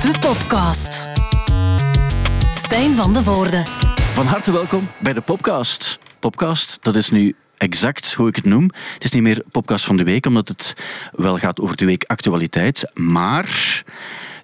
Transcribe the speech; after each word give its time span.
De 0.00 0.14
Popcast. 0.20 1.08
Stijn 2.52 2.96
van 2.96 3.12
de 3.12 3.22
Voorde. 3.22 3.62
Van 4.12 4.26
harte 4.26 4.52
welkom 4.52 4.88
bij 5.00 5.12
de 5.12 5.20
Popcast. 5.20 5.98
Popcast, 6.18 6.78
dat 6.82 6.96
is 6.96 7.10
nu 7.10 7.34
exact 7.56 8.14
hoe 8.14 8.28
ik 8.28 8.36
het 8.36 8.44
noem. 8.44 8.70
Het 8.94 9.04
is 9.04 9.10
niet 9.10 9.22
meer 9.22 9.42
Popcast 9.50 9.84
van 9.84 9.96
de 9.96 10.04
week, 10.04 10.26
omdat 10.26 10.48
het 10.48 10.74
wel 11.12 11.38
gaat 11.38 11.60
over 11.60 11.76
de 11.76 11.84
week 11.84 12.04
actualiteit. 12.06 12.90
Maar 12.94 13.82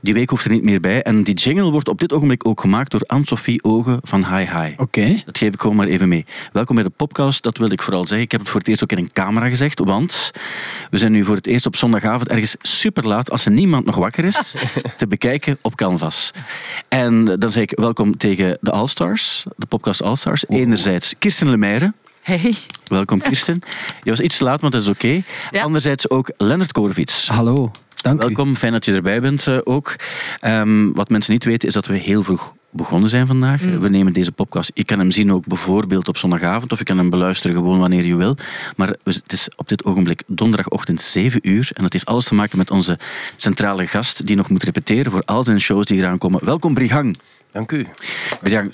die 0.05 0.15
week 0.15 0.31
hoeft 0.31 0.45
er 0.45 0.51
niet 0.51 0.63
meer 0.63 0.81
bij. 0.81 1.03
En 1.03 1.23
die 1.23 1.35
jingle 1.35 1.71
wordt 1.71 1.89
op 1.89 2.01
dit 2.01 2.13
ogenblik 2.13 2.47
ook 2.47 2.61
gemaakt 2.61 2.91
door 2.91 3.01
Anne-Sophie 3.07 3.65
Ogen 3.65 3.99
van 4.03 4.25
Hi 4.25 4.45
Hi. 4.45 4.73
Oké. 4.77 5.23
Dat 5.25 5.39
geef 5.39 5.55
ik 5.55 5.61
gewoon 5.61 5.77
maar 5.77 5.87
even 5.87 6.09
mee. 6.09 6.25
Welkom 6.53 6.75
bij 6.75 6.85
de 6.85 6.91
podcast, 6.91 7.43
dat 7.43 7.59
wilde 7.59 7.73
ik 7.73 7.83
vooral 7.83 8.07
zeggen. 8.07 8.25
Ik 8.25 8.31
heb 8.31 8.41
het 8.41 8.49
voor 8.49 8.61
het 8.61 8.69
eerst 8.69 8.83
ook 8.83 8.93
in 8.93 8.99
een 8.99 9.13
camera 9.13 9.49
gezegd, 9.49 9.79
want 9.79 10.31
we 10.91 10.99
zijn 10.99 11.13
nu 11.13 11.25
voor 11.25 11.37
het 11.37 11.47
eerst 11.47 11.67
op 11.67 11.77
zondagavond 11.77 12.29
ergens 12.29 12.57
super 12.61 13.07
laat, 13.07 13.31
als 13.31 13.45
er 13.45 13.51
niemand 13.51 13.85
nog 13.85 13.97
wakker 13.97 14.25
is, 14.25 14.55
te 14.99 15.07
bekijken 15.07 15.59
op 15.61 15.77
Canvas. 15.77 16.31
En 16.89 17.25
dan 17.25 17.51
zeg 17.51 17.63
ik 17.63 17.79
welkom 17.79 18.17
tegen 18.17 18.59
de 18.61 18.71
Allstars, 18.71 19.45
de 19.57 19.67
podcast 19.67 20.03
Allstars. 20.03 20.45
Enerzijds 20.49 21.15
Kirsten 21.19 21.51
Lemaire. 21.51 21.93
Hey. 22.23 22.55
Welkom 22.85 23.21
Kirsten. 23.21 23.61
Je 24.03 24.11
was 24.11 24.21
iets 24.21 24.37
te 24.37 24.45
laat, 24.45 24.61
maar 24.61 24.71
dat 24.71 24.81
is 24.81 24.89
oké. 24.89 25.23
Ja. 25.51 25.63
Anderzijds 25.63 26.11
ook 26.11 26.33
Lennart 26.37 26.73
Korvits. 26.73 27.29
Hallo. 27.29 27.73
Dank 28.05 28.21
u. 28.21 28.25
Welkom, 28.25 28.57
fijn 28.57 28.73
dat 28.73 28.85
je 28.85 28.93
erbij 28.93 29.21
bent 29.21 29.47
eh, 29.47 29.59
ook. 29.65 29.97
Ehm, 30.41 30.93
wat 30.93 31.09
mensen 31.09 31.33
niet 31.33 31.45
weten 31.45 31.69
is 31.69 31.75
dat 31.75 31.87
we 31.87 31.97
heel 31.97 32.23
vroeg 32.23 32.53
begonnen 32.71 33.09
zijn 33.09 33.27
vandaag. 33.27 33.63
Mm. 33.63 33.81
We 33.81 33.89
nemen 33.89 34.13
deze 34.13 34.33
podcast. 34.33 34.71
Je 34.75 34.85
kan 34.85 34.99
hem 34.99 35.11
zien 35.11 35.33
ook 35.33 35.47
bijvoorbeeld 35.47 36.09
op 36.09 36.17
zondagavond 36.17 36.73
of 36.73 36.79
je 36.79 36.85
kan 36.85 36.99
hem 36.99 37.11
beluisteren 37.11 37.57
gewoon 37.57 37.79
wanneer 37.79 38.05
je 38.05 38.17
wil. 38.17 38.37
Maar 38.77 38.89
we- 39.03 39.13
het 39.23 39.33
is 39.33 39.49
op 39.57 39.69
dit 39.69 39.85
ogenblik 39.85 40.23
donderdagochtend 40.27 41.01
7 41.01 41.49
uur 41.49 41.71
en 41.73 41.83
dat 41.83 41.93
heeft 41.93 42.07
alles 42.07 42.25
te 42.25 42.35
maken 42.35 42.59
met 42.59 42.71
onze 42.71 42.99
centrale 43.37 43.87
gast 43.87 44.27
die 44.27 44.37
nog 44.37 44.49
moet 44.51 44.63
repeteren 44.63 45.13
voor 45.13 45.23
al 45.25 45.45
zijn 45.45 45.61
shows 45.61 45.87
die 45.87 45.99
eraan 45.99 46.19
komen. 46.19 46.45
Welkom 46.45 46.75
Brihang. 46.75 47.19
Dank 47.53 47.73
u. 47.73 47.87
Brihang. 48.43 48.73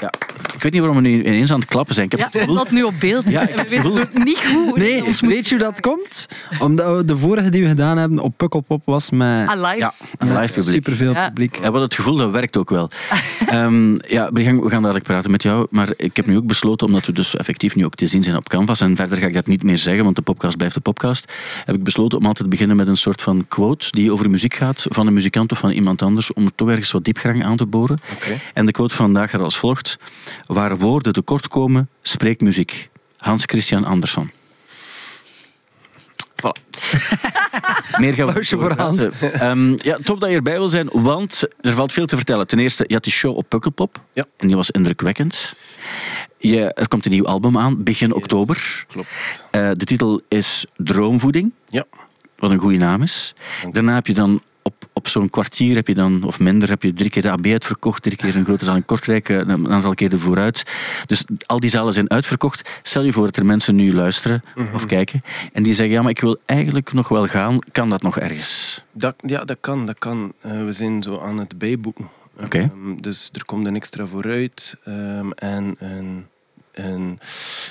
Ja, 0.00 0.10
ik 0.54 0.62
weet 0.62 0.72
niet 0.72 0.82
waarom 0.82 1.02
we 1.02 1.08
nu 1.08 1.18
ineens 1.24 1.52
aan 1.52 1.60
het 1.60 1.68
klappen 1.68 1.94
zijn. 1.94 2.06
Ik 2.06 2.12
heb 2.12 2.20
Ja, 2.20 2.26
het 2.26 2.38
gevoel... 2.38 2.54
dat 2.54 2.70
nu 2.70 2.82
op 2.82 2.94
beeld 3.00 3.26
is. 3.26 3.32
Ja, 3.32 3.48
ik 3.48 3.54
we 3.54 3.60
het 3.60 3.68
weten 3.94 4.22
niet 4.24 4.38
goed. 4.38 4.76
Nee, 4.76 5.02
weet 5.20 5.48
je 5.48 5.54
hoe 5.54 5.64
dat 5.64 5.80
komt? 5.80 6.28
Omdat 6.58 6.96
we 6.96 7.04
de 7.04 7.16
vorige 7.16 7.48
die 7.48 7.62
we 7.62 7.68
gedaan 7.68 7.98
hebben 7.98 8.18
op 8.18 8.36
Pukkelpop 8.36 8.82
was 8.84 9.10
met 9.10 9.48
Ah, 9.48 9.56
live. 9.60 9.76
Ja, 9.76 9.94
een 10.18 10.36
live 10.40 10.52
publiek. 10.52 10.74
superveel 10.74 11.12
Ja. 11.12 11.28
publiek. 11.28 11.58
Ja, 11.62 11.70
wat 11.70 11.82
het 11.82 11.94
gevoel, 11.94 12.16
dat 12.16 12.30
werkt 12.30 12.56
ook 12.56 12.70
wel. 12.70 12.90
Ehm, 13.46 13.94
ja, 14.08 14.30
Brigang, 14.30 14.62
we 14.62 14.70
gaan 14.70 14.82
dadelijk 14.82 15.06
praten 15.06 15.30
met 15.30 15.42
jou. 15.42 15.66
Maar 15.70 15.88
ik 15.96 16.16
heb 16.16 16.26
nu 16.26 16.36
ook 16.36 16.46
besloten, 16.46 16.86
omdat 16.86 17.06
we 17.06 17.12
dus 17.12 17.36
effectief 17.36 17.74
nu 17.76 17.84
ook 17.84 17.94
te 17.94 18.06
zien 18.06 18.22
zijn 18.22 18.36
op 18.36 18.48
Canvas, 18.48 18.80
en 18.80 18.96
verder 18.96 19.18
ga 19.18 19.26
ik 19.26 19.34
dat 19.34 19.46
niet 19.46 19.62
meer 19.62 19.78
zeggen, 19.78 20.04
want 20.04 20.16
de 20.16 20.22
podcast 20.22 20.56
blijft 20.56 20.74
de 20.74 20.80
podcast, 20.80 21.32
heb 21.64 21.74
ik 21.74 21.82
besloten 21.82 22.18
om 22.18 22.24
altijd 22.26 22.44
te 22.44 22.50
beginnen 22.50 22.76
met 22.76 22.88
een 22.88 22.96
soort 22.96 23.22
van 23.22 23.44
quote 23.48 23.86
die 23.90 24.12
over 24.12 24.30
muziek 24.30 24.54
gaat, 24.54 24.86
van 24.88 25.06
een 25.06 25.12
muzikant 25.12 25.52
of 25.52 25.58
van 25.58 25.70
iemand 25.70 26.02
anders, 26.02 26.32
om 26.32 26.44
er 26.44 26.54
toch 26.54 26.68
ergens 26.68 26.90
wat 26.92 27.04
diepgang 27.04 27.44
aan 27.44 27.56
te 27.56 27.66
boren. 27.66 28.00
Oké. 28.14 28.34
En 28.54 28.66
de 28.66 28.72
quote 28.72 28.94
van 28.94 29.04
vandaag 29.04 29.30
gaat 29.30 29.40
als 29.40 29.58
volgt. 29.58 29.98
Waar 30.46 30.78
woorden 30.78 31.12
tekort 31.12 31.48
komen, 31.48 31.88
spreekt 32.02 32.40
muziek. 32.40 32.88
Hans 33.16 33.44
Christian 33.44 33.84
Andersson. 33.84 34.30
Voilà. 36.16 36.62
Meer 38.00 38.14
gaan 38.14 38.34
we 38.34 38.44
voor 38.44 38.72
Hans. 38.76 38.98
doorpraten. 38.98 39.40
Ehm, 39.40 39.76
ja, 39.88 39.98
tof 40.04 40.18
dat 40.18 40.28
je 40.30 40.36
erbij 40.36 40.58
wil 40.58 40.68
zijn, 40.68 40.88
want 40.92 41.48
er 41.60 41.72
valt 41.72 41.92
veel 41.92 42.06
te 42.06 42.16
vertellen. 42.16 42.46
Ten 42.46 42.58
eerste, 42.58 42.84
je 42.86 42.94
had 42.94 43.02
die 43.04 43.12
show 43.12 43.36
op 43.36 43.48
Pukkelpop. 43.48 44.02
Ja. 44.12 44.26
En 44.36 44.46
die 44.46 44.56
was 44.56 44.70
indrukwekkend. 44.70 45.54
Je, 46.38 46.72
er 46.74 46.88
komt 46.88 47.04
een 47.04 47.10
nieuw 47.10 47.26
album 47.26 47.58
aan, 47.58 47.82
begin 47.82 48.14
oktober. 48.14 48.84
Klopt. 48.88 49.08
Eh, 49.50 49.70
de 49.76 49.84
titel 49.84 50.20
is 50.28 50.66
Droomvoeding, 50.76 51.52
Ja. 51.68 51.84
wat 52.36 52.50
een 52.50 52.58
goede 52.58 52.76
naam 52.78 53.02
is. 53.02 53.34
Daarna 53.72 53.94
heb 53.94 54.06
je 54.06 54.14
dan 54.14 54.42
op, 54.98 55.08
zo'n 55.08 55.30
kwartier, 55.30 55.74
heb 55.74 55.86
je 55.86 55.94
dan, 55.94 56.22
of 56.22 56.40
minder, 56.40 56.68
heb 56.68 56.82
je 56.82 56.92
drie 56.92 57.10
keer 57.10 57.22
de 57.22 57.30
AB 57.30 57.46
uitverkocht, 57.46 58.02
drie 58.02 58.16
keer 58.16 58.36
een 58.36 58.44
grote 58.44 58.64
zaal 58.64 58.76
in 58.76 58.84
Kortrijk, 58.84 59.28
eh, 59.28 59.36
een 59.36 59.72
aantal 59.72 59.94
keer 59.94 60.08
de 60.10 60.18
vooruit. 60.18 60.64
Dus 61.06 61.24
al 61.46 61.60
die 61.60 61.70
zalen 61.70 61.92
zijn 61.92 62.10
uitverkocht. 62.10 62.80
Stel 62.82 63.02
je 63.02 63.12
voor 63.12 63.24
dat 63.24 63.36
er 63.36 63.46
mensen 63.46 63.74
nu 63.74 63.94
luisteren 63.94 64.42
Mhm. 64.54 64.74
of 64.74 64.86
kijken 64.86 65.22
en 65.52 65.62
die 65.62 65.74
zeggen, 65.74 65.94
ja, 65.94 66.02
maar 66.02 66.10
ik 66.10 66.20
wil 66.20 66.38
eigenlijk 66.46 66.92
nog 66.92 67.08
wel 67.08 67.26
gaan. 67.26 67.58
Kan 67.72 67.90
dat 67.90 68.02
nog 68.02 68.18
ergens? 68.18 68.84
Dat, 68.92 69.14
ja, 69.26 69.44
dat 69.44 69.56
kan. 69.60 69.86
Dat 69.86 69.98
kan. 69.98 70.32
Eh, 70.40 70.64
we 70.64 70.72
zijn 70.72 71.02
zo 71.02 71.18
aan 71.20 71.38
het 71.38 71.58
bijboeken. 71.58 72.08
Oké. 72.44 72.58
Ehm, 72.58 72.96
dus 73.00 73.30
er 73.32 73.44
komt 73.44 73.66
een 73.66 73.76
extra 73.76 74.06
vooruit. 74.06 74.74
ehm, 74.84 75.30
en 75.30 75.74
een, 75.78 76.26
een 76.72 77.18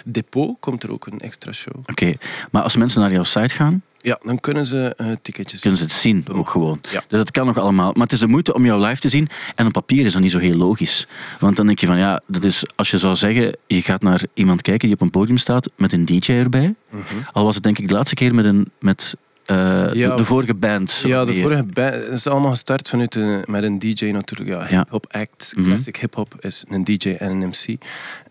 depot 0.06 0.58
komt 0.60 0.84
er 0.84 0.92
ook 0.92 1.06
een 1.08 1.20
extra 1.20 1.52
show. 1.52 1.76
Oké, 1.86 2.14
maar 2.52 2.64
als 2.64 2.76
mensen 2.76 3.02
naar 3.02 3.12
jouw 3.12 3.24
site 3.24 3.56
gaan, 3.56 3.82
Ja, 4.08 4.20
dan 4.24 4.40
kunnen 4.40 4.66
ze 4.66 4.94
eh, 4.98 5.08
ticketjes... 5.22 5.62
kunnen 5.62 5.80
ze 5.80 5.86
het 5.86 5.94
zien 5.94 6.26
ook 6.32 6.50
gewoon. 6.50 6.80
Ja. 6.92 7.04
Dus 7.08 7.18
dat 7.18 7.32
kan 7.32 7.46
nog 7.46 7.58
allemaal. 7.58 7.92
Maar 7.92 8.04
het 8.04 8.12
is 8.12 8.20
de 8.20 8.28
moeite 8.28 8.54
om 8.54 8.66
jou 8.66 8.86
live 8.86 9.00
te 9.02 9.10
zien. 9.10 9.30
En 9.56 9.66
op 9.66 9.72
papier 9.72 10.06
is 10.06 10.14
dat 10.14 10.22
niet 10.22 10.32
zo 10.32 10.38
heel 10.38 10.56
logisch. 10.56 11.08
Want 11.40 11.56
dan 11.56 11.66
denk 11.66 11.80
je 11.80 11.88
van 11.88 11.98
ja, 11.98 12.22
dat 12.28 12.44
is 12.44 12.64
als 12.76 12.92
je 12.92 12.98
zou 12.98 13.16
zeggen, 13.16 13.58
je 13.68 13.82
gaat 13.82 14.02
naar 14.02 14.22
iemand 14.34 14.62
kijken 14.62 14.88
die 14.88 14.96
op 14.96 15.02
een 15.02 15.10
podium 15.10 15.38
staat 15.38 15.70
met 15.76 15.94
een 15.94 16.06
DJ 16.06 16.32
erbij. 16.32 16.76
Mhm. 16.90 17.04
Al 17.32 17.44
was 17.44 17.56
het 17.56 17.64
denk 17.64 17.80
ik 17.80 17.88
de 17.88 17.94
laatste 17.94 18.16
keer 18.16 18.36
met, 18.36 18.46
een, 18.46 18.72
met 18.80 19.16
eh, 19.48 19.94
Ja, 19.94 20.10
de, 20.10 20.16
de 20.16 20.26
vorige 20.26 20.54
band. 20.54 21.04
Ja, 21.06 21.26
de 21.26 21.32
Die- 21.32 21.42
vorige 21.42 21.64
band 21.64 21.96
is 21.96 22.28
allemaal 22.28 22.50
gestart 22.52 22.90
vanuit 22.90 23.16
een, 23.16 23.42
met 23.46 23.64
een 23.64 23.80
DJ 23.80 24.06
natuurlijk. 24.06 24.50
Ja, 24.50 24.68
Ja. 24.70 24.78
hip-hop 24.78 25.06
act. 25.12 25.54
Mhm. 25.56 25.66
Classic 25.68 25.96
hip-hop 25.98 26.36
is 26.40 26.64
een 26.70 26.84
DJ 26.84 27.10
en 27.20 27.32
een 27.32 27.48
MC. 27.48 27.78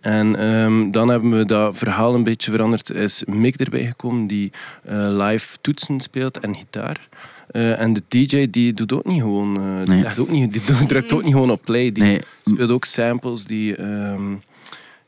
En 0.00 0.36
ehm, 0.36 0.90
dan 0.90 1.08
hebben 1.08 1.30
we 1.38 1.44
dat 1.44 1.76
verhaal 1.78 2.14
een 2.14 2.22
beetje 2.22 2.50
veranderd. 2.50 2.88
Er 2.88 2.96
is 2.96 3.22
Mick 3.26 3.56
erbij 3.60 3.86
gekomen 3.86 4.26
die 4.26 4.52
eh, 4.84 4.94
live 5.10 5.56
toetsen 5.60 6.00
speelt 6.00 6.38
en 6.38 6.54
gitaar. 6.56 7.08
Eh, 7.46 7.80
en 7.80 7.92
de 7.92 8.02
DJ 8.08 8.46
die 8.50 8.74
doet 8.74 8.92
ook 8.92 9.04
niet 9.04 9.20
gewoon, 9.20 9.54
die, 9.84 9.94
Nee. 9.94 10.02
legt 10.02 10.18
ook 10.18 10.28
niet, 10.30 10.52
die 10.52 10.86
drukt 10.86 11.12
ook 11.12 11.22
niet 11.22 11.32
gewoon 11.32 11.50
op 11.50 11.60
play. 11.64 11.92
Die 11.92 12.02
Nee, 12.02 12.20
speelt 12.42 12.70
ook 12.70 12.84
samples, 12.84 13.44
die 13.44 13.76
ehm, 13.76 14.32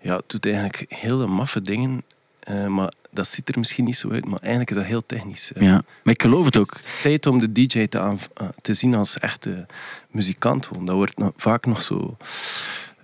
ja, 0.00 0.20
doet 0.26 0.46
eigenlijk 0.46 0.84
hele 0.88 1.26
maffe 1.26 1.60
dingen. 1.60 2.02
Eh, 2.48 2.66
maar 2.66 2.92
dat 3.10 3.26
ziet 3.26 3.48
er 3.48 3.59
misschien 3.59 3.84
niet 3.84 3.97
zo 3.97 4.10
uit, 4.10 4.25
maar 4.26 4.38
eigenlijk 4.41 4.70
is 4.70 4.76
dat 4.76 4.84
heel 4.84 5.06
technisch. 5.06 5.50
ja, 5.59 5.82
maar 6.03 6.14
ik 6.14 6.22
geloof 6.22 6.44
het 6.44 6.56
ook. 6.56 6.75
Het 6.76 6.84
is 6.86 7.03
tijd 7.03 7.26
om 7.26 7.38
de 7.38 7.53
DJ 7.53 7.86
te, 7.86 7.98
eh, 7.98 8.48
te 8.60 8.75
zien 8.75 8.94
als 8.94 9.19
echte 9.19 9.66
muzikant. 10.10 10.66
Gewoon. 10.66 10.84
Dat 10.87 10.94
wordt 10.94 11.19
nog- 11.19 11.32
vaak 11.37 11.66
nog 11.66 11.81
zo 11.82 12.16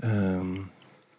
ehm, 0.01 0.47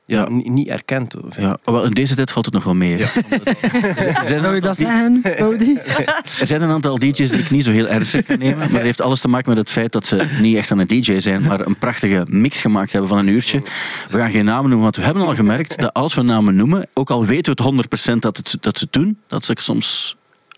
ja, 0.05 0.19
Ja. 0.21 0.29
ni- 0.29 0.49
niet 0.49 0.67
erkend. 0.67 1.15
Ja, 1.37 1.57
wel, 1.63 1.83
in 1.83 1.91
deze 1.91 2.15
tijd 2.15 2.31
valt 2.31 2.45
het 2.45 2.53
nog 2.53 2.63
wel 2.63 2.75
mee. 2.75 2.97
Ja, 2.97 3.07
omdat- 3.23 3.47
Er, 3.95 4.25
zijn 4.25 4.41
Zou 4.41 4.55
je 4.55 4.61
dat 4.61 4.77
zeggen, 4.77 5.37
Audi? 5.39 5.77
er 6.39 6.47
zijn 6.47 6.61
een 6.61 6.69
aantal 6.69 6.99
DJ's 6.99 7.29
die 7.29 7.39
ik 7.39 7.49
niet 7.49 7.63
zo 7.63 7.71
heel 7.71 7.87
ernstig 7.87 8.25
kan 8.25 8.37
nemen. 8.39 8.57
Maar 8.57 8.69
dat 8.69 8.81
heeft 8.81 9.01
alles 9.01 9.21
te 9.21 9.27
maken 9.27 9.49
met 9.49 9.57
het 9.57 9.69
feit 9.69 9.91
dat 9.91 10.07
ze 10.07 10.27
niet 10.41 10.55
echt 10.57 10.71
aan 10.71 10.79
een 10.79 10.87
DJ 10.87 11.19
zijn, 11.19 11.41
maar 11.41 11.65
een 11.65 11.77
prachtige 11.77 12.25
mix 12.29 12.61
gemaakt 12.61 12.91
hebben 12.91 13.09
van 13.09 13.17
een 13.17 13.27
uurtje. 13.27 13.61
We 14.09 14.17
gaan 14.17 14.31
geen 14.31 14.45
namen 14.45 14.63
noemen, 14.63 14.79
want 14.81 14.95
we 14.95 15.01
hebben 15.01 15.23
al 15.23 15.35
gemerkt 15.35 15.79
dat 15.79 15.93
als 15.93 16.13
we 16.13 16.21
namen 16.21 16.55
noemen, 16.55 16.87
ook 16.93 17.09
al 17.09 17.25
weten 17.25 17.55
we 17.55 17.63
het 17.63 18.09
100% 18.09 18.19
dat, 18.19 18.37
het, 18.37 18.57
dat 18.59 18.77
ze 18.77 18.83
het 18.83 18.93
doen, 18.93 19.17
dat 19.27 19.45
ze 19.45 19.53
soms 19.59 20.15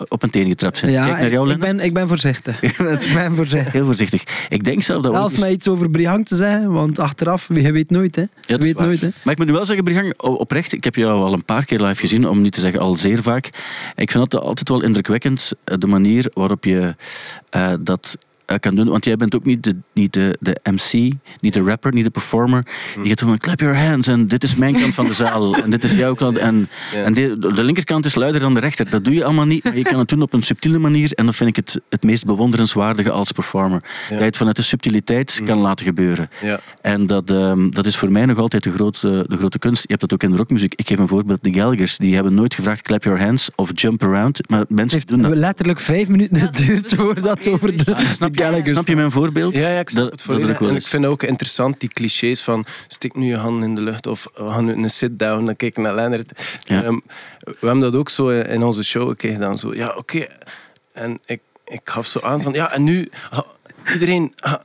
op 0.07 0.23
een 0.23 0.29
teen 0.29 0.47
getrapt 0.47 0.77
zijn. 0.77 0.91
Ja, 0.91 1.05
Kijk 1.05 1.19
naar 1.19 1.31
jou, 1.31 1.51
ik, 1.51 1.59
ben, 1.59 1.79
ik 1.79 1.93
ben 1.93 2.07
voorzichtig. 2.07 2.61
ik 2.61 2.77
ben 3.13 3.35
voorzichtig. 3.35 3.73
Heel 3.73 3.85
voorzichtig. 3.85 4.23
Ik 4.49 4.63
denk 4.63 4.81
zelf 4.81 5.01
dat. 5.01 5.13
Zelfs 5.13 5.37
mij 5.37 5.51
iets 5.51 5.67
over 5.67 5.89
Brihang 5.89 6.25
te 6.25 6.35
zeggen, 6.35 6.71
want 6.71 6.99
achteraf, 6.99 7.49
je 7.53 7.71
weet 7.71 7.89
nooit, 7.89 8.15
hè. 8.15 8.23
Je 8.45 8.57
weet 8.57 8.75
waar. 8.75 8.85
nooit, 8.85 9.01
hè. 9.01 9.07
Maar 9.23 9.33
ik 9.33 9.37
moet 9.37 9.47
nu 9.47 9.53
wel 9.53 9.65
zeggen, 9.65 9.85
Brigang, 9.85 10.13
o- 10.17 10.33
oprecht, 10.33 10.73
ik 10.73 10.83
heb 10.83 10.95
jou 10.95 11.23
al 11.23 11.33
een 11.33 11.45
paar 11.45 11.65
keer 11.65 11.81
live 11.81 11.99
gezien, 12.01 12.27
om 12.27 12.41
niet 12.41 12.53
te 12.53 12.59
zeggen 12.59 12.79
al 12.79 12.95
zeer 12.95 13.21
vaak. 13.21 13.45
Ik 13.95 14.11
vind 14.11 14.31
dat 14.31 14.41
altijd 14.41 14.69
wel 14.69 14.83
indrukwekkend, 14.83 15.51
eh, 15.63 15.77
de 15.77 15.87
manier 15.87 16.31
waarop 16.33 16.63
je 16.63 16.95
eh, 17.49 17.73
dat 17.79 18.17
kan 18.59 18.75
doen. 18.75 18.87
Want 18.87 19.05
jij 19.05 19.15
bent 19.17 19.35
ook 19.35 19.45
niet 19.45 19.63
de, 19.63 19.75
niet 19.93 20.13
de, 20.13 20.37
de 20.39 20.57
MC, 20.63 21.13
niet 21.41 21.53
de 21.53 21.61
rapper, 21.61 21.93
niet 21.93 22.03
de 22.03 22.09
performer. 22.09 22.65
Je 23.03 23.09
gaat 23.09 23.19
van 23.19 23.37
clap 23.37 23.59
your 23.59 23.77
hands 23.77 24.07
en 24.07 24.27
dit 24.27 24.43
is 24.43 24.55
mijn 24.55 24.79
kant 24.79 24.95
van 24.95 25.07
de 25.07 25.13
zaal 25.23 25.55
en 25.55 25.69
dit 25.69 25.83
is 25.83 25.91
jouw 25.91 26.13
kant. 26.13 26.37
En, 26.37 26.69
Ja. 26.93 27.03
en 27.03 27.13
de, 27.13 27.35
de 27.39 27.63
linkerkant 27.63 28.05
is 28.05 28.15
luider 28.15 28.41
dan 28.41 28.53
de 28.53 28.59
rechter. 28.59 28.89
Dat 28.89 29.03
doe 29.05 29.13
je 29.13 29.23
allemaal 29.23 29.45
niet, 29.45 29.63
maar 29.63 29.77
je 29.77 29.83
kan 29.83 29.99
het 29.99 30.09
doen 30.09 30.21
op 30.21 30.33
een 30.33 30.43
subtiele 30.43 30.77
manier. 30.79 31.11
En 31.13 31.25
dat 31.25 31.35
vind 31.35 31.49
ik 31.49 31.55
het, 31.55 31.81
het 31.89 32.03
meest 32.03 32.25
bewonderenswaardige 32.25 33.11
als 33.11 33.31
performer. 33.31 33.79
Dat 34.09 34.17
je 34.19 34.23
het 34.25 34.37
vanuit 34.37 34.55
de 34.55 34.61
subtiliteit 34.61 35.41
kan 35.45 35.57
laten 35.59 35.85
gebeuren. 35.85 36.29
ja. 36.41 36.59
En 36.81 37.05
dat, 37.07 37.29
ehm, 37.31 37.69
dat 37.69 37.85
is 37.85 37.97
voor 37.97 38.11
mij 38.11 38.25
nog 38.25 38.37
altijd 38.37 38.63
de 38.63 38.71
grote, 38.71 39.25
de 39.27 39.37
grote 39.37 39.59
kunst. 39.59 39.81
Je 39.81 39.87
hebt 39.87 40.01
dat 40.01 40.13
ook 40.13 40.23
in 40.23 40.31
de 40.31 40.37
rockmuziek. 40.37 40.73
Ik 40.75 40.87
geef 40.87 40.99
een 40.99 41.07
voorbeeld. 41.07 41.43
De 41.43 41.53
Gallagher's 41.53 41.97
die 41.97 42.13
hebben 42.15 42.33
nooit 42.33 42.53
gevraagd 42.53 42.81
clap 42.81 43.03
your 43.03 43.19
hands 43.21 43.49
of 43.55 43.71
jump 43.73 44.03
around. 44.03 44.49
Maar 44.49 44.65
mensen 44.69 44.99
Het 44.99 45.07
doen 45.07 45.17
dat. 45.21 45.27
heeft 45.29 45.41
letterlijk 45.41 45.79
vijf 45.79 46.07
minuten 46.07 46.39
geduurd 46.41 46.93
voordat 46.93 47.47
over 47.47 47.77
de, 47.85 47.95
Snap, 48.11 48.36
de 48.37 48.43
Gallagher's... 48.43 48.71
snap 48.71 48.87
je 48.87 48.95
mijn 48.95 49.11
voorbeeld? 49.11 49.53
Ja, 49.57 49.69
ja, 49.69 49.79
ik 49.79 49.89
snap 49.89 50.03
Dat- 50.03 50.11
het 50.11 50.21
volledig. 50.21 50.59
En 50.61 50.75
ik 50.75 50.87
vind 50.87 51.05
ook 51.05 51.23
interessant 51.23 51.79
die 51.79 51.89
clichés 51.89 52.41
van 52.41 52.65
stik 52.87 53.15
nu 53.15 53.27
je 53.27 53.35
handen 53.35 53.69
in 53.69 53.75
de 53.75 53.81
lucht 53.81 54.07
of 54.07 54.27
we 54.35 54.49
gaan 54.49 54.65
nu 54.65 54.73
een 54.73 54.89
sit-down, 54.89 55.45
dan 55.45 55.55
kijk 55.55 55.77
ik 55.77 55.83
naar 55.83 55.95
Lennart. 55.95 56.59
Ja. 56.63 56.83
Ehm, 56.83 56.99
we 57.39 57.55
hebben 57.59 57.79
dat 57.79 57.95
ook 57.95 58.09
zo 58.09 58.29
in 58.29 58.63
onze 58.63 58.83
show. 58.83 59.15
Kreeg 59.17 59.37
dan 59.37 59.57
zo, 59.57 59.75
ja 59.75 59.93
oké. 59.95 60.27
En 60.93 61.19
ik, 61.25 61.41
ik 61.65 61.81
gaf 61.83 62.05
zo 62.05 62.19
aan 62.19 62.41
van, 62.41 62.53
ja 62.53 62.71
en 62.71 62.83
nu, 62.83 63.09
ha, 63.29 63.45
iedereen... 63.93 64.33
ha, 64.35 64.61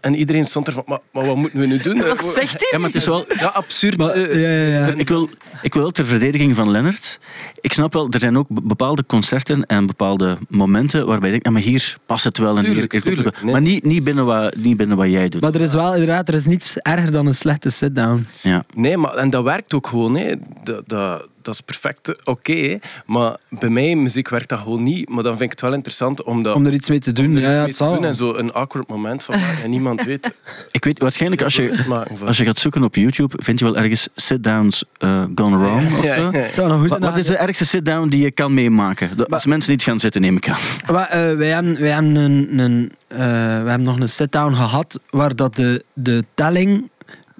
En 0.00 0.14
iedereen 0.14 0.44
stond 0.44 0.66
er 0.66 0.72
van, 0.72 0.82
maar, 0.86 0.98
maar 1.12 1.26
wat 1.26 1.36
moeten 1.36 1.58
we 1.58 1.66
nu 1.66 1.78
doen? 1.78 1.98
Wat 1.98 2.32
zegt 2.34 2.52
hij? 2.52 2.68
Ja, 2.70 2.78
maar 2.78 2.86
het 2.86 2.96
is 2.96 3.06
wel... 3.06 3.24
Ja, 3.38 3.46
absurd. 3.46 3.96
Maar, 3.96 4.10
eh, 4.10 4.40
ja, 4.42 4.48
ja, 4.78 4.86
ja. 4.86 4.94
Ik 4.94 5.08
wil, 5.08 5.28
ik 5.62 5.74
wil 5.74 5.90
ter 5.90 6.04
verdediging 6.06 6.56
van 6.56 6.70
Lennart. 6.70 7.20
Ik 7.60 7.72
snap 7.72 7.92
wel, 7.92 8.08
er 8.10 8.20
zijn 8.20 8.38
ook 8.38 8.48
be- 8.48 8.60
bepaalde 8.62 9.06
concerten 9.06 9.66
en 9.66 9.86
bepaalde 9.86 10.38
momenten 10.48 11.06
waarbij 11.06 11.24
je 11.24 11.30
denkt, 11.30 11.46
ja, 11.46 11.52
maar 11.52 11.62
hier 11.62 11.96
past 12.06 12.24
het 12.24 12.38
wel 12.38 12.56
en 12.58 12.64
hier, 12.64 12.88
Tuurlijk, 12.88 13.04
hier 13.24 13.34
nee. 13.42 13.52
Maar 13.52 13.60
niet, 13.60 13.84
niet, 13.84 14.04
binnen 14.04 14.24
wat, 14.26 14.56
niet 14.56 14.76
binnen 14.76 14.96
wat 14.96 15.08
jij 15.10 15.28
doet. 15.28 15.40
Maar 15.40 15.54
er 15.54 15.60
is 15.60 15.72
wel 15.72 15.92
inderdaad, 15.92 16.28
er 16.28 16.34
is 16.34 16.46
niets 16.46 16.76
erger 16.78 17.10
dan 17.12 17.26
een 17.26 17.34
slechte 17.34 17.70
sit-down. 17.70 18.26
Ja. 18.40 18.64
Nee, 18.74 18.96
maar 18.96 19.14
en 19.14 19.30
dat 19.30 19.44
werkt 19.44 19.74
ook 19.74 19.86
gewoon. 19.86 20.16
Hè. 20.16 20.34
Dat, 20.64 20.82
dat, 20.88 21.26
dat 21.48 21.56
is 21.56 21.60
perfect 21.60 22.24
oké. 22.26 22.78
maar 23.06 23.36
bij 23.48 23.68
mij, 23.68 23.94
muziek 23.94 24.28
werkt 24.28 24.48
dat 24.48 24.58
gewoon 24.58 24.82
niet. 24.82 25.08
Maar 25.08 25.22
dan 25.22 25.32
vind 25.32 25.42
ik 25.44 25.50
het 25.50 25.60
wel 25.60 25.72
interessant 25.72 26.22
om 26.22 26.42
dat 26.42 26.54
Om 26.54 26.66
er 26.66 26.72
iets 26.72 26.88
mee 26.88 26.98
te 26.98 27.12
doen. 27.12 27.26
om 27.26 27.38
Ja, 27.38 27.50
ja, 27.52 27.60
het 27.60 27.70
te 27.70 27.76
zal. 27.76 27.94
doen 27.94 28.04
en 28.04 28.14
zo 28.14 28.34
een 28.34 28.52
awkward 28.52 28.88
moment 28.88 29.22
van 29.22 29.34
en 29.62 29.70
niemand 29.70 30.04
weet. 30.04 30.32
Ik 30.70 30.84
weet, 30.84 30.98
waarschijnlijk 30.98 31.42
als 31.42 31.56
je, 31.56 31.84
als 32.24 32.36
je 32.36 32.44
gaat 32.44 32.58
zoeken 32.58 32.82
op 32.82 32.94
YouTube, 32.94 33.36
vind 33.42 33.58
je 33.58 33.64
wel 33.64 33.76
ergens 33.76 34.08
sit-downs 34.14 34.84
eh, 34.98 35.24
gone 35.34 35.58
wrong 35.58 35.96
of 35.96 36.02
Ja, 36.02 36.52
zo. 36.52 36.86
Wat, 36.98 37.16
is 37.16 37.26
de 37.26 37.36
ergste 37.36 37.66
sit-down 37.66 38.08
die 38.08 38.22
je 38.22 38.30
kan 38.30 38.54
meemaken? 38.54 39.26
Als 39.28 39.46
mensen 39.46 39.70
niet 39.70 39.82
gaan 39.82 40.00
zitten, 40.00 40.20
neem 40.20 40.36
ik 40.36 40.48
aan. 40.48 40.58
Maar, 40.92 41.08
eh, 41.08 41.36
wij 41.36 41.48
hebben, 41.48 41.80
wij 41.80 41.90
hebben, 41.90 42.14
een, 42.14 42.58
een, 42.58 42.92
eh, 43.08 43.18
wij 43.18 43.68
hebben 43.68 43.82
nog 43.82 44.00
een 44.00 44.08
sit-down 44.08 44.54
gehad 44.54 45.00
waar 45.10 45.36
dat 45.36 45.56
de, 45.56 45.84
de 45.92 46.24
telling 46.34 46.90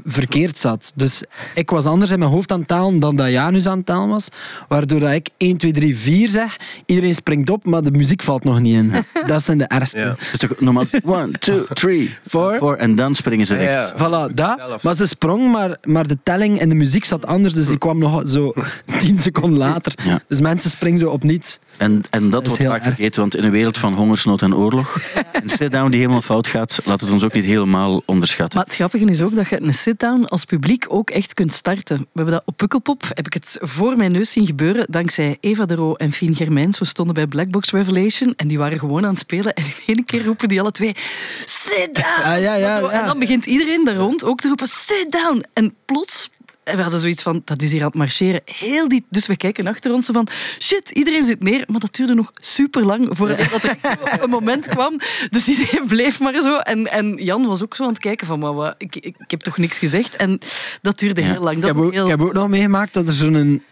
verkeerd 0.04 0.58
zat. 0.58 0.92
Dus 0.94 1.22
ik 1.54 1.70
was 1.70 1.84
anders 1.84 2.10
in 2.10 2.18
mijn 2.18 2.30
hoofd 2.30 2.52
aan 2.52 2.58
het 2.58 2.68
tellen 2.68 2.98
dan 2.98 3.16
dat 3.16 3.28
Janus 3.30 3.66
aan 3.66 3.76
het 3.76 3.86
tellen 3.86 4.08
was. 4.08 4.28
Waardoor 4.68 5.00
dat 5.00 5.12
ik 5.12 5.28
1, 5.36 5.56
2, 5.56 5.72
3, 5.72 5.96
4 5.96 6.28
zeg. 6.28 6.56
Iedereen 6.86 7.14
springt 7.14 7.50
op, 7.50 7.64
maar 7.64 7.82
de 7.82 7.90
muziek 7.90 8.22
valt 8.22 8.44
nog 8.44 8.60
niet 8.60 8.74
in. 8.74 8.92
Dat 9.26 9.42
zijn 9.42 9.58
de 9.58 9.64
ergste. 9.64 9.98
Ja. 9.98 10.14
Het 10.18 10.28
is 10.32 10.38
toch 10.38 10.60
normaal 10.60 10.84
1, 11.04 11.38
2, 11.38 11.60
3, 11.72 12.16
Four. 12.28 12.58
4 12.58 12.76
en 12.76 12.94
dan 12.94 13.14
springen 13.14 13.46
ze 13.46 13.56
recht. 13.56 13.74
ja. 13.74 13.92
Voilà, 13.94 14.34
dat. 14.34 14.82
Maar 14.82 14.94
ze 14.94 15.06
sprong, 15.06 15.52
maar, 15.52 15.76
maar 15.82 16.06
de 16.06 16.18
telling 16.22 16.58
en 16.58 16.68
de 16.68 16.74
muziek 16.74 17.04
zat 17.04 17.26
anders. 17.26 17.54
Dus 17.54 17.66
die 17.66 17.78
kwam 17.78 17.98
nog 17.98 18.28
zo 18.28 18.52
tien 18.98 19.18
seconden 19.18 19.58
later. 19.58 19.92
Ja. 20.04 20.20
Dus 20.28 20.40
mensen 20.40 20.70
springen 20.70 20.98
zo 20.98 21.10
op 21.10 21.22
niets. 21.22 21.58
En, 21.78 22.02
en 22.10 22.30
dat 22.30 22.46
wordt 22.46 22.58
heel 22.58 22.70
vaak 22.70 22.84
erg. 22.84 22.94
vergeten, 22.94 23.20
want 23.20 23.36
in 23.36 23.44
een 23.44 23.50
wereld 23.50 23.78
van 23.78 23.94
hongersnood 23.94 24.42
en 24.42 24.54
oorlog, 24.54 25.00
een 25.42 25.48
sit-down 25.48 25.90
die 25.90 26.00
helemaal 26.00 26.22
fout 26.22 26.46
gaat, 26.46 26.80
laat 26.84 27.00
het 27.00 27.10
ons 27.10 27.25
ook 27.25 27.32
niet 27.32 27.44
helemaal 27.44 28.02
onderschatten. 28.04 28.58
Maar 28.58 28.66
het 28.66 28.76
grappige 28.76 29.04
is 29.04 29.22
ook 29.22 29.34
dat 29.34 29.48
je 29.48 29.62
een 29.62 29.75
sit-down 29.75 30.25
als 30.25 30.44
publiek 30.44 30.84
ook 30.88 31.10
echt 31.10 31.34
kunt 31.34 31.52
starten. 31.52 31.96
We 31.96 32.06
hebben 32.12 32.34
dat 32.34 32.42
op 32.44 32.56
Pukkelpop, 32.56 33.02
heb 33.08 33.26
ik 33.26 33.34
het 33.34 33.58
voor 33.60 33.96
mijn 33.96 34.12
neus 34.12 34.32
zien 34.32 34.46
gebeuren, 34.46 34.86
dankzij 34.90 35.36
Eva 35.40 35.64
de 35.64 35.75
Roo 35.75 35.94
en 35.94 36.12
Fien 36.12 36.34
Germijns. 36.34 36.78
We 36.78 36.84
stonden 36.84 37.14
bij 37.14 37.26
Black 37.26 37.50
Box 37.50 37.70
Revelation 37.70 38.34
en 38.36 38.48
die 38.48 38.58
waren 38.58 38.78
gewoon 38.78 39.04
aan 39.04 39.10
het 39.10 39.19
spelen. 39.19 39.54
En 39.54 39.64
in 39.64 39.94
één 39.94 40.04
keer 40.04 40.25
roepen 40.25 40.48
die 40.48 40.60
alle 40.60 40.70
twee, 40.70 40.92
sit 41.44 41.94
down! 41.94 42.22
Ah, 42.22 42.25
ja, 42.25 42.54
ja, 42.54 42.78
ja. 42.78 42.88
En 42.88 43.06
dan 43.06 43.19
begint 43.19 43.46
iedereen 43.46 43.84
daar 43.84 43.96
rond 43.96 44.25
ook 44.25 44.40
te 44.40 44.48
roepen, 44.48 44.66
sit 44.66 45.06
down! 45.10 45.44
En 45.52 45.75
plots... 45.84 46.30
En 46.68 46.76
we 46.76 46.82
hadden 46.82 47.00
zoiets 47.00 47.22
van, 47.22 47.42
dat 47.44 47.62
is 47.62 47.70
hier 47.72 47.80
aan 47.80 47.86
het 47.86 47.94
marcheren. 47.96 48.40
Heel 48.44 48.88
die, 48.88 49.04
dus 49.08 49.26
we 49.26 49.36
kijken 49.36 49.66
achter 49.66 49.92
ons 49.92 50.06
zo 50.06 50.12
van, 50.12 50.28
shit, 50.62 50.90
iedereen 50.90 51.22
zit 51.22 51.42
neer. 51.42 51.64
Maar 51.66 51.80
dat 51.80 51.94
duurde 51.94 52.14
nog 52.14 52.30
super 52.34 52.84
lang 52.84 53.08
voordat 53.10 53.38
er 53.38 53.50
echt 53.52 53.62
zo 53.62 53.68
een 54.20 54.30
moment 54.30 54.66
kwam. 54.68 54.98
Dus 55.30 55.48
iedereen 55.48 55.86
bleef 55.86 56.20
maar 56.20 56.40
zo. 56.40 56.56
En, 56.56 56.86
en 56.86 57.14
Jan 57.24 57.46
was 57.46 57.62
ook 57.62 57.74
zo 57.74 57.82
aan 57.82 57.88
het 57.88 57.98
kijken 57.98 58.26
van, 58.26 58.40
wat, 58.40 58.74
ik, 58.78 58.96
ik, 58.96 59.16
ik 59.18 59.30
heb 59.30 59.40
toch 59.40 59.56
niks 59.56 59.78
gezegd. 59.78 60.16
En 60.16 60.38
dat 60.82 60.98
duurde 60.98 61.20
Ja. 61.20 61.26
heel 61.26 61.42
lang. 61.42 61.56
Ik 61.56 61.60
Dat 61.62 61.70
heb, 61.70 61.78
was 61.78 61.86
ook, 61.86 61.92
heel... 61.92 62.04
ik 62.04 62.10
heb 62.10 62.20
ook 62.20 62.32
nog 62.32 62.48
meegemaakt 62.48 62.94
dat 62.94 63.06
er 63.08 63.14
zo'n... 63.14 63.34
Een, 63.34 63.62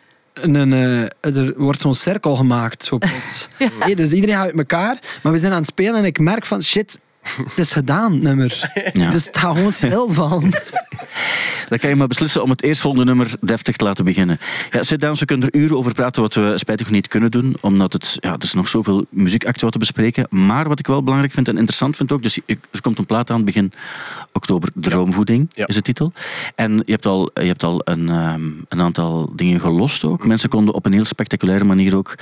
een, 0.55 0.73
eh, 0.73 1.37
er 1.37 1.53
wordt 1.57 1.81
zo'n 1.81 1.95
cirkel 1.95 2.37
gemaakt, 2.37 2.85
zo 2.85 2.99
plots. 2.99 3.49
Hey, 3.79 3.95
dus 3.95 4.13
iedereen 4.13 4.37
uit 4.37 4.57
elkaar, 4.59 4.99
maar 5.23 5.33
we 5.33 5.39
zijn 5.39 5.53
aan 5.53 5.59
het 5.59 5.67
spelen 5.67 5.95
en 5.95 6.05
ik 6.05 6.19
merk 6.19 6.47
van, 6.47 6.63
shit, 6.63 7.01
het 7.49 7.59
is 7.59 7.73
gedaan, 7.73 8.19
nummer. 8.23 8.55
Ja. 8.93 9.11
Dus 9.11 9.27
het 9.27 9.37
gaat 9.39 9.57
gewoon 9.57 9.73
stil 9.73 10.13
van. 10.13 10.53
Dan 11.69 11.79
kan 11.79 11.91
je 11.91 11.97
maar 11.97 12.07
beslissen 12.07 12.43
om 12.43 12.51
het 12.51 12.63
eerstvolgende 12.63 13.05
nummer 13.07 13.35
deftig 13.41 13.77
te 13.77 13.85
laten 13.85 14.05
beginnen. 14.05 14.39
Ja, 14.71 14.83
sit-downs, 14.83 15.21
we 15.21 15.27
kunnen 15.27 15.49
er 15.51 15.61
uren 15.61 15.77
over 15.77 15.93
praten, 15.93 16.23
wat 16.23 16.35
we 16.35 16.53
spijtig 16.57 16.91
niet 16.91 17.09
kunnen 17.09 17.31
doen, 17.31 17.57
omdat 17.61 17.93
het, 17.93 18.17
ja, 18.21 18.33
er 18.33 18.43
is 18.43 18.53
nog 18.53 18.69
zoveel 18.69 19.07
muziekacten 19.11 19.63
wat 19.63 19.73
te 19.73 19.79
bespreken. 19.79 20.27
Maar 20.31 20.69
wat 20.69 20.79
ik 20.79 20.87
wel 20.87 21.03
belangrijk 21.03 21.33
vind 21.33 21.49
en 21.49 21.57
interessant 21.57 21.97
vind 21.97 22.13
ook, 22.13 22.23
dus 22.23 22.39
er 22.47 22.81
komt 22.81 22.99
een 22.99 23.07
plaat 23.07 23.31
aan 23.31 23.45
begin 23.45 23.73
oktober, 24.33 24.69
Droomvoeding 24.75 25.49
Ja. 25.55 25.67
is 25.67 25.75
de 25.75 25.83
titel. 25.83 26.13
En 26.55 26.73
je 26.85 26.93
hebt 26.93 27.07
al, 27.07 27.31
je 27.35 27.47
hebt 27.47 27.63
al 27.65 27.81
een, 27.85 28.09
ehm, 28.09 28.43
een 28.69 28.81
aantal 28.81 29.33
dingen 29.35 29.61
gelost 29.61 30.05
ook. 30.05 30.27
Mensen 30.27 30.49
konden 30.49 30.75
op 30.75 30.87
een 30.87 30.93
heel 30.93 31.05
spectaculaire 31.05 31.65
manier 31.65 31.97
ook 31.97 32.15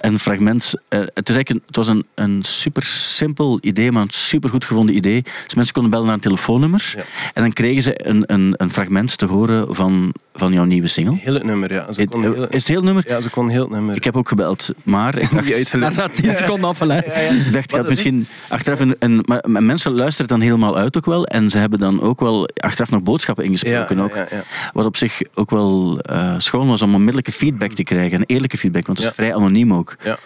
een 0.00 0.18
fragment... 0.18 0.74
eh, 0.88 0.98
het, 1.00 1.28
is 1.28 1.34
eigenlijk 1.34 1.50
een, 1.50 1.62
het 1.66 1.76
was 1.76 1.88
een, 1.88 2.04
een 2.14 2.42
super 2.42 2.82
simpel 2.84 3.58
idee, 3.60 3.92
maar 3.92 4.02
een 4.02 4.10
super 4.10 4.49
goed 4.50 4.64
gevonden 4.64 4.96
idee. 4.96 5.22
Dus 5.44 5.54
mensen 5.54 5.72
konden 5.74 5.90
bellen 5.90 6.06
naar 6.06 6.14
een 6.14 6.20
telefoonnummer 6.20 6.92
Ja. 6.96 7.02
en 7.34 7.42
dan 7.42 7.52
kregen 7.52 7.82
ze 7.82 8.08
een, 8.08 8.22
een, 8.26 8.54
een 8.56 8.70
fragment 8.70 9.18
te 9.18 9.26
horen 9.26 9.74
van, 9.74 10.14
van 10.34 10.52
jouw 10.52 10.64
nieuwe 10.64 10.86
single. 10.86 11.16
Heel 11.20 11.34
het 11.34 11.44
nummer, 11.44 11.72
ja. 11.72 11.92
Ze 11.92 12.04
kon 12.08 12.22
heel, 12.22 12.34
Is 12.48 12.54
het 12.54 12.66
heel 12.66 12.82
nummer? 12.82 13.04
ja, 13.08 13.20
ze 13.20 13.30
kon 13.30 13.48
heel 13.48 13.60
het 13.62 13.70
nummer. 13.70 13.96
Ik 13.96 14.04
heb 14.04 14.16
ook 14.16 14.28
gebeld, 14.28 14.74
maar 14.82 15.18
ik 15.18 15.30
dacht, 15.34 15.46
die 15.46 15.54
uitgelegd. 15.54 15.96
Nadat 15.96 16.14
10 16.14 16.36
seconden 16.36 16.68
afgeleid. 16.70 17.06
ik 17.46 17.52
dacht, 17.52 17.72
gaat 17.74 17.88
misschien 17.88 18.26
achteraf 18.48 18.80
een, 18.80 18.96
een, 18.98 19.22
maar 19.26 19.44
maar 19.46 19.62
mensen 19.62 19.92
luisteren 19.92 20.28
dan 20.28 20.40
helemaal 20.40 20.76
uit 20.76 20.96
ook 20.96 21.06
wel 21.06 21.26
en 21.26 21.50
ze 21.50 21.58
hebben 21.58 21.78
dan 21.78 22.00
ook 22.00 22.20
wel 22.20 22.48
achteraf 22.56 22.90
nog 22.90 23.02
boodschappen 23.02 23.44
ingesproken 23.44 23.96
Ja, 23.96 24.02
ook. 24.02 24.14
ja, 24.14 24.26
ja. 24.30 24.42
Wat 24.72 24.84
op 24.84 24.96
zich 24.96 25.20
ook 25.34 25.50
wel 25.50 25.98
eh, 26.00 26.34
schoon 26.38 26.68
was 26.68 26.82
om 26.82 26.94
onmiddellijke 26.94 27.32
feedback 27.32 27.72
te 27.72 27.82
krijgen. 27.82 28.18
Een 28.18 28.24
eerlijke 28.26 28.58
feedback, 28.58 28.86
want 28.86 28.98
het 28.98 29.06
is 29.08 29.16
Ja. 29.16 29.22
vrij 29.22 29.34
anoniem 29.34 29.74
ook. 29.74 29.96
Ja. 30.04 30.18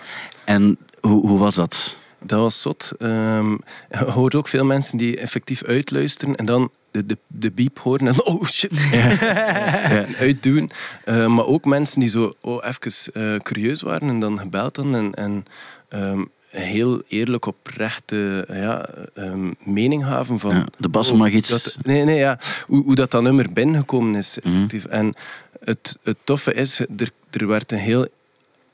En 0.44 0.78
hoe, 1.00 1.26
hoe 1.28 1.38
was 1.38 1.54
dat? 1.54 1.98
Dat 2.26 2.40
was 2.40 2.60
zot. 2.60 2.92
Ehm, 2.98 3.50
je 3.90 4.04
hoort 4.06 4.34
ook 4.34 4.48
veel 4.48 4.64
mensen 4.64 4.98
die 4.98 5.16
effectief 5.18 5.64
uitluisteren 5.64 6.36
en 6.36 6.44
dan 6.44 6.70
de, 6.90 7.06
de, 7.06 7.18
de 7.26 7.50
beep 7.50 7.78
horen 7.78 8.08
en 8.08 8.24
oh 8.26 8.44
shit, 8.46 8.72
en 8.92 10.16
uitdoen. 10.16 10.70
Eh, 11.04 11.26
maar 11.26 11.46
ook 11.46 11.64
mensen 11.64 12.00
die 12.00 12.08
zo 12.08 12.34
oh, 12.40 12.64
even 12.66 13.12
eh, 13.14 13.40
curieus 13.40 13.80
waren 13.82 14.08
en 14.08 14.18
dan 14.20 14.38
gebeld 14.38 14.76
hadden 14.76 14.94
en, 14.94 15.14
en 15.14 15.44
ehm, 15.88 16.24
heel 16.48 17.02
eerlijk 17.08 17.46
oprechte 17.46 18.46
ja, 18.52 18.88
ehm, 19.14 19.52
mening 19.58 20.04
gaven 20.04 20.38
van... 20.38 20.54
Ja, 20.54 20.64
de 20.78 20.88
Bas 20.88 21.12
mag 21.12 21.30
iets- 21.30 21.48
dat- 21.48 21.76
nee, 21.82 22.04
nee, 22.04 22.16
ja. 22.18 22.38
Hoe, 22.66 22.82
hoe 22.84 22.94
dat, 22.94 23.10
dat 23.10 23.22
nummer 23.22 23.52
binnengekomen 23.52 24.14
is, 24.14 24.38
Mhm. 24.42 24.54
effectief. 24.54 24.84
En 24.84 25.14
het, 25.64 25.98
het 26.02 26.16
toffe 26.24 26.54
is, 26.54 26.78
er, 26.80 27.10
er 27.30 27.46
werd 27.46 27.72
een 27.72 27.78
heel 27.78 28.06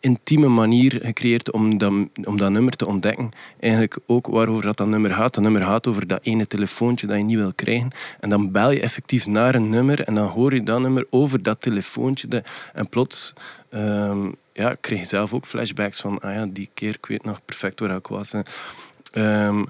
intieme 0.01 0.49
manier 0.49 1.01
gecreëerd 1.03 1.51
om 1.51 1.79
dat, 1.79 1.93
om 2.25 2.37
dat 2.37 2.51
nummer 2.51 2.77
te 2.77 2.87
ontdekken. 2.87 3.31
Eigenlijk 3.61 3.99
ook 4.07 4.27
waarover 4.27 4.63
dat, 4.63 4.77
dat 4.77 4.87
nummer 4.87 5.15
gaat. 5.15 5.35
Dat 5.35 5.43
nummer 5.43 5.63
gaat 5.63 5.87
over 5.87 6.07
dat 6.07 6.21
ene 6.23 6.47
telefoontje 6.47 7.07
dat 7.07 7.17
je 7.17 7.23
niet 7.23 7.37
wil 7.37 7.53
krijgen. 7.55 7.91
En 8.21 8.31
dan 8.31 8.51
bel 8.51 8.71
je 8.71 8.81
effectief 8.81 9.27
naar 9.27 9.55
een 9.55 9.69
nummer 9.69 10.05
en 10.05 10.15
dan 10.15 10.27
hoor 10.27 10.55
je 10.55 10.63
dat 10.63 10.81
nummer 10.81 11.07
over 11.11 11.43
dat 11.43 11.61
telefoontje. 11.61 12.43
En 12.73 12.89
plots 12.89 13.33
ehm, 13.69 14.31
ja, 14.53 14.75
kreeg 14.81 15.01
je 15.01 15.07
zelf 15.07 15.35
ook 15.35 15.47
flashbacks 15.47 16.01
van 16.01 16.21
ah 16.21 16.35
ja, 16.35 16.47
die 16.47 16.71
keer, 16.75 16.95
ik 16.95 17.07
weet 17.07 17.25
nog 17.25 17.41
perfect 17.45 17.81
waar 17.81 17.97
ik 17.97 18.07
was. 18.07 18.33
Ehm, 19.13 19.65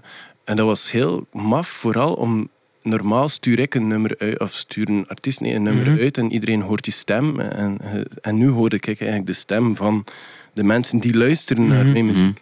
en 0.45 0.57
dat 0.57 0.67
was 0.67 0.91
heel 0.91 1.27
maf, 1.33 1.69
vooral 1.69 2.15
om 2.15 2.49
normaal 2.83 3.29
stuur 3.29 3.59
ik 3.59 3.75
een 3.75 3.87
nummer 3.87 4.15
uit, 4.19 4.41
of 4.41 4.53
stuur 4.53 4.89
een 4.89 5.09
artiest 5.09 5.41
nee, 5.41 5.55
een 5.55 5.63
nummer 5.63 6.01
uit 6.01 6.19
en 6.19 6.33
iedereen 6.33 6.61
hoort 6.61 6.85
die 6.85 6.93
stem. 6.93 7.41
En, 7.41 7.79
eh, 7.81 8.01
en 8.21 8.37
nu 8.37 8.49
hoorde 8.49 8.77
ik 8.77 8.87
eigenlijk 8.87 9.27
de 9.27 9.33
stem 9.33 9.77
van 9.77 10.05
de 10.53 10.63
mensen 10.63 10.99
die 10.99 11.17
luisteren 11.17 11.67
naar 11.67 11.87
mijn 11.87 12.07
muziek. 12.07 12.41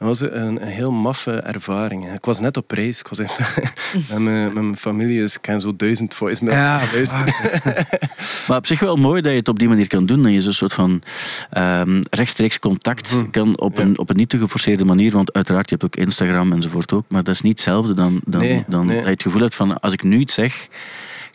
Dat 0.00 0.08
was 0.08 0.20
een, 0.20 0.62
een 0.62 0.62
heel 0.62 0.92
maffe 0.92 1.32
ervaring. 1.32 2.12
Ik 2.12 2.24
was 2.24 2.40
net 2.40 2.56
op 2.56 2.70
reis. 2.70 2.98
Ik 3.00 3.06
was 3.08 3.18
met, 4.08 4.18
mijn, 4.18 4.44
met 4.44 4.52
mijn 4.54 4.76
familie, 4.76 5.20
dus 5.20 5.34
ik 5.34 5.42
ken 5.42 5.60
zo 5.60 5.76
duizend 5.76 6.14
voicemails 6.14 6.92
Ja. 6.92 7.24
Maar 8.48 8.56
op 8.56 8.66
zich 8.66 8.80
wel 8.80 8.96
mooi 8.96 9.22
dat 9.22 9.32
je 9.32 9.38
het 9.38 9.48
op 9.48 9.58
die 9.58 9.68
manier 9.68 9.86
kan 9.86 10.06
doen. 10.06 10.22
Dat 10.22 10.32
je 10.32 10.42
zo'n 10.42 10.52
soort 10.52 10.72
van 10.72 11.02
ehm, 11.50 12.02
rechtstreeks 12.10 12.58
contact 12.58 13.14
Mhm. 13.14 13.30
kan 13.30 13.58
op, 13.60 13.78
een, 13.78 13.98
op 13.98 14.10
een 14.10 14.16
niet 14.16 14.28
te 14.28 14.38
geforceerde 14.38 14.84
manier. 14.84 15.12
Want 15.12 15.32
uiteraard, 15.32 15.70
je 15.70 15.76
hebt 15.78 15.96
ook 15.96 16.04
Instagram 16.04 16.52
enzovoort 16.52 16.92
ook. 16.92 17.04
Maar 17.08 17.22
dat 17.22 17.34
is 17.34 17.40
niet 17.40 17.52
hetzelfde 17.52 17.94
dan, 17.94 18.20
dan, 18.24 18.40
Nee, 18.40 18.64
dan 18.68 18.86
nee. 18.86 18.96
dat 18.96 19.04
je 19.04 19.10
het 19.10 19.22
gevoel 19.22 19.40
hebt 19.42 19.54
van 19.54 19.80
als 19.80 19.92
ik 19.92 20.02
nu 20.02 20.18
iets 20.18 20.34
zeg, 20.34 20.68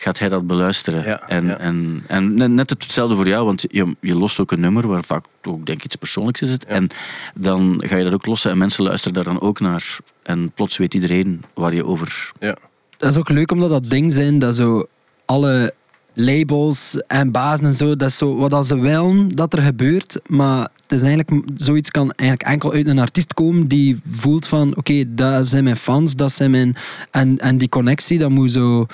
gaat 0.05 0.19
hij 0.19 0.29
dat 0.29 0.47
beluisteren. 0.47 1.03
Ja, 1.05 1.27
en, 1.27 1.45
ja. 1.45 1.57
En, 1.57 2.03
en 2.07 2.55
net- 2.55 2.69
hetzelfde 2.69 3.15
voor 3.15 3.27
jou, 3.27 3.45
want 3.45 3.65
je, 3.69 3.95
je 3.99 4.15
lost 4.15 4.39
ook 4.39 4.51
een 4.51 4.59
nummer 4.59 4.87
waar 4.87 5.03
vaak 5.03 5.25
ook 5.43 5.65
denk 5.65 5.77
ik 5.77 5.85
iets 5.85 5.95
persoonlijks 5.95 6.41
is. 6.41 6.51
Het. 6.51 6.65
Ja. 6.67 6.73
En 6.73 6.87
dan 7.35 7.81
ga 7.85 7.97
je 7.97 8.03
dat 8.03 8.13
ook 8.13 8.25
lossen 8.25 8.51
en 8.51 8.57
mensen 8.57 8.83
luisteren 8.83 9.13
daar 9.13 9.23
dan 9.23 9.41
ook 9.41 9.59
naar. 9.59 9.97
En 10.23 10.51
plots 10.51 10.77
weet 10.77 10.93
iedereen 10.93 11.43
waar 11.53 11.73
je 11.73 11.85
over... 11.85 12.31
Ja. 12.39 12.55
Dat 12.97 13.11
is 13.11 13.17
ook 13.17 13.29
leuk 13.29 13.51
omdat 13.51 13.69
dat 13.69 13.89
ding 13.89 14.11
zijn 14.11 14.39
dat 14.39 14.55
zo 14.55 14.85
alle 15.25 15.73
labels 16.13 16.97
en 17.07 17.31
bazen 17.31 17.65
en 17.65 17.73
zo, 17.73 17.95
dat 17.95 18.09
is 18.09 18.17
zo 18.17 18.35
wat 18.35 18.53
als 18.53 18.67
ze 18.67 18.79
willen 18.79 19.35
dat 19.35 19.53
er 19.53 19.61
gebeurt, 19.61 20.19
maar 20.27 20.61
het 20.81 20.91
is 20.91 21.01
eigenlijk, 21.01 21.43
zoiets 21.55 21.91
kan 21.91 22.11
eigenlijk 22.11 22.49
enkel 22.49 22.73
uit 22.73 22.87
een 22.87 22.99
artiest 22.99 23.33
komen 23.33 23.67
die 23.67 23.99
voelt 24.09 24.47
van 24.47 24.75
oké, 24.75 25.03
dat 25.07 25.47
zijn 25.47 25.63
mijn 25.63 25.77
fans, 25.77 26.15
dat 26.15 26.31
zijn 26.31 26.51
mijn... 26.51 26.75
En, 27.11 27.37
en 27.37 27.57
die 27.57 27.69
connectie, 27.69 28.17
dat 28.17 28.29
moet 28.29 28.51
zo... 28.51 28.85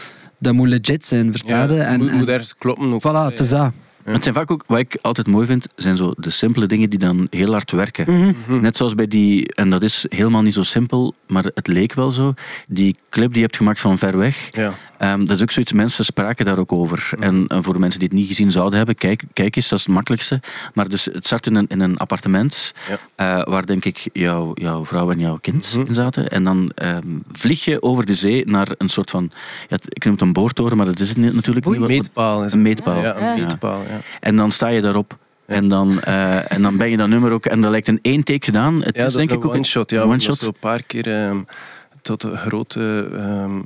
Dat 0.41 0.53
moet 0.53 0.67
legit 0.67 1.05
zijn, 1.05 1.31
versta 1.31 1.63
je? 1.63 1.73
Ja, 1.73 1.83
en, 1.83 1.97
moet, 1.97 2.09
en- 2.09 2.17
moet 2.17 2.27
ergens 2.27 2.55
kloppen. 2.57 2.93
Ook. 2.93 3.01
Voilà, 3.01 3.31
het 3.31 3.39
is 3.39 3.49
dat. 3.49 3.71
Het 4.03 4.23
zijn 4.23 4.35
vaak 4.35 4.51
ook, 4.51 4.63
wat 4.67 4.79
ik 4.79 4.97
altijd 5.01 5.27
mooi 5.27 5.45
vind, 5.45 5.67
zijn 5.75 5.97
zo 5.97 6.13
de 6.17 6.29
simpele 6.29 6.65
dingen 6.65 6.89
die 6.89 6.99
dan 6.99 7.27
heel 7.29 7.51
hard 7.51 7.71
werken. 7.71 8.31
Mhm. 8.47 8.59
Net 8.59 8.77
zoals 8.77 8.95
bij 8.95 9.07
die, 9.07 9.53
en 9.53 9.69
dat 9.69 9.83
is 9.83 10.05
helemaal 10.09 10.41
niet 10.41 10.53
zo 10.53 10.63
simpel, 10.63 11.13
maar 11.27 11.43
het 11.53 11.67
leek 11.67 11.93
wel 11.93 12.11
zo, 12.11 12.33
die 12.67 12.95
clip 13.09 13.27
die 13.27 13.35
je 13.37 13.41
hebt 13.45 13.55
gemaakt 13.57 13.79
van 13.79 13.97
ver 13.97 14.17
weg. 14.17 14.49
Ja. 14.51 14.73
Ehm, 15.01 15.25
dat 15.25 15.35
is 15.35 15.41
ook 15.41 15.51
zoiets, 15.51 15.71
mensen 15.73 16.05
spraken 16.05 16.45
daar 16.45 16.59
ook 16.59 16.71
over. 16.71 17.09
En 17.19 17.45
voor 17.47 17.79
mensen 17.79 17.99
die 17.99 18.07
het 18.09 18.17
niet 18.17 18.27
gezien 18.27 18.51
zouden 18.51 18.77
hebben, 18.77 18.95
kijk, 18.95 19.23
kijk 19.33 19.55
eens, 19.55 19.69
dat 19.69 19.79
is 19.79 19.85
het 19.85 19.93
makkelijkste. 19.93 20.39
Maar 20.73 20.89
dus, 20.89 21.05
het 21.05 21.25
start 21.25 21.45
in 21.45 21.55
een, 21.55 21.65
in 21.67 21.79
een 21.79 21.97
appartement, 21.97 22.73
Ja. 22.89 22.97
eh, 23.39 23.43
waar 23.53 23.65
denk 23.65 23.85
ik 23.85 24.07
jouw, 24.13 24.51
jouw 24.53 24.85
vrouw 24.85 25.11
en 25.11 25.19
jouw 25.19 25.37
kind 25.41 25.73
Mhm. 25.77 25.87
in 25.87 25.93
zaten. 25.93 26.29
En 26.29 26.43
dan 26.43 26.71
ehm, 26.75 26.99
vlieg 27.31 27.65
je 27.65 27.81
over 27.81 28.05
de 28.05 28.15
zee 28.15 28.45
naar 28.45 28.67
een 28.77 28.89
soort 28.89 29.09
van, 29.09 29.31
ja, 29.69 29.77
ik 29.87 30.03
noem 30.03 30.13
het 30.13 30.21
een 30.21 30.33
boortoren, 30.33 30.77
maar 30.77 30.85
dat 30.85 30.99
is 30.99 31.09
het 31.09 31.17
niet- 31.17 31.33
natuurlijk 31.33 31.65
Oei. 31.67 31.77
niet. 31.79 31.87
Wat- 31.87 31.97
Meetpaal 31.97 32.43
is 32.43 32.53
Een 32.53 32.61
meetpaal. 32.61 33.01
Ja, 33.01 33.15
een 33.17 33.39
meetpaal. 33.45 33.81
En 34.19 34.35
dan 34.35 34.51
sta 34.51 34.67
je 34.67 34.81
daarop. 34.81 35.17
En, 35.45 35.67
dan, 35.67 36.01
eh, 36.01 36.51
en 36.51 36.61
dan 36.61 36.77
ben 36.77 36.89
je 36.89 36.97
dat 36.97 37.07
nummer 37.07 37.31
ook. 37.31 37.45
En 37.45 37.61
dat 37.61 37.71
lijkt 37.71 37.87
een 37.87 37.99
één 38.01 38.23
take 38.23 38.45
gedaan. 38.45 38.81
Het 38.83 38.95
Ja, 38.95 39.05
is 39.05 39.11
dat 39.13 39.13
denk 39.13 39.29
is 39.29 39.35
ik 39.35 39.41
een 39.41 39.47
ook 39.47 39.53
een 39.53 39.59
one-shot. 39.59 39.89
Ja, 39.89 40.01
een 40.01 40.07
one 40.09 40.19
zo 40.21 40.33
een 40.45 40.53
paar 40.59 40.83
keer 40.83 41.07
ehm, 41.25 41.39
tot 42.01 42.23
een 42.23 42.37
grote 42.37 43.09
ehm, 43.13 43.59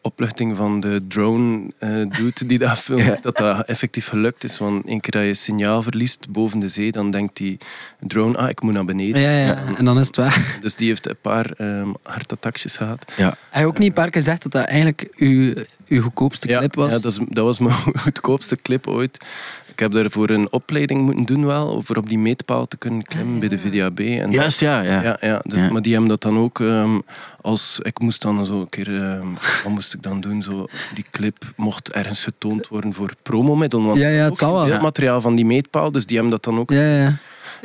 opluchting 0.00 0.56
van 0.56 0.80
de 0.80 1.04
drone 1.08 1.70
eh 1.78 1.90
dude 1.90 2.46
die 2.46 2.58
dat 2.58 2.78
filmt, 2.88 3.04
Ja. 3.04 3.16
dat 3.20 3.36
dat 3.36 3.64
effectief 3.66 4.06
gelukt 4.08 4.44
is. 4.44 4.58
Want 4.58 4.86
één 4.86 5.00
keer 5.00 5.10
dat 5.10 5.22
je 5.22 5.34
signaal 5.34 5.82
verliest 5.82 6.28
boven 6.30 6.58
de 6.58 6.68
zee, 6.68 6.92
dan 6.92 7.10
denkt 7.10 7.36
die 7.36 7.58
drone, 8.00 8.38
ah, 8.38 8.48
ik 8.48 8.62
moet 8.62 8.72
naar 8.72 8.84
beneden. 8.84 9.20
Ja, 9.20 9.30
ja, 9.30 9.62
en 9.76 9.84
dan 9.84 9.98
is 9.98 10.06
het 10.06 10.16
waar. 10.16 10.58
Dus 10.60 10.76
die 10.76 10.88
heeft 10.88 11.08
een 11.08 11.16
paar 11.20 11.50
ehm 11.50 11.88
hartattackjes 12.02 12.76
gehad. 12.76 13.12
Ja. 13.16 13.36
Hij 13.50 13.66
ook 13.66 13.78
niet 13.78 13.88
een 13.88 13.94
paar 13.94 14.10
keer 14.10 14.22
gezegd 14.22 14.42
dat 14.42 14.52
dat 14.52 14.64
eigenlijk 14.64 15.08
uw, 15.16 15.52
uw 15.88 16.02
goedkoopste 16.02 16.48
Ja, 16.48 16.58
clip 16.58 16.74
was? 16.74 16.92
ja 16.92 16.98
dat, 16.98 17.12
is, 17.12 17.18
dat 17.28 17.44
was 17.44 17.58
mijn 17.58 17.74
goedkoopste 18.04 18.56
clip 18.62 18.86
ooit. 18.86 19.26
Ik 19.72 19.82
heb 19.82 19.92
daarvoor 19.92 20.30
een 20.30 20.52
opleiding 20.52 21.00
moeten 21.00 21.24
doen 21.24 21.46
wel, 21.46 21.82
voor 21.82 21.96
op 21.96 22.08
die 22.08 22.18
meetpaal 22.18 22.68
te 22.68 22.76
kunnen 22.76 23.02
klimmen 23.02 23.38
bij 23.38 23.48
de 23.48 23.58
VDAB. 23.58 23.98
En 23.98 24.30
Juist, 24.30 24.60
ja. 24.60 24.80
ja. 24.80 25.02
Ja, 25.02 25.16
ja, 25.20 25.40
dus, 25.44 25.58
Ja. 25.60 25.70
maar 25.72 25.82
die 25.82 25.92
hebben 25.92 26.10
dat 26.10 26.20
dan 26.22 26.38
ook 26.38 26.60
ehm, 26.60 26.98
als 27.40 27.78
ik 27.82 27.98
moest 27.98 28.22
dan 28.22 28.46
zo 28.46 28.60
een 28.60 28.68
keer, 28.68 29.02
ehm, 29.02 29.26
wat 29.62 29.72
moest 29.72 29.94
ik 29.94 30.02
dan 30.02 30.20
doen? 30.20 30.42
Zo, 30.42 30.66
die 30.94 31.04
clip 31.10 31.36
mocht 31.56 31.92
ergens 31.92 32.22
getoond 32.24 32.68
worden 32.68 32.92
voor 32.94 33.10
promomiddelen. 33.22 33.86
Want 33.86 33.98
Ja, 33.98 34.08
ja, 34.08 34.22
het 34.22 34.30
ook 34.30 34.38
zal 34.38 34.52
wel. 34.54 34.64
Het 34.66 34.82
materiaal 34.82 35.20
van 35.20 35.34
die 35.34 35.44
meetpaal, 35.46 35.90
dus 35.92 36.06
die 36.06 36.16
hebben 36.16 36.34
dat 36.34 36.44
dan 36.44 36.58
ook. 36.58 36.70
Ja, 36.70 36.96
ja. 36.96 37.14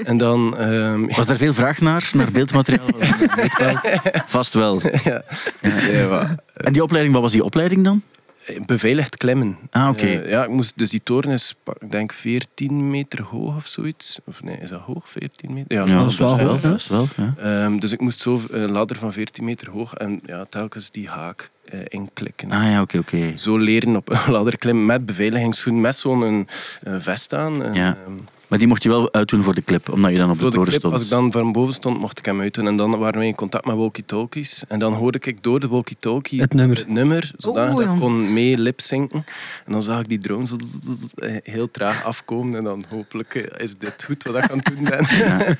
En 0.05 0.17
dan, 0.17 0.57
ehm, 0.57 1.05
Was 1.15 1.27
er 1.27 1.37
veel 1.37 1.53
vraag 1.53 1.79
naar, 1.81 2.09
naar 2.13 2.31
beeldmateriaal? 2.31 2.87
Vast 4.27 4.53
wel. 4.53 4.81
ja, 5.03 5.23
ja, 5.91 6.07
wa- 6.07 6.35
En 6.53 6.73
die 6.73 6.83
opleiding, 6.83 7.13
wat 7.13 7.23
was 7.23 7.31
die 7.31 7.43
opleiding 7.43 7.83
dan? 7.83 8.01
beveiligd 8.65 9.17
klimmen. 9.17 9.57
Ah, 9.69 9.89
oké. 9.89 10.05
Eh, 10.05 10.29
ja, 10.29 10.43
ik 10.43 10.49
moest, 10.49 10.73
dus 10.77 10.89
die 10.89 11.01
toren 11.03 11.31
is, 11.31 11.55
ik 11.79 11.91
denk 11.91 12.13
14 12.13 12.89
meter 12.89 13.21
hoog 13.23 13.55
of 13.55 13.65
zoiets. 13.67 14.19
Of 14.25 14.43
nee, 14.43 14.57
is 14.61 14.69
dat 14.69 14.79
hoog? 14.79 15.09
14 15.09 15.53
meter? 15.53 15.77
Ja, 15.87 15.99
dat 15.99 16.09
is 16.09 16.17
wel 16.17 16.39
hoog? 16.39 16.61
Dat 16.61 16.75
is 16.75 16.87
wel 16.87 17.07
ja. 17.17 17.33
Ehm, 17.37 17.77
dus 17.79 17.91
ik 17.91 17.99
moest 17.99 18.19
zo 18.19 18.41
een 18.51 18.71
ladder 18.71 18.97
van 18.97 19.11
14 19.13 19.43
meter 19.43 19.69
hoog 19.69 19.93
en 19.93 20.19
ja, 20.25 20.45
telkens 20.49 20.91
die 20.91 21.09
haak 21.09 21.49
eh, 21.65 21.79
inklikken. 21.87 22.51
Ah 22.51 22.63
ja, 22.63 22.81
oké, 22.81 22.97
oké. 22.97 23.31
zo 23.37 23.57
leren 23.57 23.95
op 23.95 24.09
een 24.25 24.31
ladder 24.31 24.57
klimmen 24.57 24.85
met 24.85 25.05
beveiligingsschoen, 25.05 25.81
met 25.81 25.95
zo'n 25.95 26.47
vest 26.99 27.33
aan. 27.33 27.73
Ja. 27.73 27.97
ehm, 28.05 28.13
Maar 28.51 28.59
die 28.59 28.69
mocht 28.69 28.83
je 28.83 28.89
wel 28.89 29.13
uitdoen 29.13 29.43
voor 29.43 29.53
de 29.55 29.61
clip, 29.63 29.89
omdat 29.89 30.11
je 30.11 30.17
dan 30.17 30.29
op 30.29 30.35
de 30.35 30.41
voor 30.41 30.49
de 30.51 30.55
toren 30.57 30.71
stond. 30.73 30.93
als 30.93 31.03
ik 31.03 31.09
dan 31.09 31.31
van 31.31 31.51
boven 31.51 31.73
stond, 31.73 31.99
mocht 31.99 32.19
ik 32.19 32.25
hem 32.25 32.41
uitdoen. 32.41 32.67
En 32.67 32.75
dan 32.77 32.97
waren 32.99 33.19
we 33.19 33.25
in 33.25 33.35
contact 33.35 33.65
met 33.65 33.75
walkie-talkies. 33.75 34.63
En 34.67 34.79
dan 34.79 34.93
hoorde 34.93 35.19
ik 35.21 35.43
door 35.43 35.59
de 35.59 35.67
walkie-talkie 35.67 36.41
Het 36.41 36.53
nummer. 36.53 36.77
het 36.77 36.87
nummer 36.87 37.31
zodat 37.37 37.79
ik 37.79 37.87
kon 37.99 38.33
mee 38.33 38.57
lipzinken. 38.57 39.25
En 39.65 39.71
dan 39.71 39.83
zag 39.83 39.99
ik 39.99 40.07
die 40.09 40.17
drone 40.17 40.45
zo 40.47 40.55
heel 41.43 41.71
traag 41.71 42.03
afkomen. 42.03 42.55
En 42.57 42.63
dan 42.63 42.83
hopelijk 42.89 43.35
eh, 43.35 43.63
is 43.63 43.77
dit 43.77 44.03
goed 44.03 44.23
wat 44.23 44.35
ik 44.37 44.51
aan 44.51 44.57
het 44.63 44.75
doen 44.75 44.83
ben. 44.83 45.05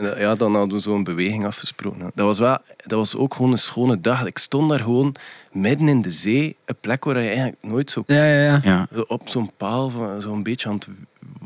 En, 0.14 0.18
ja, 0.20 0.34
dan 0.34 0.54
hadden 0.54 0.76
we 0.76 0.82
zo'n 0.82 1.04
beweging 1.04 1.44
afgesproken. 1.46 2.10
Dat 2.14 2.26
was, 2.26 2.38
wel, 2.38 2.58
dat 2.76 2.98
was 2.98 3.16
ook 3.16 3.34
gewoon 3.34 3.52
een 3.52 3.58
schone 3.58 4.00
dag. 4.00 4.26
Ik 4.26 4.38
stond 4.38 4.68
daar 4.70 4.80
gewoon 4.80 5.14
midden 5.52 5.88
in 5.88 6.02
de 6.02 6.10
zee. 6.10 6.56
Een 6.64 6.76
plek 6.80 7.04
waar 7.04 7.20
je 7.20 7.28
eigenlijk 7.28 7.58
nooit 7.62 7.90
zo 7.90 8.02
Ja, 8.06 8.24
ja, 8.24 8.42
ja. 8.44 8.60
Ja. 8.64 8.88
op 9.06 9.28
zo'n 9.28 9.50
paal, 9.56 9.90
van- 9.90 10.20
zo'n 10.22 10.42
beetje 10.42 10.68
aan 10.68 10.74
het 10.74 10.88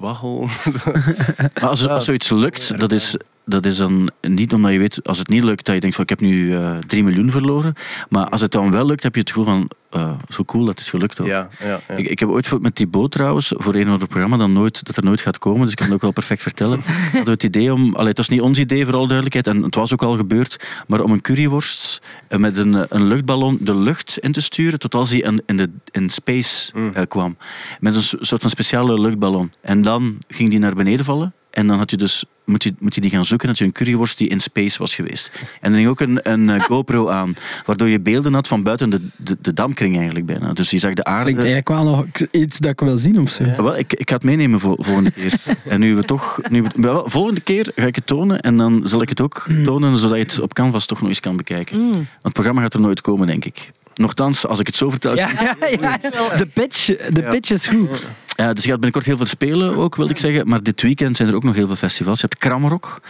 waggelen. 0.00 0.48
Maar 1.60 1.70
als, 1.70 1.88
als 1.88 2.04
zoiets 2.04 2.30
lukt, 2.30 2.80
dat 2.80 2.92
is, 2.92 3.16
dat 3.50 3.66
is 3.66 3.76
dan 3.76 4.10
niet 4.20 4.52
omdat 4.54 4.72
je 4.72 4.78
weet, 4.78 5.06
als 5.06 5.18
het 5.18 5.28
niet 5.28 5.42
lukt, 5.44 5.64
dat 5.66 5.74
je 5.74 5.80
denkt 5.80 5.96
van 5.96 6.04
ik 6.04 6.10
heb 6.10 6.20
nu 6.20 6.54
eh 6.54 6.76
3 6.86 7.04
miljoen 7.04 7.30
verloren. 7.30 7.74
Maar 8.08 8.28
als 8.28 8.40
het 8.40 8.52
dan 8.52 8.70
wel 8.70 8.86
lukt, 8.86 9.02
heb 9.02 9.14
je 9.14 9.20
het 9.20 9.28
gevoel 9.28 9.44
van 9.44 9.70
eh, 9.90 10.12
zo 10.28 10.44
cool, 10.44 10.64
dat 10.64 10.78
is 10.78 10.88
gelukt 10.88 11.20
ook. 11.20 11.26
ja, 11.26 11.48
ja, 11.60 11.80
ja. 11.88 11.94
Ik, 11.96 12.08
ik 12.08 12.18
heb 12.18 12.28
ooit 12.28 12.60
met 12.60 12.74
Thibaut 12.74 13.10
trouwens, 13.10 13.52
voor 13.56 13.74
een 13.74 13.86
of 13.86 13.92
ander 13.92 14.08
programma 14.08 14.36
dat, 14.36 14.48
nooit, 14.48 14.84
dat 14.86 14.96
er 14.96 15.04
nooit 15.04 15.20
gaat 15.20 15.38
komen, 15.38 15.60
dus 15.60 15.70
ik 15.70 15.76
kan 15.76 15.86
het 15.86 15.94
ook 15.94 16.00
wel 16.02 16.10
perfect 16.12 16.42
vertellen, 16.42 16.80
hadden 16.84 17.24
we 17.24 17.30
het 17.30 17.42
idee 17.42 17.72
om, 17.72 17.94
allee, 17.94 18.08
het 18.08 18.16
was 18.16 18.28
niet 18.28 18.40
ons 18.40 18.58
idee 18.58 18.84
voor 18.84 18.94
alle 18.96 19.08
duidelijkheid, 19.08 19.46
en 19.56 19.62
het 19.62 19.74
was 19.74 19.92
ook 19.92 20.02
al 20.02 20.14
gebeurd, 20.16 20.66
maar 20.86 21.00
om 21.00 21.12
een 21.12 21.20
curryworst 21.20 22.02
eh, 22.28 22.38
met 22.38 22.56
een, 22.56 22.74
eh, 22.74 22.82
een 22.88 23.06
luchtballon 23.06 23.58
de 23.60 23.74
lucht 23.76 24.18
in 24.18 24.32
te 24.32 24.40
sturen, 24.40 24.78
tot 24.78 24.94
als 24.94 25.10
hij 25.10 25.18
in, 25.18 25.42
in, 25.46 25.56
de, 25.56 25.70
in 25.90 26.10
space 26.10 26.70
Mm. 26.74 26.90
eh, 26.94 27.02
kwam. 27.08 27.36
Met 27.80 27.94
een 27.96 28.02
so- 28.02 28.16
soort 28.20 28.40
van 28.40 28.50
speciale 28.50 29.00
luchtballon. 29.00 29.52
En 29.60 29.82
dan 29.82 30.18
ging 30.28 30.50
die 30.50 30.58
naar 30.58 30.74
beneden 30.74 31.04
vallen, 31.04 31.34
en 31.50 31.66
dan 31.66 31.78
had 31.78 31.90
je 31.90 31.96
dus, 31.96 32.24
moet 32.44 32.62
je, 32.62 32.74
moet 32.78 32.94
je 32.94 33.00
die 33.00 33.10
gaan 33.10 33.24
zoeken, 33.24 33.48
had 33.48 33.58
je 33.58 33.64
een 33.64 33.72
curryworst 33.72 34.18
die 34.18 34.28
in 34.28 34.40
space 34.40 34.78
was 34.78 34.94
geweest. 34.94 35.32
En 35.60 35.70
er 35.70 35.76
ging 35.76 35.88
ook 35.88 36.00
een, 36.00 36.30
een 36.30 36.50
eh, 36.50 36.64
GoPro 36.64 37.08
aan, 37.08 37.34
waardoor 37.66 37.88
je 37.88 38.00
beelden 38.00 38.34
had 38.34 38.48
van 38.48 38.62
buiten 38.62 38.90
de, 38.90 39.00
de, 39.16 39.36
de 39.40 39.52
dampkring 39.52 39.96
eigenlijk 39.96 40.26
bijna. 40.26 40.52
Dus 40.52 40.70
je 40.70 40.78
zag 40.78 40.94
de 40.94 41.04
aarde... 41.04 41.22
Klinkt 41.22 41.42
eigenlijk 41.42 41.68
wel 41.68 41.84
nog 41.84 42.06
iets 42.30 42.58
dat 42.58 42.70
ik 42.70 42.80
wil 42.80 42.96
zien 42.96 43.20
of 43.20 43.30
zo. 43.30 43.44
Ja, 43.44 43.62
Wel, 43.62 43.78
ik, 43.78 43.92
ik 43.92 44.08
ga 44.08 44.14
het 44.14 44.24
meenemen 44.24 44.60
voor 44.60 44.76
volgende 44.78 45.10
keer. 45.10 45.32
En 45.68 45.80
nu 45.80 45.94
we 45.94 46.04
toch... 46.04 46.40
Nu 46.50 46.62
we, 46.62 46.68
wel, 46.74 47.08
volgende 47.08 47.40
keer 47.40 47.72
ga 47.74 47.86
ik 47.86 47.94
het 47.94 48.06
tonen 48.06 48.40
en 48.40 48.56
dan 48.56 48.80
zal 48.84 49.02
ik 49.02 49.08
het 49.08 49.20
ook 49.20 49.46
tonen 49.64 49.96
zodat 49.96 50.16
je 50.16 50.24
het 50.24 50.40
op 50.40 50.54
Canvas 50.54 50.86
toch 50.86 51.00
nog 51.00 51.08
eens 51.08 51.20
kan 51.20 51.36
bekijken. 51.36 51.78
Mm. 51.78 51.92
Want 51.92 52.06
het 52.22 52.32
programma 52.32 52.60
gaat 52.60 52.74
er 52.74 52.80
nooit 52.80 53.00
komen, 53.00 53.26
denk 53.26 53.44
ik. 53.44 53.70
Nochtans, 53.94 54.46
als 54.46 54.60
ik 54.60 54.66
het 54.66 54.76
zo 54.76 54.90
vertel... 54.90 55.16
Ja, 55.16 55.30
ja, 55.40 55.56
ja. 55.80 55.96
De 56.36 56.46
pitch, 56.52 56.86
de 56.86 57.20
Ja. 57.20 57.30
pitch 57.30 57.50
is 57.50 57.66
goed. 57.66 58.06
Ja, 58.36 58.52
dus 58.52 58.62
je 58.64 58.70
gaat 58.70 58.80
binnenkort 58.80 59.04
heel 59.04 59.16
veel 59.16 59.26
spelen 59.26 59.76
ook, 59.76 59.96
wil 59.96 60.10
ik 60.10 60.18
zeggen. 60.18 60.48
Maar 60.48 60.62
dit 60.62 60.82
weekend 60.82 61.16
zijn 61.16 61.28
er 61.28 61.34
ook 61.34 61.42
nog 61.44 61.54
heel 61.54 61.66
veel 61.66 61.76
festivals. 61.76 62.20
Je 62.20 62.26
hebt 62.28 62.40
Kramrock, 62.40 63.00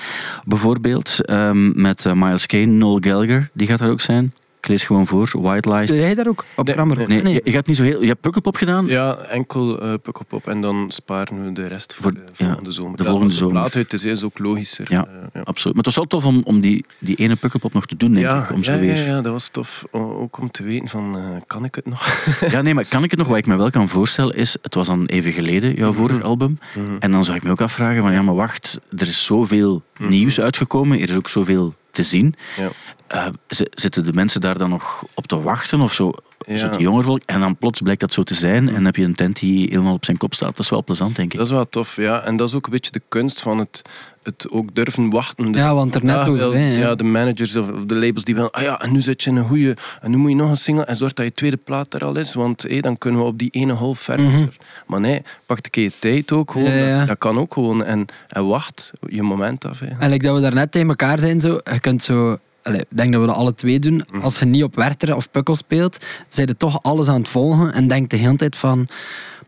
bijvoorbeeld, 0.44 1.24
ehm, 1.24 1.80
met 1.82 2.06
eh, 2.06 2.12
Miles 2.12 2.46
Kane, 2.46 2.64
Noel 2.66 2.98
Gallagher, 3.00 3.50
die 3.52 3.66
gaat 3.66 3.78
daar 3.78 3.90
ook 3.90 4.00
zijn. 4.00 4.32
Ik 4.60 4.68
lees 4.68 4.84
gewoon 4.84 5.06
voor, 5.06 5.28
White 5.32 5.72
Lies. 5.72 5.88
Doe 5.88 5.98
jij 5.98 6.14
daar 6.14 6.26
ook 6.26 6.44
op 6.56 6.64
Nee, 6.66 6.74
Krammer? 6.74 6.96
Nee, 7.08 7.22
Nee. 7.22 7.32
Je, 7.32 7.40
je 7.44 7.50
gaat 7.50 7.66
niet 7.66 7.76
zo 7.76 7.82
heel... 7.82 8.00
Je 8.00 8.06
hebt 8.06 8.20
Pukkelpop 8.20 8.56
gedaan? 8.56 8.86
Ja, 8.86 9.16
enkel 9.16 9.86
uh, 9.86 9.94
Pukkelpop 10.02 10.48
en 10.48 10.60
dan 10.60 10.84
sparen 10.88 11.44
we 11.44 11.52
de 11.52 11.66
rest 11.66 11.94
voor, 11.94 12.02
Voor- 12.02 12.12
de 12.14 12.20
ja, 12.36 12.44
volgende 12.46 12.72
zomer. 12.72 12.96
de 12.96 13.04
volgende 13.04 13.32
zomer. 13.32 13.54
laat 13.54 13.76
uit 13.76 13.92
is, 13.92 14.04
is 14.04 14.24
ook 14.24 14.38
logischer. 14.38 14.86
Ja. 14.88 15.06
Eh, 15.06 15.12
ja. 15.34 15.40
Absoluut. 15.40 15.76
Maar 15.76 15.84
het 15.84 15.94
was 15.94 15.94
wel 15.94 16.06
tof 16.06 16.24
om, 16.24 16.42
om 16.44 16.60
die, 16.60 16.84
die 16.98 17.16
ene 17.16 17.36
Pukkelpop 17.36 17.72
nog 17.74 17.86
te 17.86 17.96
doen, 17.96 18.12
denk 18.12 18.26
Ja, 18.26 18.42
ik. 18.42 18.50
Om 18.52 18.62
zo 18.62 18.72
ja, 18.72 18.78
weer... 18.78 18.96
ja, 18.96 19.02
ja, 19.04 19.20
dat 19.20 19.32
was 19.32 19.48
tof. 19.48 19.84
Ook 19.90 20.38
om 20.38 20.50
te 20.50 20.62
weten 20.62 20.88
van, 20.88 21.16
eh, 21.16 21.22
kan 21.46 21.64
ik 21.64 21.74
het 21.74 21.86
nog? 21.86 22.24
Ja, 22.50 22.62
nee, 22.62 22.74
maar 22.74 22.84
kan 22.88 23.04
ik 23.04 23.10
het 23.10 23.18
nog? 23.18 23.28
Wat 23.28 23.38
ik 23.38 23.46
me 23.46 23.56
wel 23.56 23.70
kan 23.70 23.88
voorstellen 23.88 24.36
is, 24.36 24.56
het 24.62 24.74
was 24.74 24.86
dan 24.86 25.06
even 25.06 25.32
geleden, 25.32 25.74
jouw 25.74 25.92
vorige 25.92 26.22
album. 26.22 26.58
Mhm. 26.74 26.96
En 26.98 27.10
dan 27.10 27.24
zou 27.24 27.36
ik 27.36 27.42
me 27.42 27.50
ook 27.50 27.60
afvragen 27.60 28.02
van, 28.02 28.12
ja, 28.12 28.22
maar 28.22 28.34
wacht, 28.34 28.80
er 28.96 29.06
is 29.06 29.24
zoveel 29.24 29.82
Mhm. 29.98 30.08
nieuws 30.10 30.40
uitgekomen, 30.40 31.00
er 31.00 31.08
is 31.08 31.16
ook 31.16 31.28
zoveel 31.28 31.74
te 31.90 32.02
zien. 32.02 32.34
Ja. 32.56 32.68
Eh, 33.10 33.26
zi- 33.48 33.64
zitten 33.70 34.04
de 34.04 34.12
mensen 34.12 34.40
daar 34.40 34.58
dan 34.58 34.70
nog 34.70 35.04
op 35.14 35.26
te 35.26 35.42
wachten 35.42 35.80
of 35.80 35.92
zo? 35.92 36.12
Ja. 36.46 36.56
Zo 36.56 36.66
het 36.66 36.80
jonger 36.80 37.04
volk? 37.04 37.22
En 37.26 37.40
dan 37.40 37.56
plots 37.56 37.80
blijkt 37.80 38.00
dat 38.00 38.12
zo 38.12 38.22
te 38.22 38.34
zijn 38.34 38.74
en 38.74 38.84
heb 38.84 38.96
je 38.96 39.04
een 39.04 39.14
tent 39.14 39.38
die 39.40 39.68
helemaal 39.70 39.92
op 39.94 40.04
zijn 40.04 40.16
kop 40.16 40.34
staat. 40.34 40.48
Dat 40.48 40.58
is 40.64 40.70
wel 40.70 40.84
plezant, 40.84 41.16
denk 41.16 41.32
ik. 41.32 41.38
Dat 41.38 41.46
is 41.46 41.52
wel 41.52 41.68
tof, 41.68 41.96
ja. 41.96 42.20
En 42.22 42.36
dat 42.36 42.48
is 42.48 42.54
ook 42.54 42.64
een 42.66 42.72
beetje 42.72 42.90
de 42.90 43.02
kunst 43.08 43.40
van 43.40 43.58
het, 43.58 43.82
het 44.22 44.46
ook 44.50 44.74
durven 44.74 45.10
wachten. 45.10 45.52
De- 45.52 45.58
Ja, 45.58 45.74
want 45.74 45.94
er 45.94 46.04
net 46.04 46.18
over, 46.18 46.32
wil- 46.32 46.52
hè, 46.52 46.72
ja. 46.72 46.78
ja, 46.78 46.94
de 46.94 47.04
managers 47.04 47.56
of 47.56 47.66
de 47.86 47.94
labels 47.94 48.24
die 48.24 48.34
willen, 48.34 48.50
ah 48.50 48.62
ja, 48.62 48.80
en 48.80 48.92
nu 48.92 49.00
zit 49.00 49.22
je 49.22 49.30
in 49.30 49.36
een 49.36 49.44
goede, 49.48 49.76
en 50.00 50.10
nu 50.10 50.16
moet 50.16 50.30
je 50.30 50.36
nog 50.36 50.50
een 50.50 50.56
single 50.56 50.84
en 50.84 50.96
zorg 50.96 51.12
dat 51.12 51.24
je 51.24 51.32
tweede 51.32 51.56
plaat 51.56 51.94
er 51.94 52.04
al 52.04 52.16
is, 52.16 52.34
want 52.34 52.62
hé, 52.62 52.80
dan 52.80 52.98
kunnen 52.98 53.20
we 53.20 53.26
op 53.26 53.38
die 53.38 53.50
ene 53.50 53.72
half 53.72 53.98
verder. 54.00 54.26
Mhm. 54.26 54.46
Maar 54.86 55.00
nee, 55.00 55.22
pak 55.46 55.56
een 55.64 55.70
keer 55.70 55.82
je 55.84 55.92
tijd 55.98 56.32
ook 56.32 56.50
gewoon. 56.50 56.70
Ja, 56.70 56.86
ja. 56.86 56.98
Dat, 56.98 57.06
dat 57.08 57.18
kan 57.18 57.38
ook 57.38 57.52
gewoon. 57.54 57.84
En, 57.84 58.06
en 58.28 58.46
wacht 58.46 58.92
je 59.08 59.22
moment 59.22 59.64
af. 59.64 59.78
Hè. 59.80 59.86
En 59.98 60.10
like 60.10 60.24
dat 60.26 60.34
we 60.34 60.40
daar 60.40 60.54
net 60.54 60.72
tegen 60.72 60.88
elkaar 60.88 61.18
zijn, 61.18 61.40
zo, 61.40 61.58
je 61.72 61.80
kunt 61.80 62.02
zo... 62.02 62.38
allee, 62.62 62.80
Ik 62.80 62.86
denk 62.96 63.12
dat 63.12 63.20
we 63.20 63.26
dat 63.26 63.36
alle 63.36 63.54
twee 63.54 63.78
doen. 63.78 64.02
Mhm. 64.12 64.22
Als 64.22 64.38
je 64.38 64.44
niet 64.44 64.62
op 64.62 64.74
Werther 64.74 65.16
of 65.16 65.30
Pukkel 65.30 65.54
speelt, 65.56 66.04
zijn 66.28 66.46
je 66.46 66.56
toch 66.56 66.82
alles 66.82 67.08
aan 67.08 67.20
het 67.20 67.28
volgen 67.28 67.72
en 67.72 67.88
denkt 67.88 68.10
de 68.10 68.16
hele 68.16 68.36
tijd 68.36 68.56
van... 68.56 68.88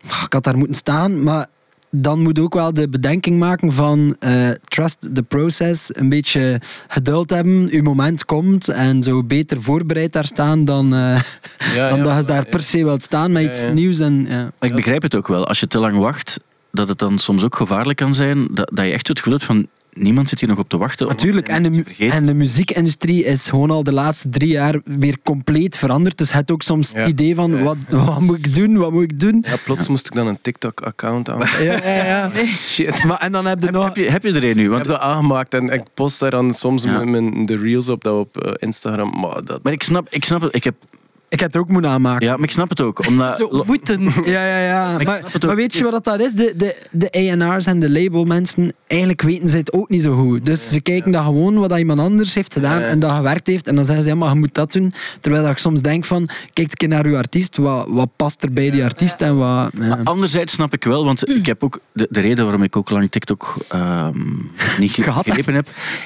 "Ah, 0.08 0.22
Ik 0.26 0.32
had 0.32 0.44
daar 0.44 0.56
moeten 0.58 0.76
staan, 0.76 1.22
maar 1.22 1.46
dan 1.94 2.20
moet 2.22 2.36
je 2.36 2.42
ook 2.42 2.54
wel 2.54 2.72
de 2.72 2.88
bedenking 2.88 3.38
maken 3.38 3.72
van 3.72 4.16
eh, 4.18 4.48
trust 4.64 5.14
the 5.14 5.22
process, 5.22 5.88
een 5.92 6.08
beetje 6.08 6.60
geduld 6.88 7.30
hebben, 7.30 7.68
uw 7.70 7.82
moment 7.82 8.24
komt 8.24 8.68
en 8.68 9.02
zo 9.02 9.24
beter 9.24 9.62
voorbereid 9.62 10.12
daar 10.12 10.24
staan 10.24 10.64
dan, 10.64 10.94
eh, 10.94 11.00
Ja, 11.74 11.88
dan 11.88 11.98
ja, 11.98 12.04
dat 12.04 12.16
je 12.20 12.24
daar 12.32 12.44
ja. 12.44 12.50
per 12.50 12.60
se 12.62 12.84
wilt 12.84 13.02
staan 13.02 13.32
met 13.32 13.42
Ja, 13.42 13.48
iets 13.48 13.64
ja. 13.66 13.72
nieuws. 13.72 13.98
En, 13.98 14.26
ja. 14.28 14.52
Maar 14.58 14.68
ik 14.68 14.74
begrijp 14.74 15.02
het 15.02 15.14
ook 15.14 15.28
wel. 15.28 15.46
Als 15.46 15.60
je 15.60 15.66
te 15.66 15.78
lang 15.78 15.98
wacht, 15.98 16.40
dat 16.70 16.88
het 16.88 16.98
dan 16.98 17.18
soms 17.18 17.44
ook 17.44 17.56
gevaarlijk 17.56 17.98
kan 17.98 18.14
zijn. 18.14 18.48
Dat, 18.50 18.70
dat 18.74 18.86
je 18.86 18.92
echt 18.92 19.08
het 19.08 19.18
gevoel 19.18 19.32
hebt 19.32 19.44
van, 19.44 19.66
niemand 19.92 20.28
zit 20.28 20.40
hier 20.40 20.48
nog 20.48 20.58
op 20.58 20.68
te 20.68 20.78
wachten. 20.78 21.06
Natuurlijk, 21.06 21.48
en 21.48 21.62
de, 21.62 21.84
en 21.98 22.36
muziekindustrie 22.36 23.24
is 23.24 23.48
gewoon 23.48 23.70
al 23.70 23.84
de 23.84 23.92
laatste 23.92 24.28
drie 24.28 24.48
jaar 24.50 24.80
weer 24.84 25.16
compleet 25.22 25.76
veranderd. 25.76 26.18
Dus 26.18 26.28
je 26.28 26.34
hebt 26.34 26.50
ook 26.50 26.62
soms 26.62 26.90
Ja. 26.90 26.98
het 26.98 27.08
idee 27.08 27.34
van, 27.34 27.62
wat, 27.62 27.76
wat 27.88 28.20
moet 28.20 28.38
ik 28.46 28.54
doen, 28.54 28.76
wat 28.76 28.92
moet 28.92 29.02
ik 29.02 29.20
doen? 29.20 29.44
Ja, 29.48 29.54
plots 29.64 29.88
moest 29.88 30.06
ik 30.06 30.14
dan 30.14 30.26
een 30.26 30.38
TikTok-account 30.42 31.28
aan. 31.30 31.38
Ja, 31.38 31.86
ja, 31.86 32.04
ja. 32.04 32.30
Shit. 32.70 33.04
Maar, 33.04 33.18
en 33.20 33.32
dan 33.32 33.46
heb 33.46 33.62
je 33.62 33.70
nog... 33.70 33.84
heb, 33.84 33.96
je, 33.96 34.10
heb 34.10 34.22
je 34.22 34.32
er 34.32 34.44
een 34.44 34.56
nu? 34.56 34.62
Ik 34.62 34.68
Want, 34.68 34.86
heb 34.86 34.94
dat 34.96 35.00
aangemaakt 35.04 35.54
en 35.54 35.68
ik 35.68 35.82
post 35.94 36.20
daar 36.20 36.30
dan 36.30 36.54
soms 36.54 36.82
Ja. 36.82 36.92
mijn, 37.04 37.10
mijn- 37.10 37.46
de 37.46 37.56
reels 37.56 37.88
op 37.88 38.02
dat 38.04 38.14
op 38.18 38.36
eh, 38.36 38.52
Instagram. 38.58 39.20
Maar 39.20 39.42
dat, 39.44 39.62
maar 39.62 39.72
ik 39.72 39.82
snap, 39.82 40.06
ik 40.10 40.24
snap 40.24 40.40
het. 40.42 40.54
Ik 40.54 40.64
heb, 40.64 40.74
Ik 41.32 41.40
heb 41.40 41.52
het 41.52 41.62
ook 41.62 41.68
moeten 41.68 41.90
aanmaken. 41.90 42.26
ja, 42.26 42.34
maar 42.34 42.44
ik 42.44 42.50
snap 42.50 42.68
het 42.68 42.80
ook. 42.80 43.06
Omdat, 43.06 43.36
Zo 43.36 43.62
moeten. 43.66 44.02
Ja, 44.24 44.46
ja, 44.46 44.58
ja. 44.58 44.98
Maar, 45.04 45.54
weet 45.56 45.74
je 45.74 45.82
wat 45.90 46.04
dat 46.04 46.20
is? 46.20 46.32
De, 46.32 46.54
de, 46.56 46.76
de 46.90 47.32
A&R's 47.42 47.66
en 47.66 47.80
de 47.80 47.90
labelmensen, 47.90 48.72
eigenlijk 48.86 49.22
weten 49.22 49.48
ze 49.48 49.56
het 49.56 49.72
ook 49.72 49.88
niet 49.88 50.02
zo 50.02 50.16
goed. 50.16 50.44
Dus 50.46 50.68
ze 50.70 50.80
kijken 50.80 51.12
dat 51.12 51.24
gewoon 51.24 51.54
wat 51.58 51.68
dat 51.70 51.78
iemand 51.78 52.00
anders 52.00 52.34
heeft 52.34 52.52
gedaan 52.52 52.80
Ja. 52.80 52.86
en 52.86 52.98
dat 53.00 53.10
gewerkt 53.16 53.46
heeft. 53.46 53.66
En 53.68 53.74
dan 53.74 53.84
zeggen 53.84 54.04
ze, 54.04 54.10
ja, 54.10 54.14
maar 54.16 54.28
je 54.32 54.38
moet 54.38 54.54
dat 54.54 54.72
doen. 54.72 54.92
Terwijl 55.20 55.42
dat 55.42 55.52
ik 55.52 55.58
soms 55.58 55.80
denk 55.82 56.04
van, 56.04 56.26
kijk 56.26 56.38
eens 56.54 56.70
een 56.70 56.76
keer 56.76 56.88
naar 56.88 57.06
uw 57.06 57.16
artiest. 57.16 57.56
Wat, 57.56 57.86
wat 57.88 58.08
past 58.16 58.42
er 58.42 58.52
bij 58.52 58.70
die 58.70 58.84
artiest 58.84 59.20
en 59.22 59.36
wat... 59.38 59.70
Ja. 59.78 59.86
Maar 59.88 60.00
anderzijds 60.04 60.52
snap 60.52 60.72
ik 60.72 60.84
wel, 60.84 61.04
want 61.04 61.28
ik 61.28 61.46
heb 61.46 61.64
ook 61.64 61.80
de, 61.92 62.06
de 62.10 62.20
reden 62.20 62.44
waarom 62.44 62.62
ik 62.62 62.76
ook 62.76 62.90
lang 62.90 63.10
TikTok 63.10 63.54
ehm, 63.68 64.18
niet 64.78 64.92
ge- 64.92 65.02
Gehad 65.02 65.24
heb. 65.26 65.34
gegrepen 65.34 65.54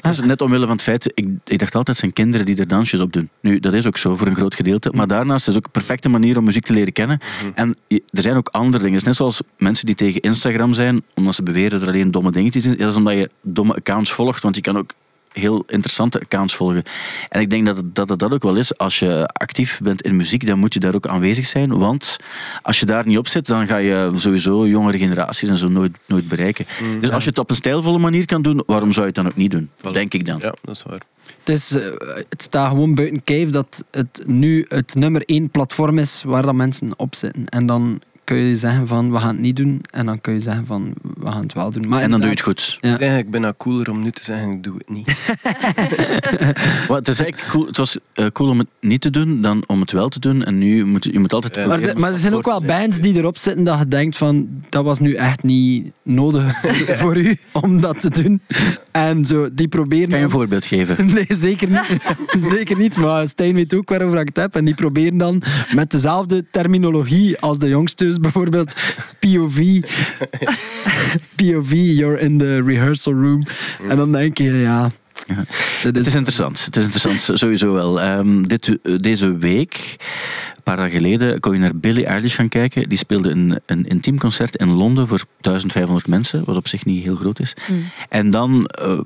heb, 0.03 0.11
is 0.13 0.21
net 0.21 0.41
omwille 0.43 0.67
van 0.67 0.75
het 0.75 0.83
feit, 0.85 1.11
ik, 1.15 1.29
ik 1.45 1.59
dacht 1.59 1.75
altijd 1.75 1.97
zijn 1.97 2.13
kinderen 2.13 2.47
die 2.47 2.57
er 2.59 2.69
dansjes 2.69 3.01
op 3.01 3.13
doen. 3.13 3.29
Nu, 3.41 3.59
dat 3.61 3.75
is 3.75 3.87
ook 3.87 3.97
zo 3.97 4.17
voor 4.17 4.27
een 4.27 4.37
groot 4.37 4.55
gedeelte, 4.55 4.91
maar 4.95 5.07
daarnaast 5.17 5.41
is 5.49 5.55
het 5.55 5.57
ook 5.57 5.65
een 5.65 5.71
perfecte 5.81 6.09
manier 6.09 6.39
om 6.39 6.45
muziek 6.45 6.65
te 6.65 6.73
leren 6.73 6.93
kennen. 6.93 7.19
En 7.55 7.75
je- 7.87 8.03
er 8.11 8.23
zijn 8.23 8.37
ook 8.37 8.49
andere 8.49 8.83
dingen. 8.83 8.99
Het 8.99 9.03
is 9.03 9.09
net 9.09 9.17
zoals 9.17 9.41
mensen 9.59 9.87
die 9.87 9.95
tegen 9.95 10.21
Instagram 10.21 10.73
zijn, 10.73 11.03
omdat 11.15 11.35
ze 11.35 11.43
beweren 11.43 11.81
er 11.81 11.87
alleen 11.87 12.11
domme 12.11 12.31
dingen 12.31 12.51
te 12.51 12.61
zien. 12.61 12.77
Dat 12.77 12.91
is 12.91 12.97
omdat 12.97 13.15
je 13.15 13.31
domme 13.43 13.75
accounts 13.75 14.13
volgt, 14.13 14.43
want 14.43 14.55
je 14.55 14.61
kan 14.63 14.79
ook 14.79 14.91
heel 15.33 15.65
interessante 15.67 16.21
accounts 16.21 16.55
volgen. 16.55 16.83
En 17.29 17.41
ik 17.41 17.51
denk 17.51 17.67
dat 17.67 17.77
het, 17.77 17.95
dat 17.95 18.09
het 18.09 18.19
dat 18.19 18.33
ook 18.35 18.43
wel 18.43 18.55
is. 18.57 18.79
Als 18.79 18.99
je 18.99 19.27
actief 19.33 19.81
bent 19.83 20.03
in 20.03 20.17
muziek, 20.17 20.47
dan 20.47 20.59
moet 20.59 20.73
je 20.75 20.81
daar 20.81 20.95
ook 20.95 21.07
aanwezig 21.07 21.47
zijn. 21.47 21.79
Want 21.79 22.17
als 22.63 22.81
je 22.81 22.87
daar 22.87 23.07
niet 23.07 23.19
op 23.19 23.29
zit, 23.29 23.47
dan 23.47 23.67
ga 23.67 23.77
je 23.77 24.11
sowieso 24.15 24.67
jongere 24.67 24.99
generaties 24.99 25.49
en 25.49 25.57
zo 25.57 25.69
nooit, 25.69 25.97
nooit 26.07 26.29
bereiken. 26.29 26.67
dus 27.01 27.11
als 27.11 27.23
je 27.25 27.29
het 27.29 27.39
op 27.39 27.51
een 27.51 27.57
stijlvolle 27.57 27.99
manier 27.99 28.25
kan 28.27 28.43
doen, 28.43 28.63
waarom 28.67 28.93
zou 28.93 29.01
je 29.07 29.13
het 29.13 29.15
dan 29.23 29.27
ook 29.27 29.37
niet 29.37 29.51
doen? 29.51 29.71
Voilà. 29.79 29.91
Denk 29.93 30.15
ik 30.15 30.27
dan. 30.27 30.39
ja, 30.41 30.55
dat 30.63 30.75
is 30.75 30.83
waar. 30.83 31.01
Het, 31.49 31.71
eh, 31.75 32.15
het 32.29 32.43
staat 32.43 32.71
gewoon 32.71 32.95
buiten 32.95 33.25
kijf 33.25 33.51
dat 33.51 33.85
het 33.91 34.23
nu 34.27 34.65
het 34.69 34.95
nummer 34.95 35.23
één 35.25 35.51
platform 35.51 35.99
is 35.99 36.23
waar 36.23 36.43
dat 36.43 36.55
mensen 36.55 36.93
op 36.97 37.15
zitten. 37.15 37.47
En 37.47 37.67
dan 37.67 38.01
kun 38.27 38.37
je 38.37 38.57
zeggen 38.57 38.87
van, 38.87 39.13
we 39.13 39.19
gaan 39.19 39.29
het 39.29 39.39
niet 39.39 39.57
doen. 39.57 39.81
En 39.91 40.07
dan 40.07 40.21
kun 40.21 40.33
je 40.33 40.41
zeggen 40.41 40.67
van, 40.67 40.95
we 41.19 41.31
gaan 41.31 41.43
het 41.43 41.53
wel 41.53 41.71
doen. 41.71 41.89
Maar 41.89 42.03
En 42.03 42.11
dan 42.11 42.21
doe 42.21 42.29
je 42.29 42.35
het 42.35 42.45
goed. 42.45 42.79
Ja. 42.81 42.89
Het 42.89 42.93
is 42.93 42.99
eigenlijk 43.07 43.31
bijna 43.31 43.55
cooler 43.57 43.91
om 43.91 44.03
nu 44.03 44.11
te 44.11 44.25
zeggen, 44.25 44.51
ik 44.51 44.63
doe 44.63 44.75
het 44.79 44.89
niet. 44.89 45.07
Maar 46.89 46.97
het, 46.99 47.09
is 47.09 47.19
eigenlijk 47.21 47.51
cool, 47.51 47.67
het 47.67 47.77
was 47.77 47.99
eh, 48.13 48.27
cool 48.33 48.51
om 48.51 48.59
het 48.59 48.69
niet 48.81 49.01
te 49.01 49.11
doen 49.11 49.41
dan 49.41 49.63
om 49.67 49.81
het 49.81 49.93
wel 49.93 50.09
te 50.09 50.21
doen. 50.21 50.45
En 50.45 50.59
nu 50.59 50.85
moet 50.85 51.05
je 51.05 51.19
moet 51.19 51.33
altijd. 51.33 51.55
Ja. 51.55 51.61
Maar, 51.61 51.69
proberen 51.71 51.95
de- 51.97 52.01
maar 52.03 52.13
er 52.13 52.19
zijn 52.19 52.35
ook 52.35 52.45
wel 52.45 52.61
bands 52.65 53.01
die 53.01 53.15
erop 53.15 53.37
zitten 53.39 53.65
dat 53.65 53.79
je 53.79 53.89
denkt 53.89 54.17
van 54.17 54.49
dat 54.69 54.85
was 54.85 55.01
nu 55.01 55.15
echt 55.15 55.43
niet 55.43 55.91
nodig 56.03 56.55
voor, 56.61 56.97
voor 56.97 57.17
u 57.17 57.37
om 57.53 57.81
dat 57.81 58.01
te 58.01 58.11
doen. 58.23 58.41
En 58.91 59.25
zo, 59.25 59.49
die 59.53 59.69
proberen... 59.69 60.09
Kan 60.09 60.19
je 60.19 60.25
een 60.25 60.31
voorbeeld 60.31 60.65
geven? 60.65 61.07
Nee, 61.17 61.27
zeker 61.29 61.69
niet. 61.71 62.01
zeker 62.51 62.77
niet. 62.77 62.97
Maar 62.97 63.29
Stijn 63.29 63.55
weet 63.55 63.75
ook 63.75 63.89
waarover 63.89 64.21
ik 64.21 64.27
het 64.27 64.37
heb. 64.37 64.57
En 64.57 64.65
die 64.65 64.75
proberen 64.75 65.19
dan 65.19 65.43
met 65.75 65.91
dezelfde 65.91 66.45
terminologie 66.51 67.39
als 67.41 67.59
de 67.59 67.69
jongsters, 67.69 68.16
bijvoorbeeld 68.21 68.75
POV. 69.19 69.81
POV, 71.37 71.71
you're 71.73 72.21
in 72.21 72.39
the 72.39 72.63
rehearsal 72.63 73.13
room. 73.13 73.43
En 73.89 73.97
dan 73.97 74.13
denk 74.13 74.39
je, 74.39 74.53
ja... 74.53 74.91
Het 75.83 76.07
is 76.07 76.15
interessant. 76.15 76.65
Het 76.65 76.77
is 76.77 76.83
interessant, 76.83 77.39
sowieso 77.39 77.73
wel. 77.73 78.01
Ehm, 78.01 78.43
dit, 78.43 78.79
deze 79.03 79.37
week, 79.37 79.97
paar 80.67 80.77
dagen 80.77 81.01
geleden, 81.01 81.41
kon 81.41 81.53
je 81.53 81.59
naar 81.59 81.77
Billie 81.77 82.07
Eilish 82.07 82.35
gaan 82.35 82.49
kijken. 82.49 82.89
Die 82.89 82.99
speelde 82.99 83.31
een, 83.31 83.61
een 83.67 83.85
intiem 83.85 84.19
concert 84.19 84.57
in 84.57 84.69
Londen 84.73 85.09
voor 85.09 85.25
1500 85.41 86.07
mensen, 86.07 86.45
wat 86.45 86.57
op 86.57 86.69
zich 86.69 86.85
niet 86.85 87.05
heel 87.05 87.17
groot 87.17 87.41
is. 87.41 87.55
En 88.09 88.31
dan 88.31 88.67
eh, 88.67 88.99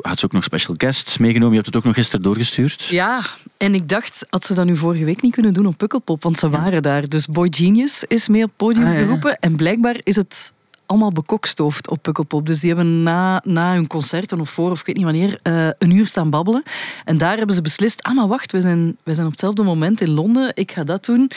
had 0.00 0.18
ze 0.18 0.24
ook 0.24 0.32
nog 0.32 0.44
special 0.44 0.74
guests 0.78 1.18
meegenomen. 1.18 1.50
Je 1.50 1.54
hebt 1.60 1.66
het 1.66 1.76
ook 1.76 1.84
nog 1.84 1.94
gisteren 1.94 2.22
doorgestuurd. 2.24 2.84
Ja, 2.84 3.22
en 3.56 3.74
ik 3.74 3.88
dacht, 3.88 4.26
had 4.30 4.44
ze 4.44 4.54
dat 4.54 4.66
nu 4.66 4.76
vorige 4.76 5.04
week 5.04 5.22
niet 5.22 5.32
kunnen 5.32 5.52
doen 5.54 5.66
op 5.66 5.76
Pukkelpop, 5.78 6.22
want 6.22 6.38
ze 6.38 6.48
waren 6.50 6.82
daar. 6.82 7.08
Dus 7.08 7.26
Boy 7.26 7.48
Genius 7.50 8.04
is 8.08 8.28
mee 8.28 8.42
op 8.42 8.48
het 8.48 8.56
podium 8.56 8.86
Ah, 8.86 8.92
ja. 8.92 8.98
geroepen. 8.98 9.38
En 9.38 9.56
blijkbaar 9.56 9.96
is 10.02 10.16
het 10.16 10.52
allemaal 10.86 11.12
bekokstoofd 11.12 11.88
op 11.88 12.02
Pukkelpop. 12.02 12.46
Dus 12.46 12.60
die 12.60 12.74
hebben 12.74 13.02
na, 13.02 13.42
na 13.44 13.74
hun 13.74 13.86
concerten 13.86 14.40
of 14.40 14.50
voor, 14.50 14.70
of 14.70 14.80
ik 14.80 14.86
weet 14.86 14.96
niet 14.96 15.04
wanneer, 15.04 15.38
eh, 15.42 15.68
een 15.78 15.90
uur 15.90 16.06
staan 16.06 16.30
babbelen. 16.30 16.62
En 17.04 17.18
daar 17.18 17.36
hebben 17.36 17.54
ze 17.54 17.62
beslist, 17.62 18.02
ah 18.02 18.14
maar 18.14 18.28
wacht, 18.28 18.52
we 18.52 18.60
zijn, 18.60 18.96
we 19.02 19.14
zijn 19.14 19.26
op 19.26 19.32
hetzelfde 19.32 19.62
moment 19.62 20.00
in 20.00 20.10
Londen, 20.10 20.50
ik 20.54 20.72
ga 20.72 20.84
dat 20.84 21.04
doen. 21.04 21.30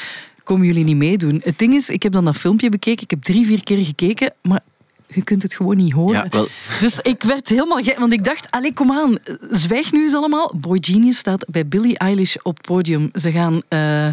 Komen 0.44 0.66
jullie 0.66 0.84
niet 0.84 0.96
meedoen? 0.96 1.42
Het 1.44 1.58
ding 1.58 1.74
is, 1.74 1.90
ik 1.90 2.04
heb 2.04 2.12
dan 2.12 2.26
dat 2.26 2.36
filmpje 2.36 2.70
bekeken, 2.70 3.04
ik 3.04 3.10
heb 3.10 3.22
drie, 3.22 3.46
vier 3.46 3.64
keer 3.64 3.84
gekeken, 3.84 4.34
maar 4.42 4.62
je 5.14 5.24
kunt 5.24 5.44
het 5.44 5.54
gewoon 5.54 5.78
niet 5.78 5.94
horen. 5.94 6.14
Ja, 6.14 6.28
wel, 6.30 6.48
Dus 6.82 7.00
ik 7.00 7.24
werd 7.24 7.50
helemaal 7.50 7.84
gek, 7.84 8.00
want 8.00 8.14
ik 8.14 8.24
dacht, 8.24 8.52
allee, 8.52 8.74
kom 8.74 8.92
aan, 8.92 9.18
zwijg 9.52 9.92
nu 9.92 10.02
eens 10.02 10.14
allemaal. 10.14 10.54
Boy 10.56 10.78
Genius 10.82 11.18
staat 11.18 11.46
bij 11.48 11.68
Billie 11.68 11.98
Eilish 11.98 12.36
op 12.44 12.58
het 12.58 12.66
podium. 12.66 13.10
Ze 13.14 13.32
gaan, 13.32 13.62
eh, 13.68 14.08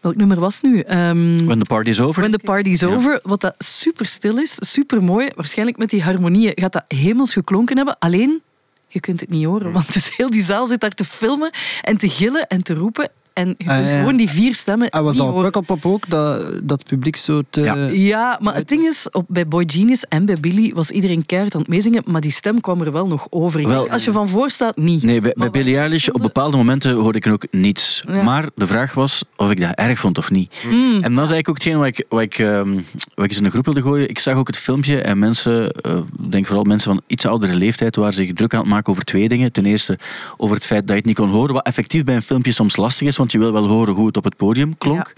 welk 0.00 0.16
nummer 0.16 0.40
was 0.40 0.54
het 0.54 0.62
nu? 0.62 0.80
Ehm, 0.80 1.44
when 1.44 1.58
the 1.58 1.64
party's 1.64 2.00
over. 2.00 2.20
When 2.20 2.32
the 2.32 2.44
Party's 2.44 2.82
Over, 2.82 3.20
wat 3.22 3.40
dat 3.40 3.54
super 3.58 4.06
stil 4.06 4.38
is, 4.38 4.56
super 4.60 5.02
mooi. 5.02 5.30
Waarschijnlijk 5.34 5.78
met 5.78 5.90
die 5.90 6.02
harmonieën 6.02 6.52
gaat 6.54 6.72
dat 6.72 6.84
hemels 6.88 7.32
geklonken 7.32 7.76
hebben. 7.76 7.98
Alleen, 7.98 8.42
je 8.88 9.00
kunt 9.00 9.20
het 9.20 9.30
niet 9.30 9.44
horen, 9.44 9.72
want 9.72 9.92
dus 9.92 10.16
heel 10.16 10.30
die 10.30 10.42
zaal 10.42 10.66
zit 10.66 10.80
daar 10.80 10.94
te 10.94 11.04
filmen 11.04 11.50
en 11.82 11.96
te 11.96 12.08
gillen 12.08 12.46
en 12.46 12.62
te 12.62 12.74
roepen. 12.74 13.10
En 13.38 13.54
je 13.58 13.70
Ah, 13.70 13.76
kunt 13.76 13.90
ja. 13.90 13.98
gewoon 13.98 14.16
die 14.16 14.28
vier 14.28 14.54
stemmen 14.54 14.86
Hij 14.90 15.02
was 15.02 15.14
niet 15.16 15.22
al. 15.22 15.42
Pukkelpop 15.42 15.86
ook, 15.86 16.08
dat, 16.08 16.50
dat 16.62 16.78
het 16.78 16.88
publiek 16.88 17.16
zo 17.16 17.42
te... 17.50 17.60
Ja. 17.60 17.74
Ja, 17.92 18.38
maar 18.42 18.54
het 18.54 18.68
ding 18.68 18.84
is, 18.84 19.10
op, 19.10 19.24
bij 19.28 19.48
Boy 19.48 19.64
Genius 19.66 20.04
en 20.04 20.24
bij 20.24 20.36
Billy 20.40 20.72
was 20.74 20.90
iedereen 20.90 21.26
keihard 21.26 21.54
aan 21.54 21.60
het 21.60 21.70
meezingen, 21.70 22.02
maar 22.06 22.20
die 22.20 22.30
stem 22.30 22.60
kwam 22.60 22.80
er 22.80 22.92
wel 22.92 23.06
nog 23.06 23.26
over. 23.30 23.68
Wel- 23.68 23.88
Als 23.90 24.04
je 24.04 24.12
van 24.12 24.28
voor 24.28 24.50
staat, 24.50 24.76
niet. 24.76 25.02
Nee, 25.02 25.20
bij, 25.20 25.32
wat- 25.36 25.56
Eilish 25.56 26.08
op 26.08 26.22
bepaalde 26.22 26.56
momenten 26.56 26.92
hoorde 26.92 27.18
ik 27.18 27.26
er 27.26 27.32
ook 27.32 27.46
niets. 27.50 28.04
Ja. 28.08 28.22
Maar 28.22 28.48
de 28.54 28.66
vraag 28.66 28.94
was 28.94 29.22
of 29.36 29.50
ik 29.50 29.60
dat 29.60 29.74
erg 29.74 29.98
vond 29.98 30.18
of 30.18 30.30
niet. 30.30 30.52
Mm. 30.70 30.92
En 31.02 31.14
dat 31.14 31.24
is 31.24 31.30
eigenlijk 31.30 31.48
ook 31.48 31.54
hetgeen 31.54 31.78
wat 31.78 31.86
ik, 31.86 32.04
wat, 32.08 32.20
ik, 32.20 32.38
ehm, 32.38 32.72
wat 33.14 33.24
ik 33.24 33.28
eens 33.30 33.36
in 33.36 33.42
de 33.42 33.50
groep 33.50 33.64
wilde 33.64 33.82
gooien. 33.82 34.08
Ik 34.08 34.18
zag 34.18 34.34
ook 34.36 34.46
het 34.46 34.56
filmpje 34.56 35.00
en 35.00 35.18
mensen, 35.18 35.70
eh, 35.70 35.96
ik 36.22 36.32
denk 36.32 36.46
vooral 36.46 36.64
mensen 36.64 36.90
van 36.92 37.02
iets 37.06 37.26
oudere 37.26 37.54
leeftijd, 37.54 37.96
waren 37.96 38.14
zich 38.14 38.32
druk 38.32 38.54
aan 38.54 38.60
het 38.60 38.68
maken 38.68 38.92
over 38.92 39.04
twee 39.04 39.28
dingen. 39.28 39.52
Ten 39.52 39.66
eerste 39.66 39.98
over 40.36 40.54
het 40.56 40.64
feit 40.66 40.80
dat 40.80 40.90
je 40.90 40.94
het 40.96 41.04
niet 41.04 41.16
kon 41.16 41.30
horen, 41.30 41.54
wat 41.54 41.66
effectief 41.66 42.04
bij 42.04 42.14
een 42.14 42.22
filmpje 42.22 42.52
soms 42.52 42.76
lastig 42.76 43.06
is, 43.06 43.16
want 43.16 43.27
je 43.32 43.38
wil 43.38 43.52
wel 43.52 43.66
horen 43.66 43.94
hoe 43.94 44.06
het 44.06 44.16
op 44.16 44.24
het 44.24 44.36
podium 44.36 44.78
klonk. 44.78 45.12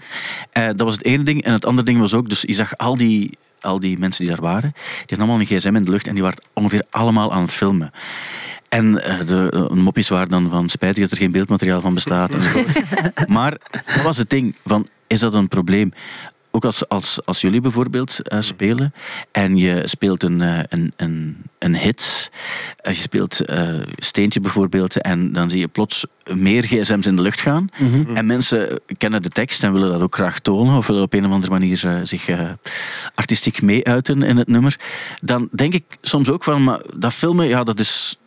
Eh, 0.51 0.65
dat 0.65 0.81
was 0.81 0.93
het 0.93 1.05
ene 1.05 1.23
ding. 1.23 1.43
En 1.43 1.53
het 1.53 1.65
andere 1.65 1.85
ding 1.85 1.99
was 1.99 2.13
ook, 2.13 2.29
dus 2.29 2.41
je 2.41 2.53
zag 2.53 2.77
al 2.77 2.97
die, 2.97 3.37
al 3.59 3.79
die 3.79 3.97
mensen 3.97 4.25
die 4.25 4.33
daar 4.33 4.43
waren, 4.43 4.71
die 4.71 4.99
hadden 4.99 5.17
allemaal 5.17 5.39
een 5.39 5.45
gsm 5.45 5.75
in 5.75 5.83
de 5.83 5.91
lucht 5.91 6.07
en 6.07 6.13
die 6.13 6.23
waren 6.23 6.43
ongeveer 6.53 6.83
allemaal 6.89 7.33
aan 7.33 7.41
het 7.41 7.53
filmen. 7.53 7.91
En 8.69 9.03
eh, 9.03 9.27
de 9.27 9.67
uh, 9.71 9.77
moppies 9.83 10.09
waren 10.09 10.29
dan 10.29 10.49
van 10.49 10.69
spijtig 10.69 11.03
dat 11.03 11.11
er 11.11 11.17
geen 11.17 11.31
beeldmateriaal 11.31 11.81
van 11.81 11.93
bestaat. 11.93 12.35
maar 13.27 13.57
dat 13.71 14.03
was 14.03 14.17
het 14.17 14.29
ding 14.29 14.55
van, 14.65 14.87
is 15.07 15.19
dat 15.19 15.33
een 15.33 15.47
probleem? 15.47 15.93
Ook 16.51 16.65
als, 16.65 16.89
als, 16.89 17.25
als 17.25 17.41
jullie 17.41 17.61
bijvoorbeeld 17.61 18.19
eh, 18.21 18.41
spelen 18.41 18.93
en 19.31 19.57
je 19.57 19.81
speelt 19.85 20.23
een, 20.23 20.41
eh, 20.41 20.59
een, 20.69 20.93
een, 20.95 21.37
een 21.59 21.75
hit, 21.77 22.31
eh, 22.77 22.93
je 22.93 23.01
speelt 23.01 23.39
eh, 23.39 23.69
Steentje 23.95 24.39
bijvoorbeeld, 24.39 25.01
en 25.01 25.31
dan 25.31 25.49
zie 25.49 25.59
je 25.59 25.67
plots 25.67 26.05
meer 26.33 26.63
gsm's 26.63 27.05
in 27.05 27.15
de 27.15 27.21
lucht 27.21 27.41
gaan. 27.41 27.69
En 28.13 28.25
mensen 28.25 28.79
kennen 28.97 29.21
de 29.21 29.29
tekst 29.29 29.63
en 29.63 29.73
willen 29.73 29.91
dat 29.91 30.01
ook 30.01 30.15
graag 30.15 30.39
tonen, 30.39 30.77
of 30.77 30.87
willen 30.87 31.03
op 31.03 31.13
een 31.13 31.25
of 31.25 31.31
andere 31.31 31.51
manier 31.51 32.01
zich 32.03 32.29
artistiek 33.15 33.61
mee-uiten 33.61 34.21
in 34.21 34.37
het 34.37 34.47
nummer. 34.47 34.79
Dan 35.21 35.49
denk 35.51 35.73
ik 35.73 35.83
soms 36.01 36.29
ook 36.29 36.43
van, 36.43 36.63
maar 36.63 36.81
dat 36.95 37.13
filmen, 37.13 37.47
ja, 37.47 37.63
dat 37.63 37.79
is 37.79 38.19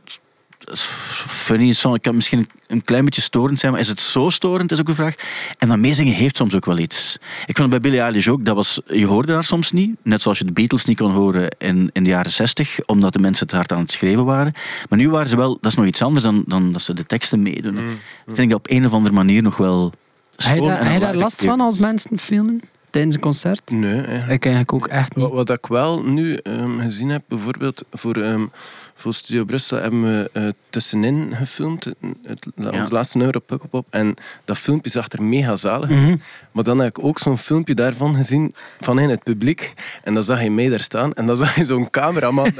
funny, 0.72 1.68
het 1.68 2.00
kan 2.00 2.14
misschien 2.14 2.48
een 2.66 2.82
klein 2.82 3.04
beetje 3.04 3.20
storend 3.20 3.58
zijn, 3.58 3.72
maar 3.72 3.80
is 3.80 3.88
het 3.88 4.00
zo 4.00 4.30
storend, 4.30 4.72
is 4.72 4.80
ook 4.80 4.88
een 4.88 4.94
vraag. 4.94 5.14
En 5.58 5.68
dat 5.68 5.78
meezingen 5.78 6.12
heeft 6.12 6.36
soms 6.36 6.54
ook 6.54 6.64
wel 6.64 6.78
iets. 6.78 7.18
Ik 7.46 7.56
vond 7.56 7.58
het 7.58 7.70
bij 7.70 7.80
Billie 7.80 8.00
Eilish 8.00 8.28
ook, 8.28 8.44
dat 8.44 8.54
was, 8.54 8.80
je 8.86 9.06
hoorde 9.06 9.32
haar 9.32 9.44
soms 9.44 9.72
niet, 9.72 9.96
net 10.02 10.22
zoals 10.22 10.38
je 10.38 10.44
de 10.44 10.52
Beatles 10.52 10.84
niet 10.84 10.96
kon 10.96 11.10
horen 11.10 11.48
in, 11.58 11.90
in 11.92 12.04
de 12.04 12.10
jaren 12.10 12.32
zestig, 12.32 12.78
omdat 12.86 13.12
de 13.12 13.18
mensen 13.18 13.46
te 13.46 13.56
hard 13.56 13.72
aan 13.72 13.78
het 13.78 13.92
schreeuwen 13.92 14.24
waren. 14.24 14.52
Maar 14.88 14.98
nu 14.98 15.10
waren 15.10 15.28
ze 15.28 15.36
wel, 15.36 15.58
dat 15.60 15.70
is 15.70 15.76
nog 15.76 15.86
iets 15.86 16.02
anders 16.02 16.24
dan, 16.24 16.44
dan 16.46 16.72
dat 16.72 16.82
ze 16.82 16.94
de 16.94 17.06
teksten 17.06 17.42
meedoen. 17.42 17.74
Mm. 17.74 17.98
Dat 18.26 18.34
vind 18.34 18.50
ik 18.50 18.56
op 18.56 18.70
een 18.70 18.86
of 18.86 18.92
andere 18.92 19.14
manier 19.14 19.42
nog 19.42 19.56
wel 19.56 19.84
Heb 19.84 20.54
je 20.54 20.62
schoon 20.62 20.70
heb 20.70 20.92
je 20.92 20.98
daar 20.98 21.16
last 21.16 21.44
van 21.44 21.60
als 21.60 21.78
mensen 21.78 22.18
filmen? 22.18 22.60
tijdens 22.94 23.14
een 23.14 23.20
concert? 23.20 23.70
Nee, 23.70 24.00
eigenlijk. 24.00 24.32
Ik 24.32 24.44
eigenlijk 24.44 24.72
ook 24.72 24.86
echt 24.86 25.16
niet. 25.16 25.24
Wat, 25.24 25.34
wat 25.34 25.50
ik 25.50 25.66
wel 25.66 26.02
nu 26.02 26.34
ehm, 26.36 26.80
gezien 26.80 27.08
heb, 27.08 27.22
bijvoorbeeld 27.28 27.84
voor, 27.92 28.16
ehm, 28.16 28.46
voor 28.94 29.14
Studio 29.14 29.44
Brussel 29.44 29.78
hebben 29.80 30.02
we 30.02 30.30
eh, 30.32 30.42
tussenin 30.70 31.34
gefilmd, 31.36 31.84
het, 31.84 31.96
het- 32.56 32.70
ons 32.74 32.90
laatste 32.90 33.16
nummer 33.18 33.36
op 33.36 33.46
Pukkelpop. 33.46 33.86
En 33.90 34.14
dat 34.44 34.58
filmpje 34.58 34.90
zag 34.90 35.08
er 35.08 35.22
mega 35.22 35.56
zalig 35.56 35.90
uit. 35.90 36.00
Mhm. 36.00 36.16
Maar 36.52 36.64
dan 36.64 36.78
heb 36.78 36.98
ik 36.98 37.04
ook 37.04 37.18
zo'n 37.18 37.38
filmpje 37.38 37.74
daarvan 37.74 38.14
gezien 38.16 38.54
van 38.80 38.98
in 38.98 39.08
het 39.08 39.22
publiek. 39.22 39.74
En 40.02 40.14
dan 40.14 40.24
zag 40.24 40.42
je 40.42 40.50
mij 40.50 40.68
daar 40.68 40.80
staan 40.80 41.12
en 41.14 41.26
dan 41.26 41.36
zag 41.44 41.56
je 41.56 41.64
zo'n 41.64 41.90
cameraman 41.90 42.52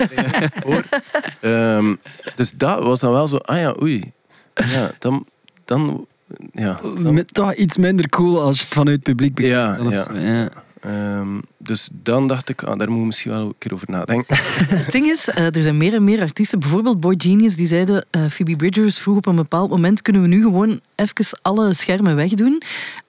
voor. 0.62 0.82
Ehm, 1.40 1.94
dus 2.34 2.52
dat 2.52 2.82
was 2.84 3.00
dan 3.00 3.12
wel 3.12 3.28
zo, 3.28 3.36
ah 3.36 3.58
ja, 3.58 3.74
oei. 3.82 4.12
Ja, 4.54 4.90
dan... 4.98 5.26
dan 5.64 6.06
ja, 6.52 6.80
dan- 6.82 7.14
Met 7.14 7.34
toch 7.34 7.54
iets 7.54 7.76
minder 7.76 8.08
cool 8.08 8.42
als 8.42 8.56
je 8.58 8.64
het 8.64 8.72
vanuit 8.74 8.96
het 8.96 9.04
publiek 9.04 9.34
bekijkt. 9.34 9.78
Ja, 9.90 10.06
ja. 10.20 10.48
ehm, 10.80 11.38
dus 11.64 11.88
dan 11.92 12.28
dacht 12.28 12.48
ik, 12.48 12.62
ah, 12.62 12.78
daar 12.78 12.90
moet 12.90 12.98
ik 13.00 13.04
misschien 13.06 13.30
wel 13.30 13.40
een 13.40 13.54
keer 13.58 13.72
over 13.72 13.90
nadenken. 13.90 14.36
Het 14.84 14.92
ding 14.92 15.06
is, 15.06 15.28
eh, 15.28 15.56
er 15.56 15.62
zijn 15.62 15.76
meer 15.76 15.94
en 15.94 16.04
meer 16.04 16.20
artiesten, 16.20 16.58
bijvoorbeeld 16.60 17.00
Boy 17.00 17.14
Genius, 17.18 17.56
die 17.56 17.66
zeiden, 17.66 18.04
eh, 18.10 18.26
Phoebe 18.30 18.56
Bridgers 18.56 18.98
vroeg 18.98 19.16
op 19.16 19.26
een 19.26 19.34
bepaald 19.36 19.70
moment, 19.70 20.02
kunnen 20.02 20.22
we 20.22 20.28
nu 20.28 20.42
gewoon 20.42 20.80
even 20.94 21.38
alle 21.42 21.74
schermen 21.74 22.16
wegdoen? 22.16 22.62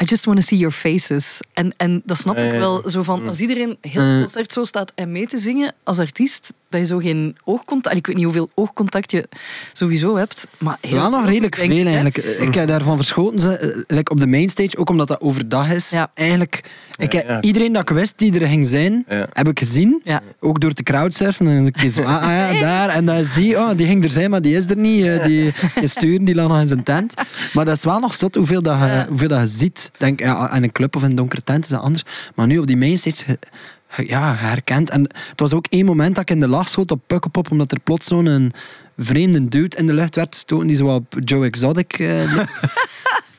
I 0.03 0.05
just 0.05 0.25
want 0.25 0.37
to 0.39 0.43
see 0.45 0.57
your 0.57 0.73
faces. 0.73 1.39
En, 1.53 1.73
en 1.77 2.01
dat 2.05 2.17
snap 2.17 2.35
Ja, 2.37 2.43
ik 2.43 2.51
ja, 2.51 2.57
wel, 2.59 2.81
ja. 2.83 2.89
zo 2.89 3.03
van, 3.03 3.27
als 3.27 3.39
iedereen 3.39 3.77
heel 3.81 4.01
het 4.01 4.13
Eh. 4.13 4.19
concert 4.21 4.51
zo 4.51 4.63
staat 4.63 4.91
en 4.95 5.11
mee 5.11 5.27
te 5.27 5.37
zingen 5.37 5.73
als 5.83 5.99
artiest, 5.99 6.53
dat 6.69 6.79
je 6.79 6.85
zo 6.85 6.97
geen 6.97 7.35
oogcontact, 7.43 7.95
ik 7.97 8.07
weet 8.07 8.15
niet 8.15 8.25
hoeveel 8.25 8.49
oogcontact 8.53 9.11
je 9.11 9.27
sowieso 9.73 10.15
hebt, 10.15 10.47
maar 10.57 10.77
heel 10.81 10.95
Wel 10.95 11.09
nog 11.09 11.25
redelijk 11.25 11.55
denk 11.55 11.71
veel 11.71 11.79
hè. 11.79 11.85
eigenlijk. 11.85 12.17
Ik 12.17 12.53
heb 12.53 12.67
daarvan 12.67 12.97
verschoten, 12.97 13.39
ze, 13.39 13.57
eh, 13.57 13.81
like 13.87 14.11
op 14.11 14.19
de 14.19 14.27
mainstage, 14.27 14.77
ook 14.77 14.89
omdat 14.89 15.07
dat 15.07 15.21
overdag 15.21 15.71
is. 15.71 15.89
Ja. 15.89 16.11
Eigenlijk, 16.13 16.63
ik 16.97 17.11
Ja, 17.11 17.17
heb 17.19 17.27
ja. 17.27 17.41
iedereen 17.41 17.73
dat 17.73 17.89
ik 17.89 17.95
wist 17.95 18.13
die 18.17 18.39
er 18.39 18.44
ging 18.47 18.65
zijn, 18.65 19.05
Ja. 19.09 19.27
heb 19.33 19.47
ik 19.47 19.59
gezien. 19.59 20.01
Ja. 20.03 20.21
Ook 20.39 20.59
door 20.59 20.73
te 20.73 20.83
crowdsurfen. 20.83 21.47
En 21.47 21.55
dan 21.55 21.67
ik 21.67 21.91
zo, 21.91 22.01
ah, 22.01 22.15
ah 22.23 22.29
ja, 22.53 22.59
daar. 22.59 22.89
En 22.89 23.05
dat 23.05 23.19
is 23.19 23.33
die. 23.33 23.57
Oh, 23.57 23.77
die 23.77 23.87
ging 23.87 24.03
er 24.03 24.09
zijn, 24.09 24.29
maar 24.29 24.41
die 24.41 24.55
is 24.55 24.69
er 24.69 24.77
niet. 24.77 25.05
Eh, 25.05 25.23
Die 25.23 25.51
gestuurd, 25.55 26.25
die 26.25 26.35
lag 26.35 26.47
nog 26.47 26.59
in 26.59 26.65
zijn 26.65 26.83
tent. 26.83 27.13
Maar 27.53 27.65
dat 27.65 27.75
is 27.77 27.83
wel 27.83 27.99
nog 27.99 28.13
zot 28.15 28.35
hoeveel, 28.35 28.61
dat 28.61 28.79
je, 28.79 29.05
hoeveel 29.09 29.27
dat 29.27 29.39
je 29.39 29.45
ziet. 29.47 29.91
Denk, 29.97 30.19
ja, 30.19 30.53
in 30.55 30.63
een 30.63 30.71
club 30.71 30.95
of 30.95 31.03
in 31.03 31.09
een 31.09 31.15
donkere 31.15 31.43
tent 31.43 31.63
is 31.63 31.69
dat 31.69 31.81
anders. 31.81 32.03
Maar 32.35 32.47
nu 32.47 32.57
op 32.57 32.67
die 32.67 32.77
mainstage... 32.77 33.23
ge- 33.25 33.39
ge- 33.87 34.07
Ja, 34.07 34.33
herkend. 34.37 34.89
En 34.89 35.01
het 35.01 35.39
was 35.39 35.53
ook 35.53 35.65
één 35.69 35.85
moment 35.85 36.15
dat 36.15 36.29
ik 36.29 36.35
in 36.35 36.39
de 36.39 36.47
lach 36.47 36.69
schoot 36.69 36.91
op 36.91 37.01
Pukkelpop, 37.07 37.51
omdat 37.51 37.71
er 37.71 37.79
plots 37.79 38.05
zo'n 38.07 38.25
een 38.25 38.51
vreemde 38.97 39.47
dude 39.47 39.77
in 39.77 39.87
de 39.87 39.93
lucht 39.93 40.15
werd 40.15 40.33
gestoten 40.35 40.67
die 40.67 40.75
zo 40.75 40.87
op 40.87 41.15
Joe 41.23 41.45
Exotic 41.45 41.93
eh. 41.99 42.37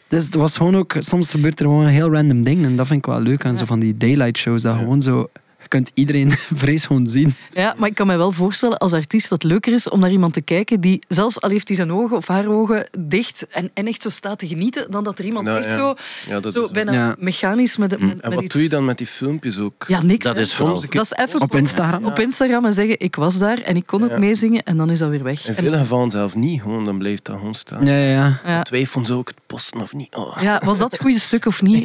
Dus 0.09 0.25
het 0.25 0.35
was 0.35 0.57
gewoon 0.57 0.77
ook... 0.77 0.95
Soms 0.99 1.31
gebeurt 1.31 1.61
er 1.61 1.67
gewoon 1.67 1.85
een 1.85 1.93
heel 1.93 2.13
random 2.13 2.43
ding. 2.43 2.65
En 2.65 2.77
dat 2.77 2.87
vind 2.87 2.99
ik 2.99 3.07
wel 3.07 3.21
leuk 3.21 3.45
aan 3.45 3.57
zo 3.57 3.65
van 3.65 3.81
die 3.81 3.97
daylight 3.97 4.39
shows. 4.39 4.63
Dat 4.63 4.77
gewoon 4.77 5.03
zo... 5.03 5.31
Je 5.67 5.73
kunt 5.73 5.91
iedereen 5.95 6.31
vrees 6.65 6.87
gewoon 6.87 7.07
zien. 7.07 7.35
Ja, 7.53 7.75
maar 7.79 7.89
ik 7.89 7.95
kan 7.95 8.07
me 8.07 8.17
wel 8.17 8.33
voorstellen 8.33 8.79
als 8.79 8.93
artiest 8.93 9.29
dat 9.29 9.43
het 9.43 9.51
leuker 9.53 9.73
is 9.73 9.89
om 9.89 10.01
naar 10.01 10.11
iemand 10.11 10.33
te 10.33 10.41
kijken 10.41 10.81
die, 10.81 11.01
zelfs 11.09 11.41
al 11.41 11.51
heeft 11.51 11.69
hij 11.69 11.77
zijn 11.77 11.93
ogen 11.93 12.17
of 12.17 12.27
haar 12.29 12.47
ogen 12.49 12.89
dicht 12.99 13.47
en, 13.51 13.71
en 13.75 13.87
echt 13.87 14.03
zo 14.03 14.09
staat 14.09 14.39
te 14.39 14.47
genieten, 14.47 14.91
dan 14.91 15.05
dat 15.05 15.19
er 15.19 15.25
iemand 15.25 15.47
Nou, 15.47 15.59
echt 15.59 15.69
ja. 15.69 15.75
zo, 15.77 15.95
Ja, 16.29 16.41
dat 16.41 16.53
zo 16.53 16.63
is 16.65 16.71
bijna 16.71 16.93
Ja. 16.93 17.17
mechanisch 17.19 17.77
met, 17.77 17.91
met, 17.91 18.01
met 18.01 18.21
En 18.21 18.31
wat 18.35 18.43
iets... 18.43 18.53
doe 18.55 18.63
je 18.63 18.69
dan 18.69 18.85
met 18.85 18.99
die 18.99 19.07
filmpjes 19.07 19.59
ook? 19.59 19.85
Ja, 19.89 20.03
niks. 20.03 20.25
Dat 20.25 20.37
hè. 20.37 20.43
is 20.43 20.55
vooral- 20.55 20.85
Dat 20.91 21.05
is 21.05 21.13
even 21.27 21.41
Op 21.41 21.55
Instagram. 21.55 22.05
op 22.05 22.19
Instagram 22.19 22.65
en 22.65 22.73
zeggen 22.73 23.01
ik 23.01 23.17
was 23.17 23.39
daar 23.39 23.59
en 23.59 23.77
ik 23.77 23.87
kon 23.87 24.03
het 24.03 24.19
meezingen 24.19 24.63
en 24.63 24.77
dan 24.77 24.91
is 24.91 24.99
dat 24.99 25.11
weer 25.11 25.23
weg. 25.23 25.49
In 25.49 25.55
En- 25.57 25.65
veel 25.65 25.79
gevallen 25.79 26.11
zelf 26.11 26.35
niet, 26.35 26.61
gewoon, 26.63 26.85
dan 26.85 26.99
blijft 26.99 27.25
dat 27.25 27.37
gewoon 27.37 27.55
staan. 27.55 27.85
Ja, 27.87 27.97
ja, 27.99 28.41
ja. 28.45 28.63
Twijfelen 28.63 29.07
zou 29.07 29.21
ik 29.21 29.29
het 29.29 29.37
posten 29.47 29.81
of 29.81 29.95
niet? 29.95 30.15
Oh. 30.15 30.39
ja, 30.41 30.63
was 30.65 30.79
dat 30.79 30.93
het 30.93 31.01
goede 31.01 31.19
stuk 31.21 31.47
of 31.47 31.63
niet? 31.63 31.85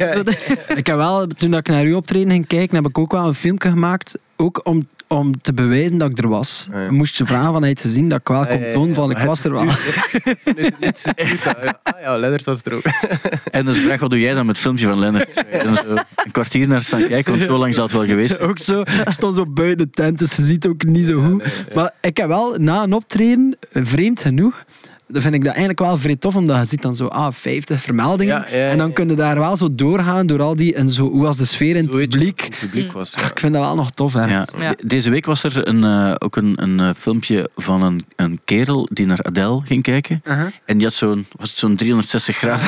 Ik 0.82 0.86
heb 0.86 0.96
wel, 0.96 1.26
toen 1.26 1.50
dat 1.50 1.60
ik 1.60 1.68
naar 1.68 1.84
uw 1.84 1.96
optreden 1.96 2.30
ging 2.30 2.46
kijken, 2.46 2.76
heb 2.76 2.86
ik 2.86 2.98
ook 2.98 3.12
wel 3.12 3.26
een 3.26 3.34
filmpje 3.34 3.71
gemaakt. 3.72 4.18
Ook 4.36 4.60
om, 4.64 4.86
om 5.08 5.40
te 5.40 5.52
bewijzen 5.52 5.98
dat 5.98 6.10
ik 6.10 6.18
er 6.18 6.28
was. 6.28 6.68
Ja, 6.70 6.80
ja. 6.80 6.90
Moest 6.90 7.16
je 7.16 7.26
vragen 7.26 7.52
vanuit 7.52 7.80
gezien 7.80 8.08
dat 8.08 8.20
ik 8.20 8.28
wel 8.28 8.46
kon 8.46 8.62
tonen 8.72 8.94
van 8.94 9.10
ik 9.10 9.18
was 9.18 9.44
er 9.44 9.52
wel. 9.52 9.66
het 10.78 11.02
ah, 11.16 11.62
ja. 11.62 11.80
Ah 11.82 12.00
ja, 12.00 12.16
Lennart 12.16 12.44
was 12.44 12.62
er 12.62 12.74
ook. 12.74 12.82
En 13.50 13.64
dus 13.64 13.78
vraag, 13.78 14.00
wat 14.00 14.10
doe 14.10 14.20
jij 14.20 14.34
dan 14.34 14.46
met 14.46 14.54
het 14.54 14.64
filmpje 14.64 14.86
van 14.86 14.98
Lennart? 14.98 15.32
En 15.34 15.76
zo 15.76 15.82
een 16.14 16.30
kwartier 16.30 16.68
naar 16.68 16.82
staan 16.82 17.06
kijken, 17.06 17.32
want 17.32 17.44
zo 17.44 17.56
lang 17.56 17.74
zal 17.74 17.84
het 17.84 17.92
wel 17.92 18.06
geweest 18.06 18.36
zijn. 18.36 18.48
Ook 18.48 18.58
zo, 18.58 18.80
ik 18.80 19.10
stond 19.10 19.36
zo 19.36 19.46
buiten 19.46 19.86
de 19.86 19.90
tent, 19.90 20.18
dus 20.18 20.36
je 20.36 20.42
ziet 20.42 20.66
ook 20.66 20.84
niet 20.84 21.06
zo 21.06 21.22
goed. 21.22 21.44
Maar 21.74 21.90
ik 22.00 22.16
heb 22.16 22.28
wel 22.28 22.56
na 22.58 22.82
een 22.82 22.92
optreden, 22.92 23.56
vreemd 23.72 24.20
genoeg, 24.20 24.64
dan 25.12 25.22
vind 25.22 25.34
ik 25.34 25.40
dat 25.40 25.50
eigenlijk 25.50 25.78
wel 25.78 25.98
vrij 25.98 26.16
tof, 26.16 26.36
omdat 26.36 26.58
je 26.58 26.64
ziet 26.64 26.82
dan 26.82 26.94
zo 26.94 27.06
ah, 27.06 27.32
50 27.32 27.80
vermeldingen. 27.80 28.34
Ja, 28.34 28.46
ja, 28.50 28.56
ja, 28.56 28.70
en 28.70 28.78
dan 28.78 28.86
ja. 28.88 28.92
kun 28.92 29.08
je 29.08 29.14
daar 29.14 29.38
wel 29.38 29.56
zo 29.56 29.74
doorgaan 29.74 30.26
door 30.26 30.42
al 30.42 30.56
die, 30.56 30.74
en 30.74 30.88
zo, 30.88 31.10
hoe 31.10 31.22
was 31.22 31.36
de 31.36 31.44
sfeer 31.44 31.76
in 31.76 31.82
het 31.82 31.90
publiek. 31.90 32.40
het 32.40 32.58
publiek 32.58 32.92
was. 32.92 33.14
Ja. 33.14 33.30
Ik 33.30 33.40
vind 33.40 33.52
dat 33.52 33.62
wel 33.62 33.74
nog 33.74 33.90
tof, 33.90 34.12
hè. 34.12 34.24
Ja. 34.24 34.46
Ja. 34.58 34.68
De- 34.68 34.86
Deze 34.86 35.10
week 35.10 35.26
was 35.26 35.42
er 35.44 35.68
een, 35.68 35.84
eh, 35.84 36.14
ook 36.18 36.36
een, 36.36 36.62
een 36.62 36.80
eh, 36.80 36.90
filmpje 36.96 37.50
van 37.56 37.82
een, 37.82 38.00
een 38.16 38.40
kerel 38.44 38.88
die 38.92 39.06
naar 39.06 39.22
Adele 39.22 39.60
ging 39.64 39.82
kijken. 39.82 40.22
En 40.64 40.76
die 40.76 40.86
had 40.86 40.92
zo'n 40.94 41.26
was 41.36 41.48
het 41.50 41.58
zo'n 41.58 41.76
360 41.76 42.36
graden. 42.36 42.66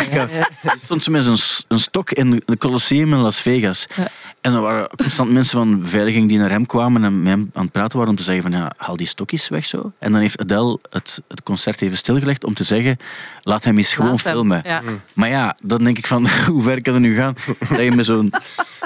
Die 0.62 0.70
stond 0.76 1.02
zo 1.02 1.10
met 1.12 1.22
zo'n 1.22 1.64
een 1.68 1.78
stok 1.78 2.10
in 2.10 2.42
het 2.46 2.58
Colosseum 2.58 3.12
in 3.12 3.18
Las 3.18 3.40
Vegas. 3.40 3.86
Ja. 3.96 4.08
En 4.40 4.52
er 4.54 4.60
waren 4.60 4.88
constant 4.96 5.30
mensen 5.30 5.58
van 5.58 5.78
beveiliging 5.78 6.28
die 6.28 6.38
naar 6.38 6.50
hem 6.50 6.66
kwamen 6.66 7.04
en 7.04 7.18
met 7.22 7.28
hem 7.28 7.50
aan 7.54 7.62
het 7.62 7.72
praten 7.72 7.96
waren 7.96 8.12
om 8.12 8.18
te 8.18 8.22
zeggen 8.24 8.42
van 8.42 8.52
ja, 8.52 8.72
haal 8.76 8.96
die 8.96 9.06
stokjes 9.06 9.48
weg 9.48 9.66
zo. 9.66 9.92
En 9.98 10.12
dan 10.12 10.20
heeft 10.20 10.40
Adele 10.40 10.78
het, 10.90 11.22
het 11.28 11.42
concert 11.42 11.82
even 11.82 11.96
stilgelegd 11.96 12.33
om 12.42 12.54
te 12.54 12.64
zeggen, 12.64 12.96
laat 13.42 13.64
hem 13.64 13.76
eens 13.76 13.94
gewoon 13.94 14.10
Laat 14.10 14.20
filmen. 14.20 14.60
Ja. 14.64 14.82
Maar 15.14 15.28
ja, 15.28 15.56
dan 15.64 15.84
denk 15.84 15.98
ik 15.98 16.06
van, 16.06 16.28
hoe 16.46 16.62
ver 16.62 16.82
kan 16.82 16.92
het 16.94 17.02
nu 17.02 17.14
gaan? 17.14 17.34
Dat 17.68 17.80
je 17.82 17.92
met 17.92 18.04
zo'n 18.04 18.32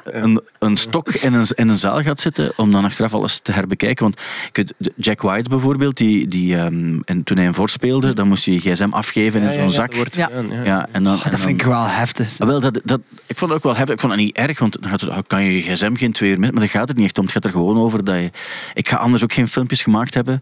een, 0.05 0.41
een 0.59 0.77
stok 0.77 1.09
in 1.09 1.33
een, 1.33 1.47
in 1.55 1.69
een 1.69 1.77
zaal 1.77 2.03
gaat 2.03 2.21
zitten 2.21 2.53
om 2.57 2.73
dan 2.73 2.85
achteraf 2.85 3.15
alles 3.15 3.39
te 3.39 3.53
herbekijken. 3.53 4.05
Want 4.05 4.21
ik 4.49 4.57
weet, 4.57 4.75
de- 4.77 4.93
Jack 4.97 5.21
White 5.23 5.49
bijvoorbeeld, 5.49 5.97
die, 5.97 6.27
die, 6.27 6.57
ehm, 6.57 6.99
en 7.05 7.23
toen 7.25 7.37
hij 7.37 7.45
hem 7.45 7.55
voorspeelde, 7.55 8.13
dan 8.13 8.29
moest 8.29 8.45
hij 8.45 8.55
je 8.55 8.61
gsm 8.61 8.89
afgeven 8.91 9.43
in 9.43 9.53
zo'n 9.53 9.63
ja, 9.63 9.69
zak. 9.69 9.87
dat 9.89 9.97
wordt 9.97 10.15
Ja. 10.15 10.31
ja. 10.51 10.63
Ja, 10.65 10.89
en 10.93 11.03
dan, 11.03 11.13
en 11.15 11.21
dat 11.23 11.31
dan- 11.31 11.41
vind 11.41 11.61
ik 11.61 11.67
wel 11.67 11.87
heftig. 11.87 12.37
Wel, 12.39 12.61
dat, 12.61 12.81
dat, 12.85 13.01
ik 13.27 13.39
vond 13.39 13.51
het 13.51 13.59
ook 13.59 13.65
wel 13.65 13.77
heftig. 13.77 13.95
Ik 13.95 14.01
vond 14.01 14.13
het 14.13 14.23
niet 14.23 14.37
erg, 14.37 14.59
want 14.59 14.83
dan 14.83 14.91
gaat 14.91 15.01
het, 15.01 15.27
kan 15.27 15.43
je 15.45 15.55
je 15.57 15.63
gsm 15.75 15.95
geen 15.95 16.13
twee 16.13 16.31
uur 16.31 16.39
met, 16.41 16.51
maar 16.51 16.61
daar 16.61 16.69
gaat 16.69 16.89
het 16.89 16.97
niet 16.97 17.07
echt 17.07 17.19
om. 17.19 17.25
Het 17.25 17.33
gaat 17.33 17.45
er 17.45 17.51
gewoon 17.51 17.77
over 17.79 18.05
dat 18.05 18.15
je... 18.15 18.31
Ik 18.75 18.89
ga 18.89 18.97
anders 18.97 19.23
ook 19.23 19.33
geen 19.33 19.49
filmpjes 19.49 19.83
gemaakt 19.83 20.15
hebben. 20.15 20.41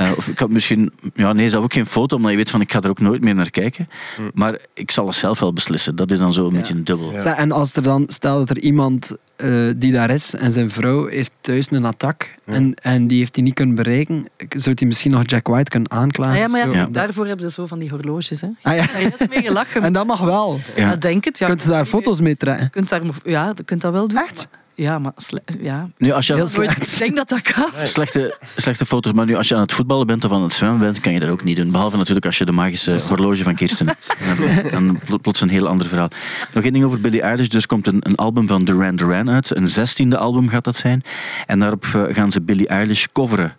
Eh, 0.00 0.10
of 0.16 0.28
ik 0.28 0.38
had 0.38 0.50
misschien... 0.50 0.92
Ja, 1.14 1.32
nee, 1.32 1.48
zelf 1.48 1.64
ook 1.64 1.72
geen 1.72 1.86
foto, 1.86 2.16
omdat 2.16 2.30
je 2.30 2.36
weet 2.36 2.50
van 2.50 2.60
ik 2.60 2.72
ga 2.72 2.80
er 2.80 2.90
ook 2.90 3.00
nooit 3.00 3.20
meer 3.22 3.34
naar 3.34 3.50
kijken. 3.50 3.88
Maar 4.34 4.58
ik 4.74 4.90
zal 4.90 5.06
het 5.06 5.14
zelf 5.14 5.40
wel 5.40 5.52
beslissen. 5.52 5.96
Dat 5.96 6.10
is 6.10 6.18
dan 6.18 6.32
zo 6.32 6.46
een 6.46 6.52
beetje 6.52 6.74
een 6.74 6.84
dubbel. 6.84 7.12
Ja. 7.12 7.36
En 7.36 7.52
als 7.52 7.76
er 7.76 7.82
dan, 7.82 8.04
stel 8.06 8.38
dat 8.38 8.50
er 8.50 8.58
iemand 8.58 9.16
eh, 9.36 9.48
die 9.76 9.92
daar 9.92 10.10
is 10.10 10.34
en 10.34 10.50
zijn 10.50 10.70
vrouw 10.70 11.06
heeft 11.06 11.32
thuis 11.40 11.70
een 11.70 11.84
attack 11.84 12.34
en, 12.44 12.74
en 12.74 13.06
die 13.06 13.18
heeft 13.18 13.34
die 13.34 13.42
niet 13.42 13.54
kunnen 13.54 13.74
bereiken, 13.74 14.28
zou 14.48 14.74
hij 14.78 14.86
misschien 14.86 15.10
nog 15.10 15.22
Jack 15.26 15.46
White 15.46 15.70
kunnen 15.70 15.90
aanklagen? 15.90 16.34
Ah 16.34 16.40
ja, 16.40 16.48
maar 16.48 16.76
ja, 16.76 16.86
daarvoor 16.86 17.26
hebben 17.26 17.50
ze 17.50 17.52
zo 17.60 17.66
van 17.66 17.78
die 17.78 17.88
horloges. 17.90 18.40
Hè. 18.40 18.48
Ah, 18.62 18.76
ja. 18.76 18.86
Daar 18.92 19.12
is 19.18 19.28
mee 19.28 19.42
gelachen. 19.42 19.82
En 19.90 19.92
dat 19.92 20.06
mag 20.06 20.20
wel. 20.20 20.58
Ja. 20.76 20.90
Ja, 20.90 20.96
denk 20.96 21.24
het. 21.24 21.38
Ja. 21.38 21.46
Kunt 21.46 21.62
je 21.62 21.68
daar 21.68 21.86
foto's 21.86 22.20
mee 22.20 22.36
trekken? 22.36 22.70
Kunt 22.70 22.88
daar, 22.88 23.02
ja, 23.24 23.52
je 23.54 23.62
kunt 23.64 23.80
dat 23.80 23.92
wel 23.92 24.08
doen. 24.08 24.18
Echt? 24.22 24.48
maar- 24.50 24.60
Ja, 24.80 24.98
maar 24.98 25.12
sle- 25.16 25.42
ja. 25.60 25.90
Nu, 25.96 26.10
als 26.12 26.26
je 26.26 26.32
Heel 26.34 26.42
het- 26.42 26.52
slecht. 26.52 26.92
Ik 26.92 26.98
denk 26.98 27.16
dat 27.16 27.28
dat 27.28 27.42
kan. 27.42 27.68
slechte, 27.84 28.38
slechte 28.56 28.86
foto's, 28.86 29.12
maar 29.12 29.26
nu 29.26 29.34
als 29.36 29.48
je 29.48 29.54
aan 29.54 29.60
het 29.60 29.72
voetballen 29.72 30.06
bent 30.06 30.24
of 30.24 30.32
aan 30.32 30.42
het 30.42 30.52
zwemmen 30.52 30.78
bent, 30.78 31.00
kan 31.00 31.12
je 31.12 31.20
dat 31.20 31.28
ook 31.28 31.44
niet 31.44 31.56
doen. 31.56 31.70
Behalve 31.70 31.96
natuurlijk 31.96 32.26
als 32.26 32.38
je 32.38 32.44
de 32.44 32.52
magische 32.52 33.00
horloge 33.08 33.42
van 33.42 33.54
Kirsten 33.54 33.86
hebt. 33.86 34.14
Dan, 34.72 34.86
dan 34.86 35.00
pl- 35.06 35.16
plots 35.16 35.40
een 35.40 35.48
heel 35.48 35.68
ander 35.68 35.86
verhaal. 35.86 36.08
Nog 36.52 36.64
één 36.64 36.72
ding 36.72 36.84
over 36.84 37.00
Billie 37.00 37.22
Eilish. 37.22 37.48
Dus 37.48 37.66
komt 37.66 37.86
een, 37.86 37.96
een 38.00 38.14
album 38.14 38.48
van 38.48 38.64
Duran 38.64 38.96
Duran 38.96 39.30
uit. 39.30 39.56
Een 39.56 39.68
zestiende 39.68 40.18
album 40.18 40.48
gaat 40.48 40.64
dat 40.64 40.76
zijn. 40.76 41.02
En 41.46 41.58
daarop 41.58 41.84
eh, 41.94 42.02
gaan 42.14 42.32
ze 42.32 42.40
Billie 42.40 42.66
Eilish 42.68 43.06
coveren. 43.12 43.56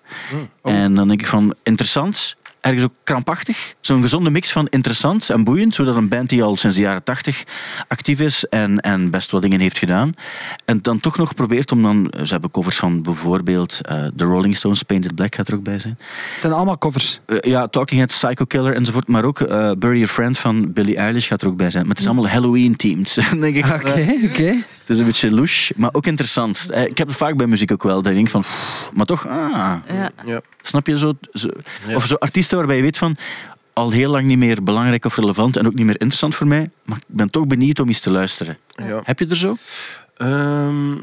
En 0.63 0.95
dan 0.95 1.07
denk 1.07 1.21
ik 1.21 1.27
van, 1.27 1.53
interessant. 1.63 2.35
Ergens 2.61 2.83
ook 2.83 2.93
krampachtig. 3.03 3.73
Zo'n 3.79 4.01
gezonde 4.01 4.29
mix 4.29 4.51
van 4.51 4.67
interessant 4.69 5.29
en 5.29 5.43
boeiend. 5.43 5.73
Zodat 5.73 5.95
een 5.95 6.07
band 6.07 6.29
die 6.29 6.43
al 6.43 6.57
sinds 6.57 6.75
de 6.75 6.81
jaren 6.81 7.03
tachtig 7.03 7.43
actief 7.87 8.19
is 8.19 8.45
en, 8.45 8.79
en 8.79 9.09
best 9.09 9.31
wat 9.31 9.41
dingen 9.41 9.59
heeft 9.59 9.77
gedaan. 9.77 10.13
En 10.65 10.81
dan 10.81 10.99
toch 10.99 11.17
nog 11.17 11.35
probeert 11.35 11.71
om 11.71 11.81
dan... 11.81 12.13
Ze 12.23 12.31
hebben 12.31 12.51
covers 12.51 12.77
van 12.77 13.01
bijvoorbeeld 13.01 13.79
eh 13.81 14.05
The 14.15 14.23
Rolling 14.23 14.55
Stones, 14.55 14.83
Painted 14.83 15.15
Black 15.15 15.35
gaat 15.35 15.47
er 15.47 15.55
ook 15.55 15.63
bij 15.63 15.79
zijn. 15.79 15.97
Het 16.31 16.41
zijn 16.41 16.53
allemaal 16.53 16.77
covers. 16.77 17.19
Eh, 17.25 17.37
ja, 17.39 17.67
Talking 17.67 17.99
Heads, 17.99 18.23
Psycho 18.23 18.45
Killer 18.45 18.75
enzovoort. 18.75 19.07
Maar 19.07 19.25
ook 19.25 19.41
eh 19.41 19.71
Bury 19.77 19.95
Your 19.95 20.07
Friend 20.07 20.37
van 20.37 20.73
Billie 20.73 20.97
Eilish 20.97 21.27
gaat 21.27 21.41
er 21.41 21.47
ook 21.47 21.57
bij 21.57 21.69
zijn. 21.69 21.83
Maar 21.83 21.91
het 21.91 22.01
is 22.01 22.07
allemaal 22.07 22.29
Halloween-themed. 22.29 23.15
Dan 23.29 23.39
denk 23.51 23.55
ik, 23.55 23.65
Oké, 23.65 23.91
eh, 23.91 24.23
oké. 24.23 24.55
Het 24.91 24.99
is 24.99 25.05
een 25.05 25.11
beetje 25.11 25.35
louche, 25.35 25.73
maar 25.77 25.89
ook 25.93 26.05
interessant. 26.05 26.69
Eh, 26.69 26.83
ik 26.85 26.97
heb 26.97 27.07
het 27.07 27.17
vaak 27.17 27.37
bij 27.37 27.47
muziek 27.47 27.71
ook 27.71 27.83
wel. 27.83 28.01
Dat 28.01 28.11
ik 28.11 28.17
denk 28.17 28.29
van... 28.29 28.41
pff, 28.41 28.91
maar 28.93 29.05
toch, 29.05 29.27
ah, 29.27 29.73
Ja. 29.87 30.11
Ja. 30.25 30.41
snap 30.61 30.87
je 30.87 30.97
zo, 30.97 31.13
zo... 31.33 31.49
Ja. 31.87 31.95
Of 31.95 32.05
zo 32.05 32.15
artiesten 32.15 32.57
waarbij 32.57 32.75
je 32.75 32.81
weet 32.81 32.97
van... 32.97 33.17
Al 33.73 33.91
heel 33.91 34.11
lang 34.11 34.25
niet 34.25 34.37
meer 34.37 34.63
belangrijk 34.63 35.05
of 35.05 35.15
relevant 35.15 35.57
en 35.57 35.67
ook 35.67 35.73
niet 35.73 35.85
meer 35.85 35.99
interessant 35.99 36.35
voor 36.35 36.47
mij. 36.47 36.69
Maar 36.83 36.97
ik 36.97 37.03
ben 37.07 37.29
toch 37.29 37.47
benieuwd 37.47 37.79
om 37.79 37.87
eens 37.87 37.99
te 37.99 38.11
luisteren. 38.11 38.57
Ja. 38.69 39.01
Heb 39.03 39.19
je 39.19 39.25
er 39.27 39.35
zo? 39.35 39.55
Ehm, 40.17 40.93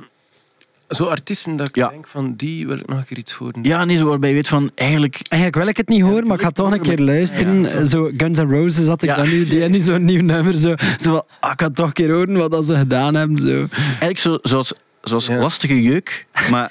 Zo 0.89 1.05
artiesten 1.05 1.57
dat 1.57 1.69
ik 1.69 1.75
Ja. 1.77 1.89
denk 1.89 2.07
van, 2.07 2.35
die 2.37 2.67
wil 2.67 2.77
ik 2.79 2.87
nog 2.87 2.99
een 2.99 3.05
keer 3.05 3.19
iets 3.19 3.33
horen. 3.33 3.63
Ja, 3.63 3.85
nee, 3.85 3.97
zo 3.97 4.05
waarbij 4.09 4.29
je 4.29 4.35
weet 4.35 4.49
van 4.49 4.71
eigenlijk... 4.75 5.21
Eigenlijk 5.29 5.63
wil 5.63 5.71
ik 5.71 5.77
het 5.77 5.89
niet 5.89 6.03
horen, 6.03 6.27
maar 6.27 6.37
ik 6.37 6.43
ga 6.43 6.51
toch 6.51 6.71
een 6.73 6.81
keer 6.81 6.99
luisteren. 6.99 7.87
Zo 7.87 8.11
Guns 8.17 8.39
N' 8.39 8.51
Roses 8.51 8.87
had 8.87 9.03
ik 9.03 9.09
Ja. 9.09 9.17
dan 9.17 9.29
nu, 9.29 9.45
die 9.47 9.61
hebben 9.61 9.79
nu 9.79 9.85
zo'n 9.85 10.05
nieuw 10.05 10.23
nummer. 10.23 10.55
Zo, 10.55 10.75
zo 10.97 11.11
van, 11.11 11.25
ah, 11.41 11.53
ik 11.53 11.61
ga 11.61 11.71
toch 11.71 11.87
een 11.87 11.93
keer 11.93 12.11
horen 12.11 12.37
wat 12.37 12.51
dat 12.51 12.67
ze 12.67 12.77
gedaan 12.77 13.15
hebben. 13.15 13.39
Zo. 13.39 13.67
Eigenlijk 13.81 14.19
zo, 14.19 14.39
zoals, 14.43 14.73
zoals 15.03 15.27
Ja. 15.27 15.37
lastige 15.39 15.83
jeuk. 15.83 16.27
Maar 16.51 16.71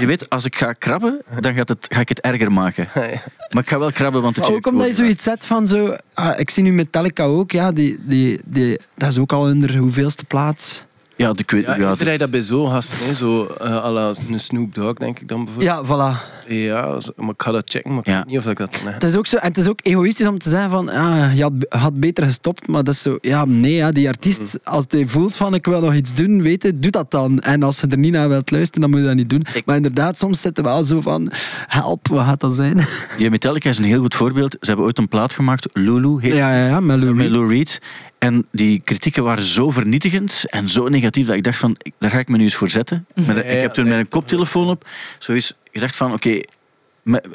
je 0.00 0.06
weet, 0.06 0.30
als 0.30 0.44
ik 0.44 0.56
ga 0.56 0.72
krabben, 0.72 1.22
dan 1.40 1.54
gaat 1.54 1.68
het, 1.68 1.86
ga 1.90 2.00
ik 2.00 2.08
het 2.08 2.20
erger 2.20 2.52
maken. 2.52 2.88
Maar 3.52 3.62
ik 3.62 3.68
ga 3.68 3.78
wel 3.78 3.92
krabben, 3.92 4.22
want 4.22 4.36
het 4.36 4.50
ook 4.50 4.66
omdat 4.66 4.86
je 4.86 4.92
zoiets 4.94 5.22
zet 5.24 5.44
van 5.44 5.66
zo... 5.66 5.96
ah, 6.14 6.38
ik 6.40 6.50
zie 6.50 6.62
nu 6.62 6.72
Metallica 6.72 7.24
ook, 7.24 7.52
ja, 7.52 7.72
die, 7.72 7.98
die, 8.00 8.40
die, 8.44 8.78
dat 8.94 9.08
is 9.08 9.18
ook 9.18 9.32
al 9.32 9.48
in 9.50 9.60
de 9.60 9.76
hoeveelste 9.78 10.24
plaats. 10.24 10.84
Ja, 11.18 11.32
de, 11.32 11.44
ja, 11.46 11.56
Ja, 11.58 11.76
ja, 11.76 11.92
ik 11.92 11.98
draai 11.98 12.18
dat 12.18 12.30
bij 12.30 12.40
zo'n 12.40 12.70
gasten, 12.70 13.06
hè, 13.06 13.14
zo 13.14 13.44
eh 13.46 13.84
à 13.84 13.90
la 13.90 14.10
een 14.28 14.40
Snoop 14.40 14.74
Dogg, 14.74 14.92
denk 14.98 15.20
ik 15.20 15.28
dan 15.28 15.44
bijvoorbeeld. 15.44 15.88
Ja, 15.88 16.14
voilà. 16.14 16.36
Ja, 16.48 16.98
maar 17.16 17.28
ik 17.28 17.42
ga 17.42 17.50
dat 17.52 17.70
checken, 17.70 17.90
maar 17.90 17.98
ik 18.00 18.06
Ja. 18.06 18.16
weet 18.16 18.26
niet 18.26 18.38
of 18.38 18.46
ik 18.46 18.56
dat 18.58 18.68
echt... 18.68 18.84
Het 18.94 19.04
is 19.04 19.16
ook 19.16 19.26
zo, 19.26 19.36
en 19.36 19.48
het 19.48 19.58
is 19.58 19.68
ook 19.68 19.80
egoïstisch 19.82 20.26
om 20.26 20.38
te 20.38 20.48
zeggen 20.48 20.70
van, 20.70 20.88
ah, 20.90 21.34
je 21.36 21.42
had, 21.42 21.52
had 21.68 22.00
beter 22.00 22.24
gestopt, 22.24 22.68
maar 22.68 22.84
dat 22.84 22.94
is 22.94 23.02
zo, 23.02 23.18
ja, 23.20 23.44
nee, 23.44 23.72
ja, 23.74 23.90
die 23.92 24.08
artiest, 24.08 24.60
als 24.64 24.84
hij 24.88 25.06
voelt 25.06 25.34
van, 25.36 25.54
ik 25.54 25.66
wil 25.66 25.80
nog 25.80 25.94
iets 25.94 26.14
doen, 26.14 26.42
weet 26.42 26.62
je, 26.62 26.78
doe 26.78 26.90
dat 26.90 27.10
dan. 27.10 27.40
En 27.40 27.62
als 27.62 27.80
je 27.80 27.86
er 27.86 27.98
niet 27.98 28.12
naar 28.12 28.28
wilt 28.28 28.50
luisteren, 28.50 28.80
dan 28.80 28.90
moet 28.90 29.00
je 29.00 29.06
dat 29.06 29.16
niet 29.16 29.30
doen. 29.30 29.44
Maar 29.64 29.76
inderdaad, 29.76 30.18
soms 30.18 30.40
zitten 30.40 30.64
we 30.64 30.70
wel 30.70 30.84
zo 30.84 31.00
van, 31.00 31.30
help, 31.66 32.08
wat 32.08 32.24
gaat 32.24 32.40
dat 32.40 32.52
zijn? 32.54 32.86
Ja, 33.18 33.30
Metallica 33.30 33.68
is 33.68 33.78
een 33.78 33.84
heel 33.84 34.00
goed 34.00 34.14
voorbeeld. 34.14 34.56
Ze 34.60 34.66
hebben 34.68 34.84
ooit 34.84 34.98
een 34.98 35.08
plaat 35.08 35.32
gemaakt, 35.32 35.68
Lulu 35.72 36.16
heet 36.20 36.32
Ja, 36.32 36.56
ja, 36.58 36.66
ja, 36.66 36.80
met 36.80 37.02
Lou 37.02 37.14
met 37.14 37.50
Reed. 37.50 37.80
En 38.18 38.46
die 38.52 38.80
kritieken 38.84 39.22
waren 39.24 39.42
zo 39.42 39.70
vernietigend 39.70 40.44
en 40.46 40.68
zo 40.68 40.88
negatief 40.88 41.26
dat 41.26 41.36
ik 41.36 41.44
dacht 41.44 41.58
van, 41.58 41.76
daar 41.98 42.10
ga 42.10 42.18
ik 42.18 42.28
me 42.28 42.36
nu 42.36 42.42
eens 42.42 42.54
voor 42.54 42.68
zetten. 42.68 43.06
Met 43.26 43.36
ik 43.36 43.44
heb 43.44 43.72
toen 43.72 43.84
met 43.84 43.98
een 43.98 44.08
koptelefoon 44.08 44.68
op 44.68 44.88
zo 45.18 45.32
eens 45.32 45.58
gedacht 45.72 45.96
van, 45.96 46.12
oké... 46.12 46.40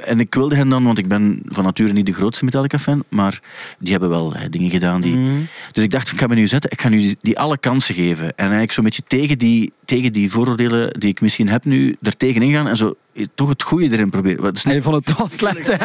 en 0.06 0.19
ik 0.19 0.34
wilde 0.34 0.56
hen 0.56 0.69
dan, 0.69 0.84
want 0.84 0.98
ik 0.98 1.08
ben 1.08 1.41
van 1.46 1.63
nature 1.63 1.93
niet 1.93 2.06
de 2.06 2.13
grootste 2.13 2.46
Metallica-fan, 2.46 3.04
maar 3.10 3.41
die 3.80 3.91
hebben 3.91 4.10
wel 4.10 4.34
dingen 4.50 4.69
gedaan 4.69 5.02
die... 5.02 5.15
Mhm. 5.15 5.41
Dus 5.72 5.84
ik 5.84 5.91
dacht, 5.91 6.12
ik 6.12 6.19
ga 6.19 6.28
me 6.28 6.36
nu 6.36 6.48
zetten, 6.48 6.72
ik 6.72 6.82
ga 6.82 6.89
nu 6.89 7.15
die, 7.19 7.39
alle 7.39 7.58
kansen 7.58 7.96
geven. 7.96 8.28
En 8.28 8.34
eigenlijk 8.38 8.72
zo'n 8.72 8.84
beetje 8.84 9.04
tegen 9.08 9.38
die, 9.38 9.74
tegen 9.86 10.13
die 10.13 10.32
vooroordelen 10.32 11.00
die 11.00 11.10
ik 11.10 11.22
misschien 11.22 11.50
heb 11.50 11.65
nu, 11.65 11.96
er 12.02 12.17
tegenin 12.17 12.52
gaan 12.52 12.67
en 12.67 12.78
zo 12.78 12.96
toch 13.36 13.49
het 13.49 13.63
goede 13.63 13.91
erin 13.91 14.10
proberen. 14.10 14.43
Dat 14.43 14.56
is 14.56 14.63
niet 14.65 14.73
je 14.76 14.82
vond 14.82 15.06
het 15.06 15.17
toch 15.17 15.32
slecht, 15.32 15.67
hè? 15.67 15.78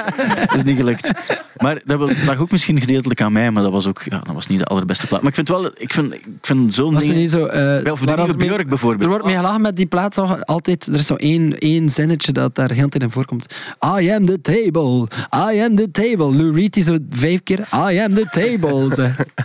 dat 0.46 0.54
is 0.54 0.62
niet 0.62 0.76
gelukt. 0.76 1.10
Maar 1.56 1.80
dat 1.84 2.00
lag 2.24 2.38
ook 2.38 2.50
misschien 2.50 2.80
gedeeltelijk 2.80 3.20
aan 3.20 3.32
mij, 3.32 3.50
maar 3.50 3.62
dat 3.62 3.72
was 3.72 3.86
ook 3.86 4.02
ja, 4.04 4.18
dat 4.24 4.34
was 4.34 4.46
niet 4.46 4.58
de 4.58 4.64
allerbeste 4.64 5.06
plaat. 5.06 5.20
Maar 5.20 5.28
ik 5.28 5.34
vind 5.34 5.48
wel, 5.48 5.66
ik 5.74 5.92
vind, 5.92 6.14
ik 6.14 6.26
vind 6.40 6.74
zo'n 6.74 6.92
Was 6.94 7.02
er 7.02 7.08
ding... 7.08 7.20
niet 7.20 7.30
zo... 7.30 7.46
eh, 7.46 7.82
Wel, 7.82 7.96
voor 7.96 8.06
waar 8.06 8.16
de 8.16 8.22
nieuwe 8.22 8.36
Björk 8.44 8.68
bijvoorbeeld. 8.68 9.02
Er 9.02 9.08
wordt 9.08 9.24
mee 9.24 9.34
gelachen 9.36 9.60
met 9.60 9.76
die 9.76 9.86
plaat 9.86 10.14
toch 10.14 10.44
altijd. 10.44 10.86
Er 10.86 10.94
is 10.98 11.06
zo 11.06 11.14
één, 11.14 11.58
één 11.58 11.88
zinnetje 11.88 12.32
dat 12.32 12.54
daar 12.54 12.70
heel 12.70 12.88
tijd 12.88 13.02
in 13.02 13.10
voorkomt. 13.10 13.54
I 14.00 14.10
am 14.10 14.26
the 14.26 14.40
table. 14.40 15.06
I 15.52 15.60
am 15.62 15.76
the 15.76 15.90
table. 15.90 16.34
Lou 16.36 16.54
Reed 16.54 16.72
die 16.72 16.82
zo 16.84 16.96
vijf 17.10 17.42
keer 17.42 17.58
I 17.90 17.98
am 17.98 18.14
the 18.14 18.26
table 18.30 18.94
zegt. 18.94 19.24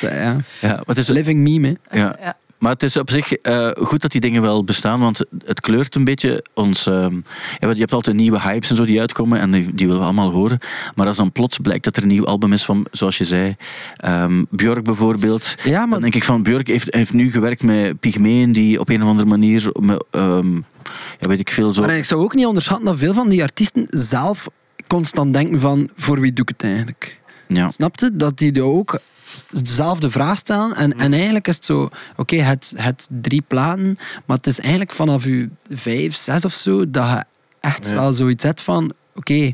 Eh, 0.00 0.22
ja. 0.22 0.36
Ja, 0.60 0.82
het 0.86 0.98
is, 0.98 1.08
Living 1.08 1.40
meme, 1.40 1.76
hè. 1.88 1.98
ja. 1.98 2.16
Ja. 2.20 2.34
Maar 2.60 2.72
het 2.72 2.82
is 2.82 2.96
op 2.96 3.10
zich 3.10 3.32
eh, 3.32 3.68
goed 3.78 4.02
dat 4.02 4.10
die 4.10 4.20
dingen 4.20 4.42
wel 4.42 4.64
bestaan, 4.64 5.00
want 5.00 5.24
het 5.44 5.60
kleurt 5.60 5.94
een 5.94 6.04
beetje 6.04 6.44
ons... 6.54 6.86
ehm, 6.86 7.14
je 7.58 7.66
hebt 7.66 7.92
altijd 7.92 8.16
nieuwe 8.16 8.40
hypes 8.40 8.70
en 8.70 8.76
zo 8.76 8.84
die 8.84 9.00
uitkomen 9.00 9.40
en 9.40 9.50
die, 9.50 9.74
die 9.74 9.86
willen 9.86 10.00
we 10.00 10.06
allemaal 10.06 10.30
horen. 10.30 10.58
Maar 10.94 11.06
als 11.06 11.16
dan 11.16 11.32
plots 11.32 11.58
blijkt 11.58 11.84
dat 11.84 11.96
er 11.96 12.02
een 12.02 12.08
nieuw 12.08 12.26
album 12.26 12.52
is 12.52 12.64
van, 12.64 12.86
zoals 12.90 13.18
je 13.18 13.24
zei, 13.24 13.56
ehm 13.96 14.44
Björk 14.50 14.84
bijvoorbeeld... 14.84 15.54
Ja, 15.64 15.80
maar 15.80 15.90
Dan 15.90 16.00
denk 16.00 16.14
ik 16.14 16.24
van, 16.24 16.42
Björk 16.42 16.66
heeft, 16.66 16.94
heeft 16.94 17.12
nu 17.12 17.30
gewerkt 17.30 17.62
met 17.62 18.00
pygmeeën 18.00 18.52
die 18.52 18.80
op 18.80 18.88
een 18.88 19.02
of 19.02 19.08
andere 19.08 19.28
manier... 19.28 19.70
Met, 19.80 20.04
ehm, 20.10 20.54
ja, 21.18 21.28
weet 21.28 21.40
ik 21.40 21.50
veel, 21.50 21.72
zo... 21.72 21.80
Maar 21.80 21.96
ik 21.96 22.04
zou 22.04 22.22
ook 22.22 22.34
niet 22.34 22.46
onderschatten 22.46 22.86
dat 22.86 22.98
veel 22.98 23.14
van 23.14 23.28
die 23.28 23.42
artiesten 23.42 23.86
zelf 23.88 24.48
constant 24.86 25.32
denken 25.32 25.60
van 25.60 25.90
voor 25.96 26.20
wie 26.20 26.32
doe 26.32 26.44
ik 26.44 26.48
het 26.48 26.62
eigenlijk? 26.70 27.18
Ja. 27.46 27.68
Snapte? 27.68 28.16
Dat 28.16 28.38
die 28.38 28.52
er 28.52 28.62
ook 28.62 29.00
dezelfde 29.50 30.10
vraag 30.10 30.38
stellen. 30.38 30.76
En, 30.76 30.98
en 30.98 31.12
eigenlijk 31.12 31.48
is 31.48 31.54
het 31.56 31.64
zo, 31.64 31.88
oké, 32.16 32.36
het, 32.36 32.72
het 32.76 33.08
drie 33.20 33.42
platen, 33.46 33.96
maar 34.26 34.36
het 34.36 34.46
is 34.46 34.60
eigenlijk 34.60 34.92
vanaf 34.92 35.24
je 35.24 35.48
vijf, 35.70 36.14
zes 36.16 36.44
of 36.44 36.52
zo, 36.52 36.90
dat 36.90 37.08
je 37.08 37.24
echt 37.60 37.86
Ja. 37.88 37.94
wel 37.94 38.12
zoiets 38.12 38.44
hebt 38.44 38.60
van, 38.60 38.92
oké, 39.20 39.52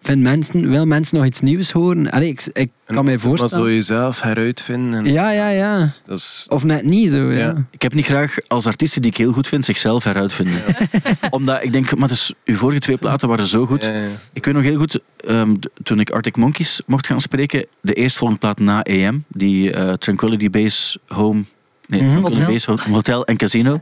vind 0.00 0.20
mensen, 0.20 0.70
wil 0.70 0.86
mensen 0.86 1.16
nog 1.16 1.26
iets 1.26 1.40
nieuws 1.40 1.70
horen? 1.70 2.10
Allee, 2.10 2.28
ik, 2.28 2.46
ik 2.52 2.70
kan 2.86 3.04
mij 3.04 3.14
Maar 3.14 3.22
zo 3.22 3.28
voorstellen. 3.28 3.72
jezelf 3.72 4.20
heruitvinden. 4.20 5.06
En 5.06 5.12
Ja, 5.12 5.30
ja, 5.30 5.48
ja. 5.48 5.88
Dat 6.06 6.18
is... 6.18 6.46
Of 6.48 6.64
net 6.64 6.84
niet 6.84 7.10
zo, 7.10 7.32
ja. 7.32 7.38
Ja. 7.38 7.66
Ik 7.70 7.82
heb 7.82 7.94
niet 7.94 8.04
graag 8.04 8.36
als 8.48 8.66
artiesten 8.66 9.02
die 9.02 9.10
ik 9.10 9.16
heel 9.16 9.32
goed 9.32 9.48
vind 9.48 9.64
zichzelf 9.64 10.04
heruitvinden. 10.04 10.62
Omdat 11.30 11.62
ik 11.62 11.72
denk, 11.72 11.96
maar 11.96 12.10
is, 12.10 12.32
uw 12.44 12.56
vorige 12.56 12.80
twee 12.80 12.96
platen 12.96 13.28
waren 13.28 13.46
zo 13.46 13.66
goed. 13.66 13.84
Ja, 13.84 13.92
ja. 13.92 14.06
Ik 14.32 14.44
weet 14.44 14.54
nog 14.54 14.62
heel 14.64 14.78
goed, 14.78 15.00
ehm, 15.16 15.54
toen 15.82 16.00
ik 16.00 16.10
Arctic 16.10 16.36
Monkeys 16.36 16.80
mocht 16.86 17.06
gaan 17.06 17.20
spreken, 17.20 17.66
de 17.80 17.92
eerstvolgende 17.94 18.40
plaat 18.40 18.58
na 18.58 18.82
EM, 18.82 19.24
die 19.28 19.72
eh, 19.72 19.92
Tranquility 19.92 20.50
Base 20.50 20.98
Home, 21.06 21.44
nee, 21.88 22.02
Mhm. 22.02 22.10
Tranquility 22.10 22.66
Hotel. 22.66 22.92
Hotel 22.94 23.24
en 23.24 23.36
Casino. 23.36 23.80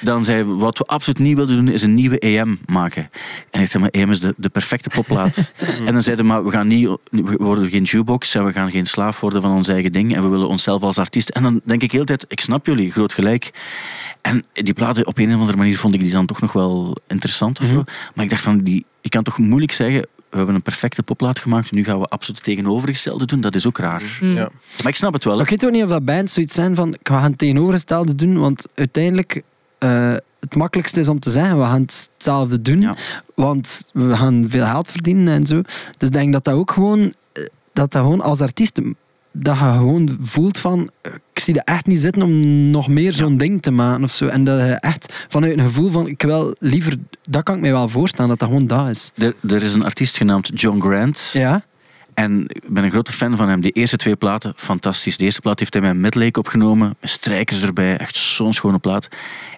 Dan 0.00 0.24
zei 0.24 0.44
we, 0.44 0.54
wat 0.54 0.78
we 0.78 0.84
absoluut 0.84 1.18
niet 1.18 1.36
wilden 1.36 1.56
doen, 1.56 1.68
is 1.68 1.82
een 1.82 1.94
nieuwe 1.94 2.18
EM 2.18 2.58
maken. 2.66 3.10
En 3.50 3.60
ik 3.62 3.70
zei, 3.70 3.82
maar 3.82 3.92
EM 3.92 4.10
is 4.10 4.20
de, 4.20 4.34
de 4.36 4.48
perfecte 4.48 4.88
popplaat. 4.88 5.52
en 5.86 5.92
dan 5.92 6.02
zeiden 6.02 6.24
we, 6.26 6.32
maar 6.32 6.44
we 6.44 6.50
gaan 6.50 6.66
niet, 6.66 6.88
we 7.10 7.36
worden 7.38 7.70
geen 7.70 7.82
jukebox 7.82 8.34
en 8.34 8.44
we 8.44 8.52
gaan 8.52 8.70
geen 8.70 8.86
slaaf 8.86 9.20
worden 9.20 9.42
van 9.42 9.50
ons 9.54 9.68
eigen 9.68 9.92
ding 9.92 10.14
en 10.14 10.22
we 10.22 10.28
willen 10.28 10.48
onszelf 10.48 10.82
als 10.82 10.98
artiest. 10.98 11.28
En 11.28 11.42
dan 11.42 11.60
denk 11.64 11.82
ik 11.82 11.92
heel 11.92 12.00
de 12.00 12.06
tijd, 12.06 12.24
ik 12.28 12.40
snap 12.40 12.66
jullie, 12.66 12.92
groot 12.92 13.12
gelijk. 13.12 13.50
En 14.20 14.44
die 14.52 14.74
platen, 14.74 15.06
op 15.06 15.18
een 15.18 15.34
of 15.34 15.40
andere 15.40 15.58
manier 15.58 15.78
vond 15.78 15.94
ik 15.94 16.00
die 16.00 16.12
dan 16.12 16.26
toch 16.26 16.40
nog 16.40 16.52
wel 16.52 16.96
interessant 17.06 17.60
of 17.60 17.66
zo. 17.66 17.84
Maar 18.14 18.24
ik 18.24 18.30
dacht 18.30 18.42
van, 18.42 18.58
die, 18.58 18.84
ik 19.00 19.10
kan 19.10 19.22
toch 19.22 19.38
moeilijk 19.38 19.72
zeggen, 19.72 20.06
we 20.34 20.40
hebben 20.40 20.54
een 20.58 20.62
perfecte 20.62 21.02
popplaat 21.02 21.38
gemaakt, 21.38 21.72
nu 21.72 21.84
gaan 21.84 22.00
we 22.00 22.06
absoluut 22.06 22.36
het 22.36 22.46
tegenovergestelde 22.46 23.24
doen. 23.26 23.40
Dat 23.40 23.54
is 23.54 23.66
ook 23.66 23.78
raar. 23.78 24.18
Ja. 24.20 24.48
Maar 24.82 24.88
ik 24.92 24.96
snap 24.96 25.12
het 25.12 25.24
wel. 25.24 25.40
Ik 25.40 25.48
weet 25.48 25.64
ook 25.64 25.70
niet 25.70 25.82
of 25.82 25.88
dat 25.88 26.04
bands 26.04 26.32
zoiets 26.32 26.54
zijn 26.54 26.74
van, 26.74 26.94
ik 26.94 27.08
ga 27.08 27.22
het 27.22 27.38
tegenovergestelde 27.38 28.14
doen, 28.14 28.38
want 28.38 28.66
uiteindelijk, 28.74 29.42
eh, 29.78 30.12
het 30.40 30.54
makkelijkste 30.56 31.00
is 31.00 31.08
om 31.08 31.18
te 31.20 31.30
zeggen, 31.30 31.58
we 31.58 31.64
gaan 31.64 31.80
hetzelfde 31.80 32.62
doen, 32.62 32.80
Ja. 32.80 32.96
want 33.34 33.90
we 33.92 34.16
gaan 34.16 34.44
veel 34.48 34.64
geld 34.66 34.90
verdienen 34.90 35.34
en 35.34 35.46
zo. 35.46 35.62
Dus 35.98 36.08
ik 36.08 36.12
denk 36.12 36.32
dat 36.32 36.44
dat 36.44 36.54
ook 36.54 36.70
gewoon, 36.72 37.00
eh, 37.00 37.44
dat 37.72 37.92
dat 37.92 38.02
gewoon 38.02 38.20
als 38.20 38.40
artiest, 38.40 38.80
dat 39.36 39.58
je 39.58 39.64
gewoon 39.64 40.18
voelt 40.20 40.58
van, 40.58 40.90
ik 41.32 41.38
zie 41.38 41.54
er 41.54 41.74
echt 41.74 41.86
niet 41.86 42.00
zitten 42.00 42.22
om 42.22 42.70
nog 42.70 42.88
meer 42.88 43.12
zo'n 43.12 43.36
ding 43.36 43.62
te 43.62 43.70
maken 43.70 44.04
of 44.04 44.10
zo. 44.10 44.26
En 44.26 44.44
dat 44.44 44.58
je 44.58 44.72
echt 44.72 45.26
vanuit 45.28 45.58
een 45.58 45.64
gevoel 45.64 45.90
van, 45.90 46.06
ik 46.06 46.22
wil 46.22 46.54
liever, 46.58 46.96
dat 47.22 47.42
kan 47.42 47.54
ik 47.54 47.60
mij 47.60 47.72
wel 47.72 47.88
voorstellen, 47.88 48.30
dat 48.30 48.38
dat 48.38 48.48
gewoon 48.48 48.66
dat 48.66 48.88
is. 48.88 49.12
Er, 49.16 49.34
er 49.48 49.62
is 49.62 49.74
een 49.74 49.84
artiest 49.84 50.16
genaamd 50.16 50.50
John 50.60 50.80
Grant. 50.80 51.30
Ja? 51.32 51.64
En 52.14 52.42
ik 52.48 52.68
ben 52.68 52.84
een 52.84 52.90
grote 52.90 53.12
fan 53.12 53.36
van 53.36 53.48
hem. 53.48 53.60
De 53.60 53.70
eerste 53.70 53.96
twee 53.96 54.16
platen, 54.16 54.52
fantastisch. 54.56 55.16
De 55.16 55.24
eerste 55.24 55.40
plaat 55.40 55.58
heeft 55.58 55.74
hij 55.74 55.82
met 55.82 55.96
Midlake 55.96 56.38
opgenomen. 56.38 56.96
Met 57.00 57.10
strijkers 57.10 57.62
erbij. 57.62 57.96
Echt 57.96 58.16
zo'n 58.16 58.52
schone 58.52 58.78
plaat. 58.78 59.08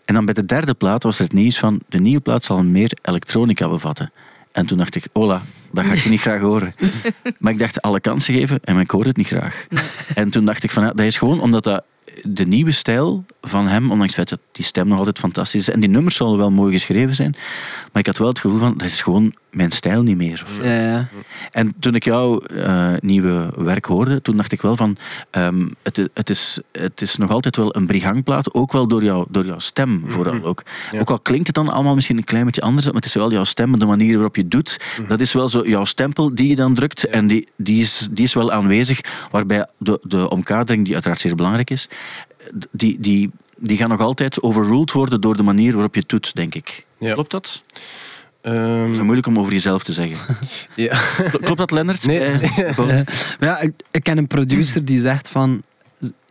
En 0.05 0.15
dan 0.15 0.25
bij 0.25 0.35
de 0.35 0.45
derde 0.45 0.75
plaat 0.75 1.03
was 1.03 1.19
er 1.19 1.25
het 1.25 1.33
nieuws 1.33 1.59
van... 1.59 1.81
De 1.89 2.01
nieuwe 2.01 2.21
plaat 2.21 2.45
zal 2.45 2.65
meer 2.65 2.99
elektronica 3.03 3.69
bevatten. 3.69 4.13
En 4.57 4.67
toen 4.67 4.79
dacht 4.79 4.95
ik, 4.95 5.07
hola, 5.13 5.43
dat 5.73 5.85
ga 5.85 5.93
ik 5.93 6.05
niet 6.05 6.21
graag 6.21 6.41
horen. 6.41 6.73
Maar 7.39 7.53
ik 7.53 7.59
dacht, 7.59 7.83
alle 7.83 8.01
kansen 8.01 8.35
geven. 8.35 8.61
En 8.65 8.79
ik 8.79 8.91
hoorde 8.91 9.09
het 9.09 9.17
niet 9.17 9.27
graag. 9.27 9.67
En 10.15 10.31
toen 10.31 10.45
dacht 10.45 10.65
ik 10.65 10.71
van, 10.71 10.83
ja, 10.83 10.93
dat 10.93 11.07
is 11.07 11.19
gewoon 11.19 11.41
omdat 11.41 11.65
dat 11.65 11.85
de 12.23 12.47
nieuwe 12.47 12.71
stijl 12.71 13.25
van 13.41 13.69
hem, 13.69 13.91
ondanks 13.91 14.17
het 14.17 14.29
feit 14.29 14.29
dat 14.29 14.39
die 14.53 14.65
stem 14.65 14.89
nog 14.89 14.99
altijd 14.99 15.19
fantastisch 15.19 15.61
is. 15.61 15.71
En 15.71 15.81
die 15.81 15.91
nummers 15.91 16.17
zouden 16.17 16.39
wel 16.39 16.51
mooi 16.51 16.73
geschreven 16.73 17.15
zijn. 17.15 17.35
Maar 17.93 18.03
ik 18.03 18.07
had 18.07 18.19
wel 18.19 18.29
het 18.29 18.39
gevoel 18.39 18.59
van, 18.59 18.77
dat 18.77 18.87
is 18.87 19.03
gewoon 19.03 19.35
mijn 19.57 19.71
stijl 19.71 20.03
niet 20.03 20.17
meer. 20.17 20.45
of 20.47 20.55
zo. 20.55 20.65
Ja, 20.65 20.81
ja. 20.81 21.09
En 21.51 21.73
toen 21.79 21.95
ik 21.95 22.05
jouw 22.05 22.39
eh, 22.41 22.93
nieuwe 23.01 23.53
werk 23.57 23.85
hoorde, 23.85 24.23
toen 24.23 24.37
dacht 24.37 24.53
ik 24.53 24.63
wel 24.63 24.77
van, 24.77 24.97
ehm, 25.31 25.69
het, 25.83 26.09
het, 26.15 26.31
is, 26.31 26.61
het 26.73 27.01
is 27.01 27.17
nog 27.17 27.31
altijd 27.31 27.57
wel 27.57 27.77
een 27.77 27.87
brigangplaat, 27.87 28.55
ook 28.55 28.73
wel 28.73 28.89
door, 28.89 29.05
jou, 29.05 29.27
door 29.31 29.47
jouw 29.47 29.59
stem 29.59 30.03
vooral 30.07 30.45
ook. 30.45 30.63
Ja. 30.91 31.01
Ook 31.01 31.11
al 31.11 31.21
klinkt 31.21 31.47
het 31.47 31.57
dan 31.57 31.69
allemaal 31.69 31.95
misschien 31.95 32.17
een 32.17 32.25
klein 32.25 32.45
beetje 32.45 32.61
anders, 32.61 32.87
maar 32.87 32.95
het 32.95 33.05
is 33.05 33.15
wel 33.15 33.33
jouw 33.33 33.45
stem 33.45 33.73
en 33.73 33.79
de 33.79 33.87
manier 33.87 34.15
waarop 34.15 34.37
je 34.37 34.43
het 34.43 34.51
doet, 34.51 34.81
dat 35.09 35.21
is 35.21 35.33
wel 35.33 35.49
zo 35.49 35.63
jouw 35.67 35.85
stempel 35.85 36.35
die 36.35 36.49
je 36.49 36.57
dan 36.57 36.75
drukt 36.75 37.05
en 37.05 37.27
die, 37.27 37.49
die, 37.57 37.81
is, 37.81 38.09
die 38.11 38.25
is 38.25 38.35
wel 38.35 38.53
aanwezig, 38.53 39.01
waarbij 39.31 39.69
de, 39.79 39.99
de 40.03 40.31
omkadering, 40.31 40.85
die 40.85 40.95
uiteraard 40.95 41.21
zeer 41.21 41.35
belangrijk 41.35 41.71
is, 41.71 41.89
die, 42.71 43.01
die, 43.01 43.31
die 43.57 43.77
gaan 43.77 43.89
nog 43.89 44.01
altijd 44.01 44.43
overruled 44.43 44.93
worden 44.93 45.21
door 45.21 45.37
de 45.37 45.43
manier 45.43 45.73
waarop 45.73 45.95
je 45.95 46.01
het 46.01 46.09
doet, 46.09 46.35
denk 46.35 46.55
ik. 46.55 46.85
Ja. 46.99 47.13
Klopt 47.13 47.31
dat? 47.31 47.63
Ehm, 48.41 48.83
Het 48.83 48.93
is 48.93 49.01
moeilijk 49.01 49.27
om 49.27 49.39
over 49.39 49.53
jezelf 49.53 49.85
te 49.85 49.93
zeggen. 49.93 50.37
ja. 50.75 51.01
Klopt 51.31 51.57
dat, 51.57 51.71
Lennart? 51.71 52.07
Nee. 52.07 52.19
Eh, 52.19 53.01
ja, 53.41 53.61
ik, 53.61 53.73
ik 53.91 54.03
ken 54.03 54.19
een 54.19 54.27
producer 54.27 54.85
die 54.85 55.01
zegt 55.01 55.29
van 55.29 55.63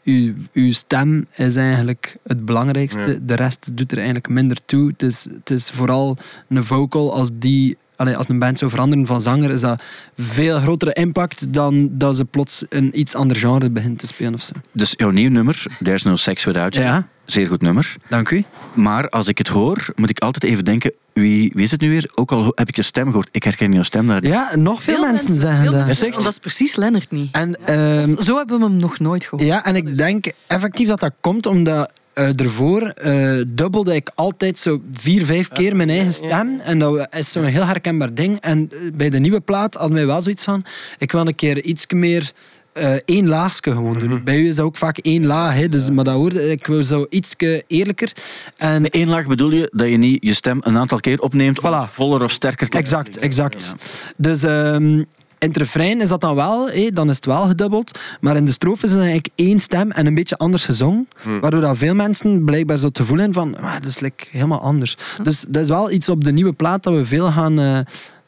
uw, 0.03 0.33
uw 0.53 0.71
stem 0.71 1.27
is 1.35 1.55
eigenlijk 1.55 2.17
het 2.23 2.45
belangrijkste. 2.45 3.11
Ja. 3.11 3.19
De 3.21 3.33
rest 3.33 3.77
doet 3.77 3.91
er 3.91 3.97
eigenlijk 3.97 4.29
minder 4.29 4.57
toe. 4.65 4.87
Het 4.87 5.01
is, 5.01 5.27
het 5.33 5.49
is 5.49 5.69
vooral 5.69 6.17
een 6.47 6.63
vocal 6.63 7.13
als 7.13 7.29
die. 7.33 7.77
Allee, 7.95 8.17
als 8.17 8.29
een 8.29 8.39
band 8.39 8.57
zou 8.57 8.71
veranderen 8.71 9.05
van 9.05 9.21
zanger, 9.21 9.49
is 9.51 9.61
dat 9.61 9.83
veel 10.17 10.59
grotere 10.59 10.93
impact 10.93 11.53
dan 11.53 11.89
dat 11.91 12.15
ze 12.15 12.25
plots 12.25 12.65
een 12.69 12.99
iets 12.99 13.15
ander 13.15 13.37
genre 13.37 13.69
begint 13.69 13.99
te 13.99 14.07
spelen 14.07 14.33
of 14.33 14.41
zo. 14.41 14.53
Dus 14.71 14.93
jouw 14.97 15.09
nieuw 15.09 15.29
nummer, 15.29 15.63
There's 15.83 16.03
No 16.03 16.15
Sex 16.15 16.43
Without 16.43 16.73
You, 16.75 16.85
Ja. 16.87 17.07
zeer 17.25 17.47
goed 17.47 17.61
nummer. 17.61 17.95
Dank 18.09 18.29
u. 18.29 18.43
Maar 18.73 19.09
als 19.09 19.27
ik 19.27 19.37
het 19.37 19.47
hoor, 19.47 19.85
moet 19.95 20.09
ik 20.09 20.19
altijd 20.19 20.43
even 20.43 20.65
denken, 20.65 20.91
wie, 21.13 21.51
wie 21.53 21.63
is 21.63 21.71
het 21.71 21.81
nu 21.81 21.89
weer? 21.89 22.11
Ook 22.15 22.31
al 22.31 22.51
heb 22.55 22.69
ik 22.69 22.75
je 22.75 22.81
stem 22.81 23.05
gehoord, 23.07 23.29
ik 23.31 23.43
herken 23.43 23.71
jouw 23.73 23.83
stem 23.83 24.07
daar 24.07 24.21
niet. 24.21 24.31
Ja, 24.31 24.55
nog 24.55 24.83
veel, 24.83 25.01
mensen 25.01 25.35
zeggen 25.35 25.61
veel 25.61 25.71
dat. 25.71 25.85
mensen? 25.85 26.11
Dat 26.11 26.27
is 26.27 26.39
precies 26.39 26.75
Lennart 26.75 27.11
niet. 27.11 27.31
En, 27.31 27.65
ehm, 27.65 28.21
Zo 28.21 28.37
hebben 28.37 28.57
we 28.59 28.63
hem 28.65 28.77
nog 28.77 28.99
nooit 28.99 29.23
gehoord. 29.25 29.47
ja, 29.47 29.65
en 29.65 29.75
ik 29.75 29.97
denk 29.97 30.31
effectief 30.47 30.87
dat 30.87 30.99
dat 30.99 31.11
komt 31.21 31.45
omdat 31.45 31.93
eh 32.15 32.39
ervoor 32.39 32.81
eh, 32.81 33.41
dubbelde 33.47 33.95
ik 33.95 34.09
altijd 34.15 34.57
zo 34.57 34.81
vier, 34.91 35.25
vijf 35.25 35.47
keer 35.49 35.75
mijn 35.75 35.89
eigen 35.89 36.13
stem. 36.13 36.59
En 36.59 36.79
dat 36.79 37.07
is 37.17 37.31
zo'n 37.31 37.43
heel 37.43 37.65
herkenbaar 37.65 38.13
ding. 38.13 38.39
En 38.39 38.69
eh, 38.71 38.77
bij 38.93 39.09
de 39.09 39.19
nieuwe 39.19 39.39
plaat 39.39 39.73
hadden 39.73 39.95
wij 39.95 40.05
wel 40.05 40.21
zoiets 40.21 40.43
van... 40.43 40.65
Ik 40.97 41.11
wil 41.11 41.27
een 41.27 41.35
keer 41.35 41.63
iets 41.63 41.85
meer... 41.87 42.31
eh 42.73 42.93
één 43.05 43.27
laagje 43.27 43.71
gewoon 43.71 43.99
doen. 43.99 44.21
Bij 44.23 44.37
u 44.39 44.47
is 44.47 44.55
dat 44.55 44.65
ook 44.65 44.77
vaak 44.77 44.97
één 44.97 45.25
laag, 45.25 45.55
hè, 45.55 45.69
dus, 45.69 45.89
maar 45.89 46.03
dat 46.03 46.13
hoorde 46.15 46.51
ik 46.51 46.67
wou 46.67 46.83
zo 46.83 47.05
iets 47.09 47.35
eerlijker. 47.67 48.11
En 48.57 48.81
Met 48.81 48.93
één 48.93 49.07
laag 49.07 49.27
bedoel 49.27 49.51
je 49.51 49.69
dat 49.73 49.87
je 49.87 49.97
niet 49.97 50.25
je 50.25 50.33
stem 50.33 50.59
een 50.61 50.77
aantal 50.77 50.99
keer 50.99 51.21
opneemt 51.21 51.59
om 51.59 51.71
Voilà. 51.71 51.91
voller 51.91 52.23
of 52.23 52.31
sterker 52.31 52.69
te 52.69 52.77
Exact, 52.77 53.17
exact. 53.17 53.75
Dus 54.17 54.43
ehm, 54.43 55.03
in 55.45 55.51
het 55.51 55.57
refrein 55.59 56.01
is 56.01 56.09
dat 56.09 56.21
dan 56.21 56.35
wel, 56.35 56.69
hé, 56.69 56.89
dan 56.89 57.09
is 57.09 57.15
het 57.15 57.25
wel 57.25 57.47
gedubbeld. 57.47 57.99
Maar 58.19 58.35
in 58.35 58.45
de 58.45 58.51
strofes 58.51 58.83
is 58.83 58.89
het 58.91 58.99
eigenlijk 58.99 59.29
één 59.35 59.59
stem 59.59 59.91
en 59.91 60.05
een 60.05 60.13
beetje 60.15 60.37
anders 60.37 60.65
gezongen. 60.65 61.07
Waardoor 61.41 61.61
dat 61.61 61.77
veel 61.77 61.95
mensen 61.95 62.43
blijkbaar 62.45 62.77
zo 62.77 62.89
te 62.89 63.03
voelen 63.05 63.33
van, 63.33 63.57
ah, 63.57 63.73
dat 63.73 63.85
is 63.85 63.99
like 63.99 64.25
helemaal 64.31 64.61
anders. 64.61 64.97
Dus 65.23 65.45
dat 65.47 65.63
is 65.63 65.69
wel 65.69 65.91
iets 65.91 66.09
op 66.09 66.23
de 66.23 66.31
nieuwe 66.31 66.53
plaat 66.53 66.83
dat 66.83 66.93
we 66.93 67.05
veel 67.05 67.31
gaan, 67.31 67.59
eh, 67.59 67.79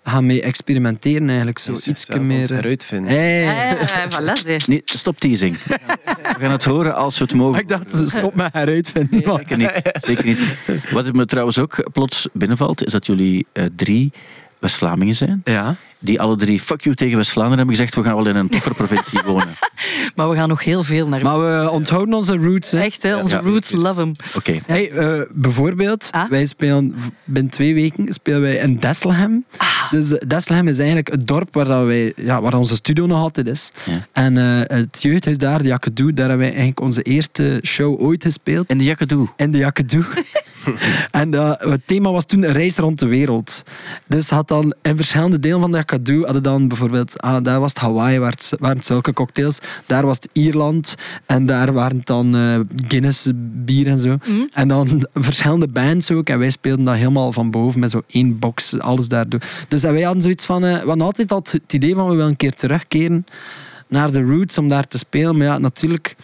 gaan 0.04 0.26
mee 0.26 0.42
experimenteren 0.42 1.28
eigenlijk. 1.28 1.60
Zo 1.60 1.72
iets 1.72 2.06
meer... 2.10 2.52
eh. 2.52 2.58
Hey. 3.10 3.78
Voilà. 4.10 4.66
Nee, 4.68 4.82
stop 4.86 5.20
teasing. 5.20 5.58
We 5.64 6.36
gaan 6.40 6.52
het 6.52 6.64
horen 6.64 6.96
als 6.96 7.18
we 7.18 7.24
het 7.24 7.34
mogen. 7.34 7.60
Ik 7.62 7.68
dacht, 7.68 8.04
stop 8.06 8.36
met 8.36 8.54
heruitvinden. 8.54 9.22
Zeker 9.38 9.58
niet. 9.58 9.82
Zeker 9.94 10.26
niet. 10.26 10.40
Wat 10.92 11.14
me 11.14 11.26
trouwens 11.26 11.60
ook 11.60 11.90
plots 11.92 12.28
binnenvalt, 12.34 12.86
is 12.86 12.92
dat 12.92 13.06
jullie 13.06 13.46
eh, 13.54 13.64
drie 13.76 14.12
West-Vlamingen 14.60 15.16
zijn. 15.16 15.42
Ja. 15.44 15.76
Die 16.00 16.22
alle 16.22 16.36
drie 16.36 16.60
fuck 16.60 16.82
you 16.82 16.96
tegen 16.96 17.18
West-Vlaanderen 17.18 17.58
hebben 17.58 17.76
gezegd, 17.76 17.96
we 17.96 18.04
gaan 18.04 18.16
wel 18.16 18.28
in 18.28 18.36
een 18.36 18.50
toffer 18.50 18.74
provincie 18.74 19.20
wonen. 19.26 19.54
Maar 20.16 20.30
we 20.30 20.36
gaan 20.36 20.50
nog 20.50 20.64
heel 20.64 20.84
veel 20.84 21.08
naar... 21.08 21.22
Maar 21.22 21.40
we 21.64 21.70
onthouden 21.70 22.14
onze 22.16 22.38
roots. 22.38 22.72
Hè. 22.72 22.80
Echt, 22.80 23.04
hè? 23.04 23.18
Onze 23.18 23.36
Ja. 23.36 23.42
roots 23.42 23.72
love 23.72 24.00
hem. 24.00 24.12
Oké. 24.36 24.58
Hey, 24.66 24.92
eh, 24.92 25.22
bijvoorbeeld, 25.34 26.08
Ah? 26.12 26.30
wij 26.30 26.46
spelen 26.46 26.96
binnen 27.24 27.52
twee 27.52 27.74
weken 27.74 28.14
spelen 28.14 28.42
wij 28.42 28.56
in 28.56 28.76
Desselhem. 28.76 29.46
Ah. 29.58 29.92
Dus 29.92 30.18
eh, 30.18 30.28
Desselhem 30.28 30.68
is 30.68 30.78
eigenlijk 30.78 31.08
het 31.12 31.28
dorp 31.28 31.54
waar, 31.54 31.66
dat 31.66 31.86
wij, 31.86 32.14
ja, 32.16 32.42
waar 32.42 32.54
onze 32.54 32.76
studio 32.76 33.06
nog 33.06 33.20
altijd 33.20 33.48
is. 33.48 33.72
Ja. 33.86 34.08
En 34.12 34.38
eh, 34.38 34.78
het 34.78 35.02
jeugdhuis 35.02 35.38
daar, 35.38 35.62
de 35.62 35.68
Jakkedoe, 35.68 36.14
daar 36.14 36.28
hebben 36.28 36.46
wij 36.46 36.56
eigenlijk 36.56 36.80
onze 36.80 37.02
eerste 37.02 37.60
show 37.66 38.02
ooit 38.02 38.24
gespeeld. 38.24 38.68
En 38.68 38.78
de 38.78 38.84
Jakkedoe. 38.84 39.28
In 39.36 39.52
de 39.52 39.58
Jakkedoe. 39.58 40.04
en 41.12 41.32
het 41.34 41.82
thema 41.86 42.12
was 42.12 42.26
toen 42.26 42.44
een 42.44 42.52
reis 42.54 42.76
rond 42.76 43.00
de 43.00 43.06
wereld. 43.06 43.64
Dus 44.08 44.30
had 44.30 44.48
dan 44.48 44.74
in 44.82 44.96
verschillende 44.96 45.40
delen 45.40 45.62
van 45.62 45.72
de 45.72 45.78
Jakkedoe 45.88 46.24
hadden 46.24 46.44
dan 46.44 46.68
bijvoorbeeld, 46.68 47.22
ah, 47.22 47.44
daar 47.44 47.60
was 47.60 47.70
het 47.70 47.80
Hawaii, 47.80 48.20
waar 48.20 48.32
het, 48.32 48.54
waren 48.60 48.78
het 48.78 48.86
zulke 48.86 49.14
cocktails. 49.14 49.60
Daar 49.86 50.06
was 50.06 50.18
het 50.18 50.30
Ierland 50.34 50.96
en 51.26 51.46
daar 51.46 51.74
waren 51.74 51.98
het 51.98 52.06
dan 52.06 52.36
eh, 52.36 52.60
Guinness 52.88 53.32
bier 53.36 53.88
en 53.88 53.98
zo. 53.98 54.18
En 54.54 54.68
dan 54.68 55.08
verschillende 55.14 55.68
bands 55.68 56.12
ook. 56.12 56.30
En 56.30 56.40
wij 56.40 56.50
speelden 56.50 56.86
dat 56.86 56.96
helemaal 56.96 57.32
van 57.32 57.52
boven 57.52 57.80
met 57.80 57.90
zo 57.90 58.02
één 58.08 58.40
box, 58.40 58.80
alles 58.80 59.08
daardoor. 59.08 59.42
Dus 59.68 59.84
en 59.84 59.94
wij 59.94 60.02
hadden 60.02 60.22
zoiets 60.22 60.46
van, 60.46 60.64
eh, 60.64 60.72
we 60.82 60.88
hadden 60.88 61.06
altijd 61.06 61.32
al 61.32 61.44
het 61.52 61.74
idee 61.74 61.96
van 61.96 62.06
we 62.06 62.16
willen 62.16 62.30
een 62.30 62.36
keer 62.36 62.54
terugkeren 62.54 63.26
naar 63.88 64.12
de 64.12 64.22
roots 64.22 64.58
om 64.58 64.68
daar 64.68 64.88
te 64.88 64.98
spelen. 64.98 65.38
Maar 65.38 65.48
ja, 65.48 65.58
natuurlijk, 65.58 66.16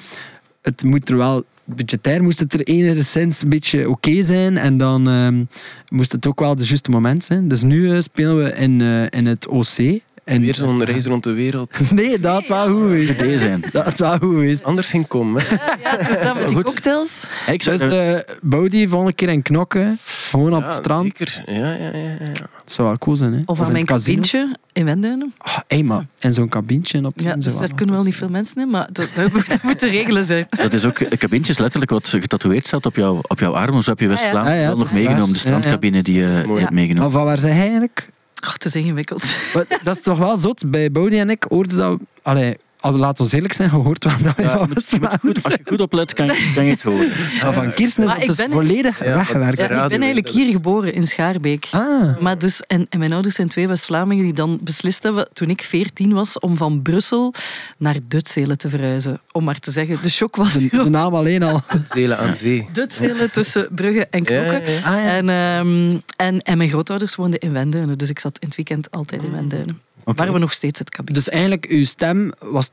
het 0.62 0.84
moet 0.84 1.10
er 1.10 1.18
wel 1.18 1.44
budgetair 1.66 2.24
moest 2.24 2.40
het 2.40 2.54
er 2.54 2.64
enigszins 2.64 3.42
een 3.42 3.50
beetje 3.50 3.90
oké 3.90 4.22
zijn. 4.22 4.58
En 4.58 4.78
dan 4.78 5.08
ehm, 5.08 5.44
moest 5.90 6.12
het 6.12 6.26
ook 6.26 6.40
wel 6.40 6.56
de 6.56 6.66
juiste 6.66 6.92
moment 6.92 7.24
zijn. 7.24 7.48
Dus 7.48 7.64
nu 7.64 7.92
eh, 7.92 8.00
spelen 8.00 8.44
we 8.44 8.56
in, 8.56 8.82
eh, 8.82 9.20
in 9.20 9.26
het 9.26 9.48
OC. 9.48 10.02
En 10.24 10.42
Weer 10.42 10.56
zo'n 10.56 10.84
reis 10.84 11.06
rond 11.06 11.24
de 11.24 11.32
wereld. 11.32 11.78
Nee, 11.92 12.20
dat 12.20 12.34
had 12.34 12.48
wel 12.48 12.68
goed 12.74 12.82
geweest. 13.10 13.40
Zijn. 13.40 13.64
Dat 13.72 13.86
had 13.86 14.00
wel 14.00 14.12
goed 14.12 14.20
geweest. 14.34 14.64
Anders 14.64 14.90
ging 14.90 15.08
komen. 15.08 15.42
hè. 15.46 15.56
Ja, 15.84 15.98
dus 15.98 16.24
dat 16.24 16.36
met 16.36 16.50
die 16.50 16.64
cocktails. 16.64 17.26
Ik 17.48 17.64
zou, 17.64 17.78
Dus 17.78 17.94
uh, 17.94 18.18
Bodie 18.42 18.88
volgende 18.90 19.14
keer 19.14 19.30
in 19.30 19.42
knokken. 19.42 19.98
Gewoon 20.30 20.54
op 20.54 20.60
Ja, 20.60 20.66
het 20.66 20.74
strand. 20.74 21.18
Zeker. 21.18 21.44
Ja, 21.46 21.54
ja, 21.74 21.74
ja, 21.74 22.10
ja. 22.20 22.32
Dat 22.34 22.72
zou 22.74 22.88
wel 22.88 22.98
cool 22.98 23.16
zijn, 23.16 23.34
hè? 23.34 23.42
Of 23.46 23.60
in 23.60 23.66
aan 23.66 23.72
mijn 23.72 23.86
kabientje 23.86 24.56
in 24.74 24.86
Wenduinen. 24.86 25.34
Ah, 25.38 25.58
hey, 25.68 25.84
maar 25.84 26.06
in 26.20 26.34
zo'n 26.34 26.50
kabientje 26.50 27.06
op 27.06 27.14
Ja, 27.16 27.34
dus 27.36 27.58
daar 27.58 27.74
kunnen 27.76 27.96
wel 27.96 28.04
niet 28.04 28.16
veel 28.16 28.30
mensen 28.30 28.62
in, 28.62 28.70
maar 28.70 28.88
dat, 28.92 29.10
dat, 29.16 29.34
moet- 29.34 29.50
dat 29.54 29.62
moet 29.64 29.80
de 29.80 29.90
regelen 29.90 30.26
zijn. 30.26 30.48
dat 30.50 30.74
is 30.74 30.86
ook, 30.86 31.00
een 31.00 31.18
kabintje 31.18 31.52
is 31.52 31.58
letterlijk 31.60 31.92
wat 31.92 32.08
getatoeëerd 32.08 32.68
staat 32.68 32.86
op, 32.86 32.96
jou, 32.96 33.20
op 33.28 33.40
jouw 33.40 33.54
arm. 33.54 33.82
Zo 33.82 33.90
heb 33.90 34.00
je 34.00 34.08
West-Vlaanderen 34.08 34.52
Ah, 34.52 34.60
ja, 34.60 34.68
wel 34.68 34.70
dat 34.70 34.78
nog 34.78 34.88
is 34.88 34.94
meegenomen. 34.94 35.24
waar. 35.26 35.34
De 35.34 35.40
strandcabine 35.40 36.02
die 36.04 36.20
je 36.20 36.44
mooi. 36.48 36.60
hebt 36.62 36.74
meegenomen. 36.74 37.04
Maar 37.04 37.12
van 37.20 37.24
waar 37.28 37.40
zijn 37.40 37.54
hij 37.54 37.62
eigenlijk? 37.64 38.08
Oh, 38.48 38.54
het 38.54 38.66
is 38.66 38.76
ingewikkeld. 38.76 39.24
Maar 39.54 39.66
dat 39.84 39.96
is 39.96 40.02
toch 40.02 40.18
wel 40.18 40.38
zot. 40.38 40.72
Bij 40.72 40.92
Bodie 40.92 41.20
en 41.20 41.30
ik 41.30 41.46
hoorden 41.50 41.78
dat... 41.78 42.00
Allee, 42.22 42.50
al- 42.50 42.58
laat 42.92 43.20
ons 43.20 43.32
eerlijk 43.32 43.54
zijn, 43.54 43.70
gehoord 43.70 44.04
wat 44.04 44.14
dat 44.24 44.36
we 44.36 44.42
Ja, 44.44 44.58
moet- 44.66 44.74
West-Vlaanderen 44.74 45.34
Als 45.34 45.44
je 45.44 45.60
goed 45.66 45.82
oplet, 45.82 46.14
kan 46.14 46.26
je, 46.26 46.52
kan 46.56 46.66
je 46.66 46.72
het 46.72 46.82
horen. 46.84 47.10
Maar 47.44 47.54
van 47.54 47.74
Kirsten 47.74 48.04
is 48.04 48.10
dat 48.10 48.26
dus 48.28 48.36
ben- 48.36 48.52
volledig 48.52 49.04
Ja, 49.06 49.14
weggewerkt. 49.16 49.58
Ja, 49.58 49.64
ik 49.84 49.90
ben 49.90 50.02
eigenlijk 50.02 50.30
hier 50.30 50.48
geboren, 50.52 50.94
in 50.94 51.02
Schaarbeek. 51.04 51.68
Ah. 51.72 52.18
Maar 52.20 52.38
dus, 52.38 52.62
en, 52.62 52.86
en 52.90 53.00
mijn 53.00 53.14
ouders 53.14 53.36
zijn 53.36 53.48
twee 53.48 53.68
West-Vlamingen 53.68 54.24
die 54.24 54.34
dan 54.34 54.60
beslist 54.62 55.04
hebben, 55.04 55.28
toen 55.34 55.50
ik 55.50 55.62
14 55.62 56.14
was, 56.14 56.40
om 56.40 56.58
van 56.58 56.82
Brussel 56.82 57.34
naar 57.78 57.96
Dutselen 58.08 58.58
te 58.58 58.70
verhuizen. 58.70 59.22
Om 59.32 59.44
maar 59.44 59.60
te 59.60 59.72
zeggen, 59.72 59.98
de 60.02 60.10
shock 60.10 60.36
was 60.36 60.54
De, 60.54 60.68
de 60.70 60.90
naam 60.90 61.14
alleen 61.16 61.44
al. 61.44 61.62
Zelen 61.94 62.18
aan 62.18 62.36
zee. 62.36 62.68
Dutselen 62.74 63.32
tussen 63.32 63.68
Brugge 63.72 64.08
en 64.10 64.24
Knokke. 64.24 64.52
Ja, 64.52 64.62
ja, 64.92 64.98
ja. 64.98 65.08
Ah. 65.10 65.16
En, 65.18 65.30
ehm, 65.30 65.98
en, 66.16 66.40
en 66.40 66.58
mijn 66.58 66.70
grootouders 66.70 67.16
woonden 67.16 67.40
in 67.40 67.52
Wenduinen, 67.52 67.98
dus 67.98 68.10
ik 68.10 68.20
zat 68.20 68.38
in 68.40 68.48
het 68.48 68.56
weekend 68.56 68.92
altijd 68.92 69.24
in 69.24 69.32
Wenduinen. 69.32 69.80
Oké. 70.04 70.18
Waar 70.18 70.34
we 70.34 70.40
nog 70.40 70.54
steeds 70.54 70.80
het 70.80 70.90
kabinet 70.90 71.24
Dus 71.24 71.34
eigenlijk, 71.34 71.66
uw 71.66 71.86
stem 71.86 72.32
was, 72.40 72.72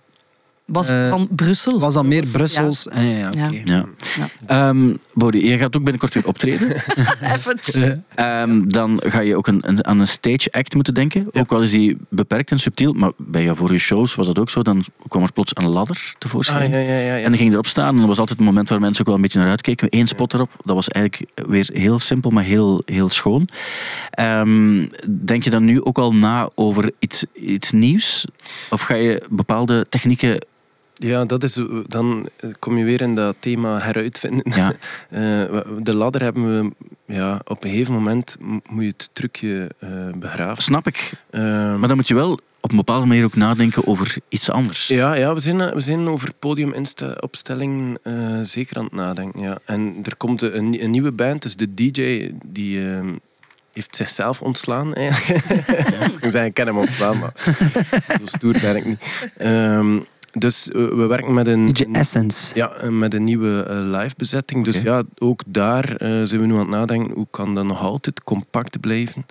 was 0.72 0.88
eh, 0.88 1.09
van 1.09 1.28
Brussel. 1.30 1.80
was 1.80 1.94
dan 1.94 2.09
meer 2.09 2.26
Brussels. 2.33 2.88
Ah, 2.90 3.02
ja, 3.02 3.09
ja, 3.18 3.28
oké. 3.28 3.38
Ja. 3.40 3.61
Ja. 3.64 3.85
Ja. 4.46 4.68
Ehm, 4.68 4.94
Bodie, 5.14 5.46
jij 5.48 5.59
gaat 5.59 5.76
ook 5.76 5.83
binnenkort 5.83 6.14
weer 6.14 6.26
optreden. 6.26 6.68
Even- 7.35 7.59
Ehm, 8.14 8.68
dan 8.68 9.00
ga 9.06 9.20
je 9.20 9.37
ook 9.37 9.46
een, 9.46 9.68
een- 9.68 9.87
aan 9.87 10.00
een 10.00 10.06
stage 10.09 10.52
act 10.52 10.74
moeten 10.74 10.94
denken. 10.94 11.26
Ook 11.33 11.52
al 11.52 11.62
is 11.62 11.70
die 11.70 11.96
beperkt 12.09 12.50
en 12.50 12.59
subtiel. 12.61 12.92
Maar 12.92 13.11
bij 13.16 13.42
jouw 13.44 13.54
vorige 13.54 13.78
shows 13.78 14.14
was 14.14 14.26
dat 14.26 14.38
ook 14.38 14.50
zo. 14.50 14.62
Dan 14.62 14.85
kwam 15.09 15.22
er 15.22 15.33
plots 15.33 15.52
een 15.54 15.68
ladder 15.68 16.14
tevoorschijn. 16.18 16.62
Ah, 16.62 16.70
ja, 16.70 16.78
ja, 16.78 16.98
ja, 16.98 16.98
ja. 16.98 17.16
En 17.16 17.22
dan 17.22 17.33
ging 17.37 17.46
je 17.46 17.52
erop 17.52 17.66
staan. 17.66 17.88
En 17.94 17.96
dat 17.98 18.06
was 18.09 18.18
altijd 18.18 18.38
het 18.38 18.46
moment 18.46 18.68
waar 18.68 18.80
mensen 18.80 19.00
ook 19.00 19.06
wel 19.06 19.16
een 19.16 19.22
beetje 19.22 19.38
naar 19.38 19.48
uitkeken. 19.48 19.87
Eén 19.90 20.06
spot 20.06 20.35
erop. 20.35 20.50
Dat 20.64 20.74
was 20.74 20.88
eigenlijk 20.88 21.30
weer 21.48 21.70
heel 21.72 21.98
simpel, 21.98 22.30
maar 22.30 22.44
heel, 22.44 22.83
heel 22.85 23.09
schoon. 23.09 23.48
Ehm, 24.11 24.87
denk 25.24 25.44
je 25.44 25.50
dan 25.50 25.64
nu 25.64 25.83
ook 25.85 25.98
al 25.98 26.14
na 26.14 26.50
over 26.54 26.90
iets, 26.98 27.24
iets 27.35 27.70
nieuws? 27.72 28.26
Of 28.70 28.80
ga 28.80 28.94
je 28.94 29.22
bepaalde 29.30 29.87
technieken... 29.88 30.44
Ja, 31.02 31.24
dat 31.24 31.42
is, 31.42 31.60
dan 31.86 32.28
kom 32.58 32.78
je 32.78 32.84
weer 32.84 33.00
in 33.00 33.14
dat 33.14 33.36
thema 33.38 33.78
heruitvinden. 33.78 34.52
Ja, 34.54 34.72
Eh, 35.10 35.20
de 35.82 35.94
ladder 35.94 36.22
hebben 36.22 36.60
we, 36.60 36.72
ja, 37.14 37.40
op 37.44 37.64
een 37.64 37.70
gegeven 37.70 37.94
moment 37.94 38.36
moet 38.40 38.82
je 38.82 38.88
het 38.88 39.10
trucje 39.12 39.70
eh, 39.78 39.88
begraven. 40.18 40.62
snap 40.62 40.86
ik. 40.86 41.12
Ehm, 41.30 41.78
Maar 41.78 41.88
dan 41.88 41.96
moet 41.96 42.08
je 42.08 42.14
wel 42.14 42.38
op 42.60 42.70
een 42.70 42.76
bepaalde 42.76 43.06
manier 43.06 43.24
ook 43.24 43.36
nadenken 43.36 43.86
over 43.86 44.16
iets 44.28 44.50
anders. 44.50 44.88
Ja, 44.88 45.14
ja 45.14 45.34
we, 45.34 45.40
zijn, 45.40 45.60
eh, 45.60 45.72
we 45.72 45.80
zijn 45.80 46.08
over 46.08 46.32
podiumopstellingen 46.38 47.98
eh 48.02 48.40
zeker 48.42 48.76
aan 48.76 48.84
het 48.84 48.92
nadenken. 48.92 49.40
Ja. 49.40 49.58
En 49.64 49.96
er 50.02 50.16
komt 50.16 50.42
een, 50.42 50.82
een, 50.82 50.90
nieuwe 50.90 51.12
band, 51.12 51.42
dus 51.42 51.56
de 51.56 51.74
DJ 51.74 52.30
die 52.44 52.86
ehm, 52.86 53.14
heeft 53.72 53.96
zichzelf 53.96 54.42
ontslaan. 54.42 54.94
Eigenlijk. 54.94 55.46
ik 56.24 56.30
zeg, 56.30 56.44
ik 56.44 56.54
ken 56.54 56.66
hem 56.66 56.78
ontslaan, 56.78 57.18
maar 57.18 57.32
zo 58.08 58.24
stoer 58.24 58.56
ben 58.60 58.76
ik 58.76 58.84
niet. 58.84 59.30
Ehm, 59.36 59.98
dus 60.32 60.68
eh, 60.68 60.72
we 60.72 61.06
werken 61.06 61.32
met 61.32 61.46
een... 61.46 61.72
DJ 61.72 61.84
Essence. 61.92 62.54
Ja, 62.54 62.90
met 62.90 63.14
een 63.14 63.24
nieuwe 63.24 63.62
eh, 63.62 63.76
live 63.76 64.14
bezetting. 64.16 64.64
Dus 64.64 64.80
ja, 64.80 65.02
ook 65.18 65.42
daar 65.46 65.96
eh, 65.96 66.08
zijn 66.24 66.40
we 66.40 66.46
nu 66.46 66.52
aan 66.52 66.58
het 66.58 66.68
nadenken 66.68 67.14
hoe 67.14 67.26
kan 67.30 67.54
dat 67.54 67.64
nog 67.64 67.80
altijd 67.80 68.24
compact 68.24 68.80
blijven. 68.80 69.26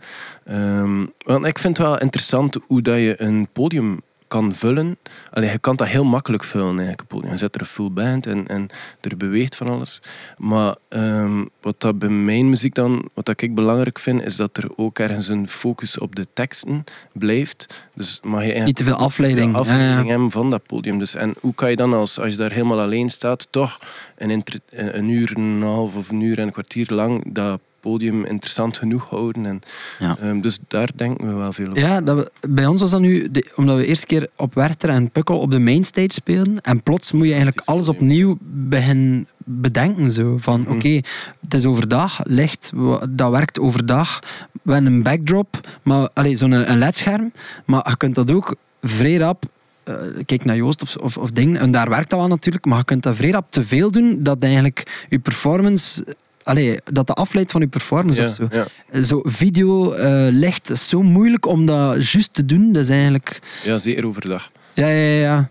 Ehm, 0.45 1.05
want 1.25 1.45
ik 1.45 1.59
vind 1.59 1.77
het 1.77 1.87
wel 1.87 1.97
interessant 1.99 2.57
hoe 2.67 2.81
dat 2.81 2.97
je 2.97 3.21
een 3.21 3.47
podium 3.53 4.01
kan 4.29 4.55
vullen. 4.55 4.97
Allee, 5.31 5.51
je 5.51 5.59
kan 5.59 5.75
dat 5.75 5.87
heel 5.87 6.03
makkelijk 6.03 6.43
vullen, 6.43 6.79
eigenlijk. 6.79 7.31
Je 7.31 7.37
zet 7.37 7.55
er 7.55 7.61
een 7.61 7.67
full 7.67 7.91
band 7.91 8.27
en, 8.27 8.47
en 8.47 8.67
er 9.01 9.17
beweegt 9.17 9.55
van 9.55 9.69
alles. 9.69 10.01
Maar 10.37 10.75
ehm, 10.89 11.45
wat 11.61 11.81
dat 11.81 11.99
bij 11.99 12.09
mijn 12.09 12.49
muziek 12.49 12.75
dan, 12.75 13.09
wat 13.13 13.25
dat 13.25 13.41
ik 13.41 13.55
belangrijk 13.55 13.99
vind, 13.99 14.23
is 14.23 14.35
dat 14.35 14.57
er 14.57 14.69
ook 14.75 14.99
ergens 14.99 15.27
een 15.27 15.47
focus 15.47 15.97
op 15.97 16.15
de 16.15 16.27
teksten 16.33 16.83
blijft. 17.13 17.87
Dus 17.93 18.19
mag 18.23 18.45
je 18.45 18.53
Niet 18.53 18.75
te 18.75 18.83
veel 18.83 18.95
afleiding. 18.95 19.55
afleiding 19.55 19.91
Ja, 19.91 20.03
ja. 20.03 20.09
hebben 20.09 20.31
van 20.31 20.49
dat 20.49 20.65
podium. 20.65 20.99
Dus, 20.99 21.15
en 21.15 21.33
hoe 21.39 21.53
kan 21.53 21.69
je 21.69 21.75
dan, 21.75 21.93
als, 21.93 22.19
als 22.19 22.31
je 22.31 22.37
daar 22.37 22.51
helemaal 22.51 22.79
alleen 22.79 23.09
staat, 23.09 23.47
toch 23.49 23.79
een, 24.17 24.43
een 24.71 25.09
uur 25.09 25.31
en 25.35 25.41
een 25.41 25.61
half 25.61 25.95
of 25.95 26.09
een 26.09 26.21
uur 26.21 26.37
en 26.37 26.45
een 26.45 26.51
kwartier 26.51 26.87
lang 26.89 27.33
dat 27.33 27.59
podium 27.79 28.25
interessant 28.25 28.77
genoeg 28.77 29.09
houden. 29.09 29.45
En, 29.45 29.59
Ja. 29.99 30.17
ehm, 30.21 30.41
dus 30.41 30.59
daar 30.67 30.89
denken 30.95 31.27
we 31.27 31.33
wel 31.35 31.53
veel 31.53 31.67
over. 31.69 31.79
Ja, 31.79 32.01
dat 32.01 32.17
we, 32.17 32.49
bij 32.49 32.65
ons 32.65 32.79
was 32.79 32.89
dat 32.89 32.99
nu, 33.01 33.27
de- 33.31 33.51
omdat 33.55 33.77
we 33.77 33.85
eerst 33.85 34.05
keer 34.05 34.27
op 34.35 34.53
Werther 34.53 34.89
en 34.89 35.11
Pukkel 35.11 35.39
op 35.39 35.51
de 35.51 35.59
mainstage 35.59 36.11
speelden. 36.11 36.61
En 36.61 36.83
plots 36.83 37.11
moet 37.11 37.25
je 37.25 37.33
eigenlijk 37.33 37.67
alles 37.67 37.87
opnieuw. 37.87 38.37
beginnen 38.41 39.27
bedenken. 39.45 40.11
Zo. 40.11 40.37
Van 40.37 40.61
Mhm. 40.61 40.71
oké, 40.71 40.99
het 41.41 41.53
is 41.53 41.65
overdag, 41.65 42.19
licht, 42.23 42.71
dat 43.09 43.31
werkt 43.31 43.59
overdag. 43.59 44.19
We 44.61 44.73
hebben 44.73 44.93
een 44.93 45.03
backdrop, 45.03 45.59
maar 45.83 46.09
allee, 46.13 46.35
zo'n 46.35 46.51
een 46.51 46.77
ledscherm. 46.77 47.31
Maar 47.65 47.89
je 47.89 47.97
kunt 47.97 48.15
dat 48.15 48.31
ook 48.31 48.55
vrij 48.81 49.15
rap 49.17 49.43
eh, 49.83 49.95
kijk 50.25 50.45
naar 50.45 50.55
Joost 50.55 50.81
of, 50.81 50.95
of, 50.95 51.17
of 51.17 51.31
dingen, 51.31 51.59
en 51.61 51.71
daar 51.71 51.89
werkt 51.89 52.09
dat 52.09 52.19
wel 52.19 52.27
natuurlijk, 52.27 52.65
maar 52.65 52.77
je 52.77 52.83
kunt 52.85 53.03
dat 53.03 53.15
vrij 53.15 53.29
rap 53.31 53.51
te 53.51 53.63
veel 53.63 53.91
doen, 53.91 54.17
dat 54.23 54.43
eigenlijk 54.43 55.05
je 55.09 55.19
performance, 55.19 56.05
allee, 56.49 56.77
dat 56.83 57.07
dat 57.07 57.17
afleidt 57.17 57.51
van 57.51 57.61
je 57.61 57.67
performance 57.67 58.21
Ja, 58.21 58.27
of 58.27 58.33
zo. 58.33 58.47
ja. 58.91 59.01
Zo 59.01 59.19
video, 59.23 59.91
eh, 59.91 60.27
licht, 60.31 60.69
is 60.69 60.87
zo 60.87 61.01
moeilijk 61.01 61.45
om 61.45 61.65
dat 61.65 62.09
juist 62.11 62.33
te 62.33 62.45
doen. 62.45 62.71
Dat 62.73 62.83
is 62.83 62.89
eigenlijk... 62.89 63.39
ja, 63.63 63.77
zeker 63.77 64.05
overdag. 64.05 64.51
Ja, 64.73 64.87
ja, 64.87 65.19
ja. 65.21 65.49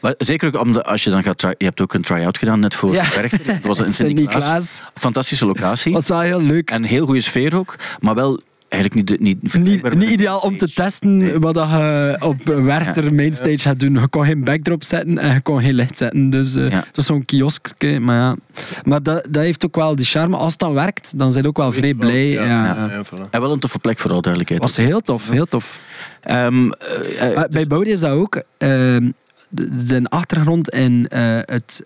Maar 0.00 0.14
zeker 0.18 0.48
ook 0.54 0.62
omdat 0.62 0.84
als 0.86 1.04
je 1.04 1.10
dan 1.10 1.22
gaat... 1.22 1.40
Je 1.40 1.64
hebt 1.64 1.80
ook 1.80 1.94
een 1.94 2.02
try-out 2.02 2.38
gedaan 2.38 2.60
net 2.60 2.74
voor 2.74 2.94
Ja. 2.94 3.08
Werchter. 3.14 3.44
Dat 3.46 3.62
was 3.62 3.78
in 3.80 3.94
Sint-Niklaas. 3.94 4.42
Sint-Niklaas. 4.44 4.82
Fantastische 4.94 5.46
locatie. 5.46 5.92
was 5.92 6.08
wel 6.08 6.20
heel 6.20 6.42
leuk. 6.42 6.70
En 6.70 6.84
heel 6.84 7.04
goede 7.06 7.20
sfeer 7.20 7.56
ook. 7.56 7.76
Maar 8.00 8.14
wel 8.14 8.40
eigenlijk 8.70 8.94
niet... 9.10 9.20
Niet, 9.20 9.94
Niet, 9.94 10.10
ideaal 10.10 10.38
om 10.38 10.56
te 10.58 10.72
testen 10.72 11.16
Nee. 11.16 11.38
wat 11.38 11.54
dat 11.54 11.68
je 11.70 12.16
op 12.20 12.42
Werchter 12.74 13.14
mainstage 13.14 13.58
gaat 13.58 13.78
doen. 13.80 13.92
Je 13.92 14.08
kon 14.08 14.24
geen 14.24 14.44
backdrop 14.44 14.84
zetten 14.84 15.18
en 15.18 15.34
je 15.34 15.40
kon 15.40 15.60
geen 15.62 15.74
licht 15.74 15.98
zetten. 15.98 16.30
Dus 16.30 16.54
eh, 16.54 16.70
Ja. 16.70 16.76
het 16.86 16.96
was 16.96 17.06
zo'n 17.06 17.24
kioskje. 17.24 18.00
Maar, 18.00 18.16
ja. 18.16 18.36
maar 18.84 19.02
dat, 19.02 19.26
dat 19.30 19.42
heeft 19.42 19.64
ook 19.64 19.76
wel 19.76 19.96
die 19.96 20.06
charme. 20.06 20.36
Als 20.36 20.50
het 20.52 20.60
dan 20.60 20.72
werkt, 20.74 21.18
dan 21.18 21.30
zijn 21.32 21.42
je 21.42 21.48
ook 21.48 21.56
wel 21.56 21.72
vrij 21.72 21.94
blij. 21.94 22.26
Ja, 22.28 22.42
Ja, 22.42 23.04
voilà. 23.04 23.30
En 23.30 23.40
wel 23.40 23.52
een 23.52 23.58
toffe 23.60 23.78
plek, 23.78 23.98
vooral 23.98 24.20
duidelijkheid. 24.20 24.62
was 24.62 24.76
heel 24.76 25.00
tof, 25.00 25.30
heel 25.30 25.46
tof. 25.46 25.80
Ehm, 26.20 26.70
eh, 26.70 27.28
eh, 27.28 27.36
Maar 27.36 27.48
bij 27.50 27.66
Boudi 27.66 27.90
is 27.90 28.00
dat 28.00 28.10
ook. 28.12 28.42
ehm, 28.58 29.10
de- 29.48 29.68
zijn 29.76 30.08
achtergrond 30.08 30.68
in, 30.70 31.08
eh, 31.08 31.38
het, 31.44 31.84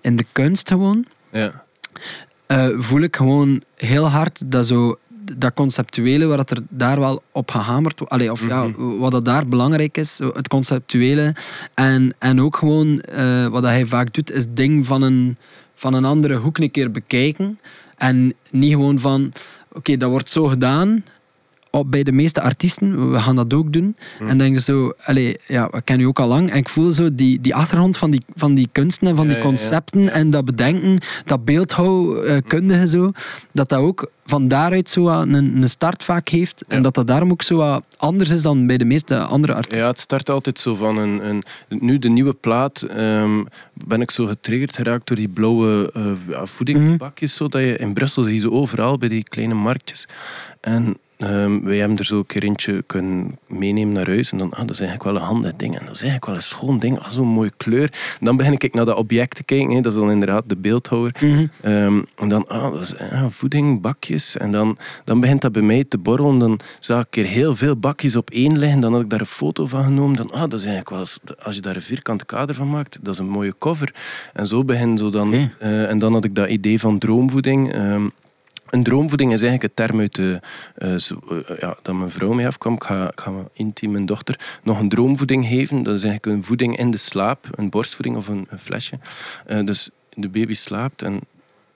in 0.00 0.16
de 0.16 0.24
kunst 0.32 0.68
gewoon. 0.68 1.04
Ja. 1.32 1.64
eh, 2.46 2.66
voel 2.76 3.00
ik 3.00 3.16
gewoon 3.16 3.62
heel 3.76 4.08
hard 4.08 4.50
dat 4.50 4.66
zo 4.66 4.96
dat 5.36 5.52
conceptuele 5.52 6.26
waar 6.26 6.36
dat 6.36 6.50
er 6.50 6.62
daar 6.68 7.00
wel 7.00 7.22
op 7.32 7.50
gehamerd 7.50 7.98
wordt, 7.98 8.12
allee, 8.12 8.30
of 8.30 8.46
ja, 8.46 8.70
wat 8.76 9.12
dat 9.12 9.24
daar 9.24 9.46
belangrijk 9.46 9.96
is, 9.96 10.16
zo 10.16 10.30
het 10.34 10.48
conceptuele. 10.48 11.34
En, 11.74 12.14
en 12.18 12.40
ook 12.40 12.56
gewoon 12.56 13.00
eh, 13.00 13.46
wat 13.46 13.62
dat 13.62 13.70
hij 13.70 13.86
vaak 13.86 14.14
doet 14.14 14.32
is 14.32 14.46
ding 14.48 14.86
van 14.86 15.02
een, 15.02 15.36
van 15.74 15.94
een 15.94 16.04
andere 16.04 16.36
hoek 16.36 16.58
een 16.58 16.70
keer 16.70 16.90
bekijken. 16.90 17.58
En 17.96 18.34
niet 18.50 18.72
gewoon 18.72 18.98
van 18.98 19.32
oké, 19.72 19.96
dat 19.96 20.10
wordt 20.10 20.30
zo 20.30 20.46
gedaan 20.46 21.04
op, 21.72 21.90
bij 21.90 22.02
de 22.02 22.12
meeste 22.12 22.40
artiesten, 22.40 23.12
we 23.12 23.20
gaan 23.20 23.36
dat 23.36 23.54
ook 23.54 23.72
doen. 23.72 23.96
En 24.18 24.26
dan 24.26 24.38
denk 24.38 24.54
je 24.54 24.62
zo, 24.62 24.92
allee, 25.04 25.36
ja, 25.46 25.72
ik 25.72 25.84
ken 25.84 26.00
u 26.00 26.04
ook 26.04 26.20
al 26.20 26.26
lang. 26.26 26.50
En 26.50 26.56
ik 26.56 26.68
voel 26.68 26.90
zo 26.90 27.14
die, 27.14 27.40
die 27.40 27.54
achtergrond 27.54 27.96
van 27.96 28.10
die, 28.10 28.22
van 28.34 28.54
die 28.54 28.68
kunsten 28.72 29.08
en 29.08 29.16
van 29.16 29.26
die 29.26 29.36
Ja, 29.36 29.42
ja, 29.42 29.48
ja. 29.48 29.54
concepten 29.54 30.12
en 30.12 30.30
dat 30.30 30.44
bedenken, 30.44 30.98
dat 31.24 31.44
beeldhouwkundige 31.44 32.86
zo, 32.86 33.12
dat 33.52 33.68
dat 33.68 33.78
ook 33.78 34.10
van 34.24 34.48
daaruit 34.48 34.88
zo 34.88 35.08
een, 35.08 35.32
een 35.34 35.68
start 35.68 36.02
vaak 36.02 36.28
heeft. 36.28 36.64
En 36.68 36.82
dat 36.82 36.94
dat 36.94 37.06
daarom 37.06 37.30
ook 37.30 37.42
zo 37.42 37.56
wat 37.56 37.84
anders 37.98 38.30
is 38.30 38.42
dan 38.42 38.66
bij 38.66 38.76
de 38.76 38.84
meeste 38.84 39.18
andere 39.18 39.54
artiesten. 39.54 39.80
Ja, 39.80 39.86
het 39.86 39.98
start 39.98 40.30
altijd 40.30 40.58
zo 40.58 40.74
van 40.74 40.96
een... 40.96 41.28
een 41.28 41.42
nu, 41.68 41.98
de 41.98 42.08
nieuwe 42.08 42.32
plaat, 42.32 42.82
ehm, 42.82 43.44
ben 43.72 44.00
ik 44.00 44.10
zo 44.10 44.26
getriggerd 44.26 44.76
geraakt 44.76 45.06
door 45.06 45.16
die 45.16 45.28
blauwe 45.28 45.90
eh, 45.94 46.04
ja, 46.28 46.46
voedingsbakjes. 46.46 47.34
Zo, 47.34 47.48
dat 47.48 47.60
je 47.60 47.76
in 47.76 47.92
Brussel 47.92 48.24
zie 48.24 48.32
je 48.32 48.38
ze 48.38 48.50
overal 48.50 48.98
bij 48.98 49.08
die 49.08 49.22
kleine 49.22 49.54
marktjes. 49.54 50.08
En 50.60 50.96
ehm, 51.22 51.60
wij 51.60 51.76
hebben 51.76 51.98
er 51.98 52.04
zo 52.04 52.18
een 52.18 52.26
keer 52.26 52.42
eentje 52.42 52.82
kunnen 52.82 53.38
meenemen 53.46 53.94
naar 53.94 54.06
huis. 54.06 54.32
En 54.32 54.38
dan, 54.38 54.50
ah, 54.50 54.58
dat 54.58 54.70
is 54.70 54.80
eigenlijk 54.80 55.10
wel 55.10 55.20
een 55.20 55.28
handig 55.28 55.56
ding. 55.56 55.78
En 55.78 55.84
dat 55.86 55.94
is 55.94 56.02
eigenlijk 56.02 56.26
wel 56.26 56.34
een 56.34 56.42
schoon 56.42 56.78
ding. 56.78 56.98
Ah, 56.98 57.08
zo'n 57.08 57.28
mooie 57.28 57.52
kleur. 57.56 57.92
En 58.20 58.26
dan 58.26 58.36
begin 58.36 58.52
ik 58.52 58.74
naar 58.74 58.84
dat 58.84 58.96
object 58.96 59.36
te 59.36 59.44
kijken. 59.44 59.82
Dat 59.82 59.92
is 59.92 59.98
dan 59.98 60.10
inderdaad 60.10 60.44
de 60.46 60.56
beeldhouwer. 60.56 61.14
Ehm, 61.60 62.00
en 62.16 62.28
dan, 62.28 62.46
ah, 62.46 62.72
dat 62.72 62.80
is 62.80 62.98
ah, 62.98 63.24
voeding, 63.28 63.80
bakjes. 63.80 64.36
En 64.36 64.50
dan, 64.50 64.76
dan 65.04 65.20
begint 65.20 65.40
dat 65.40 65.52
bij 65.52 65.62
mij 65.62 65.84
te 65.84 65.98
borrelen. 65.98 66.38
Dan 66.38 66.60
zag 66.78 67.06
ik 67.06 67.16
er 67.16 67.24
heel 67.24 67.56
veel 67.56 67.76
bakjes 67.76 68.16
op 68.16 68.30
één 68.30 68.58
liggen. 68.58 68.80
Dan 68.80 68.92
had 68.92 69.02
ik 69.02 69.10
daar 69.10 69.20
een 69.20 69.26
foto 69.26 69.66
van 69.66 69.84
genomen. 69.84 70.16
Dan, 70.16 70.30
ah, 70.30 70.40
dat 70.40 70.52
is 70.52 70.64
eigenlijk 70.66 70.90
wel, 70.90 71.36
als 71.42 71.54
je 71.54 71.60
daar 71.60 71.76
een 71.76 71.82
vierkante 71.82 72.24
kader 72.24 72.54
van 72.54 72.70
maakt, 72.70 72.98
dat 73.02 73.14
is 73.14 73.20
een 73.20 73.28
mooie 73.28 73.54
cover. 73.58 73.94
En 74.32 74.46
zo 74.46 74.64
begin 74.64 74.98
zo 74.98 75.10
dan. 75.10 75.32
Eh, 75.32 75.90
en 75.90 75.98
dan 75.98 76.12
had 76.12 76.24
ik 76.24 76.34
dat 76.34 76.48
idee 76.48 76.80
van 76.80 76.98
droomvoeding. 76.98 77.72
Ehm, 77.72 78.08
een 78.72 78.82
droomvoeding 78.82 79.32
is 79.32 79.42
eigenlijk 79.42 79.62
een 79.78 79.86
term 79.86 80.00
uit 80.00 80.14
de, 80.14 80.40
eh, 80.74 80.96
zo- 80.96 81.20
eh, 81.48 81.58
ja, 81.58 81.76
dat 81.82 81.94
mijn 81.94 82.10
vrouw 82.10 82.32
mee 82.32 82.46
afkwam. 82.46 82.74
Ik 82.74 82.84
ga, 82.84 83.10
ik 83.10 83.20
ga 83.20 83.30
mijn 83.30 83.48
intiem, 83.52 83.90
mijn 83.90 84.06
dochter, 84.06 84.58
nog 84.62 84.78
een 84.78 84.88
droomvoeding 84.88 85.46
geven. 85.46 85.82
Dat 85.82 85.94
is 85.94 86.02
eigenlijk 86.04 86.36
een 86.36 86.44
voeding 86.44 86.76
in 86.78 86.90
de 86.90 86.96
slaap, 86.96 87.46
een 87.50 87.70
borstvoeding 87.70 88.16
of 88.16 88.28
een, 88.28 88.46
een 88.50 88.58
flesje. 88.58 88.98
Eh, 89.46 89.64
dus 89.64 89.90
de 90.14 90.28
baby 90.28 90.54
slaapt 90.54 91.02
en 91.02 91.20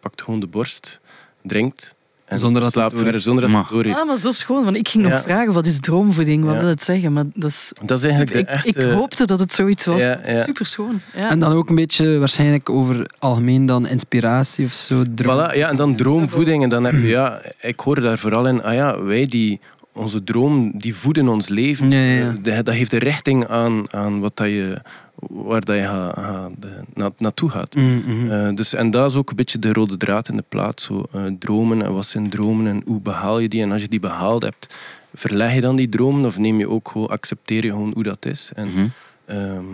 pakt 0.01 0.23
gewoon 0.23 0.41
de 0.41 0.47
borst, 0.47 1.01
drinkt 1.43 1.95
en 2.27 2.39
Zonder 2.39 2.63
dat 2.73 2.93
verder 2.95 3.21
zonder 3.21 3.51
dat 3.51 3.61
het 3.61 3.69
doorheeft. 3.71 4.01
Ah, 4.01 4.07
maar 4.07 4.17
zo 4.17 4.31
schoon. 4.31 4.65
Want 4.65 4.77
ik 4.77 4.89
ging 4.89 5.05
nog 5.05 5.13
Ja. 5.13 5.23
vragen, 5.23 5.53
wat 5.53 5.67
is 5.67 5.81
droomvoeding? 5.81 6.45
Wat 6.45 6.55
Ja. 6.55 6.61
wil 6.61 6.69
het 6.69 6.83
zeggen? 6.83 7.13
Maar 7.13 7.25
dat 7.35 7.51
is... 7.51 7.73
Dat 7.85 7.99
is 7.99 8.03
eigenlijk 8.05 8.33
de 8.33 8.39
ik, 8.39 8.49
echte... 8.49 8.69
ik 8.69 8.77
hoopte 8.93 9.25
dat 9.27 9.39
het 9.39 9.53
zoiets 9.53 9.85
was. 9.85 10.01
Ja, 10.03 10.21
ja. 10.25 10.43
Super 10.45 10.67
schoon. 10.67 11.01
Ja. 11.15 11.31
En 11.31 11.39
dan 11.39 11.53
ook 11.53 11.69
een 11.69 11.75
beetje 11.75 12.19
waarschijnlijk 12.19 12.71
over 12.71 13.11
algemeen 13.19 13.67
dan 13.67 13.87
inspiratie 13.87 14.65
of 14.65 14.73
zo. 14.73 15.03
droom. 15.15 15.51
Voilà, 15.51 15.55
ja, 15.57 15.69
en 15.69 15.77
dan 15.77 15.97
droomvoeding. 15.97 16.63
En 16.63 16.69
dan 16.69 16.85
heb 16.85 16.95
je, 16.95 17.07
ja, 17.09 17.41
ik 17.61 17.81
hoor 17.81 18.01
daar 18.01 18.19
vooral 18.19 18.47
in, 18.47 18.63
ah 18.63 18.75
ja, 18.75 19.03
wij 19.03 19.27
die, 19.27 19.61
onze 19.93 20.25
droom, 20.25 20.73
die 20.79 20.95
voeden 20.95 21.29
ons 21.29 21.49
leven. 21.49 21.91
Ja, 21.91 21.99
ja, 21.99 22.13
ja. 22.13 22.29
Eh, 22.45 22.55
Dat, 22.57 22.65
dat 22.65 22.75
geeft 22.75 22.93
een 22.93 22.99
richting 22.99 23.47
aan, 23.47 23.93
aan 23.93 24.21
wat 24.21 24.37
dat 24.37 24.47
je, 24.47 24.81
waar 25.19 25.61
dat 25.65 25.77
je 25.77 25.83
ga, 25.83 26.13
ga- 26.17 26.51
de- 26.59 26.83
na, 26.95 27.11
naartoe 27.19 27.51
gaat. 27.51 27.75
Mm, 27.75 28.03
mhm. 28.07 28.31
Eh, 28.31 28.55
dus, 28.55 28.75
en 28.75 28.91
dat 28.91 29.11
is 29.11 29.17
ook 29.17 29.31
een 29.31 29.37
beetje 29.37 29.59
de 29.59 29.73
rode 29.73 29.97
draad 29.97 30.29
in 30.29 30.37
de 30.37 30.45
plaat. 30.49 30.81
Zo, 30.81 31.05
eh, 31.13 31.25
dromen 31.39 31.83
en 31.83 31.93
wat 31.93 32.07
zijn 32.07 32.31
dromen 32.31 32.67
en 32.67 32.83
hoe 32.87 33.01
behaal 33.01 33.39
je 33.39 33.49
die? 33.49 33.63
En 33.63 33.73
als 33.73 33.83
je 33.83 33.89
die 33.89 34.01
behaald 34.01 34.43
hebt, 34.43 34.77
verleg 35.15 35.55
je 35.55 35.61
dan 35.61 35.77
die 35.77 35.89
dromen 35.89 36.25
of 36.25 36.39
neem 36.39 36.59
je 36.59 36.69
ook 36.69 36.89
gewoon, 36.89 37.09
accepteer 37.09 37.65
je 37.65 37.71
gewoon 37.71 37.91
hoe 37.95 38.03
dat 38.03 38.27
is? 38.27 38.51
En, 38.55 38.67
Mhm. 38.67 38.87
ehm, 39.25 39.65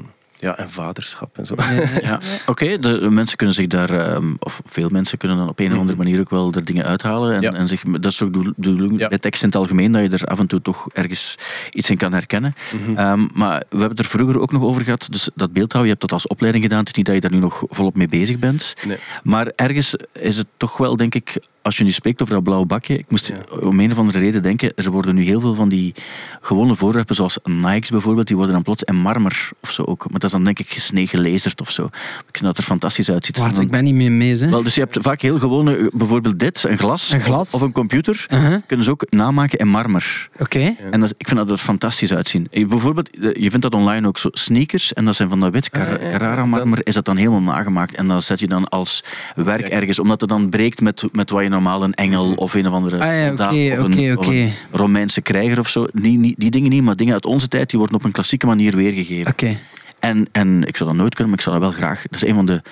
ja, 0.43 0.57
en 0.59 0.70
vaderschap 0.70 1.38
en 1.38 1.47
zo. 1.47 1.55
Ja, 2.03 2.20
oké. 2.47 2.78
de 2.78 3.11
mensen 3.11 3.36
kunnen 3.36 3.55
zich 3.55 3.66
daar, 3.66 3.90
ehm, 3.90 4.34
of 4.38 4.61
veel 4.64 4.88
mensen 4.88 5.18
kunnen 5.18 5.36
dan 5.36 5.49
op 5.49 5.59
een 5.59 5.72
of 5.72 5.78
andere 5.78 5.99
manier 5.99 6.20
ook 6.20 6.30
wel 6.30 6.53
er 6.53 6.64
dingen 6.64 6.84
uithalen. 6.84 7.34
En, 7.34 7.40
Ja. 7.40 7.53
en 7.53 7.68
zich, 7.68 7.82
dat 7.82 8.12
is 8.12 8.22
ook 8.22 8.32
de 8.32 8.53
bedoeling 8.57 9.09
bij 9.09 9.18
tekst 9.18 9.43
in 9.43 9.49
het 9.49 9.57
algemeen, 9.57 9.93
dat 9.93 10.03
je 10.03 10.09
er 10.09 10.24
af 10.24 10.38
en 10.38 10.47
toe 10.47 10.62
toch 10.62 10.88
ergens 10.93 11.38
iets 11.70 11.90
in 11.90 11.97
kan 11.97 12.12
herkennen. 12.12 12.55
Mhm. 12.86 12.99
Ehm, 12.99 13.26
maar 13.34 13.62
we 13.68 13.78
hebben 13.78 13.99
er 13.99 14.05
vroeger 14.05 14.40
ook 14.40 14.53
nog 14.53 14.62
over 14.62 14.82
gehad, 14.84 15.07
dus 15.11 15.30
dat 15.34 15.53
beeldhouden, 15.53 15.82
je 15.82 15.88
hebt 15.99 16.01
dat 16.01 16.12
als 16.12 16.26
opleiding 16.26 16.64
gedaan. 16.64 16.78
Het 16.78 16.88
is 16.88 16.95
niet 16.95 17.07
dat 17.07 17.14
je 17.14 17.20
daar 17.20 17.30
nu 17.30 17.38
nog 17.38 17.64
volop 17.68 17.97
mee 17.97 18.09
bezig 18.09 18.38
bent. 18.38 18.74
Nee. 18.86 18.97
Maar 19.22 19.53
ergens 19.57 19.97
is 20.12 20.36
het 20.36 20.47
toch 20.57 20.76
wel, 20.76 20.97
denk 20.97 21.14
ik, 21.14 21.40
als 21.63 21.77
je 21.77 21.85
nu 21.85 21.91
spreekt 21.91 22.23
over 22.23 22.35
dat 22.35 22.43
blauwe 22.43 22.67
bakje, 22.67 22.99
ik 22.99 23.05
moest 23.09 23.27
Ja. 23.29 23.57
om 23.61 23.81
een 23.81 23.93
of 23.93 23.99
andere 23.99 24.19
reden 24.19 24.43
denken, 24.43 24.73
er 24.75 24.91
worden 24.91 25.15
nu 25.15 25.23
heel 25.23 25.41
veel 25.41 25.55
van 25.55 25.69
die 25.69 25.95
gewone 26.41 26.75
voorwerpen, 26.75 27.15
zoals 27.15 27.39
Nikes 27.45 27.91
bijvoorbeeld, 27.91 28.27
die 28.27 28.37
worden 28.37 28.55
dan 28.55 28.63
plots 28.65 28.83
in 28.83 28.97
marmer 28.97 29.49
of 29.61 29.71
zo 29.71 29.83
ook. 29.83 30.01
Maar 30.01 30.13
dat 30.13 30.25
is 30.25 30.31
dan 30.31 30.45
denk 30.45 30.59
ik 30.59 30.71
gesnee 30.73 31.07
gelezerd 31.07 31.61
of 31.61 31.71
zo. 31.71 31.85
Ik 31.85 31.93
vind 32.33 32.45
dat 32.45 32.59
er 32.59 32.65
fantastisch 32.65 33.11
uitziet. 33.11 33.39
Wacht, 33.39 33.55
Dan- 33.55 33.65
ik 33.65 33.71
ben 33.71 33.85
niet 33.85 33.95
meer 33.95 34.13
mee. 34.13 34.37
Hè. 34.37 34.49
Wel, 34.51 34.63
dus 34.63 34.75
je 34.75 34.81
hebt 34.81 34.99
vaak 35.01 35.21
heel 35.21 35.39
gewone, 35.39 35.77
eh, 35.77 35.87
bijvoorbeeld 35.93 36.39
dit, 36.39 36.65
een 36.69 36.79
glas, 36.79 37.13
Een 37.13 37.21
glas. 37.21 37.49
Of, 37.49 37.55
of 37.55 37.61
een 37.61 37.73
computer, 37.73 38.27
Uh-huh. 38.33 38.57
kunnen 38.67 38.85
ze 38.85 38.91
ook 38.91 39.07
namaken 39.11 39.59
in 39.59 39.69
marmer. 39.69 40.29
Oké. 40.39 40.75
En 40.91 41.01
dat, 41.01 41.15
ik 41.17 41.27
vind 41.27 41.39
dat 41.39 41.51
er 41.51 41.57
fantastisch 41.59 42.13
uitzien. 42.13 42.47
Eh, 42.51 42.67
Bijvoorbeeld, 42.67 43.11
eh, 43.19 43.43
je 43.43 43.51
vindt 43.51 43.63
dat 43.63 43.75
online 43.75 44.07
ook 44.07 44.19
zo, 44.19 44.29
sneakers, 44.33 44.93
en 44.93 45.05
dat 45.05 45.15
zijn 45.15 45.29
van 45.29 45.41
dat 45.41 45.53
wit 45.53 45.71
Car- 45.71 45.97
Ah, 45.99 46.03
ja. 46.03 46.11
Carrara-marmer, 46.11 46.87
is 46.87 46.95
dat 46.95 47.05
dan 47.05 47.17
helemaal 47.17 47.41
nagemaakt. 47.55 47.95
En 47.95 48.07
dat 48.07 48.25
zet 48.25 48.41
je 48.41 48.47
dan 48.47 48.69
als 48.69 49.05
werk 49.35 49.69
ergens, 49.69 49.99
omdat 49.99 50.21
het 50.21 50.31
dan 50.31 50.49
breekt 50.49 50.81
met, 50.81 51.05
met 51.13 51.31
wat 51.31 51.43
je 51.43 51.49
normaal 51.53 51.83
een 51.83 51.95
engel 51.95 52.33
of 52.33 52.55
een 52.55 52.67
of 52.67 52.73
andere 52.73 52.99
Ah 52.99 53.19
ja, 53.19 53.27
soldaat 53.27 53.53
of, 53.53 53.79
een, 53.79 54.19
of 54.19 54.51
Romeinse 54.71 55.23
krijger 55.23 55.59
of 55.59 55.69
zo. 55.69 55.87
Die, 55.93 56.21
die, 56.21 56.35
die 56.39 56.51
dingen 56.51 56.71
niet, 56.71 56.83
maar 56.83 56.97
dingen 56.97 57.15
uit 57.15 57.27
onze 57.27 57.49
tijd, 57.49 57.71
die 57.71 57.79
worden 57.79 57.97
op 57.97 58.05
een 58.05 58.13
klassieke 58.13 58.47
manier 58.47 58.77
weergegeven. 58.77 59.33
Oké. 59.33 59.57
En, 59.99 60.27
en 60.33 60.65
ik 60.65 60.77
zou 60.77 60.89
dat 60.91 60.99
nooit 60.99 61.15
kunnen, 61.15 61.29
maar 61.29 61.39
ik 61.39 61.45
zou 61.45 61.61
dat 61.61 61.65
wel 61.65 61.79
graag. 61.79 62.03
Dat 62.03 62.23
is 62.23 62.29
een 62.29 62.35
van 62.35 62.47
de. 62.47 62.63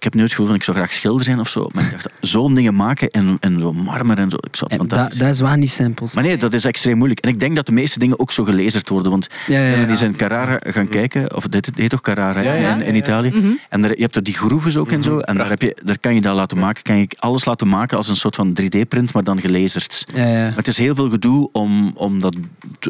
Ik 0.00 0.06
heb 0.06 0.14
nu 0.14 0.22
het 0.22 0.30
gevoel 0.30 0.46
van 0.46 0.54
ik 0.54 0.64
zou 0.64 0.76
graag 0.76 0.92
schilder 0.92 1.24
zijn 1.24 1.40
of 1.40 1.48
zo. 1.48 1.68
Maar 1.72 1.84
ik 1.84 1.90
dacht, 1.90 2.08
zo'n 2.20 2.54
dingen 2.54 2.74
maken 2.74 3.08
en, 3.08 3.36
en 3.40 3.58
zo 3.58 3.72
marmer 3.72 4.18
en 4.18 4.30
zo. 4.30 4.36
Ik 4.36 4.56
zou 4.56 4.70
het 4.70 4.80
En 4.80 4.88
fantastisch 4.88 5.18
Dat, 5.18 5.26
dat 5.26 5.34
is 5.34 5.40
wel 5.40 5.54
niet 5.54 5.70
simpel. 5.70 6.08
maar 6.14 6.24
nee, 6.24 6.36
dat 6.36 6.52
is 6.52 6.64
extreem 6.64 6.96
moeilijk. 6.96 7.20
En 7.20 7.28
ik 7.28 7.40
denk 7.40 7.56
dat 7.56 7.66
de 7.66 7.72
meeste 7.72 7.98
dingen 7.98 8.18
ook 8.20 8.32
zo 8.32 8.44
gelezerd 8.44 8.88
worden. 8.88 9.10
Want 9.10 9.28
Ja, 9.46 9.58
ja, 9.60 9.76
ja. 9.76 9.88
eens 9.88 10.02
in 10.02 10.16
Carrara 10.16 10.60
gaan 10.66 10.88
kijken, 10.88 11.36
of 11.36 11.46
dit 11.46 11.70
heet 11.74 11.90
toch 11.90 12.00
Carrara 12.00 12.40
Ja, 12.40 12.52
ja, 12.52 12.74
in, 12.74 12.82
in 12.82 12.94
ja. 12.94 13.00
Italië. 13.00 13.58
En 13.68 13.80
daar, 13.80 13.90
je 13.96 14.02
hebt 14.02 14.16
er 14.16 14.22
die 14.22 14.34
groeves 14.34 14.76
ook 14.76 14.90
en 14.92 15.02
zo. 15.02 15.18
En 15.18 15.36
daar, 15.36 15.48
heb 15.48 15.62
je, 15.62 15.76
daar 15.84 15.98
kan 15.98 16.14
je 16.14 16.20
dat 16.20 16.34
laten 16.34 16.58
maken. 16.58 16.82
Kan 16.82 16.98
je 16.98 17.08
alles 17.18 17.44
laten 17.44 17.68
maken 17.68 17.96
als 17.96 18.08
een 18.08 18.16
soort 18.16 18.34
van 18.34 18.56
3D-print, 18.62 19.12
maar 19.12 19.24
dan 19.24 19.40
gelezerd. 19.40 20.06
Ja, 20.14 20.26
ja. 20.26 20.44
Maar 20.48 20.56
het 20.56 20.68
is 20.68 20.78
heel 20.78 20.94
veel 20.94 21.08
gedoe 21.10 21.48
om, 21.52 21.92
om, 21.94 22.20
dat, 22.20 22.36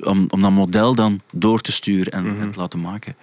om, 0.05 0.27
om 0.29 0.41
dat 0.41 0.51
model 0.51 0.95
dan 0.95 1.21
door 1.33 1.61
te 1.61 1.73
sturen 1.73 2.13
en, 2.13 2.37
en 2.41 2.51
te 2.51 2.59
laten 2.59 2.81
maken. 2.81 3.15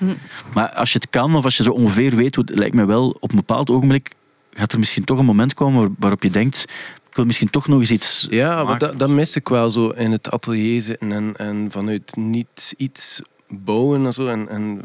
Maar 0.54 0.70
als 0.70 0.92
je 0.92 0.98
het 1.02 1.10
kan, 1.10 1.36
of 1.36 1.44
als 1.44 1.58
je 1.58 1.64
zo 1.64 1.72
ongeveer 1.72 2.16
weet, 2.16 2.36
hoe 2.36 2.44
het 2.48 2.58
lijkt 2.58 2.76
me 2.76 2.86
wel 2.86 3.18
op 3.20 3.30
een 3.30 3.36
bepaald 3.36 3.70
ogenblik 3.78 4.12
gaat 4.54 4.72
er 4.72 4.80
misschien 4.80 5.04
toch 5.04 5.20
een 5.20 5.26
moment 5.26 5.54
komen 5.54 5.80
waar- 5.82 5.96
waarop 6.00 6.24
je 6.24 6.30
denkt, 6.30 6.66
ik 7.10 7.16
wil 7.16 7.26
misschien 7.26 7.50
toch 7.50 7.68
nog 7.68 7.80
eens 7.80 7.92
iets 7.92 8.28
Ja, 8.30 8.64
maar 8.64 8.78
dat, 8.78 9.00
dat 9.00 9.10
mis 9.10 9.36
ik 9.36 9.48
wel 9.48 9.70
zo 9.70 9.90
in 9.90 10.12
het 10.12 10.32
atelier 10.32 10.82
zitten 10.82 11.12
en, 11.12 11.34
en 11.38 11.68
vanuit 11.72 12.16
niet 12.16 12.74
iets 12.78 13.22
bouwen 13.48 14.06
en 14.06 14.14
zo. 14.14 14.28
En, 14.28 14.50
en 14.50 14.82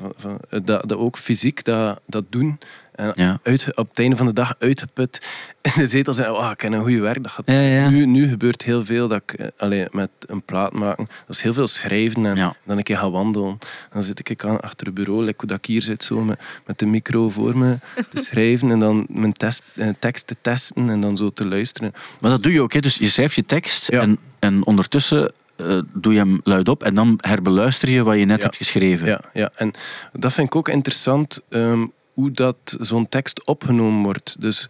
dat, 0.49 0.89
dat 0.89 0.95
ook 0.99 1.17
fysiek 1.17 1.65
dat, 1.65 2.01
dat 2.07 2.25
doen. 2.29 2.59
En 2.93 3.13
Ja. 3.15 3.39
uit, 3.43 3.77
op 3.77 3.89
het 3.89 3.99
einde 3.99 4.17
van 4.17 4.27
de 4.27 4.33
dag 4.33 4.55
uitgeput 4.59 5.27
in 5.63 5.73
de 5.75 5.87
zetel 5.87 6.15
zijn. 6.15 6.31
Oh, 6.31 6.51
ik 6.53 6.61
heb 6.61 6.73
een 6.73 6.81
goede 6.81 7.01
werk. 7.01 7.23
Dat 7.23 7.33
gaat 7.33 7.43
Ja, 7.47 7.61
ja. 7.61 7.89
Nu, 7.89 8.07
nu 8.07 8.29
gebeurt 8.29 8.63
heel 8.63 8.85
veel 8.85 9.09
dat 9.09 9.23
ik, 9.27 9.33
eh, 9.33 9.47
allee, 9.57 9.87
met 9.91 10.11
een 10.27 10.43
plaat 10.43 10.73
maken. 10.73 11.09
Dat 11.27 11.37
is 11.37 11.43
heel 11.43 11.53
veel 11.53 11.67
schrijven 11.67 12.27
en 12.27 12.55
dan 12.65 12.77
een 12.77 12.83
keer 12.83 12.97
gaan 12.97 13.11
wandelen. 13.11 13.59
Dan 13.93 14.03
zit 14.03 14.29
ik 14.31 14.45
aan 14.45 14.61
achter 14.61 14.87
het 14.87 14.95
bureau, 14.95 15.21
like 15.25 15.35
hoe 15.39 15.49
dat 15.49 15.59
ik 15.59 15.65
hier 15.67 15.83
zit, 15.83 16.05
zo 16.05 16.21
met, 16.21 16.41
met 16.67 16.79
de 16.79 16.87
micro 16.87 17.29
voor 17.31 17.59
me 17.59 17.79
te 18.11 18.23
schrijven 18.31 18.71
en 18.71 18.79
dan 18.79 19.07
mijn 19.09 19.33
test, 19.33 19.63
eh, 19.75 19.89
tekst 19.99 20.27
te 20.27 20.37
testen 20.41 20.89
en 20.89 21.01
dan 21.01 21.17
zo 21.17 21.31
te 21.31 21.47
luisteren. 21.47 21.93
Maar 22.21 22.31
dat 22.31 22.43
doe 22.43 22.53
je 22.53 22.61
ook. 22.61 22.73
Hè? 22.73 22.81
Dus 22.81 22.97
je 22.97 23.09
schrijft 23.11 23.35
je 23.35 23.45
tekst 23.47 23.89
en, 23.89 24.19
en 24.39 24.67
ondertussen 24.67 25.33
eh, 25.57 25.79
doe 25.93 26.13
je 26.13 26.19
hem 26.19 26.41
luid 26.45 26.69
op 26.69 26.83
en 26.83 26.95
dan 26.95 27.19
herbeluister 27.21 27.91
je 27.91 28.03
wat 28.03 28.19
je 28.19 28.25
net 28.25 28.37
Ja. 28.37 28.43
hebt 28.45 28.57
geschreven. 28.57 29.07
Ja, 29.07 29.21
ja, 29.33 29.51
en 29.55 29.73
dat 30.13 30.33
vind 30.33 30.47
ik 30.47 30.57
ook 30.57 30.69
interessant, 30.69 31.41
ehm, 31.49 31.87
hoe 32.15 32.31
dat 32.31 32.77
zo'n 32.81 33.09
tekst 33.09 33.45
opgenomen 33.45 34.03
wordt. 34.03 34.41
Dus 34.41 34.69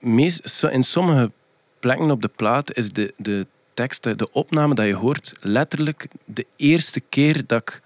meest, 0.00 0.62
in 0.70 0.82
sommige 0.82 1.30
plekken 1.80 2.10
op 2.10 2.22
de 2.22 2.30
plaat 2.36 2.76
is 2.76 2.92
de, 2.92 3.14
de 3.16 3.46
tekst, 3.74 4.02
de- 4.02 4.14
de 4.16 4.32
opname 4.32 4.74
dat 4.74 4.86
je 4.86 4.94
hoort, 4.94 5.32
letterlijk 5.40 6.06
de 6.24 6.46
eerste 6.56 7.00
keer 7.00 7.42
dat 7.46 7.60
ik 7.62 7.80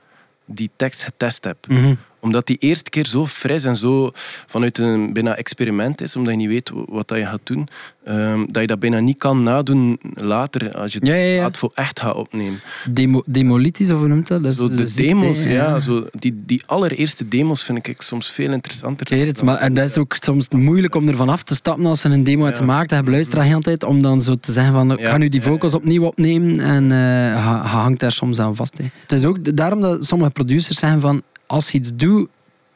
die 0.44 0.70
tekst 0.76 1.02
getest 1.02 1.44
heb. 1.44 1.66
Mhm. 1.68 1.94
Omdat 2.20 2.46
die 2.46 2.56
eerste 2.60 2.90
keer 2.90 3.06
zo 3.06 3.26
fris 3.26 3.64
en 3.64 3.76
zo 3.76 4.10
vanuit 4.46 4.78
een 4.78 5.12
bijna 5.12 5.36
experiment 5.36 6.00
is, 6.00 6.16
omdat 6.16 6.32
je 6.32 6.38
niet 6.38 6.48
weet 6.48 6.70
wat 6.86 7.08
dat 7.08 7.18
je 7.18 7.24
gaat 7.26 7.40
doen, 7.44 7.68
ehm, 8.04 8.44
dat 8.48 8.60
je 8.60 8.66
dat 8.66 8.78
bijna 8.78 8.98
niet 8.98 9.18
kan 9.18 9.42
nadoen 9.42 10.00
later, 10.14 10.74
als 10.76 10.92
je 10.92 10.98
het 10.98 11.08
Ja, 11.08 11.14
ja, 11.14 11.32
ja. 11.32 11.38
plaat 11.38 11.58
voor 11.58 11.70
echt 11.74 12.00
gaat 12.00 12.14
opnemen. 12.14 12.60
Demo, 12.90 13.18
of 13.58 13.88
hoe 13.88 14.08
noemt 14.08 14.28
dat? 14.28 14.42
dat 14.42 14.52
is 14.52 14.58
Zo 14.58 14.68
de 14.68 14.74
ziekte, 14.74 15.02
demos, 15.02 15.42
ja. 15.42 15.80
zo 15.80 16.06
die, 16.12 16.42
die 16.46 16.62
allereerste 16.66 17.28
demos 17.28 17.62
vind 17.62 17.86
ik 17.86 18.02
soms 18.02 18.30
veel 18.30 18.52
interessanter. 18.52 19.12
Ik 19.12 19.18
weet 19.18 19.26
het, 19.26 19.42
maar 19.42 19.56
en 19.56 19.74
dat 19.74 19.88
is 19.88 19.98
ook 19.98 20.16
soms 20.20 20.48
moeilijk 20.48 20.94
om 20.94 21.08
ervan 21.08 21.28
af 21.28 21.42
te 21.42 21.54
stappen 21.54 21.86
als 21.86 22.02
je 22.02 22.08
een 22.08 22.24
demo 22.24 22.44
hebt 22.44 22.56
gemaakt. 22.56 22.90
Je 22.90 23.02
luistert 23.02 23.40
de 23.40 23.46
hele 23.46 23.60
tijd 23.60 23.84
om 23.84 24.02
dan 24.02 24.20
zo 24.20 24.34
te 24.34 24.52
zeggen 24.52 24.72
van 24.72 24.98
ga 24.98 25.16
nu 25.16 25.28
die 25.28 25.42
vocals 25.42 25.74
opnieuw 25.74 26.04
opnemen 26.04 26.60
en 26.60 26.84
je 26.84 27.34
hangt 27.64 28.00
daar 28.00 28.12
soms 28.12 28.38
aan 28.38 28.56
vast. 28.56 28.78
Het 28.78 29.12
is 29.12 29.24
ook 29.24 29.56
daarom 29.56 29.80
dat 29.80 30.04
sommige 30.04 30.30
producers 30.30 30.78
zeggen 30.78 31.00
van 31.00 31.22
als 31.50 31.70
je 31.70 31.78
iets 31.78 31.94
doet, 31.96 32.28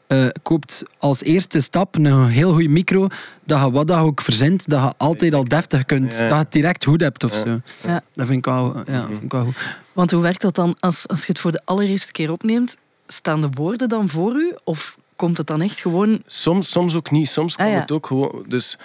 eh, 0.07 0.27
koopt 0.43 0.83
als 0.97 1.23
eerste 1.23 1.61
stap 1.61 1.95
een 1.95 2.27
heel 2.27 2.51
goede 2.53 2.69
micro, 2.69 3.07
dat 3.43 3.61
je 3.61 3.71
wat 3.71 3.87
dat 3.87 3.99
ook 3.99 4.21
verzint, 4.21 4.69
dat 4.69 4.81
je 4.81 4.93
altijd 4.97 5.33
al 5.33 5.43
deftig 5.43 5.85
kunt, 5.85 6.13
Ja. 6.13 6.19
dat 6.19 6.29
je 6.29 6.35
het 6.35 6.51
direct 6.51 6.83
goed 6.85 7.01
hebt 7.01 7.23
of 7.23 7.31
Ja. 7.33 7.37
zo. 7.45 7.59
Ja. 7.87 8.01
Dat 8.13 8.25
vind 8.27 8.37
ik 8.37 8.45
wel, 8.45 8.83
ja, 8.87 9.05
vind 9.07 9.21
ik 9.23 9.31
wel 9.31 9.43
goed. 9.45 9.55
Want 9.93 10.11
hoe 10.11 10.21
werkt 10.21 10.41
dat 10.41 10.55
dan 10.55 10.75
als, 10.79 11.07
als 11.07 11.19
je 11.19 11.25
het 11.27 11.39
voor 11.39 11.51
de 11.51 11.61
allereerste 11.65 12.11
keer 12.11 12.31
opneemt? 12.31 12.77
Staan 13.07 13.41
de 13.41 13.49
woorden 13.53 13.89
dan 13.89 14.09
voor 14.09 14.33
u? 14.35 14.53
Of 14.63 14.97
komt 15.15 15.37
het 15.37 15.47
dan 15.47 15.61
echt 15.61 15.79
gewoon... 15.79 16.21
Soms, 16.25 16.69
soms 16.71 16.95
ook 16.95 17.11
niet. 17.11 17.29
Soms 17.29 17.57
Ah, 17.57 17.59
komt 17.63 17.75
ja. 17.75 17.81
het 17.81 17.91
ook 17.91 18.07
gewoon... 18.07 18.45
Dus 18.47 18.77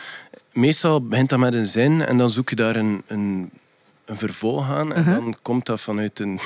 meestal 0.52 1.06
begint 1.06 1.28
dat 1.28 1.38
met 1.38 1.54
een 1.54 1.66
zin 1.66 2.06
en 2.06 2.18
dan 2.18 2.30
zoek 2.30 2.48
je 2.50 2.56
daar 2.56 2.76
een, 2.76 3.02
een, 3.06 3.50
een 4.10 4.16
vervolg 4.16 4.68
aan. 4.70 4.92
En 4.92 5.00
Uh-huh. 5.00 5.14
dan 5.16 5.36
komt 5.42 5.66
dat 5.66 5.80
vanuit 5.80 6.18
een... 6.20 6.40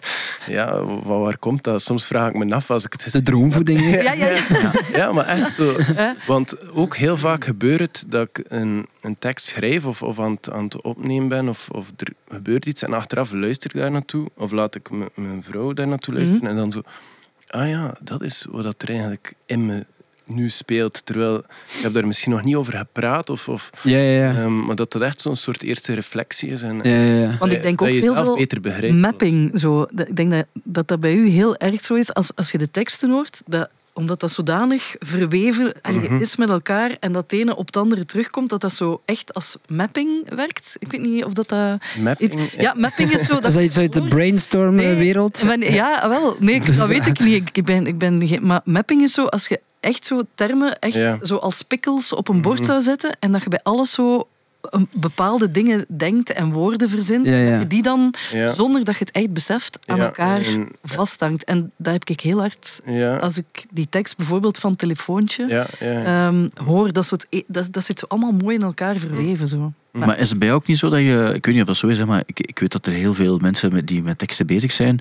ja, 0.46 0.84
wa- 0.84 1.18
waar 1.18 1.38
komt 1.38 1.64
dat? 1.64 1.82
Soms 1.82 2.06
vraag 2.06 2.28
ik 2.28 2.36
me 2.36 2.54
af 2.54 2.70
als 2.70 2.84
ik 2.84 2.92
het 2.92 3.12
De 3.12 3.22
droomvoeding. 3.22 3.80
hè. 3.80 3.96
Ja, 4.08 4.12
ja, 4.12 4.26
ja. 4.62 4.72
Ja, 4.92 5.12
maar 5.12 5.26
echt 5.26 5.54
zo. 5.54 5.74
Hè? 5.78 6.12
Want 6.26 6.70
ook 6.70 6.96
heel 6.96 7.16
vaak 7.16 7.44
gebeurt 7.44 7.80
het 7.80 8.04
dat 8.08 8.28
ik 8.32 8.44
een, 8.48 8.86
een 9.00 9.16
tekst 9.18 9.46
schrijf 9.46 9.86
of, 9.86 10.02
of 10.02 10.18
aan, 10.20 10.30
het, 10.30 10.50
aan 10.50 10.64
het 10.64 10.82
opnemen 10.82 11.28
ben 11.28 11.48
of, 11.48 11.68
of 11.70 11.92
er 11.96 12.12
gebeurt 12.28 12.66
iets 12.66 12.82
en 12.82 12.92
achteraf 12.92 13.32
luister 13.32 13.70
ik 13.74 13.80
daar 13.80 13.90
naartoe 13.90 14.28
of 14.34 14.50
laat 14.50 14.74
ik 14.74 14.88
mijn 15.14 15.42
vrouw 15.42 15.72
daar 15.72 15.88
naartoe 15.88 16.14
luisteren 16.14 16.42
Mhm. 16.42 16.50
en 16.50 16.56
dan 16.56 16.72
zo, 16.72 16.82
ah 17.48 17.68
ja, 17.68 17.94
dat 18.00 18.22
is 18.22 18.46
wat 18.50 18.64
dat 18.64 18.82
er 18.82 18.88
eigenlijk 18.88 19.32
in 19.46 19.66
me 19.66 19.86
nu 20.28 20.48
speelt. 20.50 21.00
Terwijl 21.06 21.36
ik 21.38 21.78
heb 21.82 21.92
daar 21.92 22.06
misschien 22.06 22.32
nog 22.32 22.44
niet 22.44 22.54
over 22.54 22.76
gepraat 22.76 23.30
of, 23.30 23.48
of, 23.48 23.70
Ja, 23.82 23.98
ja, 23.98 24.22
ja. 24.24 24.34
ehm, 24.34 24.64
maar 24.66 24.76
dat 24.76 24.92
dat 24.92 25.02
echt 25.02 25.20
zo'n 25.20 25.36
soort 25.36 25.62
eerste 25.62 25.94
reflectie 25.94 26.48
is. 26.48 26.62
En, 26.62 26.80
ja, 26.82 26.90
ja, 26.90 27.20
ja. 27.20 27.36
Want 27.38 27.52
ik 27.52 27.62
denk 27.62 27.78
dat 27.78 27.88
ook 27.88 27.94
je 27.94 28.00
heel 28.00 28.14
veel 28.14 28.36
beter 28.36 28.60
begrijpt. 28.60 28.96
mapping. 28.96 29.60
Zo. 29.60 29.86
Dat- 29.92 30.08
Ik 30.08 30.16
denk 30.16 30.30
dat, 30.30 30.46
dat 30.52 30.88
dat 30.88 31.00
bij 31.00 31.14
u 31.14 31.28
heel 31.28 31.56
erg 31.56 31.80
zo 31.80 31.94
is. 31.94 32.14
Als, 32.14 32.30
als 32.34 32.50
je 32.50 32.58
de 32.58 32.70
teksten 32.70 33.10
hoort, 33.10 33.42
dat, 33.46 33.68
omdat 33.92 34.20
dat 34.20 34.30
zodanig 34.30 34.94
verweven 34.98 35.74
Mhm. 35.92 36.16
is 36.20 36.36
met 36.36 36.48
elkaar 36.50 36.96
en 37.00 37.12
dat 37.12 37.22
het 37.22 37.40
ene 37.40 37.56
op 37.56 37.66
het 37.66 37.76
andere 37.76 38.04
terugkomt, 38.06 38.50
dat 38.50 38.60
dat 38.60 38.72
zo 38.72 39.02
echt 39.04 39.34
als 39.34 39.56
mapping 39.68 40.34
werkt. 40.34 40.76
Ik 40.78 40.90
weet 40.90 41.00
niet 41.00 41.24
of 41.24 41.32
dat... 41.32 41.48
dat 41.48 41.78
Mapping, 42.02 42.32
iets- 42.40 42.52
ja, 42.52 42.74
mapping 42.76 43.12
is 43.12 43.26
zo... 43.26 43.40
Dat 43.40 43.54
is 43.54 43.62
iets 43.64 43.76
uit 43.78 43.92
de 43.92 44.02
brainstorm-wereld. 44.08 45.42
Nee, 45.56 45.72
ja, 45.72 46.08
wel. 46.08 46.36
Nee, 46.38 46.60
dat 46.76 46.86
weet 46.88 47.06
ik 47.06 47.18
niet. 47.20 47.50
Ik- 47.56 47.64
ben, 47.64 47.86
ik 47.86 47.98
ben, 47.98 48.28
maar 48.46 48.60
mapping 48.64 49.02
is 49.02 49.12
zo 49.12 49.24
als 49.24 49.48
je 49.48 49.60
echt 49.80 50.06
zo 50.06 50.20
termen 50.34 50.78
echt 50.78 50.94
Ja. 50.94 51.18
zo 51.22 51.36
als 51.36 51.62
pikkels 51.62 52.12
op 52.12 52.28
een 52.28 52.40
bord 52.42 52.58
Mhm. 52.58 52.66
zou 52.68 52.80
zetten 52.80 53.16
en 53.20 53.32
dat 53.32 53.42
je 53.42 53.48
bij 53.48 53.60
alles 53.62 53.92
zo 53.92 54.28
een 54.62 54.88
bepaalde 54.92 55.50
dingen 55.50 55.84
denkt 55.88 56.32
en 56.32 56.52
woorden 56.52 56.88
verzint, 56.88 57.26
Ja, 57.26 57.36
ja. 57.36 57.50
dat 57.50 57.60
je 57.60 57.66
die 57.66 57.82
dan, 57.82 58.14
Ja. 58.32 58.52
zonder 58.52 58.84
dat 58.84 58.94
je 58.98 59.04
het 59.04 59.10
echt 59.14 59.32
beseft, 59.32 59.78
aan 59.86 59.96
Ja, 59.96 60.04
elkaar 60.04 60.40
en- 60.42 60.68
vasthangt. 60.82 61.44
En 61.44 61.72
dat 61.76 61.92
heb 61.92 62.08
ik 62.08 62.20
heel 62.20 62.38
hard... 62.38 62.80
Ja, 62.86 63.16
Als 63.16 63.36
ik 63.36 63.64
die 63.70 63.86
tekst 63.90 64.16
bijvoorbeeld 64.16 64.58
van 64.58 64.76
Telefoontje 64.76 65.46
ja, 65.46 65.66
ja. 65.80 65.90
ja. 65.90 66.26
ehm, 66.28 66.48
hoor, 66.64 66.92
dat, 66.92 67.06
soort, 67.06 67.26
dat, 67.46 67.68
dat 67.72 67.84
zit 67.84 67.98
zo 67.98 68.04
allemaal 68.08 68.32
mooi 68.32 68.56
in 68.56 68.62
elkaar 68.62 68.96
verweven. 68.96 69.48
Zo. 69.48 69.72
Maar 69.92 70.18
is 70.18 70.28
het 70.28 70.38
bij 70.38 70.48
jou 70.48 70.60
ook 70.60 70.66
niet 70.66 70.78
zo 70.78 70.88
dat 70.88 70.98
je... 70.98 71.30
Ik 71.34 71.44
weet 71.46 71.54
niet 71.54 71.62
of 71.62 71.68
dat 71.68 71.76
zo 71.76 71.86
is, 71.86 72.04
maar 72.04 72.22
ik, 72.26 72.40
ik 72.40 72.58
weet 72.58 72.72
dat 72.72 72.86
er 72.86 72.92
heel 72.92 73.14
veel 73.14 73.38
mensen 73.38 73.72
met, 73.72 73.86
die 73.86 74.02
met 74.02 74.18
teksten 74.18 74.46
bezig 74.46 74.72
zijn 74.72 74.98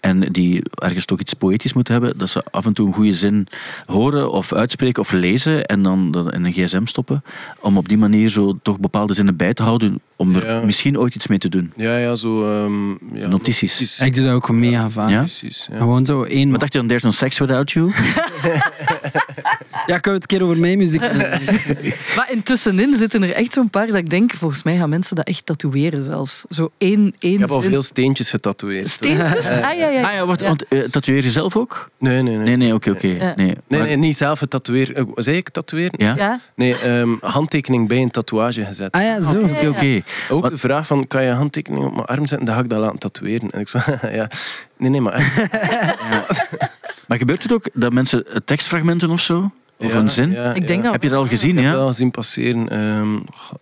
en 0.00 0.20
die 0.20 0.62
ergens 0.74 1.04
toch 1.04 1.20
iets 1.20 1.34
poëtisch 1.34 1.72
moeten 1.72 1.92
hebben, 1.92 2.18
dat 2.18 2.28
ze 2.30 2.42
af 2.50 2.66
en 2.66 2.72
toe 2.72 2.86
een 2.86 2.92
goede 2.94 3.12
zin 3.12 3.46
horen 3.84 4.30
of 4.30 4.52
uitspreken 4.52 5.02
of 5.02 5.12
lezen 5.12 5.64
en 5.66 5.82
dan 5.82 6.10
dat 6.10 6.32
in 6.34 6.44
een 6.44 6.52
gsm 6.52 6.84
stoppen, 6.84 7.22
om 7.60 7.76
op 7.76 7.88
die 7.88 7.98
manier 7.98 8.28
zo 8.28 8.58
toch 8.62 8.80
bepaalde 8.80 9.14
zinnen 9.14 9.36
bij 9.36 9.54
te 9.54 9.62
houden, 9.62 10.00
om 10.16 10.34
er 10.34 10.46
Ja. 10.46 10.60
misschien 10.64 10.98
ooit 10.98 11.14
iets 11.14 11.26
mee 11.26 11.38
te 11.38 11.48
doen. 11.48 11.72
Ja, 11.76 11.96
ja, 11.96 12.14
zo... 12.16 12.44
ehm, 12.44 12.90
ja, 13.18 13.28
Notities. 13.28 14.00
Ik 14.00 14.14
doe 14.14 14.24
dat 14.24 14.34
ook 14.34 14.50
mega 14.50 14.90
vaak. 14.90 15.10
Ja? 15.10 15.18
Precies, 15.18 15.68
ja. 15.72 15.78
Gewoon 15.78 16.06
zo 16.06 16.22
één... 16.22 16.50
Wat 16.50 16.60
dacht 16.60 16.72
je 16.72 16.78
dan, 16.78 16.88
There's 16.88 17.02
no 17.02 17.10
sex 17.10 17.38
without 17.38 17.70
you? 17.70 17.92
Ja, 19.86 19.96
ik 19.96 20.04
het 20.04 20.14
een 20.14 20.26
keer 20.26 20.42
over 20.42 20.58
mijn 20.58 20.78
muziek. 20.78 21.00
Maar 22.16 22.28
intussenin 22.30 22.96
zitten 22.96 23.22
er 23.22 23.32
echt 23.32 23.52
zo'n 23.52 23.70
paar 23.70 23.86
dat 23.86 23.94
ik 23.96 24.10
denk, 24.10 24.29
volgens 24.36 24.62
mij 24.62 24.76
gaan 24.76 24.88
mensen 24.88 25.16
dat 25.16 25.26
echt 25.26 25.46
tatoeëren 25.46 26.02
zelfs. 26.02 26.44
Zo 26.50 26.70
één, 26.78 27.14
één 27.18 27.32
Ik 27.32 27.38
heb 27.38 27.50
al 27.50 27.60
zin. 27.60 27.70
veel 27.70 27.82
steentjes 27.82 28.30
getatoeëerd. 28.30 28.88
Steentjes? 28.90 29.46
Ah, 29.46 29.60
ja, 29.78 29.88
ja. 29.88 30.02
Ah 30.08 30.12
ja, 30.14 30.26
want 30.26 30.42
eh, 30.68 30.80
tatoeëer 30.90 31.22
je 31.22 31.30
zelf 31.30 31.56
ook? 31.56 31.90
Nee, 31.98 32.22
nee, 32.22 32.36
nee. 32.36 32.44
Nee, 32.44 32.56
nee, 32.56 32.74
oké, 32.74 32.90
oké. 32.90 33.06
Ja. 33.06 33.32
Nee, 33.36 33.46
Nee, 33.46 33.56
Maar- 33.68 33.80
nee, 33.88 33.96
niet 33.96 34.16
zelf 34.16 34.38
getatoeëerd. 34.38 34.92
Eh, 34.92 35.04
Zei 35.14 35.36
ik 35.36 35.48
tatoeëren? 35.48 35.92
Ja? 35.96 36.14
Ja? 36.16 36.40
Nee, 36.54 36.76
ehm, 36.76 37.08
handtekening 37.20 37.88
bij 37.88 37.98
een 38.02 38.10
tatoeage 38.10 38.64
gezet. 38.64 38.92
Ah 38.92 39.02
ja, 39.02 39.20
zo. 39.20 39.40
Oké, 39.40 39.68
oké. 39.68 40.00
Ook 40.30 40.42
Wat- 40.42 40.50
de 40.50 40.56
vraag 40.58 40.86
van, 40.86 41.06
kan 41.06 41.24
je 41.24 41.30
handtekening 41.32 41.84
op 41.84 41.94
mijn 41.94 42.06
arm 42.06 42.26
zetten? 42.26 42.46
Dan 42.46 42.54
ga 42.56 42.62
ik 42.62 42.68
dat 42.68 42.78
laten 42.78 42.98
tatoeëren. 42.98 43.50
En 43.50 43.60
ik 43.60 43.68
zei, 43.68 43.84
ja, 44.18 44.30
nee, 44.76 44.90
nee, 44.90 45.00
maar 45.00 45.12
echt. 45.12 45.36
Maar 47.08 47.18
gebeurt 47.18 47.42
het 47.42 47.52
ook 47.52 47.68
dat 47.74 47.92
mensen 47.92 48.26
eh, 48.26 48.36
tekstfragmenten 48.44 49.10
of 49.10 49.20
zo? 49.20 49.50
Of 49.78 49.92
Ja, 49.92 49.98
een 49.98 50.10
zin? 50.10 50.30
ja, 50.30 50.54
Ik 50.54 50.66
denk 50.66 50.78
ja. 50.78 50.82
dat- 50.82 50.92
Heb 50.92 51.02
je 51.02 51.08
dat 51.08 51.18
al 51.18 51.26
gezien, 51.26 51.50
Ik 51.50 51.56
heb 51.56 51.64
ja? 51.64 51.72
dat 51.72 51.80
al 51.80 51.92
zien 51.92 52.10
passeren. 52.10 52.68
Ehm, 52.68 53.18
goh, 53.36 53.52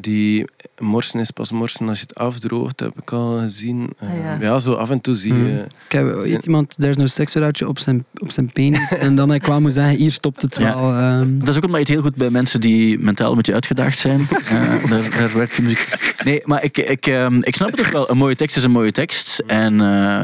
die 0.00 0.44
morsen 0.78 1.20
is 1.20 1.30
pas 1.30 1.52
morsen 1.52 1.88
als 1.88 1.98
je 2.00 2.04
het 2.08 2.14
afdroogt, 2.18 2.80
heb 2.80 2.98
ik 3.00 3.12
al 3.12 3.38
gezien. 3.38 3.90
Ah, 4.00 4.08
Ehm, 4.10 4.20
ja. 4.22 4.36
ja, 4.40 4.58
zo 4.58 4.72
af 4.72 4.90
en 4.90 5.00
toe 5.00 5.14
zie 5.14 5.34
je... 5.34 5.64
Ik 5.86 5.92
heb 5.92 6.14
ooit 6.14 6.44
iemand, 6.46 6.74
There's 6.78 6.96
no 6.96 7.06
sex 7.06 7.34
without 7.34 7.58
you, 7.58 7.70
op 7.70 7.78
zijn, 7.78 8.04
op 8.14 8.30
zijn 8.30 8.52
penis. 8.52 8.92
En 8.92 9.14
dan 9.14 9.34
ik 9.34 9.46
wel 9.46 9.60
moet 9.60 9.72
zeggen, 9.72 9.96
hier 9.96 10.12
stopt 10.12 10.42
het 10.42 10.56
Ja. 10.58 10.74
wel. 10.74 10.92
ehm. 10.94 11.38
Dat 11.38 11.48
is 11.48 11.56
ook 11.56 11.64
omdat 11.64 11.76
je 11.80 11.84
het 11.86 11.88
heel 11.88 12.02
goed 12.02 12.14
bij 12.14 12.30
mensen 12.30 12.60
die 12.60 12.98
mentaal 12.98 13.30
een 13.30 13.36
beetje 13.36 13.54
uitgedaagd 13.54 13.98
zijn. 13.98 14.26
Eh, 14.48 14.90
daar, 14.90 15.10
daar 15.18 15.32
werkt 15.36 15.54
die 15.56 15.64
muziek. 15.64 16.14
Nee, 16.24 16.42
maar 16.44 16.64
ik, 16.64 16.76
ik, 16.78 17.06
ehm, 17.06 17.38
ik 17.42 17.56
snap 17.56 17.70
het 17.70 17.80
ook 17.80 17.92
wel. 17.92 18.10
Een 18.10 18.16
mooie 18.16 18.36
tekst 18.36 18.56
is 18.56 18.62
een 18.64 18.70
mooie 18.70 18.92
tekst. 18.92 19.38
En 19.46 19.80
eh, 19.80 20.20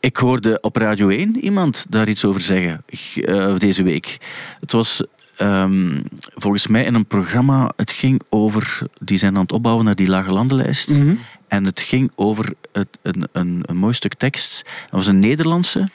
ik 0.00 0.16
hoorde 0.16 0.58
op 0.60 0.76
Radio 0.76 1.08
1 1.08 1.38
iemand 1.40 1.86
daar 1.88 2.08
iets 2.08 2.24
over 2.24 2.40
zeggen 2.40 2.84
eh, 3.14 3.56
deze 3.58 3.82
week. 3.82 4.18
Het 4.60 4.72
was 4.72 5.04
ehm, 5.36 6.02
volgens 6.34 6.66
mij 6.66 6.84
in 6.84 6.94
een 6.94 7.06
programma. 7.06 7.72
Het 7.76 7.90
ging 7.90 8.22
over. 8.28 8.78
Die 9.00 9.18
zijn 9.18 9.34
aan 9.34 9.42
het 9.42 9.52
opbouwen 9.52 9.84
naar 9.84 9.94
die 9.94 10.08
lage 10.08 10.32
landenlijst. 10.32 10.88
Mhm. 10.88 11.14
En 11.48 11.64
het 11.64 11.80
ging 11.80 12.12
over 12.14 12.52
het, 12.72 12.98
een, 13.02 13.28
een, 13.32 13.62
een 13.62 13.76
mooi 13.76 13.94
stuk 13.94 14.14
tekst. 14.14 14.62
Dat 14.64 14.90
was 14.90 15.06
een 15.06 15.18
Nederlandse. 15.18 15.88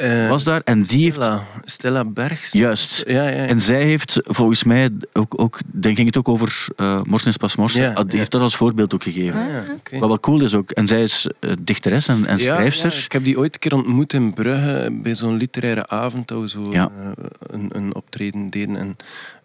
Eh, 0.00 0.28
Was 0.28 0.44
daar. 0.44 0.60
En 0.64 0.82
die 0.82 1.02
heeft. 1.02 1.14
Stella, 1.16 1.44
Stella 1.64 2.04
Bergs. 2.04 2.52
Juist. 2.52 3.02
Ja, 3.06 3.28
ja, 3.28 3.36
ja. 3.36 3.46
En 3.46 3.60
zij 3.60 3.82
heeft 3.84 4.20
volgens 4.24 4.64
mij 4.64 4.90
ook, 5.12 5.40
ook 5.40 5.58
dan 5.66 5.94
ging 5.94 6.06
het 6.06 6.16
ook 6.18 6.28
over 6.28 6.66
eh 6.76 7.02
Morsen 7.02 7.28
is 7.28 7.36
pas 7.36 7.56
Morsen. 7.56 7.82
Ja, 7.82 7.88
Ah, 7.92 7.96
die 8.02 8.10
ja. 8.12 8.16
heeft 8.16 8.30
dat 8.30 8.40
als 8.40 8.56
voorbeeld 8.56 8.94
ook 8.94 9.02
gegeven. 9.02 9.40
Ah, 9.40 9.48
ja, 9.48 9.62
oké. 9.78 9.98
Wat 9.98 10.08
wel 10.08 10.20
cool 10.20 10.42
is 10.42 10.54
ook. 10.54 10.70
En 10.70 10.86
zij 10.86 11.02
is 11.02 11.26
eh, 11.40 11.52
dichteres 11.60 12.08
en, 12.08 12.26
en 12.26 12.40
schrijfster. 12.40 12.92
ja, 12.92 13.04
ik 13.04 13.12
heb 13.12 13.24
die 13.24 13.38
ooit 13.38 13.54
een 13.54 13.60
keer 13.60 13.74
ontmoet 13.74 14.12
in 14.12 14.32
Brugge 14.32 14.88
bij 15.02 15.14
zo'n 15.14 15.36
literaire 15.36 15.88
avond 15.88 16.28
dat 16.28 16.40
we 16.40 16.48
zo 16.48 16.68
Ja. 16.72 16.90
een, 17.46 17.70
een 17.72 17.94
optreden 17.94 18.50
deden. 18.50 18.76
En 18.76 18.96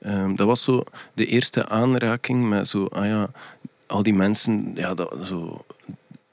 ehm, 0.01 0.35
dat 0.35 0.47
was 0.47 0.63
zo 0.63 0.83
de 1.13 1.25
eerste 1.25 1.67
aanraking 1.69 2.49
met 2.49 2.67
zo, 2.67 2.85
ah 2.85 3.05
ja, 3.05 3.27
al 3.87 4.03
die 4.03 4.13
mensen 4.13 4.71
ja, 4.75 4.93
dat, 4.93 5.15
zo 5.23 5.65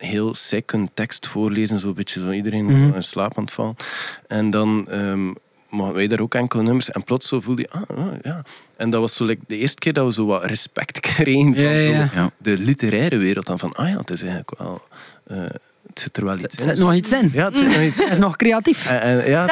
heel 0.05 0.35
een 0.73 0.91
tekst 0.95 1.27
voorlezen, 1.27 1.79
zo'n 1.79 1.95
beetje 1.95 2.21
zo 2.21 2.31
iedereen 2.31 2.65
Mhm. 2.65 2.95
in 2.95 3.03
slaap 3.03 3.37
aan 3.39 3.45
het 3.45 3.53
vallen. 3.53 3.77
En 4.27 4.51
dan 4.51 4.87
ehm 4.91 5.33
mogen 5.71 5.95
wij 5.95 6.07
daar 6.07 6.21
ook 6.21 6.35
enkele 6.35 6.63
nummers. 6.63 6.91
En 6.91 7.05
plots 7.05 7.29
zo 7.29 7.41
voelde 7.41 7.63
je, 7.63 7.71
ah, 7.71 7.99
ah, 7.99 8.13
ja. 8.23 8.43
En 8.77 8.91
dat 8.91 9.01
was 9.01 9.17
zo 9.17 9.25
like, 9.25 9.43
de 9.47 9.57
eerste 9.57 9.79
keer 9.79 9.93
dat 9.93 10.07
we 10.07 10.13
zo 10.13 10.27
wat 10.27 10.45
respect 10.45 11.01
kregen 11.15 11.55
van 11.55 11.65
Ja. 11.65 12.31
de 12.39 12.59
literaire 12.59 13.17
wereld. 13.17 13.47
Dan 13.47 13.59
van, 13.59 13.73
ah 13.75 13.89
ja, 13.89 13.97
het 13.99 14.11
is 14.11 14.21
eigenlijk 14.23 14.59
wel... 14.59 14.83
eh, 15.27 15.45
het 15.95 16.01
zit 16.01 16.17
er 16.17 16.25
wel 16.25 16.35
iets 16.35 16.55
Er 16.55 16.63
in. 16.63 16.69
zit 16.69 16.79
nog 16.79 16.95
iets 16.95 17.13
in. 17.13 17.31
Ja, 17.33 17.45
het 17.45 17.57
zit 17.57 17.67
nog 17.67 17.81
iets 17.81 17.99
in. 17.99 18.03
Hij 18.05 18.13
is 18.13 18.19
nog 18.19 18.37
creatief. 18.37 18.87
En, 18.87 19.01
en, 19.03 19.31
ja, 19.31 19.47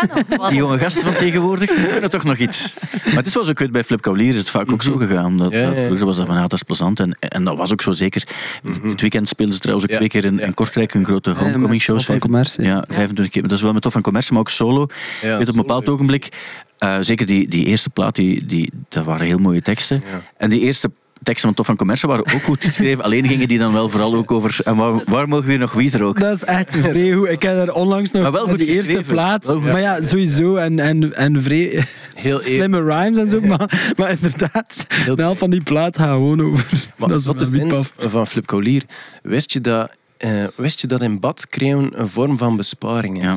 Die 0.48 0.56
jonge 0.58 0.78
gasten 0.78 1.02
van 1.04 1.14
tegenwoordig 1.14 1.74
kunnen 1.92 2.10
toch 2.10 2.24
nog 2.24 2.36
iets. 2.38 2.74
Maar 3.04 3.14
het 3.14 3.26
is 3.26 3.34
wel 3.34 3.44
zo, 3.44 3.50
ik 3.50 3.58
weet, 3.58 3.70
bij 3.70 3.84
Flip 3.84 4.00
Kaulier 4.00 4.28
is 4.28 4.36
het 4.36 4.50
vaak 4.50 4.72
ook 4.72 4.82
zo 4.82 4.96
gegaan. 4.96 5.36
Dat, 5.36 5.50
Mhm. 5.50 5.58
Ja, 5.60 5.70
dat 5.70 5.84
vroeger 5.84 6.06
was 6.06 6.16
dat 6.16 6.26
van, 6.26 6.34
ja, 6.34 6.40
dat 6.40 6.52
is 6.52 6.62
plezant. 6.62 7.00
En, 7.00 7.16
en 7.18 7.44
dat 7.44 7.56
was 7.56 7.72
ook 7.72 7.82
zo 7.82 7.92
zeker. 7.92 8.24
Dit 8.82 9.00
weekend 9.00 9.28
speelden 9.28 9.54
ze 9.54 9.60
trouwens 9.60 9.88
ook 9.90 9.94
Mhm. 9.96 10.02
Ja. 10.04 10.08
twee 10.10 10.22
keer 10.22 10.32
in, 10.32 10.38
in 10.46 10.54
Kortrijk 10.54 10.94
een 10.94 11.04
grote 11.04 11.30
homecoming 11.30 11.80
shows. 11.80 11.98
Tof 11.98 12.06
van 12.06 12.18
Commerce, 12.18 12.62
ja. 12.62 12.68
Ja, 12.68 12.84
25 12.88 13.28
keer. 13.28 13.42
Dat 13.42 13.52
is 13.52 13.62
wel 13.62 13.72
met 13.72 13.82
Tof 13.82 13.92
van 13.92 14.02
Commerce, 14.02 14.32
maar 14.32 14.40
ook 14.40 14.48
solo. 14.50 14.86
ja, 15.22 15.28
weet, 15.38 15.48
op 15.48 15.54
een 15.54 15.60
bepaald 15.60 15.88
ogenblik, 15.88 16.28
eh, 16.78 16.96
zeker 17.00 17.26
die, 17.26 17.48
die 17.48 17.64
eerste 17.64 17.90
plaat, 17.90 18.14
die, 18.14 18.46
die, 18.46 18.70
dat 18.88 19.04
waren 19.04 19.26
heel 19.26 19.38
mooie 19.38 19.62
teksten. 19.62 20.02
Ja. 20.10 20.20
En 20.36 20.50
die 20.50 20.60
eerste 20.60 20.90
teksten 21.22 21.46
van 21.48 21.54
Tof 21.54 21.66
van 21.66 21.76
Commerce 21.76 22.06
waren 22.06 22.24
ook 22.34 22.42
goed 22.42 22.64
geschreven. 22.64 23.04
Alleen 23.04 23.26
gingen 23.28 23.48
die 23.48 23.58
dan 23.58 23.72
wel 23.72 23.88
vooral 23.88 24.14
ook 24.14 24.30
over... 24.32 24.58
En 24.64 24.76
waar, 24.76 25.00
waar 25.06 25.28
mogen 25.28 25.44
we 25.44 25.50
hier 25.50 25.60
nog 25.60 25.72
wiet 25.72 25.94
roken? 25.94 26.22
Dat 26.22 26.36
is 26.36 26.44
echt 26.44 26.76
vrij 26.76 27.12
goed. 27.12 27.28
Ik 27.28 27.42
heb 27.42 27.56
er 27.68 27.72
onlangs 27.74 28.10
nog 28.10 28.22
Maar 28.22 28.32
wel 28.32 28.48
goed 28.48 28.58
die 28.58 28.66
eerste 28.68 28.82
geschreven. 28.82 29.12
plaat. 29.12 29.46
Wel 29.46 29.60
goed. 29.60 29.64
Maar 29.72 29.80
ja, 29.80 30.00
sowieso. 30.02 30.56
En, 30.56 30.78
en, 30.78 31.14
en 31.16 31.42
vrij 31.42 31.84
Heel 32.14 32.36
eer- 32.36 32.42
slimme 32.42 32.82
rhymes 32.82 33.18
en 33.18 33.28
zo. 33.28 33.40
Maar, 33.40 33.92
maar 33.96 34.10
inderdaad, 34.10 34.86
Heel- 34.88 35.16
de 35.16 35.22
helft 35.22 35.38
van 35.38 35.50
die 35.50 35.62
plaat 35.62 35.96
gaat 35.96 36.10
gewoon 36.10 36.40
over. 36.42 36.64
Maar 36.96 37.08
dat 37.08 37.20
is 37.20 37.26
wat 37.26 37.38
de 37.38 37.50
wiepaf. 37.50 37.92
van 37.98 38.26
Flip 38.26 38.46
Kaulier, 38.46 38.82
wist 39.22 39.52
je 39.52 39.60
dat, 39.60 39.90
eh, 40.16 40.30
wist 40.54 40.80
je 40.80 40.86
dat 40.86 41.02
in 41.02 41.20
bad 41.20 41.46
schreeuwen 41.50 41.90
een 42.00 42.08
vorm 42.08 42.38
van 42.38 42.56
besparing 42.56 43.18
is? 43.18 43.24
Ja. 43.24 43.36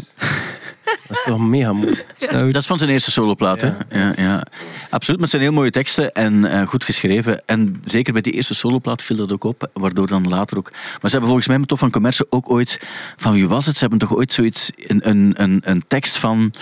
Dat 1.08 1.18
is 1.18 1.24
toch 1.26 1.40
mega 1.40 1.74
mooi. 1.74 2.04
Dat 2.30 2.56
is 2.56 2.66
van 2.66 2.78
zijn 2.78 2.90
eerste 2.90 3.12
soloplaat, 3.12 3.62
hè? 3.62 3.72
Ja, 3.90 4.14
ja. 4.16 4.44
Absoluut, 4.90 5.20
met 5.20 5.30
zijn 5.30 5.42
heel 5.42 5.52
mooie 5.52 5.72
teksten 5.72 6.12
en 6.12 6.46
eh, 6.46 6.68
goed 6.68 6.84
geschreven. 6.84 7.42
En 7.46 7.82
zeker 7.86 8.14
bij 8.14 8.22
die 8.22 8.34
eerste 8.34 8.54
soloplaat 8.54 9.02
viel 9.02 9.18
dat 9.18 9.32
ook 9.32 9.44
op, 9.44 9.70
waardoor 9.74 10.08
dan 10.08 10.28
later 10.28 10.58
ook... 10.58 10.72
Maar 10.72 10.82
ze 11.02 11.10
hebben 11.10 11.28
volgens 11.28 11.48
mij 11.48 11.60
met 11.60 11.68
Tof 11.68 11.80
van 11.80 11.90
Commerce 11.90 12.28
ook 12.30 12.50
ooit... 12.50 12.80
Van 13.18 13.34
wie 13.34 13.48
was 13.48 13.66
het? 13.66 13.76
Ze 13.76 13.82
hebben 13.82 14.00
toch 14.00 14.16
ooit 14.16 14.34
zoiets... 14.34 14.72
Een, 14.78 15.10
een, 15.10 15.34
een, 15.38 15.62
een 15.66 15.84
tekst 15.88 16.18
van... 16.18 16.54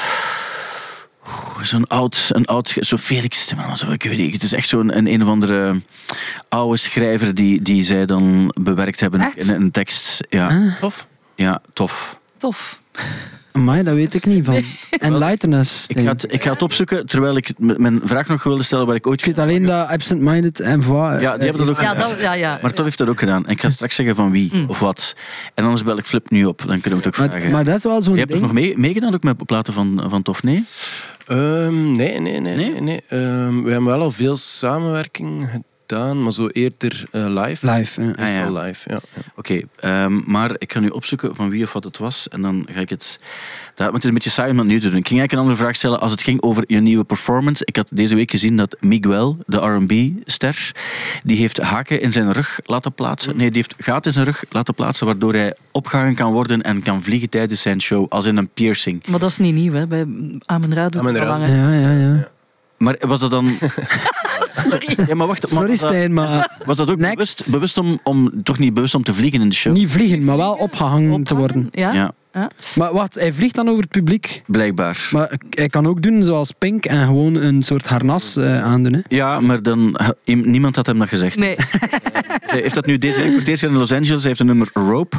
Zo'n 1.61 1.88
oud, 1.88 2.29
een 2.34 2.45
oud, 2.45 2.75
zo 2.79 2.97
Felix 2.97 3.53
ik 3.89 4.03
weet 4.03 4.17
niet. 4.17 4.34
Het 4.34 4.43
is 4.43 4.53
echt 4.53 4.67
zo'n 4.67 4.97
een, 4.97 5.07
een 5.07 5.21
of 5.21 5.27
andere 5.27 5.82
oude 6.49 6.77
schrijver 6.77 7.36
die, 7.36 7.61
die 7.61 7.84
zij 7.84 8.05
dan 8.05 8.55
bewerkt 8.61 8.99
hebben 8.99 9.21
Echt? 9.21 9.38
in 9.38 9.49
een 9.49 9.71
tekst. 9.71 10.23
Ja, 10.29 10.75
Tof. 10.79 11.07
ja 11.36 11.61
tof. 11.73 12.19
Tof. 12.38 12.80
Amai, 13.51 13.83
dat 13.83 13.93
weet 13.93 14.13
ik 14.13 14.25
niet 14.25 14.45
van. 14.45 14.63
Enlighten 14.89 15.53
us. 15.53 15.83
Ik 15.87 15.97
ga, 15.99 16.11
het, 16.11 16.33
ik 16.33 16.43
ga 16.43 16.51
het 16.51 16.61
opzoeken, 16.61 17.05
terwijl 17.05 17.37
ik 17.37 17.51
mijn 17.57 18.01
vraag 18.03 18.27
nog 18.27 18.43
wilde 18.43 18.63
stellen 18.63 18.85
waar 18.85 18.95
ik 18.95 19.07
ooit... 19.07 19.27
Ik 19.27 19.37
alleen 19.37 19.65
dat 19.65 19.87
Absent-Minded 19.87 20.59
en 20.59 20.83
Voix... 20.83 21.21
Ja, 21.21 21.37
die 21.37 21.47
hebben 21.49 21.65
dat 21.65 21.75
ook 21.75 21.81
Ja, 21.81 21.89
gedaan. 21.89 22.09
dat, 22.09 22.21
ja, 22.21 22.33
ja. 22.33 22.59
Maar 22.61 22.73
Tof 22.73 22.85
heeft 22.85 22.97
dat 22.97 23.09
ook 23.09 23.19
gedaan. 23.19 23.45
En 23.45 23.51
ik 23.51 23.61
ga 23.61 23.69
straks 23.69 23.95
zeggen 23.95 24.15
van 24.15 24.31
wie 24.31 24.49
Mm. 24.53 24.65
of 24.69 24.79
wat. 24.79 25.15
En 25.53 25.63
anders 25.63 25.83
bel 25.83 25.97
ik 25.97 26.05
Flip 26.05 26.29
nu 26.29 26.45
op, 26.45 26.57
dan 26.57 26.81
kunnen 26.81 26.89
we 26.89 26.95
het 26.95 27.07
ook 27.07 27.15
vragen. 27.15 27.41
Maar, 27.41 27.51
maar 27.51 27.63
dat 27.63 27.75
is 27.75 27.83
wel 27.83 28.01
zo'n 28.01 28.13
Je 28.13 28.19
hebt 28.19 28.39
nog 28.39 28.53
mee, 28.53 28.77
meegedaan 28.77 29.13
ook 29.13 29.23
met 29.23 29.45
platen 29.45 29.73
van, 29.73 30.03
van 30.07 30.21
Tof? 30.21 30.43
Nee? 30.43 30.63
Ehm, 31.27 31.91
nee, 31.91 32.19
nee, 32.19 32.39
nee. 32.39 32.55
Nee? 32.55 32.71
nee? 32.71 32.81
nee. 32.81 33.01
Ehm, 33.07 33.61
we 33.63 33.71
hebben 33.71 33.89
wel 33.89 34.01
al 34.01 34.11
veel 34.11 34.37
samenwerking 34.37 35.63
gedaan, 35.91 36.23
maar 36.23 36.31
zo 36.31 36.47
eerder 36.47 37.05
eh, 37.11 37.25
live. 37.27 37.71
Live. 37.71 38.01
ja. 38.01 38.11
Ah, 38.11 38.33
ja. 38.33 38.51
Live, 38.51 38.89
ja. 38.89 38.99
Oké, 39.35 39.61
ehm, 39.79 40.19
maar 40.25 40.55
ik 40.57 40.73
ga 40.73 40.79
nu 40.79 40.87
opzoeken 40.87 41.35
van 41.35 41.49
wie 41.49 41.63
of 41.63 41.73
wat 41.73 41.83
het 41.83 41.97
was. 41.97 42.29
En 42.29 42.41
dan 42.41 42.67
ga 42.71 42.79
ik 42.79 42.89
het... 42.89 43.19
Dat, 43.75 43.77
want 43.77 43.93
het 43.93 44.03
is 44.03 44.07
een 44.07 44.13
beetje 44.13 44.29
saai 44.29 44.51
om 44.51 44.57
dat 44.57 44.65
nu 44.65 44.79
te 44.79 44.89
doen. 44.89 44.97
Ik 44.97 45.07
ging 45.07 45.19
eigenlijk 45.19 45.31
een 45.31 45.37
andere 45.37 45.57
vraag 45.57 45.75
stellen 45.75 45.99
als 45.99 46.11
het 46.11 46.23
ging 46.23 46.41
over 46.41 46.63
je 46.67 46.79
nieuwe 46.79 47.03
performance. 47.03 47.65
Ik 47.65 47.75
had 47.75 47.89
deze 47.93 48.15
week 48.15 48.31
gezien 48.31 48.57
dat 48.57 48.77
Miguel, 48.79 49.37
de 49.45 49.57
R&B-ster, 49.57 50.71
die 51.23 51.37
heeft 51.37 51.57
haken 51.57 52.01
in 52.01 52.11
zijn 52.11 52.31
rug 52.31 52.59
laten 52.65 52.93
plaatsen. 52.93 53.37
Nee, 53.37 53.51
die 53.51 53.61
heeft 53.61 53.75
gaten 53.77 54.05
in 54.05 54.11
zijn 54.11 54.25
rug 54.25 54.43
laten 54.49 54.73
plaatsen, 54.73 55.05
waardoor 55.05 55.33
hij 55.33 55.55
opgehangen 55.71 56.15
kan 56.15 56.31
worden 56.31 56.61
en 56.61 56.83
kan 56.83 57.03
vliegen 57.03 57.29
tijdens 57.29 57.61
zijn 57.61 57.81
show, 57.81 58.05
als 58.09 58.25
in 58.25 58.37
een 58.37 58.49
piercing. 58.49 59.07
Maar 59.07 59.19
dat 59.19 59.29
is 59.29 59.37
niet 59.37 59.53
nieuw, 59.53 59.73
hè. 59.73 59.87
Bij 59.87 60.05
Amen 60.45 60.73
Ra 60.73 60.89
doet 60.89 61.05
het 61.05 61.19
al 61.19 61.25
langer. 61.25 61.55
Ja, 61.55 61.73
ja, 61.73 61.91
ja. 61.91 62.30
Maar 62.82 62.95
was 62.99 63.19
dat 63.19 63.32
dan... 63.32 63.45
Sorry. 64.69 64.97
Ja, 65.07 65.15
maar 65.15 65.27
wacht. 65.27 65.41
maar 65.41 65.49
Sorry 65.51 65.69
was 65.69 65.79
dat- 65.79 65.89
Stijn, 65.89 66.13
maar 66.13 66.57
Was 66.65 66.77
dat 66.77 66.89
ook 66.89 66.97
Next. 66.97 67.13
bewust, 67.15 67.49
bewust 67.49 67.77
om, 67.77 67.99
om... 68.03 68.43
Toch 68.43 68.59
niet 68.59 68.73
bewust 68.73 68.95
om 68.95 69.03
te 69.03 69.13
vliegen 69.13 69.41
in 69.41 69.49
de 69.49 69.55
show? 69.55 69.73
niet 69.73 69.89
vliegen, 69.89 70.23
maar 70.23 70.38
wel 70.38 70.53
opgehangen 70.53 71.23
te 71.23 71.36
worden. 71.36 71.67
Ja? 71.71 71.93
Ja, 71.93 72.11
Maar 72.75 72.93
wat, 72.93 73.13
hij 73.13 73.34
vliegt 73.34 73.55
dan 73.55 73.69
over 73.69 73.82
het 73.82 73.91
publiek. 73.91 74.41
blijkbaar. 74.47 75.09
Maar 75.11 75.32
hij 75.49 75.67
kan 75.67 75.88
ook 75.88 76.01
doen 76.01 76.23
zoals 76.23 76.51
Pink 76.51 76.86
en 76.86 77.05
gewoon 77.05 77.36
een 77.36 77.61
soort 77.61 77.88
harnas 77.88 78.36
eh, 78.38 78.63
aandoen. 78.63 78.93
Hè. 78.93 78.99
Ja, 79.07 79.39
maar 79.39 79.63
dan, 79.63 79.97
niemand 80.25 80.75
had 80.75 80.86
hem 80.86 80.99
dat 80.99 81.07
gezegd. 81.07 81.38
Nee. 81.39 81.55
Hij 82.41 82.61
heeft 82.61 82.75
dat 82.75 82.86
nu 82.86 82.97
deze 82.97 83.19
week 83.19 83.29
voor 83.29 83.39
het 83.39 83.47
eerst 83.47 83.63
in 83.63 83.71
Los 83.73 83.91
Angeles. 83.91 84.19
Hij 84.19 84.27
heeft 84.27 84.39
een 84.39 84.45
nummer 84.45 84.69
Rope. 84.73 85.17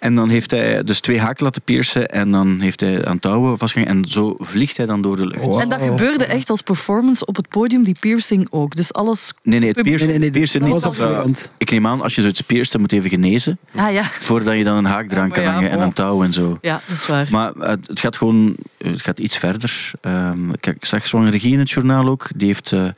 En 0.00 0.14
dan 0.14 0.28
heeft 0.28 0.50
hij 0.50 0.82
dus 0.82 1.00
twee 1.00 1.20
haken 1.20 1.44
laten 1.44 1.62
piercen. 1.62 2.08
En 2.08 2.30
dan 2.30 2.60
heeft 2.60 2.80
hij 2.80 3.06
aan 3.06 3.18
touwen 3.18 3.58
vastgehangen. 3.58 3.96
En 3.96 4.04
zo 4.04 4.34
vliegt 4.38 4.76
hij 4.76 4.86
dan 4.86 5.02
door 5.02 5.16
de 5.16 5.26
lucht. 5.26 5.44
Wow. 5.44 5.60
En 5.60 5.68
dat 5.68 5.80
gebeurde 5.82 6.24
echt 6.24 6.50
als 6.50 6.62
performance 6.62 7.26
op 7.26 7.36
het 7.36 7.48
podium, 7.48 7.84
die 7.84 7.96
piercing 8.00 8.46
ook. 8.50 8.76
Dus 8.76 8.92
alles... 8.92 9.32
Nee, 9.42 9.58
nee, 9.58 9.68
het 9.68 9.82
piercen, 9.82 10.06
Nee, 10.08 10.18
nee, 10.18 10.30
nee, 10.30 10.38
piercen 10.38 10.60
dat 10.60 10.68
niet. 10.72 10.82
was 10.82 10.98
Eh, 10.98 11.24
ik 11.58 11.70
neem 11.70 11.86
aan, 11.86 12.02
als 12.02 12.14
je 12.14 12.20
zoiets 12.20 12.40
pierst, 12.40 12.72
dan 12.72 12.80
moet 12.80 12.90
je 12.90 12.96
even 12.96 13.10
genezen. 13.10 13.58
Ah 13.74 13.92
ja, 13.92 14.04
Voordat 14.10 14.56
je 14.56 14.64
dan 14.64 14.76
een 14.76 14.84
haak 14.84 15.10
eraan 15.10 15.28
maar 15.28 15.36
kan 15.36 15.46
ja, 15.46 15.52
hangen 15.52 15.70
en 15.70 15.76
bon. 15.76 15.86
een 15.86 15.92
touw 15.92 16.22
en 16.22 16.32
zo. 16.32 16.47
Ja, 16.60 16.80
dat 16.86 16.96
is 16.96 17.06
waar. 17.06 17.26
Maar 17.30 17.52
het 17.54 18.00
gaat 18.00 18.16
gewoon 18.16 18.56
het 18.78 19.02
gaat 19.02 19.18
iets 19.18 19.36
verder. 19.36 19.90
Ehm, 20.00 20.50
ik, 20.50 20.66
ik 20.66 20.84
zag 20.84 21.06
Zwanger 21.06 21.30
Regie 21.30 21.52
in 21.52 21.58
het 21.58 21.70
journaal 21.70 22.08
ook. 22.08 22.28
Die 22.36 22.46
heeft 22.46 22.72
eh, 22.72 22.88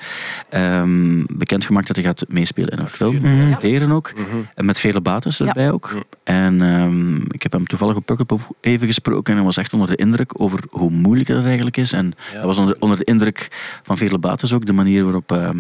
ehm, 0.49 1.25
bekendgemaakt 1.33 1.87
dat 1.87 1.97
hij 1.97 2.05
gaat 2.05 2.25
meespelen 2.29 2.69
in 2.71 2.79
een 2.79 2.89
film. 2.89 3.17
Mhm. 3.21 3.53
Acteren 3.53 3.93
ook. 3.93 4.13
En 4.55 4.65
met 4.65 4.79
vele 4.79 5.01
bates 5.01 5.41
erbij 5.41 5.71
ook. 5.71 6.05
En 6.25 6.63
ehm, 6.63 7.17
ik 7.17 7.43
heb 7.43 7.53
hem 7.53 7.67
toevallig 7.67 7.97
op 7.97 8.07
Pukkelpop 8.07 8.41
even 8.61 8.87
gesproken. 8.87 9.33
En 9.33 9.35
hij 9.35 9.45
was 9.47 9.57
echt 9.57 9.73
onder 9.73 9.89
de 9.89 9.97
indruk 9.97 10.41
over 10.43 10.61
hoe 10.71 10.91
moeilijk 10.91 11.29
dat 11.29 11.45
eigenlijk 11.45 11.77
is. 11.77 11.93
En 11.93 12.15
Ja. 12.33 12.37
hij 12.39 12.47
was 12.47 12.59
onder, 12.59 12.77
onder 12.79 12.99
de 12.99 13.05
indruk 13.05 13.49
van 13.83 13.97
vele 13.99 14.19
bates 14.19 14.53
ook. 14.53 14.67
De 14.67 14.73
manier 14.73 15.03
waarop, 15.03 15.33
ehm, 15.33 15.59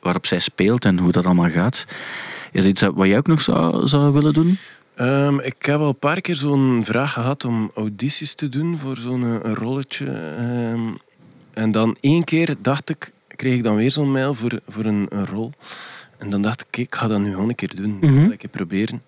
waarop 0.00 0.26
zij 0.26 0.38
speelt 0.38 0.84
en 0.84 0.98
hoe 0.98 1.12
dat 1.12 1.24
allemaal 1.24 1.50
gaat. 1.50 1.84
Is 2.52 2.64
iets 2.64 2.82
wat 2.82 3.06
jij 3.06 3.18
ook 3.18 3.26
nog 3.26 3.40
zou, 3.40 3.86
zou 3.86 4.12
willen 4.12 4.32
doen? 4.32 4.58
Ehm, 4.94 5.38
ik 5.38 5.66
heb 5.66 5.78
al 5.80 5.88
een 5.88 5.98
paar 5.98 6.20
keer 6.20 6.36
zo'n 6.36 6.84
vraag 6.84 7.12
gehad 7.12 7.44
om 7.44 7.70
audities 7.74 8.34
te 8.34 8.48
doen 8.48 8.78
voor 8.78 8.96
zo'n 8.96 9.42
eh, 9.42 9.52
rolletje. 9.52 10.06
ehm. 10.06 10.92
en 11.52 11.72
dan 11.72 11.96
één 12.00 12.24
keer 12.24 12.56
dacht 12.60 12.90
ik, 12.90 13.12
kreeg 13.28 13.54
ik 13.54 13.62
dan 13.62 13.76
weer 13.76 13.90
zo'n 13.90 14.12
mail 14.12 14.34
voor, 14.34 14.60
voor 14.68 14.84
een, 14.84 15.06
een 15.10 15.26
rol. 15.26 15.52
En 16.18 16.30
dan 16.30 16.42
dacht 16.42 16.60
ik, 16.60 16.76
ik 16.76 16.94
ga 16.94 17.06
dat 17.06 17.20
nu 17.20 17.30
gewoon 17.30 17.48
een 17.48 17.54
keer 17.54 17.76
doen. 17.76 17.98
Mhm. 18.00 18.18
Een 18.18 18.36
keer 18.36 18.50
proberen. 18.50 19.02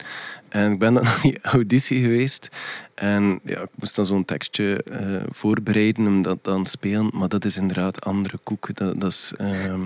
En 0.49 0.73
ik 0.73 0.79
ben 0.79 0.95
dan 0.95 1.03
naar 1.09 1.19
die 1.23 1.39
auditie 1.43 2.03
geweest. 2.03 2.49
En 2.95 3.41
ja, 3.45 3.61
ik 3.61 3.69
moest 3.75 3.97
dan 3.97 4.07
zo'n 4.07 4.25
tekstje 4.25 4.83
eh, 4.83 5.23
voorbereiden 5.29 6.07
om 6.07 6.23
dat 6.23 6.39
dan 6.43 6.65
te 6.65 6.71
spelen. 6.71 7.11
Maar 7.13 7.29
dat 7.29 7.45
is 7.45 7.57
inderdaad 7.57 8.05
andere 8.05 8.39
koek. 8.43 8.75
Dat, 8.75 9.01
dat 9.01 9.11
is, 9.11 9.33
ehm, 9.39 9.81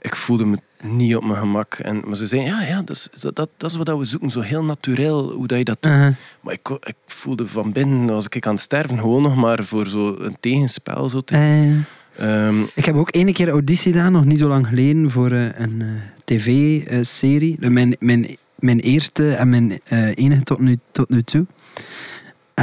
ik 0.00 0.16
voelde 0.16 0.44
me 0.44 0.58
niet 0.82 1.16
op 1.16 1.24
mijn 1.24 1.38
gemak. 1.38 1.74
En, 1.74 2.02
maar 2.04 2.16
ze 2.16 2.26
zeiden, 2.26 2.50
ja, 2.50 2.62
ja 2.62 2.82
dat, 2.82 2.96
is, 2.96 3.08
dat, 3.20 3.36
dat, 3.36 3.48
dat 3.56 3.70
is 3.70 3.76
wat 3.76 3.98
we 3.98 4.04
zoeken. 4.04 4.30
Zo 4.30 4.40
heel 4.40 4.64
natuurlijk 4.64 5.08
hoe 5.08 5.46
dat 5.46 5.58
je 5.58 5.64
dat 5.64 5.76
doet. 5.80 5.92
Uh-huh. 5.92 6.14
Maar 6.40 6.54
ik, 6.54 6.68
ik 6.68 6.96
voelde 7.06 7.46
van 7.46 7.72
binnen, 7.72 8.10
als 8.10 8.26
ik 8.28 8.46
aan 8.46 8.54
het 8.54 8.62
sterven, 8.62 8.98
gewoon 8.98 9.22
nog 9.22 9.36
maar 9.36 9.64
voor 9.64 9.86
zo 9.86 10.16
een 10.18 10.36
tegenspel. 10.40 11.08
Zo 11.08 11.20
te, 11.20 11.34
Eh, 11.34 11.98
Ehm, 12.20 12.62
ik 12.74 12.84
heb 12.84 12.94
ook 12.94 13.14
ene 13.14 13.32
keer 13.32 13.48
auditie 13.48 13.92
gedaan, 13.92 14.12
nog 14.12 14.24
niet 14.24 14.38
zo 14.38 14.48
lang 14.48 14.66
geleden, 14.66 15.10
voor 15.10 15.30
eh, 15.32 15.58
een 15.58 15.82
tv-serie. 16.24 17.56
mijn, 17.70 17.96
mijn, 17.98 18.36
mijn 18.58 18.80
eerste 18.80 19.34
en 19.34 19.48
mijn 19.48 19.80
eh, 19.84 20.16
enige 20.16 20.42
tot 20.42 20.58
nu, 20.58 20.78
tot 20.90 21.08
nu 21.08 21.22
toe. 21.22 21.46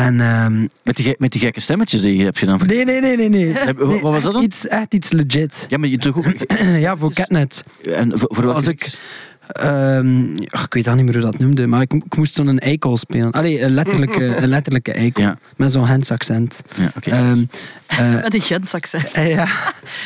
En, 0.05 0.21
ehm, 0.21 0.67
Met 0.83 0.95
die, 0.95 1.15
met 1.17 1.31
die 1.31 1.41
gekke 1.41 1.59
stemmetjes 1.59 2.01
die 2.01 2.15
je 2.17 2.23
hebt 2.23 2.37
gedaan. 2.39 2.59
nee, 2.65 2.85
nee, 2.85 3.01
nee, 3.01 3.17
nee. 3.17 3.29
nee. 3.29 3.53
Wat- 3.53 3.87
Nee, 3.87 4.01
wat 4.01 4.11
was 4.11 4.23
dat 4.23 4.31
dan? 4.33 4.43
Iets, 4.43 4.67
echt 4.67 4.93
iets 4.93 5.11
legit. 5.11 5.65
Ja, 5.69 5.77
maar 5.77 5.89
je 5.89 5.97
toch 5.97 6.17
ook... 6.17 6.25
ja, 6.85 6.97
voor 6.97 7.13
Catnet. 7.13 7.63
En 7.91 8.09
voor, 8.19 8.29
voor 8.33 8.43
welke- 8.43 8.57
Als 8.57 8.67
ik... 8.67 8.97
ehm, 9.47 10.37
ach, 10.49 10.65
ik 10.65 10.73
weet 10.73 10.87
al 10.87 10.95
niet 10.95 11.05
meer 11.05 11.13
hoe 11.13 11.23
dat 11.23 11.39
noemde, 11.39 11.67
maar 11.67 11.81
ik, 11.81 11.93
ik 11.93 12.15
moest 12.15 12.35
zo'n 12.35 12.59
eikel 12.59 12.97
spelen. 12.97 13.31
Allee, 13.31 13.61
een 13.61 13.71
letterlijke, 13.73 14.25
een 14.41 14.47
letterlijke 14.47 14.91
eikel. 14.93 15.23
Ja. 15.23 15.37
Met 15.55 15.71
zo'n 15.71 15.85
Hens 15.87 16.11
accent. 16.11 16.61
Ja, 16.75 16.91
oké. 16.95 17.09
Ehm, 17.09 17.43
eh, 17.87 18.13
Met 18.21 18.31
die 18.31 18.41
Gent 18.41 18.73
accent. 18.73 19.11
eh, 19.11 19.29
ja. 19.29 19.47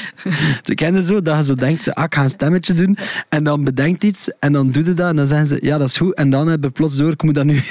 Ze 0.66 0.76
kennen 0.76 1.04
zo 1.04 1.22
dat 1.22 1.38
je 1.38 1.44
zo 1.44 1.56
denkt, 1.56 1.94
ah, 1.96 2.04
ik 2.04 2.14
ga 2.16 2.24
een 2.24 2.30
stemmetje 2.30 2.74
doen. 2.74 2.98
En 3.30 3.44
dan 3.44 3.64
bedenkt 3.64 4.04
iets 4.04 4.30
en 4.39 4.52
dan 4.54 4.72
doe 4.72 4.86
je 4.86 4.94
dat. 4.94 5.10
En 5.10 5.16
dan 5.16 5.26
zeggen 5.26 5.48
ze, 5.48 5.58
ja, 5.62 5.78
dat 5.78 5.88
is 5.88 5.98
goed. 5.98 6.14
En 6.16 6.30
dan 6.30 6.48
hebben 6.48 6.70
we 6.70 6.76
plots 6.76 6.96
door, 6.96 7.12
ik 7.12 7.24
moet 7.24 7.36
dat 7.36 7.46
nu 7.46 7.62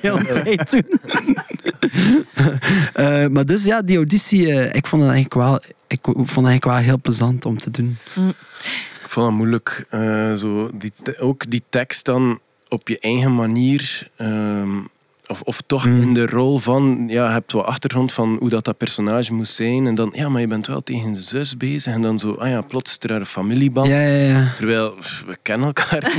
heel 0.00 0.18
tijd 0.24 0.70
doen. 0.70 0.84
Eh, 2.92 3.26
maar 3.26 3.46
dus 3.46 3.64
ja, 3.64 3.82
die 3.82 3.96
auditie, 3.96 4.70
ik 4.72 4.86
vond 4.86 5.02
het 5.02 5.12
eigenlijk 5.12 5.34
wel, 5.34 5.60
ik 5.88 5.98
vond 6.02 6.16
het 6.28 6.36
eigenlijk 6.36 6.64
wel 6.64 6.76
heel 6.76 7.00
plezant 7.00 7.44
om 7.44 7.58
te 7.58 7.70
doen. 7.70 7.96
Ik 9.10 9.16
vond 9.16 9.26
het 9.26 9.36
moeilijk. 9.36 9.86
eh, 9.88 10.34
zo 10.34 10.70
die, 10.74 10.92
ook 11.18 11.50
die 11.50 11.62
tekst 11.68 12.04
dan 12.04 12.40
op 12.68 12.88
je 12.88 12.98
eigen 12.98 13.34
manier. 13.34 14.10
ehm, 14.16 14.78
of, 15.30 15.40
of 15.42 15.62
toch 15.66 15.84
Mm. 15.86 16.02
in 16.02 16.14
de 16.14 16.26
rol 16.26 16.58
van, 16.58 17.04
ja, 17.08 17.26
je 17.26 17.32
hebt 17.32 17.52
wat 17.52 17.64
achtergrond 17.64 18.12
van 18.12 18.36
hoe 18.40 18.48
dat, 18.48 18.64
dat 18.64 18.76
personage 18.76 19.32
moest 19.32 19.54
zijn. 19.54 19.86
En 19.86 19.94
dan, 19.94 20.10
ja, 20.14 20.28
maar 20.28 20.40
je 20.40 20.46
bent 20.46 20.66
wel 20.66 20.82
tegen 20.82 21.12
de 21.12 21.22
zus 21.22 21.56
bezig. 21.56 21.92
En 21.92 22.02
dan 22.02 22.18
zo, 22.18 22.32
ah 22.34 22.48
ja, 22.48 22.60
plots 22.62 22.90
is 22.90 23.10
er 23.10 23.16
een 23.16 23.26
familieband. 23.26 23.86
Ja, 23.88 24.00
ja, 24.00 24.28
ja. 24.28 24.52
Terwijl, 24.56 24.90
pff, 24.90 25.24
we 25.26 25.36
kennen 25.42 25.66
elkaar. 25.66 26.00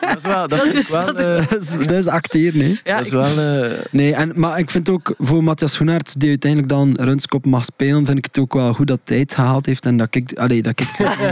dat 0.00 0.16
is 0.16 0.22
wel, 0.22 0.48
dat 0.48 0.58
Dat 0.64 0.74
is- 0.74 0.88
wel, 0.90 1.06
dat 1.06 1.18
is- 1.18 1.24
eh, 1.24 1.48
Dat 1.50 1.60
is, 1.60 1.68
dat 1.86 1.90
is 1.98 2.06
acteren, 2.06 2.58
nee. 2.58 2.80
Ja, 2.84 2.96
dat 2.96 3.06
is 3.06 3.12
wel 3.12 3.38
eh, 3.38 3.70
Nee, 3.90 4.14
en, 4.14 4.32
maar 4.34 4.58
ik 4.58 4.70
vind 4.70 4.88
ook 4.88 5.14
voor 5.18 5.44
Matthias 5.44 5.72
Schoenaerts, 5.72 6.12
die 6.14 6.28
uiteindelijk 6.28 6.70
dan 6.72 6.96
Runskop 7.00 7.46
mag 7.46 7.64
spelen, 7.64 8.06
vind 8.06 8.18
ik 8.18 8.24
het 8.24 8.38
ook 8.38 8.52
wel 8.54 8.72
goed 8.72 8.86
dat 8.86 9.00
hij 9.04 9.18
het 9.18 9.34
gehaald 9.34 9.66
heeft 9.66 9.86
en 9.86 9.96
dat 9.96 10.14
ik, 10.14 10.32
allee, 10.32 10.62
dat 10.62 10.80
ik 10.80 10.88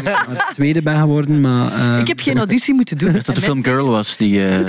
tweede 0.54 0.82
ben 0.82 0.98
geworden. 1.00 1.40
Maar, 1.40 1.72
eh, 1.72 1.98
ik 2.00 2.08
heb 2.08 2.20
geen 2.20 2.36
auditie 2.36 2.74
moeten 2.74 2.98
doen. 2.98 3.12
Dat 3.12 3.34
de 3.34 3.40
film 3.42 3.64
Girl 3.64 3.86
was 3.90 4.16
die 4.16 4.46
eh 4.46 4.56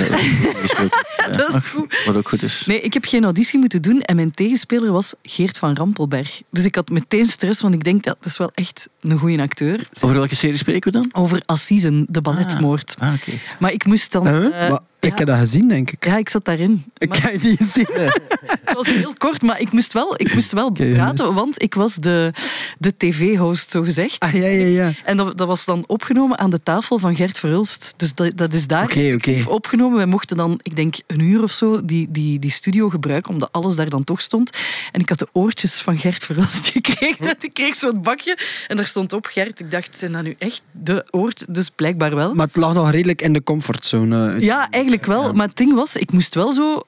gespeeld 0.61 0.95
heeft. 1.15 1.38
Dat 1.38 1.55
is 1.55 1.63
goed. 1.65 2.01
Wat 2.14 2.24
ook 2.24 2.30
goed 2.30 2.43
is. 2.43 2.66
Nee, 2.66 2.82
ik 2.82 2.93
heb 2.93 3.05
geen 3.05 3.24
auditie 3.24 3.59
moeten 3.59 3.82
doen 3.82 4.01
en 4.01 4.16
mijn 4.16 4.32
tegenspeler 4.32 4.91
was 4.91 5.14
Geert 5.22 5.57
van 5.57 5.76
Rampelberg. 5.76 6.41
Dus 6.49 6.66
ik 6.66 6.76
had 6.76 6.89
meteen 6.89 7.26
stress, 7.26 7.61
want 7.61 7.74
ik 7.74 7.84
denk 7.84 8.03
dat 8.03 8.18
is 8.24 8.38
wel 8.38 8.51
echt 8.53 8.89
een 9.01 9.18
goede 9.18 9.41
acteur. 9.41 9.88
Over 10.01 10.16
welke 10.16 10.36
serie 10.36 10.57
spreken 10.57 10.91
we 10.91 10.99
dan? 10.99 11.09
Over 11.24 11.41
Assisen, 11.45 12.05
de 12.09 12.22
balletmoord. 12.22 12.95
Ah, 12.99 13.14
oké. 13.14 13.32
Maar 13.59 13.72
ik 13.72 13.86
moest 13.86 14.11
dan... 14.11 14.28
Huh? 14.28 14.68
eh, 14.68 14.78
Ik 15.03 15.09
ja, 15.11 15.15
heb 15.17 15.27
dat 15.27 15.37
gezien, 15.37 15.67
denk 15.67 15.91
ik. 15.91 16.05
ja, 16.05 16.17
ik 16.17 16.29
zat 16.29 16.45
daarin. 16.45 16.83
Ik 16.97 17.09
Maar 17.09 17.21
kan 17.21 17.31
je 17.31 17.39
niet 17.41 17.69
zien. 17.69 17.87
het 17.91 18.73
was 18.75 18.87
heel 18.87 19.13
kort, 19.17 19.41
maar 19.41 19.59
ik 19.59 19.71
moest 19.71 19.93
wel, 19.93 20.13
ik 20.17 20.33
moest 20.33 20.51
wel 20.51 20.71
praten, 20.71 21.33
want 21.33 21.61
ik 21.61 21.73
was 21.73 21.95
de, 21.95 22.31
de 22.77 22.93
tv-host, 22.97 23.69
zo 23.69 23.81
gezegd. 23.83 24.19
Ah, 24.19 24.33
ja, 24.33 24.45
ja, 24.47 24.65
ja. 24.65 24.91
En 25.03 25.17
dat, 25.17 25.37
dat 25.37 25.47
was 25.47 25.65
dan 25.65 25.83
opgenomen 25.87 26.37
aan 26.37 26.49
de 26.49 26.59
tafel 26.59 26.97
van 26.97 27.15
Gert 27.15 27.39
Verhulst. 27.39 27.93
Dus 27.97 28.13
dat, 28.13 28.37
dat 28.37 28.53
is 28.53 28.67
daar 28.67 28.83
Oké, 28.83 28.91
oké. 28.93 29.01
effectief 29.05 29.47
opgenomen. 29.47 29.97
Wij 29.97 30.05
mochten 30.05 30.37
dan, 30.37 30.59
ik 30.61 30.75
denk, 30.75 30.95
een 31.07 31.19
uur 31.19 31.43
of 31.43 31.51
zo 31.51 31.85
die, 31.85 32.07
die, 32.11 32.39
die 32.39 32.51
studio 32.51 32.89
gebruiken, 32.89 33.31
omdat 33.33 33.51
alles 33.51 33.75
daar 33.75 33.89
dan 33.89 34.03
toch 34.03 34.21
stond. 34.21 34.57
En 34.91 35.01
ik 35.01 35.09
had 35.09 35.19
de 35.19 35.27
oortjes 35.31 35.75
van 35.81 35.97
Gert 35.97 36.23
Verhulst 36.25 36.67
gekregen. 36.73 37.35
Ik 37.39 37.53
kreeg 37.53 37.75
zo'n 37.75 38.01
bakje 38.01 38.37
en 38.67 38.77
daar 38.77 38.85
stond 38.85 39.13
op 39.13 39.25
Gert. 39.25 39.59
Ik 39.59 39.71
dacht, 39.71 39.97
zijn 39.97 40.11
dat 40.11 40.23
nu 40.23 40.35
echt 40.37 40.61
de 40.71 41.05
oort? 41.11 41.53
Dus 41.55 41.69
blijkbaar 41.69 42.15
wel. 42.15 42.33
Maar 42.33 42.47
het 42.47 42.55
lag 42.55 42.73
nog 42.73 42.91
redelijk 42.91 43.21
in 43.21 43.33
de 43.33 43.43
comfortzone. 43.43 44.39
Ja, 44.39 44.69
eigenlijk 44.69 44.92
wel. 45.01 45.33
Maar 45.33 45.47
het 45.47 45.57
ding 45.57 45.73
was, 45.73 45.95
ik 45.95 46.11
moest 46.11 46.35
wel 46.35 46.51
zo 46.51 46.81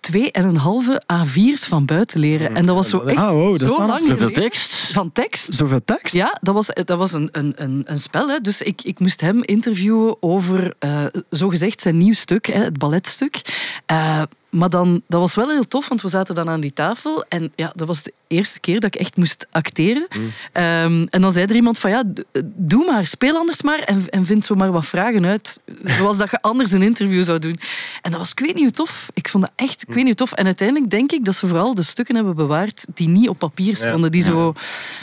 twee 0.00 0.30
en 0.32 0.44
een 0.44 0.56
halve 0.56 1.02
A4's 1.12 1.64
van 1.64 1.84
buiten 1.84 2.20
leren. 2.20 2.54
En 2.56 2.66
dat 2.66 2.76
was 2.76 2.88
zo 2.88 3.00
echt 3.00 3.18
Ah, 3.18 3.30
wow, 3.30 3.58
dat 3.58 3.68
is 3.68 3.74
zo 3.76 3.86
lang 3.86 4.06
Zoveel 4.06 4.30
tekst. 4.30 4.92
van 4.92 5.12
tekst. 5.12 5.54
Zoveel 5.54 5.84
tekst? 5.84 6.14
Ja, 6.14 6.38
dat 6.40 6.54
was, 6.54 6.66
dat 6.84 6.98
was 6.98 7.12
een, 7.12 7.28
een, 7.32 7.52
een, 7.56 7.82
een 7.86 7.98
spel. 7.98 8.28
Hè. 8.28 8.40
Dus 8.40 8.62
ik, 8.62 8.82
ik 8.82 8.98
moest 8.98 9.20
hem 9.20 9.42
interviewen 9.42 10.22
over, 10.22 10.74
eh 10.78 11.04
zogezegd, 11.30 11.80
zijn 11.80 11.96
nieuw 11.96 12.14
stuk, 12.14 12.46
hè, 12.46 12.62
het 12.62 12.78
balletstuk. 12.78 13.40
Eh, 13.86 14.22
maar 14.54 14.70
dan, 14.70 15.02
dat 15.08 15.20
was 15.20 15.34
wel 15.34 15.50
heel 15.50 15.68
tof, 15.68 15.88
want 15.88 16.02
we 16.02 16.08
zaten 16.08 16.34
dan 16.34 16.48
aan 16.48 16.60
die 16.60 16.72
tafel. 16.72 17.24
En 17.28 17.52
ja, 17.54 17.72
dat 17.74 17.86
was 17.86 18.02
de 18.02 18.12
eerste 18.26 18.60
keer 18.60 18.80
dat 18.80 18.94
ik 18.94 19.00
echt 19.00 19.16
moest 19.16 19.46
acteren. 19.50 20.06
Ehm, 20.52 21.06
en 21.10 21.20
dan 21.20 21.32
zei 21.32 21.46
er 21.46 21.54
iemand 21.54 21.78
van, 21.78 21.90
ja, 21.90 22.04
doe 22.44 22.84
maar, 22.84 23.06
speel 23.06 23.36
anders 23.36 23.62
maar. 23.62 23.78
En, 23.78 24.04
en 24.08 24.26
vind 24.26 24.44
zo 24.44 24.54
maar 24.54 24.72
wat 24.72 24.86
vragen 24.86 25.26
uit. 25.26 25.60
Zoals 25.84 26.16
dat 26.16 26.30
je 26.30 26.42
anders 26.42 26.70
een 26.70 26.82
interview 26.82 27.24
zou 27.24 27.38
doen. 27.38 27.60
En 28.02 28.10
dat 28.10 28.20
was, 28.20 28.30
ik 28.30 28.38
weet 28.38 28.54
niet 28.54 28.64
hoe 28.64 28.72
tof. 28.72 29.08
Ik 29.14 29.28
vond 29.28 29.44
dat 29.44 29.52
echt, 29.56 29.82
ik 29.82 29.88
weet 29.88 30.04
niet 30.04 30.18
hoe 30.18 30.26
tof. 30.26 30.32
En 30.32 30.44
uiteindelijk 30.44 30.90
denk 30.90 31.12
ik 31.12 31.24
dat 31.24 31.34
ze 31.34 31.46
vooral 31.46 31.74
de 31.74 31.82
stukken 31.82 32.14
hebben 32.14 32.34
bewaard 32.34 32.86
die 32.94 33.08
niet 33.08 33.28
op 33.28 33.38
papier 33.38 33.76
stonden. 33.76 34.12
Die 34.12 34.22
zo, 34.22 34.54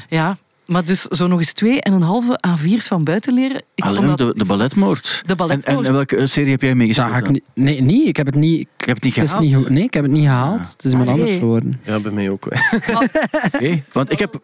ja... 0.09 0.37
Maar 0.71 0.83
dus 0.85 1.01
zo 1.01 1.27
nog 1.27 1.39
eens 1.39 1.53
twee 1.53 1.81
en 1.81 1.93
een 1.93 2.01
halve 2.01 2.39
A4's 2.47 2.87
van 2.87 3.03
buiten 3.03 3.33
leren. 3.33 3.61
Ik 3.75 3.83
Alleen 3.83 4.05
dat, 4.05 4.17
de, 4.17 4.33
de 4.35 4.45
balletmoord. 4.45 5.21
De 5.25 5.35
balletmoord. 5.35 5.67
En, 5.67 5.77
en, 5.77 5.85
en 5.85 5.93
welke 5.93 6.15
eh, 6.15 6.25
serie 6.25 6.51
heb 6.51 6.61
jij 6.61 6.75
meegespeeld? 6.75 7.07
Zag 7.09 7.17
ik 7.17 7.23
dan? 7.23 7.33
niet. 7.33 7.43
Nee, 7.53 7.81
niet. 7.81 8.07
Ik 8.07 8.17
heb 8.17 8.25
het 8.25 8.35
niet. 8.35 8.59
Ik, 8.59 8.67
Je 8.77 8.85
hebt 8.85 8.95
het 8.95 9.03
niet 9.03 9.15
het 9.15 9.23
is 9.23 9.29
gehaald? 9.29 9.45
niet 9.49 9.65
ge- 9.65 9.71
nee, 9.71 9.83
ik 9.83 9.93
heb 9.93 10.03
het 10.03 10.11
niet 10.11 10.23
gehaald. 10.23 10.71
Het 10.71 10.83
is 10.83 10.89
iemand 10.91 11.07
Ah, 11.09 11.13
anders 11.13 11.31
nee. 11.31 11.39
geworden. 11.39 11.79
ja, 11.83 11.99
bij 11.99 12.11
mij 12.11 12.29
ook. 12.29 12.47
wel. 12.85 13.03
Oké, 13.53 13.83
Want 13.91 14.11
ik 14.11 14.19
heb... 14.19 14.39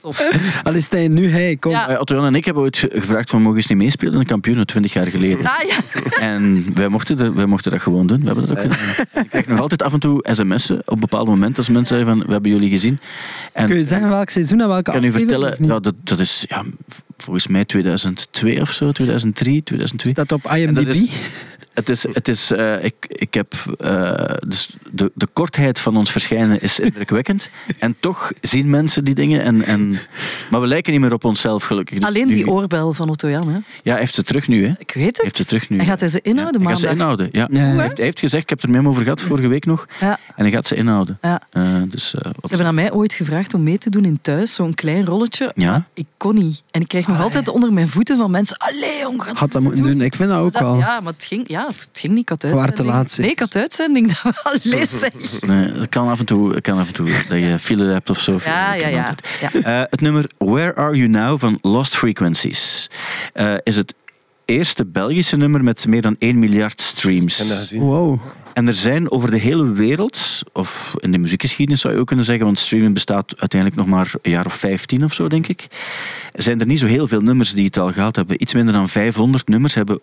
Stijn, 0.78 1.14
nu 1.14 1.30
hij. 1.30 1.56
Kom. 1.56 1.72
Ja. 1.72 1.98
Otto 2.00 2.24
en 2.26 2.36
ik 2.36 2.46
hebben 2.46 2.64
ooit 2.64 2.78
ge- 2.78 2.90
gevraagd 2.94 3.30
van 3.30 3.42
mogen 3.42 3.58
eens 3.58 3.68
niet 3.68 3.78
meespelen 3.78 4.14
in 4.14 4.20
de 4.20 4.26
kampioenen 4.26 4.66
20 4.68 4.94
jaar 4.94 5.08
geleden. 5.08 5.46
Ah 5.46 5.68
ja. 5.68 5.78
En 6.28 6.66
wij 6.74 6.88
mochten, 6.88 7.36
wij 7.36 7.46
mochten 7.46 7.72
dat 7.72 7.82
gewoon 7.82 8.08
doen. 8.08 8.20
We 8.20 8.26
hebben 8.26 8.46
dat 8.48 8.56
ook 8.58 8.62
gedaan. 8.62 8.78
En 9.12 9.24
ik 9.24 9.30
krijg 9.30 9.48
nog 9.48 9.60
altijd 9.60 9.84
af 9.84 9.94
en 9.94 10.00
toe 10.00 10.26
sms'en 10.32 10.82
op 10.86 11.00
bepaalde 11.00 11.30
momenten 11.32 11.58
als 11.58 11.70
mensen 11.70 11.98
zeggen 11.98 12.16
van 12.18 12.26
we 12.28 12.32
hebben 12.34 12.52
jullie 12.52 12.70
gezien. 12.70 13.00
En 13.54 13.68
Kun 13.68 13.78
je 13.78 13.86
zeggen 13.86 14.10
welk 14.10 14.30
seizoen 14.30 14.62
en 14.62 14.68
welke 14.68 14.92
ik 14.92 14.96
kan 15.00 15.04
u 15.04 15.12
vertellen, 15.12 15.56
niet? 15.60 15.70
ja, 15.70 15.80
dat, 15.80 15.94
dat 16.18 16.26
is 16.26 16.46
ja, 16.48 16.64
volgens 17.18 17.48
mij 17.48 17.66
2002 17.66 18.62
of 18.62 18.72
zo, 18.72 18.92
2003, 18.92 19.64
2002. 19.64 20.12
Staat 20.12 20.32
op 20.32 20.44
dat 20.44 20.56
IMDb. 20.56 21.12
Het 21.78 21.90
is, 21.90 22.06
het 22.14 22.28
is, 22.28 22.52
eh, 22.52 22.84
ik, 22.84 22.94
ik 23.08 23.34
heb, 23.34 23.54
eh, 23.80 24.12
dus 24.48 24.70
de, 24.92 25.12
de 25.16 25.28
kortheid 25.34 25.80
van 25.80 25.98
ons 25.98 26.12
verschijnen 26.12 26.62
is 26.62 26.80
indrukwekkend. 26.80 27.50
En 27.80 27.96
toch 28.00 28.32
zien 28.42 28.70
mensen 28.70 29.04
die 29.04 29.14
dingen. 29.16 29.42
En, 29.44 29.64
en, 29.64 30.00
maar 30.50 30.62
we 30.62 30.68
lijken 30.68 30.92
niet 30.92 31.02
meer 31.02 31.14
op 31.14 31.24
onszelf, 31.26 31.64
gelukkig. 31.64 31.98
Dus 31.98 32.08
Alleen 32.08 32.28
nu- 32.28 32.34
die 32.34 32.48
oorbel 32.52 32.94
van 32.94 33.10
Otto 33.10 33.30
Jan. 33.30 33.48
Hè. 33.48 33.54
Ja, 33.84 33.92
hij 33.92 34.00
heeft 34.00 34.16
ze 34.16 34.24
terug 34.24 34.48
nu. 34.48 34.66
Hè. 34.66 34.74
Ik 34.78 34.92
weet 34.94 35.06
het. 35.06 35.22
Heeft 35.22 35.36
ze 35.38 35.46
terug 35.46 35.70
nu. 35.70 35.78
En 35.78 35.86
gaat 35.86 36.00
hij 36.00 36.10
ze 36.10 36.22
inhouden 36.22 36.62
ja, 36.62 36.68
hij 36.68 36.76
gaat 36.76 36.84
ze 36.86 36.90
inhouden, 36.90 37.30
ja. 37.32 37.48
Hij, 37.52 37.82
heeft, 37.82 37.98
hij 37.98 38.06
heeft 38.06 38.20
gezegd, 38.20 38.44
ik 38.44 38.50
heb 38.50 38.58
het 38.58 38.68
er 38.68 38.74
met 38.74 38.82
hem 38.84 38.90
over 38.92 39.04
gehad 39.04 39.22
vorige 39.22 39.48
week 39.48 39.66
nog. 39.66 39.88
Ja. 40.00 40.20
En 40.36 40.44
hij 40.44 40.52
gaat 40.52 40.68
ze 40.68 40.76
inhouden. 40.76 41.18
Ja. 41.22 41.42
Eh, 41.50 41.64
dus, 41.90 42.14
eh, 42.16 42.22
Ze 42.22 42.48
hebben 42.48 42.68
aan 42.68 42.76
mij 42.76 42.92
ooit 42.92 43.14
gevraagd 43.14 43.54
om 43.54 43.64
mee 43.64 43.78
te 43.78 43.90
doen 43.90 44.06
in 44.06 44.20
thuis, 44.22 44.54
zo'n 44.54 44.74
klein 44.74 45.06
rolletje. 45.06 45.52
Ja? 45.56 45.88
Ik 45.94 46.06
kon 46.18 46.36
niet. 46.36 46.64
En 46.72 46.82
ik 46.82 46.88
krijg 46.88 47.08
nog 47.08 47.22
altijd 47.22 47.48
onder 47.48 47.74
mijn 47.74 47.88
voeten 47.88 48.18
van 48.18 48.32
mensen. 48.32 48.58
Allee, 48.58 49.00
jong, 49.00 49.24
gaat 49.24 49.40
Had 49.40 49.52
dat 49.52 49.62
moeten 49.62 49.84
doen. 49.84 50.02
Ik 50.02 50.16
vind 50.16 50.30
dat 50.30 50.40
ook 50.40 50.54
Dat- 50.54 50.62
wel. 50.62 50.78
Ja, 50.78 51.00
maar 51.00 51.14
het 51.14 51.24
ging, 51.24 51.50
ja, 51.50 51.67
het 51.76 51.90
ging 51.94 52.14
niet. 52.14 52.22
Ik 52.22 52.30
had 52.30 52.44
waren 52.44 52.74
te 52.74 52.84
laat. 52.84 53.18
Nee, 53.18 53.30
ik 53.30 53.40
had 53.40 53.56
uitzending. 53.56 54.08
Dat 54.24 54.44
we 54.44 54.44
allee 54.44 54.86
zeg. 54.86 55.12
nee, 55.42 55.72
het 55.72 55.90
kan 55.90 56.08
af 56.08 56.20
en 56.20 56.26
toe, 56.26 56.62
kan 56.62 56.80
af 56.80 56.88
en 56.88 56.94
toe 56.94 57.10
dat 57.28 57.38
je 57.38 57.60
file 57.60 57.86
hebt 57.86 58.10
of 58.10 58.20
zo. 58.20 58.40
Ja, 58.44 58.72
Dat 58.74 58.82
ja, 58.82 59.14
ja. 59.42 59.52
Eh, 59.52 59.86
het 59.90 60.02
nummer 60.02 60.30
Where 60.38 60.76
Are 60.76 60.96
You 60.96 61.08
Now 61.08 61.40
van 61.40 61.58
Lost 61.62 61.98
Frequencies 61.98 62.90
eh, 63.34 63.56
is 63.64 63.76
het 63.76 63.94
eerste 64.48 64.86
Belgische 64.86 65.38
nummer 65.38 65.64
met 65.64 65.88
meer 65.88 66.02
dan 66.02 66.16
1 66.20 66.40
miljard 66.40 66.82
streams. 66.82 67.40
En 67.40 67.48
dat 67.48 67.58
gezien. 67.58 67.82
Wow. 67.82 68.20
En 68.54 68.68
er 68.68 68.74
zijn 68.74 69.12
over 69.12 69.32
de 69.32 69.38
hele 69.38 69.72
wereld, 69.72 70.44
of 70.54 70.96
in 71.00 71.12
de 71.12 71.18
muziekgeschiedenis 71.18 71.82
zou 71.82 71.94
je 71.94 72.00
ook 72.00 72.08
kunnen 72.08 72.26
zeggen, 72.26 72.46
want 72.46 72.60
streaming 72.60 72.94
bestaat 72.94 73.40
uiteindelijk 73.40 73.82
nog 73.82 73.90
maar 73.90 74.14
een 74.22 74.32
jaar 74.32 74.46
of 74.46 74.54
15 74.54 75.04
of 75.04 75.14
zo, 75.14 75.28
denk 75.28 75.48
ik. 75.48 75.68
Zijn 76.32 76.60
er 76.60 76.66
niet 76.66 76.80
zo 76.80 76.86
heel 76.86 77.08
veel 77.08 77.22
nummers 77.22 77.54
die 77.54 77.66
het 77.66 77.78
al 77.78 77.92
gehaald 77.92 78.16
hebben. 78.16 78.42
Iets 78.42 78.54
minder 78.54 78.74
dan 78.74 78.90
500 78.90 79.48
nummers 79.48 79.74
hebben 79.74 80.00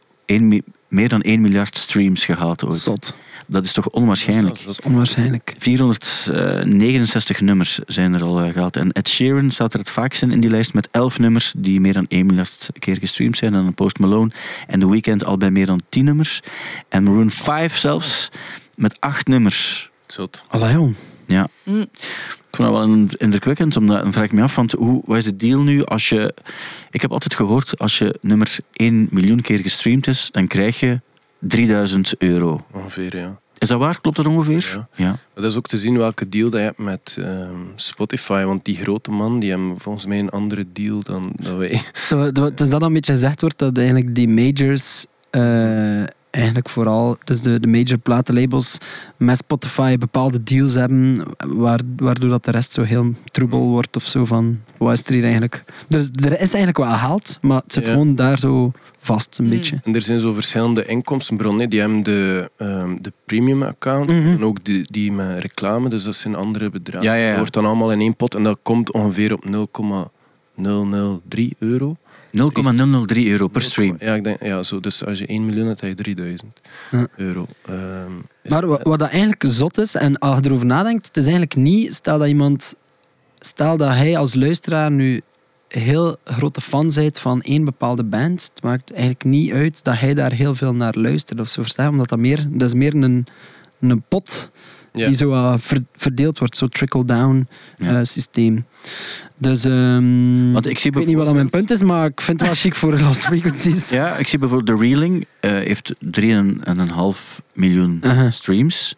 meer 0.88 1.09
dan 1.09 1.22
1 1.22 1.40
miljard 1.40 1.76
streams 1.76 2.24
gehaald 2.24 2.64
ooit. 2.64 2.80
Zot. 2.80 3.14
Dat 3.47 3.64
is 3.64 3.72
toch 3.72 3.88
onwaarschijnlijk. 3.88 4.49
Dat 4.49 4.59
is 4.59 4.64
Dat 4.64 4.78
is 4.78 4.90
onwaarschijnlijk. 4.90 5.55
469 5.59 7.40
nummers 7.40 7.78
zijn 7.86 8.14
er 8.14 8.22
al 8.22 8.40
eh, 8.40 8.53
gehaald. 8.53 8.76
En 8.76 8.92
Ed 8.92 9.09
Sheeran 9.09 9.51
staat 9.51 9.72
er 9.72 9.78
het 9.78 9.90
vaakst 9.90 10.22
in, 10.22 10.30
in 10.30 10.40
die 10.40 10.51
lijst 10.51 10.74
met 10.74 10.88
11 10.90 11.18
nummers 11.18 11.53
die 11.57 11.80
meer 11.80 11.92
dan 11.92 12.07
1 12.09 12.26
miljard 12.26 12.68
keer 12.78 12.99
gestreamd 12.99 13.36
zijn. 13.36 13.55
En 13.55 13.62
dan 13.62 13.74
Post 13.74 13.99
Malone 13.99 14.30
en 14.66 14.78
The 14.78 14.90
Weeknd 14.90 15.24
al 15.24 15.36
bij 15.36 15.51
meer 15.51 15.66
dan 15.66 15.80
10 15.88 16.05
nummers. 16.05 16.40
En 16.88 17.03
Maroon 17.03 17.30
5 17.30 17.76
zelfs 17.76 18.28
met 18.76 19.01
8 19.01 19.26
nummers. 19.26 19.90
Zot. 20.07 20.45
Allee, 20.49 20.72
jong. 20.72 20.95
Ja. 21.26 21.49
Mm. 21.62 21.80
Ik 21.80 22.61
vond 22.61 22.68
dat 22.68 22.78
wel 22.78 22.82
in- 22.82 23.09
indrukwekkend, 23.16 23.76
omdat 23.76 24.03
dan 24.03 24.12
vraag 24.12 24.24
ik 24.24 24.32
me 24.32 24.42
af, 24.42 24.55
want 24.57 24.72
hoe, 24.72 25.03
wat 25.07 25.16
is 25.16 25.24
de 25.24 25.36
deal 25.36 25.61
nu 25.62 25.84
als 25.84 26.09
je... 26.09 26.34
Ik 26.90 27.01
heb 27.01 27.12
altijd 27.12 27.34
gehoord, 27.34 27.78
als 27.78 27.99
je 27.99 28.18
nummer 28.20 28.57
1 28.72 29.07
miljoen 29.11 29.40
keer 29.40 29.59
gestreamd 29.59 30.07
is, 30.07 30.28
dan 30.30 30.47
krijg 30.47 30.80
je 30.80 31.01
3000 31.47 32.14
euro. 32.18 32.66
Ongeveer, 32.72 33.16
ja. 33.16 33.38
Is 33.59 33.68
dat 33.68 33.78
waar? 33.78 34.01
Klopt 34.01 34.16
dat 34.16 34.26
ongeveer? 34.26 34.72
Ja. 34.72 34.88
ja. 35.05 35.16
Dat 35.34 35.45
is 35.45 35.57
ook 35.57 35.66
te 35.66 35.78
zien 35.78 35.99
welke 35.99 36.28
deal 36.28 36.51
dat 36.51 36.61
je 36.61 36.66
hebt 36.66 36.78
met 36.78 37.16
ehm, 37.20 37.57
Spotify. 37.76 38.45
Want 38.45 38.64
die 38.64 38.76
grote 38.76 39.11
man, 39.11 39.38
die 39.38 39.51
hebben 39.51 39.74
volgens 39.78 40.07
mij 40.07 40.18
een 40.18 40.30
andere 40.30 40.66
deal 40.72 41.03
dan 41.03 41.32
dat 41.36 41.57
wij. 41.57 41.80
Het 42.45 42.61
is 42.61 42.68
dat 42.68 42.82
een 42.82 42.92
beetje 42.92 43.12
gezegd 43.12 43.40
wordt 43.40 43.59
dat 43.59 43.76
eigenlijk 43.76 44.14
die 44.14 44.28
majors 44.28 45.07
eh, 45.30 46.03
eigenlijk 46.35 46.68
vooral, 46.68 47.16
dus 47.24 47.41
de, 47.41 47.61
de 47.61 47.66
major 47.68 47.99
platenlabels 47.99 48.78
met 49.16 49.37
Spotify 49.37 49.97
bepaalde 49.97 50.43
deals 50.43 50.74
hebben, 50.74 51.22
waar, 51.39 51.80
waardoor 51.97 52.28
dat 52.30 52.45
de 52.45 52.51
rest 52.51 52.72
zo 52.72 52.82
heel 52.82 53.12
troebel 53.30 53.68
wordt 53.68 53.97
of 53.97 54.03
zo 54.05 54.24
van, 54.24 54.61
wat 54.78 54.93
is 54.93 55.03
er 55.07 55.12
hier 55.12 55.22
eigenlijk? 55.22 55.64
Er 55.89 55.99
is, 55.99 56.09
er 56.14 56.32
is 56.32 56.39
eigenlijk 56.39 56.76
wel 56.76 56.87
gehaald, 56.89 57.39
maar 57.43 57.61
het 57.62 57.72
zit 57.72 57.87
Ja. 57.87 57.93
gewoon 57.93 58.14
daar 58.14 58.39
zo 58.39 58.72
vast 58.99 59.39
een 59.39 59.45
Mm. 59.45 59.51
beetje. 59.51 59.80
En 59.85 59.95
er 59.95 60.03
zijn 60.03 60.20
zo 60.20 60.32
verschillende 60.32 60.87
inkomstenbronnen. 60.87 61.70
Die 61.70 61.80
hebben 61.80 62.03
de, 62.03 62.51
ehm, 62.57 62.97
de 63.01 63.12
premium 63.24 63.62
account 63.62 64.11
Mhm. 64.11 64.28
en 64.28 64.45
ook 64.45 64.64
die, 64.64 64.87
die 64.91 65.12
met 65.12 65.39
reclame. 65.39 65.89
Dus 65.89 66.05
dat 66.05 66.14
zijn 66.14 66.35
andere 66.35 66.70
bedragen. 66.70 67.07
Ja, 67.09 67.14
ja, 67.14 67.22
ja. 67.22 67.28
Dat 67.28 67.39
wordt 67.39 67.53
dan 67.55 67.66
allemaal 67.66 67.93
in 67.93 68.01
één 68.01 68.16
pot 68.16 68.35
en 68.35 68.43
dat 68.43 68.59
komt 68.62 68.93
ongeveer 68.93 69.32
op 69.32 69.45
0,003 70.55 71.57
euro. 71.59 71.97
0,003 72.35 73.30
euro 73.30 73.49
per 73.49 73.62
stream. 73.62 73.97
Ja, 73.99 74.14
ik 74.14 74.24
denk, 74.24 74.43
ja 74.43 74.62
zo, 74.62 74.80
dus 74.80 75.05
als 75.05 75.18
je 75.18 75.26
1 75.26 75.45
miljoen 75.45 75.66
hebt, 75.66 75.80
heb 75.80 75.91
je 75.99 76.03
3000 76.03 76.61
Ja. 76.91 77.07
euro. 77.16 77.47
Ehm, 77.66 78.12
Maar 78.49 78.66
wat, 78.66 78.82
wat 78.82 78.99
dat 78.99 79.09
eigenlijk 79.09 79.45
zot 79.47 79.78
is, 79.78 79.95
en 79.95 80.18
als 80.18 80.39
je 80.39 80.45
erover 80.45 80.66
nadenkt, 80.66 81.07
het 81.07 81.16
is 81.16 81.22
eigenlijk 81.22 81.57
niet, 81.57 81.95
stel 81.95 82.18
dat 82.18 82.28
iemand, 82.28 82.74
stel 83.39 83.76
dat 83.76 83.89
hij 83.89 84.16
als 84.18 84.35
luisteraar 84.35 84.91
nu 84.91 85.22
heel 85.68 86.16
grote 86.24 86.61
fan 86.61 86.91
bent 86.95 87.18
van 87.18 87.43
één 87.43 87.64
bepaalde 87.64 88.05
band, 88.05 88.51
het 88.55 88.62
maakt 88.62 88.93
eigenlijk 88.93 89.24
niet 89.24 89.53
uit 89.53 89.85
dat 89.85 89.99
hij 89.99 90.14
daar 90.14 90.32
heel 90.32 90.55
veel 90.55 90.74
naar 90.74 90.95
luistert 90.97 91.41
of 91.41 91.49
zo. 91.49 91.62
Verstaan? 91.62 91.89
Omdat 91.91 92.09
dat 92.09 92.18
meer, 92.18 92.47
dat 92.51 92.68
is 92.68 92.74
meer 92.74 92.95
een, 92.95 93.26
een 93.91 94.03
pot 94.09 94.51
Ja. 94.93 95.07
die 95.07 95.16
zo 95.16 95.30
uh, 95.30 95.55
ver- 95.59 95.85
verdeeld 95.97 96.39
wordt, 96.39 96.57
zo 96.57 96.66
trickle-down 96.66 97.49
Ja. 97.78 97.89
eh, 97.99 97.99
systeem. 98.03 98.64
Dus 99.39 99.64
ehm, 99.64 100.53
Want 100.53 100.66
ik 100.66 100.78
zie 100.78 100.91
ik 100.91 100.97
weet 100.97 101.07
niet 101.07 101.16
wat 101.16 101.26
aan 101.26 101.35
mijn 101.35 101.51
punt 101.51 101.70
is, 101.70 101.82
maar 101.82 102.07
ik 102.07 102.20
vind 102.20 102.39
het 102.41 102.49
wel 102.49 102.59
chic 102.59 102.74
voor 102.74 102.99
Lost 103.01 103.20
Frequencies. 103.24 103.89
Ja, 103.89 104.16
ik 104.16 104.28
zie 104.28 104.39
bijvoorbeeld 104.39 104.78
The 104.78 104.85
Reeling 104.87 105.26
eh, 105.41 105.51
heeft 105.51 105.95
3,5 106.18 107.41
miljoen 107.53 108.03
streams. 108.30 108.97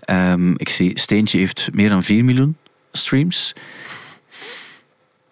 Ehm, 0.00 0.52
ik 0.56 0.68
zie 0.68 0.98
Steentje 0.98 1.38
heeft 1.38 1.68
meer 1.72 1.88
dan 1.88 2.02
4 2.02 2.24
miljoen 2.24 2.56
streams. 2.92 3.52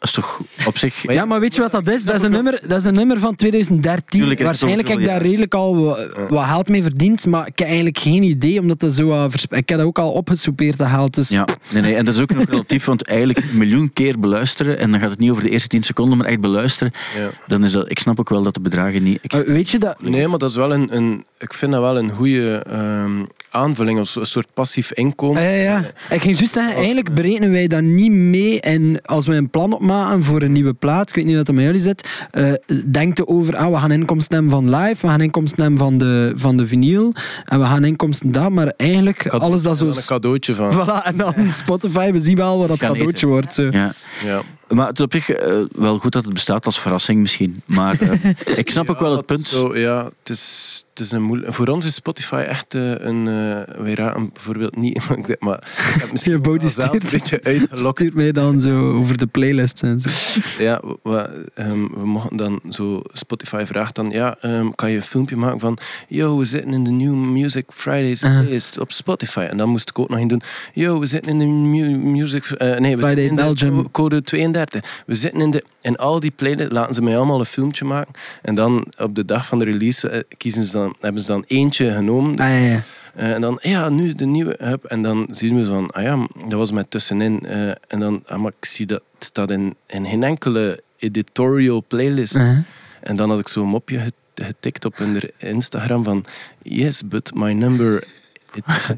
Dat 0.02 0.10
is 0.10 0.16
toch 0.16 0.40
op 0.66 0.78
zich... 0.78 1.12
Ja, 1.12 1.24
maar 1.24 1.40
weet 1.40 1.54
je 1.54 1.60
wat 1.60 1.70
dat 1.72 1.88
is? 1.88 2.04
Dat 2.04 2.14
is 2.14 2.22
een 2.22 2.30
nummer, 2.30 2.60
dat 2.66 2.78
is 2.78 2.84
een 2.84 2.94
nummer 2.94 3.18
van 3.18 3.34
2013. 3.34 4.04
Tuurlijk, 4.20 4.30
het 4.30 4.40
is 4.40 4.44
Waarschijnlijk 4.46 4.88
heb 4.88 4.98
ik 4.98 5.04
daar 5.04 5.22
redelijk 5.22 5.54
al 5.54 5.84
wa- 5.84 6.08
wat 6.28 6.44
geld 6.44 6.68
mee 6.68 6.82
verdiend, 6.82 7.26
maar 7.26 7.46
ik 7.46 7.58
heb 7.58 7.66
eigenlijk 7.68 7.98
geen 7.98 8.22
idee, 8.22 8.60
omdat 8.60 8.80
dat 8.80 8.92
zo... 8.94 9.08
uh, 9.08 9.24
vers- 9.28 9.46
ik 9.50 9.68
heb 9.68 9.78
dat 9.78 9.86
ook 9.86 9.98
al 9.98 10.10
opgesoupeerd, 10.10 10.78
dat 10.78 10.88
geld. 10.88 11.14
Dus 11.14 11.28
Ja, 11.28 11.46
nee, 11.72 11.82
nee, 11.82 11.94
en 11.94 12.04
dat 12.04 12.14
is 12.14 12.20
ook 12.20 12.34
nog 12.34 12.44
relatief, 12.48 12.84
want 12.84 13.02
eigenlijk 13.06 13.38
een 13.38 13.58
miljoen 13.58 13.92
keer 13.92 14.18
beluisteren, 14.20 14.78
en 14.78 14.90
dan 14.90 15.00
gaat 15.00 15.10
het 15.10 15.18
niet 15.18 15.30
over 15.30 15.42
de 15.42 15.50
eerste 15.50 15.68
10 15.68 15.82
seconden, 15.82 16.18
maar 16.18 16.26
echt 16.26 16.40
beluisteren, 16.40 16.92
Ja. 17.16 17.28
dan 17.46 17.64
is 17.64 17.72
dat... 17.72 17.90
Ik 17.90 17.98
snap 17.98 18.20
ook 18.20 18.28
wel 18.28 18.42
dat 18.42 18.54
de 18.54 18.60
bedragen 18.60 19.02
niet... 19.02 19.18
Ik, 19.22 19.32
Eh, 19.32 19.40
weet 19.40 19.68
je 19.70 19.78
dat... 19.78 20.02
Nee, 20.02 20.28
maar 20.28 20.38
dat 20.38 20.50
is 20.50 20.56
wel 20.56 20.72
een, 20.72 20.96
een 20.96 21.24
ik 21.38 21.54
vind 21.54 21.72
dat 21.72 21.80
wel 21.80 21.98
een 21.98 22.10
goede 22.10 22.56
ehm, 22.70 23.24
aanvulling, 23.52 23.98
of 24.00 24.08
zo- 24.08 24.20
een 24.20 24.26
soort 24.26 24.46
passief 24.54 24.92
inkomen. 24.92 25.42
Ah, 25.42 25.48
ja, 25.48 25.54
ja. 25.62 25.78
Ik 26.10 26.20
ging 26.20 26.38
juist 26.38 26.52
zeggen, 26.52 26.74
eigenlijk 26.74 27.14
berekenen 27.14 27.50
wij 27.50 27.66
dat 27.66 27.82
niet 27.82 28.10
mee. 28.10 28.60
En 28.60 29.00
als 29.02 29.26
we 29.26 29.34
een 29.34 29.50
plan 29.50 29.72
opmaken 29.72 30.22
voor 30.22 30.42
een 30.42 30.52
nieuwe 30.52 30.72
plaat, 30.72 31.08
ik 31.08 31.14
weet 31.14 31.24
niet 31.24 31.36
wat 31.36 31.48
er 31.48 31.54
met 31.54 31.64
jullie 31.64 31.80
zit, 31.80 32.08
eh 32.30 32.52
denk 32.86 33.18
er 33.18 33.26
over, 33.26 33.56
ah, 33.56 33.72
we 33.72 33.78
gaan 33.78 33.90
inkomsten 33.90 34.34
hebben 34.34 34.52
van 34.52 34.70
live, 34.80 35.00
we 35.00 35.12
gaan 35.12 35.20
inkomsten 35.20 35.60
hebben 35.62 35.78
van 35.80 35.98
de, 35.98 36.32
van 36.34 36.56
de 36.56 36.66
vinyl, 36.66 37.12
en 37.44 37.58
we 37.60 37.64
gaan 37.64 37.84
inkomsten 37.84 38.32
daar, 38.32 38.52
maar 38.52 38.72
eigenlijk 38.76 39.18
Cade- 39.18 39.44
alles 39.44 39.62
dat 39.62 39.76
zo... 39.78 39.86
Een 39.86 39.94
cadeautje 40.06 40.54
van. 40.54 40.72
Voilà, 40.72 41.04
en 41.06 41.16
dan 41.16 41.34
Spotify, 41.50 42.12
we 42.12 42.18
zien 42.18 42.36
wel 42.36 42.58
wat 42.58 42.68
dat 42.68 42.78
cadeautje 42.78 43.06
eten. 43.16 43.28
wordt. 43.28 43.54
Zo. 43.54 43.62
ja. 43.70 43.94
Ja. 44.24 44.40
Maar 44.68 44.86
het 44.86 44.98
is 44.98 45.04
op 45.04 45.12
zich 45.12 45.30
eh, 45.30 45.54
wel 45.72 45.98
goed 45.98 46.12
dat 46.12 46.24
het 46.24 46.32
bestaat 46.34 46.66
als 46.66 46.80
verrassing 46.80 47.20
misschien. 47.20 47.62
Maar 47.66 48.00
eh, 48.00 48.30
ik 48.56 48.70
snap 48.70 48.90
ook 48.90 48.98
wel 49.00 49.16
het 49.16 49.26
punt. 49.26 49.48
Zo, 49.48 49.76
ja, 49.76 50.04
het 50.18 50.28
is, 50.30 50.84
het 50.94 51.04
is 51.04 51.10
een 51.10 51.22
moeilijk... 51.22 51.52
Voor 51.52 51.66
ons 51.68 51.84
is 51.84 51.94
Spotify 51.94 52.44
echt 52.48 52.74
eh, 52.74 52.90
een... 52.90 53.26
eh 53.28 53.74
wij 53.82 53.94
raken 53.94 54.30
bijvoorbeeld 54.32 54.76
niet... 54.76 55.08
maar 55.08 55.18
ik 55.28 55.40
maar 55.40 55.58
ik 55.94 56.00
heb 56.00 56.10
misschien 56.10 56.32
Je 56.32 56.38
body 56.38 56.64
een 56.64 56.70
stuurt, 56.70 57.10
beetje 57.10 57.42
uitgelokt. 57.42 57.98
stuurt 57.98 58.14
mij 58.14 58.32
dan 58.32 58.60
zo 58.60 58.92
over 58.92 59.18
de 59.18 59.26
playlists 59.26 59.82
en 59.82 60.00
zo. 60.00 60.08
Ja, 60.58 60.80
we, 60.84 60.98
we, 61.02 61.48
ehm, 61.54 61.86
we 61.94 62.06
mochten 62.06 62.36
dan 62.36 62.60
zo... 62.70 63.00
Spotify 63.12 63.64
vraagt 63.66 63.94
dan... 63.94 64.10
Ja, 64.10 64.36
ehm, 64.40 64.70
kan 64.74 64.90
je 64.90 64.96
een 64.96 65.02
filmpje 65.02 65.36
maken 65.36 65.60
van... 65.60 65.78
Yo, 66.08 66.38
we 66.38 66.44
zitten 66.44 66.72
in 66.72 66.84
de 66.84 66.90
New 66.90 67.14
Music 67.14 67.64
Fridays 67.68 68.22
Uh-huh. 68.22 68.40
playlist 68.40 68.78
op 68.78 68.92
Spotify. 68.92 69.40
En 69.50 69.56
dan 69.56 69.68
moest 69.68 69.88
ik 69.88 69.98
ook 69.98 70.08
nog 70.08 70.18
in 70.18 70.28
doen... 70.28 70.42
Yo, 70.72 70.98
we 70.98 71.06
zitten 71.06 71.32
in 71.32 71.38
de 71.38 71.46
mu 71.46 71.96
music... 71.96 72.44
eh, 72.44 72.78
nee, 72.78 72.96
we 72.96 73.02
Friday 73.02 73.24
zitten 73.24 73.24
in 73.24 73.34
Belgium. 73.34 73.76
de 73.76 73.82
co- 73.82 73.90
code 73.90 74.22
32. 74.22 75.02
We 75.06 75.14
zitten 75.14 75.40
in 75.40 75.50
de... 75.50 75.64
En 75.80 75.96
al 75.96 76.20
die 76.20 76.30
playlists 76.36 76.72
laten 76.72 76.94
ze 76.94 77.02
mij 77.02 77.16
allemaal 77.16 77.38
een 77.38 77.44
filmpje 77.46 77.84
maken. 77.84 78.12
En 78.42 78.54
dan 78.54 78.86
op 78.98 79.14
de 79.14 79.24
dag 79.24 79.46
van 79.46 79.58
de 79.58 79.64
release 79.64 80.26
kiezen 80.36 80.62
ze 80.62 80.72
dan, 80.72 80.81
hebben 81.00 81.22
ze 81.22 81.32
dan 81.32 81.44
eentje 81.46 81.92
genomen. 81.92 82.30
Ah, 82.38 82.48
ja, 82.48 82.56
ja. 82.56 82.80
Eh, 83.14 83.32
en 83.32 83.40
dan, 83.40 83.58
ja, 83.62 83.88
nu 83.88 84.12
de 84.14 84.26
nieuwe 84.26 84.56
hup. 84.58 84.84
En 84.84 85.02
dan 85.02 85.28
zien 85.30 85.56
we 85.56 85.64
van, 85.64 85.90
ah 85.90 86.02
ja, 86.02 86.26
dat 86.34 86.52
was 86.52 86.72
met 86.72 86.90
tussenin. 86.90 87.46
Eh, 87.46 87.68
en 87.68 87.98
dan, 87.98 88.22
ah, 88.26 88.38
maar 88.38 88.52
ik 88.58 88.64
zie 88.64 88.86
dat 88.86 89.02
het 89.14 89.24
staat 89.24 89.50
in, 89.50 89.76
in 89.86 90.06
geen 90.06 90.22
enkele 90.22 90.82
editorial 90.98 91.84
playlist. 91.88 92.36
Uh-huh. 92.36 92.58
En 93.00 93.16
dan 93.16 93.30
had 93.30 93.38
ik 93.38 93.48
zo'n 93.48 93.68
mopje 93.68 93.98
get- 93.98 94.14
getikt 94.34 94.84
op 94.84 94.96
hun 94.96 95.20
Instagram 95.38 96.04
van, 96.04 96.24
yes, 96.62 97.08
but 97.08 97.34
my 97.34 97.52
number 97.52 98.04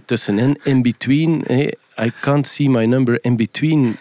tussenin, 0.05 0.59
in 0.63 0.83
between. 0.83 1.45
I 2.01 2.13
can't 2.21 2.47
see 2.47 2.69
my 2.69 2.85
number 2.87 3.19
in 3.23 3.37
between 3.37 3.97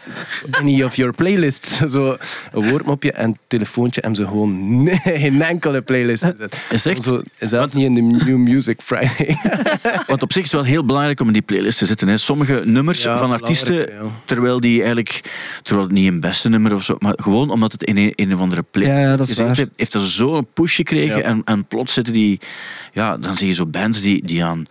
any 0.51 0.83
of 0.83 0.95
your 0.95 1.13
playlists. 1.13 1.77
Zo 1.93 2.17
een 2.51 2.69
woordmopje 2.69 3.11
en 3.11 3.25
een 3.29 3.37
telefoontje 3.47 4.01
en 4.01 4.15
ze 4.15 4.25
gewoon 4.27 4.83
nee, 4.83 4.99
geen 5.03 5.41
enkele 5.41 5.81
playlist 5.81 6.23
gezet. 6.23 6.57
Is 6.69 6.85
echt? 6.85 7.03
Zo, 7.03 7.21
is 7.37 7.49
dat 7.49 7.73
niet 7.73 7.85
in 7.85 7.93
de 7.93 8.01
New 8.01 8.37
Music 8.37 8.81
Friday? 8.81 9.37
Want 10.07 10.21
op 10.21 10.33
zich 10.33 10.43
is 10.43 10.51
het 10.51 10.61
wel 10.61 10.69
heel 10.69 10.85
belangrijk 10.85 11.19
om 11.19 11.27
in 11.27 11.33
die 11.33 11.41
playlist 11.41 11.77
te 11.77 11.85
zitten. 11.85 12.07
Hè. 12.07 12.17
Sommige 12.17 12.61
nummers 12.65 13.03
Ja, 13.03 13.17
van 13.17 13.31
artiesten, 13.31 13.75
ja. 13.75 13.87
terwijl 14.25 14.59
die 14.59 14.77
eigenlijk, 14.77 15.21
terwijl 15.61 15.87
het 15.87 15.95
niet 15.97 16.07
een 16.07 16.19
beste 16.19 16.49
nummer 16.49 16.73
of 16.73 16.83
zo, 16.83 16.95
maar 16.99 17.13
gewoon 17.15 17.49
omdat 17.49 17.71
het 17.71 17.83
in 17.83 17.97
een, 17.97 18.11
in 18.15 18.27
een 18.29 18.35
of 18.35 18.41
andere 18.41 18.63
playlist 18.71 18.97
Ja, 19.01 19.09
ja, 19.09 19.17
dat 19.17 19.27
is 19.29 19.37
waar. 19.37 19.55
heeft, 19.55 19.69
heeft 19.75 19.91
dat 19.91 20.01
zo'n 20.01 20.47
push 20.53 20.75
gekregen. 20.75 21.17
Ja. 21.17 21.23
En, 21.23 21.41
en 21.45 21.65
plots 21.65 21.93
zitten 21.93 22.13
die, 22.13 22.39
ja, 22.93 23.17
dan 23.17 23.37
zie 23.37 23.47
je 23.47 23.53
zo 23.53 23.65
bands 23.65 24.01
die, 24.01 24.25
die 24.25 24.43
aan, 24.43 24.65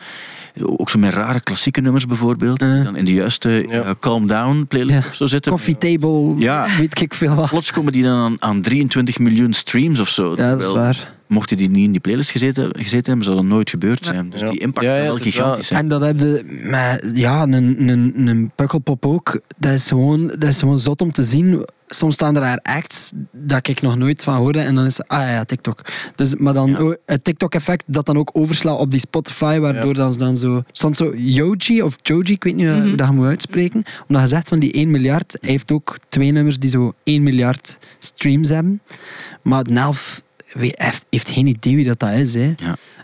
ook 0.63 0.91
zo 0.91 0.99
met 0.99 1.13
rare 1.15 1.41
klassieke 1.41 1.81
nummers 1.81 2.07
bijvoorbeeld, 2.07 2.59
die 2.59 2.69
Uh. 2.69 2.85
dan 2.85 2.97
in 2.97 3.05
de 3.05 3.13
juiste 3.13 3.51
Ja. 3.69 3.83
eh, 3.83 3.91
Calm 4.01 4.27
Down 4.27 4.65
playlist 4.69 5.03
Ja. 5.03 5.09
of 5.09 5.15
zo 5.15 5.27
zitten. 5.27 5.53
Coffee 5.53 5.79
table, 5.79 6.35
Ja. 6.39 6.67
weet 6.79 7.01
ik 7.01 7.15
veel 7.15 7.35
wat. 7.35 7.49
Plots 7.49 7.73
komen 7.73 7.93
die 7.93 8.03
dan 8.03 8.19
aan, 8.19 8.37
aan 8.39 8.61
23 8.63 9.19
miljoen 9.19 9.53
streams 9.53 10.01
of 10.01 10.09
zo. 10.09 10.35
Ja, 10.37 10.51
dat 10.51 10.61
is 10.61 10.67
waar. 10.67 11.13
Mochten 11.33 11.57
die 11.57 11.71
niet 11.71 11.85
in 11.85 11.93
die 11.93 12.01
playlist 12.01 12.31
gezeten, 12.31 12.69
gezeten 12.73 13.07
hebben, 13.07 13.25
zou 13.25 13.37
dat 13.37 13.45
nooit 13.45 13.71
gebeurd 13.71 14.05
zijn. 14.05 14.31
Dus 14.31 14.41
Ja. 14.41 14.47
die 14.51 14.61
impact 14.61 14.87
Ja, 14.87 14.95
ja, 14.95 15.01
is 15.01 15.07
wel- 15.07 15.17
gigantisch 15.17 15.67
zijn. 15.67 15.81
En 15.83 15.89
dat 15.89 16.01
heb 16.01 16.21
je 16.21 16.45
met 16.65 17.11
ja, 17.17 17.43
een, 17.43 17.89
een, 17.89 18.27
een 18.27 18.51
pukkelpop 18.55 19.07
ook. 19.07 19.41
Dat 19.59 19.73
is, 19.73 19.89
gewoon, 19.89 20.27
dat 20.27 20.43
is 20.45 20.59
gewoon 20.59 20.79
zot 20.79 21.01
om 21.01 21.13
te 21.13 21.25
zien. 21.25 21.65
Soms 21.89 22.15
staan 22.15 22.35
er 22.35 22.41
daar 22.41 22.59
acts 22.63 23.13
dat 23.33 23.69
ik 23.69 23.81
nog 23.83 23.97
nooit 23.97 24.23
van 24.23 24.35
hoorde. 24.35 24.59
En 24.61 24.75
dan 24.75 24.85
is 24.85 24.97
het, 24.97 25.09
ah 25.09 25.19
ja, 25.29 25.45
TikTok. 25.45 25.81
Dus, 26.15 26.35
maar 26.35 26.53
dan 26.55 26.77
ook 26.77 26.97
het 27.07 27.25
TikTok-effect 27.25 27.85
dat 27.87 28.07
dan 28.07 28.17
ook 28.19 28.31
overslaat 28.33 28.79
op 28.79 28.91
die 28.91 29.01
Spotify. 29.01 29.59
Waardoor 29.59 29.87
Ja. 29.87 29.93
dan 29.93 30.11
ze 30.13 30.19
dan 30.19 30.37
zo... 30.37 30.63
Stond 30.73 30.97
zo 30.97 31.13
Yoji 31.17 31.83
of 31.83 31.97
Joji, 32.03 32.33
ik 32.33 32.45
weet 32.45 32.55
niet 32.57 32.69
hoe 32.69 32.95
dat 32.97 33.07
je 33.09 33.13
moet 33.15 33.27
uitspreken. 33.27 33.83
Omdat 34.09 34.23
je 34.23 34.29
zegt 34.29 34.49
van 34.49 34.59
die 34.59 34.73
1 34.73 34.91
miljard. 34.91 35.37
Hij 35.41 35.51
heeft 35.51 35.71
ook 35.73 35.97
twee 36.09 36.31
nummers 36.33 36.59
die 36.59 36.71
zo 36.71 36.93
1 37.05 37.23
miljard 37.23 37.79
streams 37.99 38.49
hebben. 38.49 38.81
Maar 39.43 39.65
Nelf 39.71 40.23
heeft, 40.59 41.29
geen 41.29 41.47
idee 41.47 41.75
wie 41.75 41.85
dat, 41.85 41.99
dat 41.99 42.13
is. 42.13 42.35
Hè. 42.35 42.53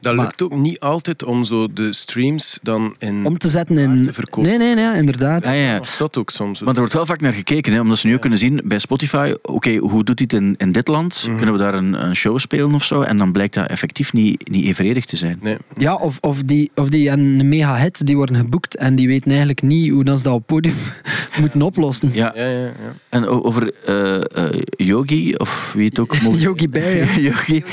Dat 0.00 0.14
Maar- 0.14 0.24
lukt 0.24 0.42
ook 0.42 0.56
niet 0.56 0.80
altijd 0.80 1.24
om 1.24 1.44
zo 1.44 1.72
de 1.72 1.92
streams 1.92 2.58
dan 2.62 2.94
in... 2.98 3.26
Om 3.26 3.38
te 3.38 3.48
zetten 3.48 3.78
in... 3.78 4.04
Te 4.04 4.12
verkopen. 4.12 4.48
Nee, 4.50 4.58
nee, 4.58 4.74
nee, 4.74 4.96
inderdaad. 4.96 5.46
Ja, 5.46 5.52
ja. 5.52 5.80
Dat 5.98 6.16
ook 6.16 6.30
soms. 6.30 6.60
Maar 6.60 6.72
er 6.74 6.78
wordt 6.78 6.92
wel 6.94 7.06
vaak 7.06 7.20
naar 7.20 7.32
gekeken, 7.32 7.72
hè, 7.72 7.80
omdat 7.80 7.98
ze 7.98 8.06
nu 8.06 8.14
ook 8.14 8.20
kunnen 8.20 8.38
zien 8.38 8.60
bij 8.64 8.78
Spotify, 8.78 9.32
oké, 9.42 9.76
hoe 9.76 10.04
doet 10.04 10.18
het 10.20 10.32
in, 10.32 10.54
in 10.58 10.72
dit 10.72 10.88
land? 10.88 11.24
Mhm. 11.26 11.36
Kunnen 11.36 11.54
we 11.54 11.60
daar 11.60 11.74
een, 11.74 12.04
een 12.06 12.16
show 12.16 12.38
spelen 12.38 12.74
of 12.74 12.84
zo? 12.84 13.00
En 13.02 13.16
dan 13.16 13.32
blijkt 13.32 13.54
dat 13.54 13.66
effectief 13.68 14.12
niet, 14.12 14.48
niet 14.50 14.66
evenredig 14.66 15.04
te 15.04 15.16
zijn. 15.16 15.38
Nee. 15.42 15.56
Ja, 15.76 15.94
of, 15.94 16.18
of, 16.20 16.42
die, 16.42 16.70
of 16.74 16.88
die 16.88 17.08
een 17.10 17.48
mega 17.48 17.76
hit, 17.76 18.06
die 18.06 18.16
worden 18.16 18.36
geboekt 18.36 18.76
en 18.76 18.94
die 18.96 19.06
weten 19.06 19.28
eigenlijk 19.30 19.62
niet 19.62 19.90
hoe 19.90 20.04
dat 20.04 20.18
ze 20.18 20.24
dat 20.24 20.32
op 20.32 20.46
podium 20.46 20.74
moeten 21.40 21.62
oplossen. 21.62 22.10
Ja, 22.12 22.32
Ja, 22.34 22.44
ja, 22.46 22.58
ja. 22.58 22.72
en 23.08 23.26
over 23.26 23.72
eh, 23.84 24.14
eh, 24.44 24.60
Yogi, 24.76 25.34
of 25.34 25.72
wie 25.76 25.86
het 25.88 25.98
ook. 25.98 26.14
Yogi 26.36 26.68
Bear, 26.68 26.96
ja. 26.96 27.18
Yogi. 27.30 27.64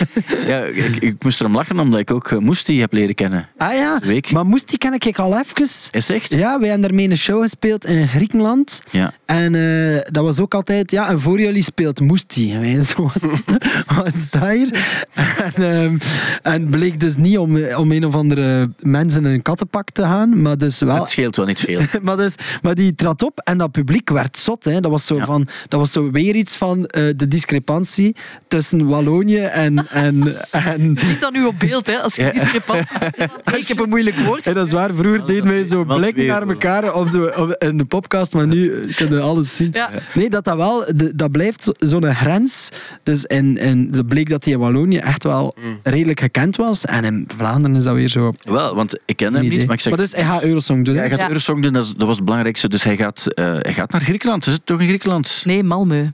Ja, 0.48 0.64
ik, 0.64 0.96
ik 0.96 1.24
moest 1.24 1.40
erom 1.40 1.56
lachen 1.56 1.80
omdat 1.80 2.00
ik 2.00 2.12
ook 2.16 2.32
uh, 2.32 2.40
Moesti 2.40 2.80
heb 2.80 2.94
leren 2.94 3.16
kennen. 3.16 3.50
Ah 3.58 3.74
ja, 3.74 4.00
week. 4.04 4.32
maar 4.32 4.46
moest 4.46 4.70
die 4.70 4.78
ken 4.78 4.94
ik 4.94 5.20
al 5.20 5.40
even. 5.40 5.68
Is 5.92 6.10
echt? 6.10 6.34
Ja, 6.34 6.60
wij 6.60 6.70
hebben 6.70 6.88
daarmee 6.88 7.10
een 7.10 7.18
show 7.18 7.42
gespeeld 7.42 7.86
in 7.86 8.08
Griekenland. 8.08 8.82
Ja. 8.92 9.14
En 9.26 9.56
eh, 9.56 10.02
dat 10.12 10.24
was 10.24 10.40
ook 10.40 10.54
altijd, 10.54 10.92
ja, 10.92 11.10
en 11.10 11.20
voor 11.20 11.40
jullie 11.40 11.64
speelt 11.64 12.00
Moesti. 12.00 12.54
En 12.54 12.84
zo, 12.96 13.12
dat 14.32 14.50
hier? 14.50 14.98
En, 15.14 15.54
ehm, 15.56 15.98
en 16.42 16.70
bleek 16.70 17.00
dus 17.00 17.16
niet 17.16 17.38
om, 17.38 17.66
om 17.66 17.92
een 17.92 18.06
of 18.06 18.16
andere 18.16 18.68
mensen 18.80 19.26
in 19.26 19.32
een 19.32 19.42
kattenpak 19.42 19.90
te 19.92 20.02
gaan, 20.02 20.42
maar 20.42 20.58
dus 20.58 20.80
wel... 20.80 20.96
Het 20.96 21.10
scheelt 21.10 21.36
wel 21.36 21.46
niet 21.46 21.60
veel. 21.60 21.82
maar, 22.02 22.18
dus, 22.18 22.36
maar 22.62 22.76
die 22.76 22.96
trad 22.96 23.24
op 23.24 23.40
en 23.40 23.58
dat 23.58 23.72
publiek 23.72 24.10
werd 24.10 24.38
zot. 24.38 24.64
Hè. 24.64 24.80
Dat, 24.80 24.92
was 24.92 25.06
zo 25.06 25.16
Ja. 25.16 25.26
van, 25.26 25.48
dat 25.68 25.80
was 25.80 25.92
zo 25.92 26.12
weer 26.12 26.36
iets 26.36 26.56
van 26.56 26.86
eh, 26.86 27.04
de 27.16 27.28
discrepantie 27.28 28.16
tussen 28.48 28.88
Wallonië 28.88 29.44
en... 29.44 29.88
en, 29.88 30.36
en 30.52 30.98
Ziet 31.00 31.20
dat 31.20 31.34
nu 31.34 31.46
op 31.46 31.60
beeld, 31.60 31.88
hè? 31.88 32.05
Als 32.06 32.16
je 32.16 32.24
Ja. 32.24 32.32
discrepanties 32.32 32.98
ziet. 33.00 33.30
Ik 33.62 33.68
heb 33.68 33.80
een 33.80 33.90
moeilijk 33.90 34.16
woord. 34.20 34.48
en 34.48 34.54
dat 34.54 34.66
is 34.68 34.72
waar, 34.74 34.94
vroeger 34.96 35.26
deden 35.26 35.44
wij 35.48 35.64
zo 35.64 35.84
blikken 35.84 36.16
weer, 36.16 36.28
naar 36.28 36.48
elkaar 36.48 36.94
op 36.94 37.12
de, 37.12 37.34
op, 37.38 37.56
in 37.64 37.78
de 37.78 37.86
podcast, 37.86 38.34
maar 38.34 38.48
nu 38.48 38.72
eh, 38.74 38.96
kunnen 38.96 39.18
we 39.18 39.24
alles 39.24 39.56
zien. 39.56 39.70
Ja. 39.74 39.90
Nee, 40.14 40.30
dat, 40.30 40.44
dat, 40.44 40.58
wel, 40.58 40.86
de- 40.96 41.16
dat 41.16 41.32
blijft 41.32 41.64
zo- 41.64 41.72
zo'n 41.80 42.16
grens. 42.16 42.70
Dus 43.04 43.26
en, 43.26 43.58
en 43.58 43.88
het 43.92 44.08
bleek 44.08 44.30
dat 44.30 44.44
hij 44.44 44.54
in 44.54 44.60
Wallonië 44.60 44.98
echt 44.98 45.24
wel 45.24 45.56
redelijk 45.84 46.20
gekend 46.20 46.56
was. 46.56 46.86
En 46.86 47.04
in 47.04 47.28
Vlaanderen 47.38 47.78
is 47.78 47.84
dat 47.84 47.94
weer 47.94 48.08
zo... 48.08 48.32
Wel, 48.44 48.76
want 48.76 49.00
ik 49.06 49.16
ken 49.16 49.34
hem 49.34 49.44
niet, 49.44 49.52
idee. 49.54 49.66
maar 49.66 49.76
ik 49.76 49.82
zeg... 49.82 49.96
dus 49.96 50.12
hij 50.12 50.24
gaat 50.24 50.44
Eurosong 50.44 50.86
doen. 50.86 50.94
Ja, 50.94 51.00
hij 51.00 51.10
gaat 51.10 51.20
Ja. 51.20 51.28
Eurosong 51.28 51.62
doen, 51.62 51.74
dat 51.74 51.94
was 51.98 52.16
het 52.16 52.26
belangrijkste. 52.26 52.70
Dus 52.70 52.84
hij 52.84 52.98
gaat, 52.98 53.28
eh, 53.34 53.46
hij 53.60 53.74
gaat 53.74 53.92
naar 53.92 54.02
Griekenland. 54.02 54.46
Is 54.48 54.54
het 54.54 54.66
toch 54.66 54.80
in 54.80 54.88
Griekenland? 54.88 55.42
Nee, 55.46 55.64
Malmö. 55.64 56.12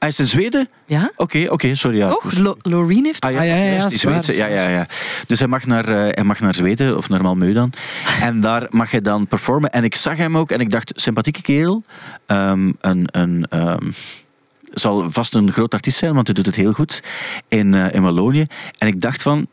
Hij 0.00 0.08
is 0.08 0.18
in 0.18 0.26
Zweden? 0.26 0.68
Ja? 0.86 1.10
Oké, 1.16 1.46
oké, 1.48 1.74
sorry. 1.74 1.96
Ja. 1.96 2.08
Toch? 2.08 2.38
Lo 2.38 2.56
Loreen 2.62 3.04
heeft... 3.04 3.24
Ah, 3.24 3.32
ja, 3.32 3.38
Ah, 3.38 3.46
ja, 3.46 3.54
ja, 3.54 3.86
die 3.86 3.98
Zweedse. 3.98 4.36
Ja, 4.36 4.46
ja. 4.46 4.86
Dus 5.26 5.38
hij 5.38 5.48
mag, 5.48 5.66
naar, 5.66 5.88
eh, 5.88 6.08
hij 6.10 6.24
mag 6.24 6.40
naar 6.40 6.54
Zweden, 6.54 6.96
of 6.96 7.08
naar 7.08 7.20
Malmö 7.20 7.52
dan. 7.52 7.72
En 8.22 8.40
daar 8.40 8.66
mag 8.70 8.90
hij 8.90 9.00
dan 9.00 9.26
performen. 9.26 9.70
En 9.70 9.84
ik 9.84 9.94
zag 9.94 10.16
hem 10.16 10.36
ook 10.36 10.50
en 10.50 10.60
ik 10.60 10.70
dacht, 10.70 10.92
sympathieke 10.94 11.42
kerel. 11.42 11.84
Ehm, 12.26 12.72
een, 12.80 13.08
een, 13.10 13.46
ehm, 13.48 13.90
zal 14.64 15.10
vast 15.10 15.34
een 15.34 15.52
groot 15.52 15.74
artiest 15.74 15.98
zijn, 15.98 16.14
want 16.14 16.26
hij 16.26 16.34
doet 16.36 16.46
het 16.46 16.56
heel 16.56 16.72
goed 16.72 17.02
in, 17.48 17.74
eh, 17.74 17.94
in 17.94 18.02
Wallonië. 18.02 18.46
En 18.78 18.88
ik 18.88 19.00
dacht 19.00 19.22
van, 19.22 19.46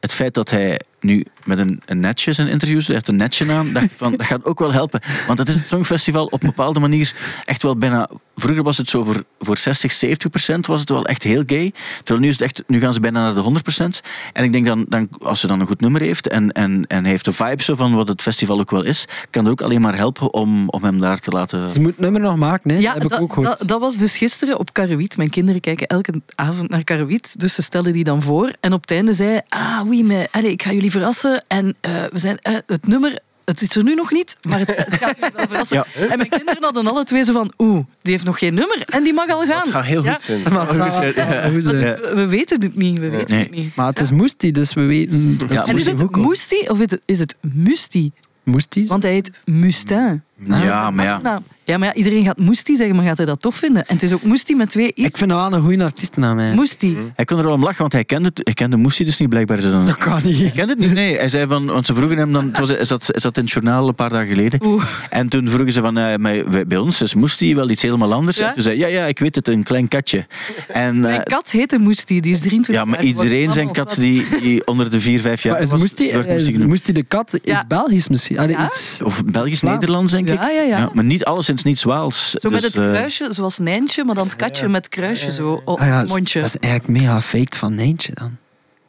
het 0.00 0.12
feit 0.14 0.34
dat 0.34 0.50
hij 0.50 0.80
nu 1.00 1.24
met 1.44 1.58
een, 1.58 1.82
een 1.84 2.00
netje 2.00 2.32
zijn 2.32 2.48
interviews, 2.48 2.86
hij 2.86 2.94
heeft 2.94 3.08
een 3.08 3.16
netje 3.16 3.52
aan, 3.52 3.72
dacht 3.78 3.92
van, 3.94 4.16
dat 4.16 4.26
gaat 4.26 4.44
ook 4.44 4.58
wel 4.58 4.72
helpen. 4.72 5.00
Want 5.26 5.38
het 5.38 5.48
is 5.48 5.54
het 5.54 5.66
Songfestival 5.66 6.26
op 6.26 6.42
een 6.42 6.48
bepaalde 6.48 6.80
manier 6.80 7.14
echt 7.44 7.62
wel 7.62 7.76
bijna... 7.76 8.08
Vroeger 8.34 8.62
was 8.62 8.76
het 8.76 8.88
zo 8.88 9.04
voor, 9.04 9.24
voor 9.38 9.56
60, 9.56 9.92
70 9.92 10.30
procent 10.30 10.66
was 10.66 10.80
het 10.80 10.88
wel 10.88 11.06
echt 11.06 11.22
heel 11.22 11.42
gay. 11.46 11.72
Terwijl 11.96 12.20
nu 12.20 12.28
is 12.28 12.38
het 12.38 12.42
echt, 12.42 12.62
nu 12.66 12.80
gaan 12.80 12.92
ze 12.92 13.00
bijna 13.00 13.22
naar 13.22 13.34
de 13.34 13.40
100 13.40 13.64
procent. 13.64 14.02
En 14.32 14.44
ik 14.44 14.52
denk 14.52 14.66
dan, 14.66 14.86
dan, 14.88 15.08
als 15.18 15.40
ze 15.40 15.46
dan 15.46 15.60
een 15.60 15.66
goed 15.66 15.80
nummer 15.80 16.00
heeft 16.00 16.28
en, 16.28 16.52
en, 16.52 16.86
en 16.86 17.02
hij 17.02 17.10
heeft 17.10 17.24
de 17.24 17.32
vibe 17.32 17.62
zo 17.62 17.74
van 17.74 17.94
wat 17.94 18.08
het 18.08 18.22
festival 18.22 18.60
ook 18.60 18.70
wel 18.70 18.82
is, 18.82 19.08
kan 19.30 19.44
er 19.44 19.50
ook 19.50 19.60
alleen 19.60 19.80
maar 19.80 19.96
helpen 19.96 20.34
om, 20.34 20.68
om 20.68 20.84
hem 20.84 21.00
daar 21.00 21.18
te 21.18 21.30
laten... 21.30 21.70
Ze 21.70 21.80
moet 21.80 21.90
het 21.90 22.00
nummer 22.00 22.20
nog 22.20 22.36
maken, 22.36 22.70
hè? 22.70 22.76
Ja, 22.76 22.92
heb 22.92 23.02
ik 23.02 23.08
dat, 23.08 23.20
ook 23.20 23.32
gehoord. 23.32 23.58
dat, 23.58 23.68
dat 23.68 23.80
was 23.80 23.96
dus 23.96 24.16
gisteren 24.16 24.58
op 24.58 24.72
Karawiet. 24.72 25.16
Mijn 25.16 25.30
kinderen 25.30 25.60
kijken 25.60 25.86
elke 25.86 26.22
avond 26.34 26.70
naar 26.70 26.84
Karawiet, 26.84 27.40
dus 27.40 27.54
ze 27.54 27.62
stellen 27.62 27.92
die 27.92 28.04
dan 28.04 28.22
voor. 28.22 28.52
En 28.60 28.72
op 28.72 28.80
het 28.80 28.90
einde 28.90 29.12
zei 29.12 29.30
hij, 29.30 29.44
ah, 29.48 29.80
oui, 29.88 30.02
mais, 30.02 30.26
allez, 30.30 30.50
ik 30.50 30.62
ga 30.62 30.72
jullie 30.72 30.85
verrassen. 30.90 31.44
En 31.48 31.74
eh, 31.80 31.90
we 32.12 32.18
zijn, 32.18 32.38
eh, 32.38 32.54
het 32.66 32.86
nummer, 32.86 33.18
het 33.44 33.60
is 33.62 33.74
er 33.76 33.82
nu 33.82 33.94
nog 33.94 34.12
niet, 34.12 34.36
maar 34.48 34.58
het, 34.58 34.76
het 34.76 34.94
gaat 34.94 35.16
jullie 35.18 35.32
wel 35.34 35.46
verrassen. 35.48 35.76
Ja. 35.94 36.06
En 36.06 36.16
mijn 36.16 36.28
kinderen 36.28 36.62
hadden 36.62 36.86
alle 36.86 37.04
twee 37.04 37.24
zo 37.24 37.32
van, 37.32 37.52
oeh, 37.58 37.84
die 38.02 38.12
heeft 38.12 38.24
nog 38.24 38.38
geen 38.38 38.54
nummer 38.54 38.82
en 38.86 39.02
die 39.02 39.12
mag 39.12 39.28
al 39.28 39.44
gaan. 39.46 39.60
Het 39.60 39.68
gaat 39.70 39.84
heel 39.84 40.04
Ja, 40.04 40.10
goed 40.12 40.20
zijn. 40.20 40.42
Maar 40.52 40.66
het 40.68 40.76
gaat- 40.76 41.14
Ja. 41.14 41.48
goed 41.50 41.62
zijn. 41.64 41.84
want 41.84 41.98
we, 42.00 42.10
we 42.14 42.26
weten 42.26 42.60
het 42.62 42.74
niet, 42.76 42.98
we 42.98 43.08
weten 43.08 43.34
Nee. 43.34 43.42
het 43.44 43.54
niet. 43.54 43.76
Maar 43.76 43.86
het 43.86 44.00
is 44.00 44.10
Moesti, 44.10 44.52
dus 44.52 44.74
we 44.74 44.82
weten... 44.84 45.38
En 45.48 45.76
is 45.76 45.86
het. 45.86 46.16
Moesti 46.16 46.68
of 46.68 46.80
is 46.80 46.90
het, 46.90 47.00
is 47.04 47.18
het 47.18 47.36
Musti? 47.40 48.12
Moesti? 48.42 48.86
Want 48.86 49.02
hij 49.02 49.12
heet 49.12 49.30
Mustin. 49.44 50.22
Ja, 50.44 50.90
maar 50.90 51.04
ja. 51.04 51.18
Nou, 51.22 51.40
ja, 51.64 51.78
maar 51.78 51.88
ja, 51.88 51.94
iedereen 51.94 52.24
gaat 52.24 52.38
Moesti 52.38 52.76
zeggen, 52.76 52.96
maar 52.96 53.04
gaat 53.04 53.16
hij 53.16 53.26
dat 53.26 53.40
tof 53.40 53.56
vinden? 53.56 53.86
En 53.86 53.94
het 53.94 54.02
is 54.02 54.12
ook 54.12 54.22
Moesti 54.22 54.54
met 54.54 54.70
twee 54.70 54.92
i's. 54.94 55.04
Ik 55.04 55.16
vind 55.16 55.30
dat 55.30 55.38
wel 55.50 55.52
een 55.58 55.64
goede 55.64 55.84
artiestennaam, 55.84 56.38
hè. 56.38 56.54
Moesti. 56.54 56.96
Hij 57.14 57.24
kon 57.24 57.38
er 57.38 57.44
wel 57.44 57.52
om 57.52 57.62
lachen, 57.62 57.78
want 57.80 57.92
hij 57.92 58.04
kende, 58.04 58.30
hij 58.34 58.54
kende 58.54 58.76
Moestie 58.76 59.04
dus 59.04 59.18
niet. 59.18 59.28
Blijkbaar 59.28 59.58
is 59.58 59.64
het 59.64 59.72
een... 59.72 59.84
Dat 59.84 59.96
kan 59.96 60.20
niet. 60.24 60.38
Hij 60.38 60.50
kende 60.50 60.72
het 60.72 60.78
niet, 60.78 60.92
nee. 60.92 61.16
Hij 61.16 61.28
zei 61.28 61.46
van, 61.46 61.66
want 61.66 61.86
ze 61.86 61.94
vroegen 61.94 62.18
hem 62.18 62.32
dan, 62.32 62.46
het 62.46 62.58
was, 62.58 62.68
is, 62.70 62.88
dat, 62.88 63.10
is 63.14 63.22
dat 63.22 63.36
in 63.36 63.42
het 63.42 63.52
journaal 63.52 63.88
een 63.88 63.94
paar 63.94 64.08
dagen 64.10 64.26
geleden. 64.28 64.60
Oeh. 64.64 64.84
En 65.10 65.28
toen 65.28 65.48
vroegen 65.48 65.72
ze 65.72 65.80
van, 65.80 65.98
eh, 65.98 66.16
maar 66.16 66.50
wij- 66.50 66.66
bij 66.66 66.78
ons 66.78 67.00
is 67.02 67.14
Moestie 67.14 67.54
wel 67.56 67.70
iets 67.70 67.82
helemaal 67.82 68.12
anders. 68.12 68.36
Ja? 68.38 68.46
En 68.48 68.52
toen 68.52 68.62
zei 68.62 68.80
hij, 68.80 68.90
ja, 68.90 69.00
ja, 69.00 69.06
ik 69.06 69.18
weet 69.18 69.34
het, 69.34 69.48
een 69.48 69.62
klein 69.62 69.88
katje. 69.88 70.26
En, 70.68 71.00
Mijn 71.00 71.14
eh, 71.22 71.22
kat 71.36 71.50
heette 71.50 71.78
Moesti, 71.78 72.20
die 72.20 72.32
is 72.32 72.38
23 72.40 72.74
ja, 72.74 72.84
maar 72.84 73.04
jaar 73.04 73.14
iedereen 73.14 73.52
zijn 73.52 73.72
kat 73.72 73.94
die, 73.98 74.24
die 74.40 74.66
onder 74.66 74.90
de 74.90 75.00
vier, 75.00 75.20
vijf 75.20 75.42
jaar 75.42 75.52
Maar 75.52 75.62
is 75.62 75.70
was, 75.70 75.80
Moesti, 75.80 76.04
is. 76.08 76.58
Moesti 76.58 76.92
de 76.92 77.02
kat 77.02 77.32
iets 77.32 77.48
Ja. 77.50 77.64
Belgisch 77.68 78.08
misschien? 78.08 78.38
Allee, 78.38 78.56
Ja? 78.56 78.64
iets... 78.66 79.00
Of 79.04 79.24
Belgisch, 79.24 79.58
Vlaams. 79.58 79.78
Nederlands, 79.78 80.12
denk 80.26 80.38
ik. 80.38 80.44
Ja, 80.44 80.50
ja, 80.50 80.62
ja. 80.62 80.90
maar 80.92 81.04
niet 81.04 81.24
alleszins 81.24 81.62
niet 81.62 81.82
Waals. 81.82 82.30
Zo 82.30 82.50
met 82.50 82.62
Dus, 82.62 82.74
het 82.74 82.84
eh, 82.84 82.90
kruisje, 82.90 83.26
zoals 83.30 83.58
Nijntje, 83.58 84.04
maar 84.04 84.14
dan 84.14 84.26
het 84.26 84.36
katje 84.36 84.68
met 84.68 84.88
kruisje 84.88 85.32
zo 85.32 85.62
op 85.64 85.80
Ah 85.80 85.86
ja, 85.86 85.98
het 85.98 86.08
mondje. 86.08 86.40
Dat 86.40 86.48
is 86.54 86.58
eigenlijk 86.60 87.00
mega 87.00 87.20
faked 87.22 87.56
van 87.56 87.74
Nijntje 87.74 88.12
dan. 88.14 88.36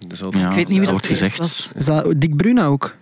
Dus 0.08 0.22
Ik 0.22 0.34
weet 0.34 0.56
niet 0.56 0.68
wie 0.68 0.80
dat 0.80 0.90
wordt 0.90 1.08
gezegd. 1.08 1.38
was. 1.38 1.72
Is 1.76 1.86
dat 1.86 2.14
Dick 2.18 2.36
Bruna 2.36 2.66
ook? 2.66 2.96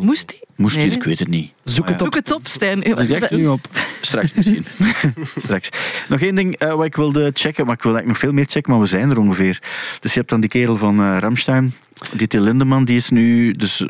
Moest 0.00 0.28
die? 0.28 0.40
Moestie, 0.56 0.82
Nee, 0.82 0.90
ik 0.90 1.02
weet 1.02 1.18
het 1.18 1.28
niet. 1.28 1.52
Zoek 1.62 1.88
het 1.88 1.94
op. 1.94 2.02
Zoek 2.02 2.14
het 2.14 2.32
op, 2.32 2.46
Stijn. 2.46 2.82
ik 2.82 3.10
echt 3.10 3.30
Nu 3.30 3.46
op. 3.46 3.68
Straks 4.00 4.32
misschien. 4.34 4.64
Straks. 5.36 5.68
Nog 6.08 6.20
één 6.20 6.34
ding 6.34 6.56
eh, 6.56 6.74
wat 6.74 6.84
ik 6.84 6.96
wilde 6.96 7.30
checken, 7.34 7.66
maar 7.66 7.74
ik 7.74 7.82
wil 7.82 7.94
eigenlijk 7.94 8.06
nog 8.06 8.18
veel 8.18 8.32
meer 8.32 8.44
checken, 8.48 8.70
maar 8.72 8.80
we 8.80 8.86
zijn 8.86 9.10
er 9.10 9.18
ongeveer. 9.18 9.58
Dus 10.00 10.12
je 10.12 10.18
hebt 10.18 10.30
dan 10.30 10.40
die 10.40 10.50
kerel 10.50 10.76
van 10.76 10.98
eh 11.00 11.16
Ramstein, 11.18 11.74
die 12.16 12.26
Till 12.26 12.40
Lindemann, 12.42 12.84
die 12.84 12.96
is 12.96 13.10
nu... 13.10 13.52
Dus, 13.52 13.86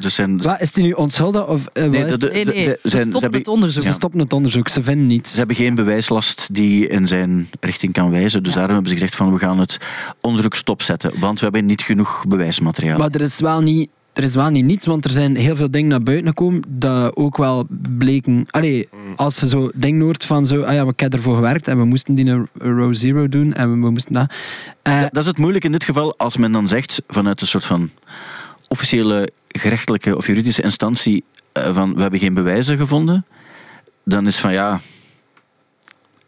dus 0.00 0.14
zijn, 0.14 0.42
Wat, 0.42 0.60
is 0.60 0.72
die 0.72 0.84
nu 0.84 0.92
onschuldig 0.92 1.46
of 1.46 1.66
eh, 1.66 1.84
Nee, 1.88 2.10
Ze- 2.10 2.16
ze 2.20 2.28
zijn- 2.32 2.78
ze 2.82 2.88
stoppen 2.88 3.20
hebben- 3.20 3.38
het 3.40 3.48
onderzoek. 3.48 3.82
Ze 3.82 3.92
stoppen 3.92 4.20
het 4.20 4.32
onderzoek, 4.32 4.68
ze 4.68 4.82
vinden 4.82 5.06
niets. 5.06 5.30
ze 5.30 5.36
hebben 5.38 5.56
geen 5.56 5.74
bewijslast 5.74 6.54
die 6.54 6.86
in 6.88 7.06
zijn 7.06 7.48
richting 7.60 7.92
kan 7.92 8.10
wijzen. 8.10 8.42
Dus 8.42 8.52
daarom 8.52 8.72
hebben 8.72 8.90
ze 8.90 8.96
gezegd 8.98 9.14
van 9.14 9.32
we 9.32 9.38
gaan 9.38 9.58
het 9.58 9.78
onderzoek 10.20 10.54
stopzetten. 10.54 11.12
Want 11.18 11.38
we 11.38 11.44
hebben 11.44 11.64
niet 11.64 11.82
genoeg 11.82 12.24
bewijsmateriaal. 12.28 12.98
Maar 12.98 13.10
er 13.10 13.20
is 13.20 13.40
wel 13.40 13.60
niet... 13.60 13.88
Er 14.18 14.24
is 14.24 14.34
wel 14.34 14.48
niet 14.48 14.64
niets, 14.64 14.86
want 14.86 15.04
er 15.04 15.10
zijn 15.10 15.36
heel 15.36 15.56
veel 15.56 15.70
dingen 15.70 15.88
naar 15.88 16.02
buiten 16.02 16.28
gekomen 16.28 16.62
dat 16.68 17.16
ook 17.16 17.36
wel 17.36 17.66
bleken... 17.98 18.46
Allee, 18.50 18.88
als 19.16 19.38
je 19.38 19.48
zo 19.48 19.70
dingen 19.74 20.00
hoort 20.00 20.24
van 20.24 20.46
zo... 20.46 20.62
Ah 20.62 20.74
ja, 20.74 20.84
ik 20.84 21.00
heb 21.00 21.12
ervoor 21.12 21.34
gewerkt 21.34 21.68
en 21.68 21.78
we 21.78 21.84
moesten 21.84 22.14
die 22.14 22.30
een 22.30 22.48
row 22.58 22.94
zero 22.94 23.28
doen 23.28 23.52
en 23.52 23.70
we, 23.70 23.86
we 23.86 23.90
moesten 23.90 24.14
dat... 24.14 24.34
Eh, 24.82 25.00
dat 25.00 25.16
is 25.16 25.26
het 25.26 25.38
moeilijk 25.38 25.64
in 25.64 25.72
dit 25.72 25.84
geval 25.84 26.16
als 26.16 26.36
men 26.36 26.52
dan 26.52 26.68
zegt 26.68 27.02
vanuit 27.06 27.40
een 27.40 27.46
soort 27.46 27.64
van 27.64 27.90
officiële 28.68 29.30
gerechtelijke 29.48 30.16
of 30.16 30.26
juridische 30.26 30.62
instantie 30.62 31.24
eh, 31.52 31.74
van 31.74 31.94
we 31.94 32.00
hebben 32.00 32.20
geen 32.20 32.34
bewijzen 32.34 32.76
gevonden. 32.76 33.26
Dan 34.04 34.26
is 34.26 34.38
van 34.38 34.52
ja, 34.52 34.80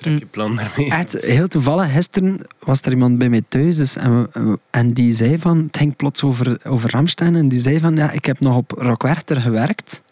Trek 0.00 0.18
je 0.18 0.26
plan 0.26 0.56
daarmee. 0.56 0.90
Echt, 0.90 1.12
heel 1.20 1.48
toevallig, 1.48 1.92
gisteren 1.92 2.40
was 2.58 2.80
er 2.82 2.92
iemand 2.92 3.18
bij 3.18 3.28
mij 3.28 3.42
thuis 3.48 3.76
dus, 3.76 3.96
en, 3.96 4.28
we- 4.32 4.58
en 4.70 4.92
die 4.92 5.12
zei 5.12 5.38
van, 5.38 5.58
het 5.58 5.76
ging 5.76 5.96
plots 5.96 6.22
over, 6.22 6.60
over 6.66 6.90
Ramstein 6.90 7.36
en 7.36 7.48
die 7.48 7.60
zei 7.60 7.80
van, 7.80 7.96
ja, 7.96 8.10
ik 8.10 8.24
heb 8.24 8.40
nog 8.40 8.56
op 8.56 8.70
Rock 8.70 9.02
Werchter 9.02 9.40
gewerkt. 9.40 10.02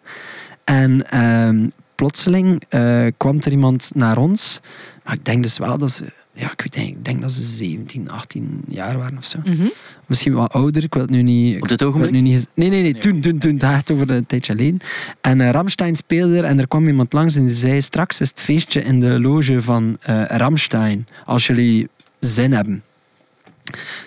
En 0.65 1.11
ehm, 1.11 1.69
plotseling 1.95 2.63
eh, 2.69 3.07
kwam 3.17 3.37
er 3.41 3.51
iemand 3.51 3.91
naar 3.95 4.19
ons, 4.19 4.61
maar 5.05 5.15
ik 5.15 5.25
denk 5.25 5.43
dus 5.43 5.59
wel 5.59 5.79
dat 5.79 5.91
ze, 5.91 6.05
ja, 6.39 6.53
ik 6.53 6.61
weet 6.61 6.77
niet, 6.77 6.97
ik 6.97 7.05
denk 7.05 7.21
dat 7.21 7.33
ze 7.33 7.43
17, 7.43 8.11
18 8.11 8.63
jaar 8.69 8.99
waren 8.99 9.19
of 9.19 9.25
zo. 9.25 9.39
Mhm. 9.45 9.67
Misschien 10.07 10.33
wat 10.33 10.53
ouder, 10.53 10.83
ik 10.83 10.95
wil 10.95 11.03
het 11.03 11.11
nu 11.11 11.23
niet... 11.23 11.63
op 11.63 11.69
dit 11.69 11.83
ogenblik. 11.83 12.11
nu 12.11 12.21
niet 12.21 12.49
nee, 12.55 12.69
nee, 12.69 12.83
nee, 12.83 12.95
toen, 12.95 13.21
toen, 13.21 13.39
toen, 13.39 13.53
het 13.53 13.63
gaat 13.63 13.91
over 13.91 14.11
een 14.11 14.27
tijdje 14.27 14.53
alleen. 14.53 14.81
En 15.21 15.41
eh, 15.41 15.51
Ramstein 15.51 15.95
speelde 15.95 16.37
er 16.37 16.45
en 16.45 16.59
er 16.59 16.69
kwam 16.69 16.87
iemand 16.87 17.13
langs 17.13 17.35
en 17.35 17.45
die 17.45 17.55
zei, 17.55 17.81
straks 17.81 18.21
is 18.21 18.29
het 18.29 18.41
feestje 18.41 18.83
in 18.83 19.01
de 19.01 19.21
loge 19.21 19.63
van 19.63 19.97
eh 20.01 20.25
Ramstein, 20.27 21.07
als 21.25 21.47
jullie 21.47 21.89
zin 22.19 22.53
hebben. 22.53 22.83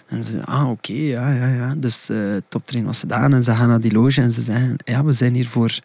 En 0.08 0.24
ze 0.24 0.30
zei, 0.30 0.44
ah 0.46 0.70
oké, 0.70 0.94
ja, 0.94 1.34
ja, 1.34 1.48
ja. 1.48 1.76
Dus 1.78 2.10
eh 2.10 2.18
toptrain 2.48 2.86
was 2.86 3.00
gedaan 3.00 3.34
en 3.34 3.44
ze 3.44 3.56
gaan 3.56 3.68
naar 3.68 3.82
die 3.82 3.94
loge 3.94 4.22
en 4.22 4.32
ze 4.32 4.42
zeggen, 4.42 4.76
ja, 4.86 5.04
we 5.04 5.12
zijn 5.12 5.36
hier 5.36 5.48
voor... 5.48 5.80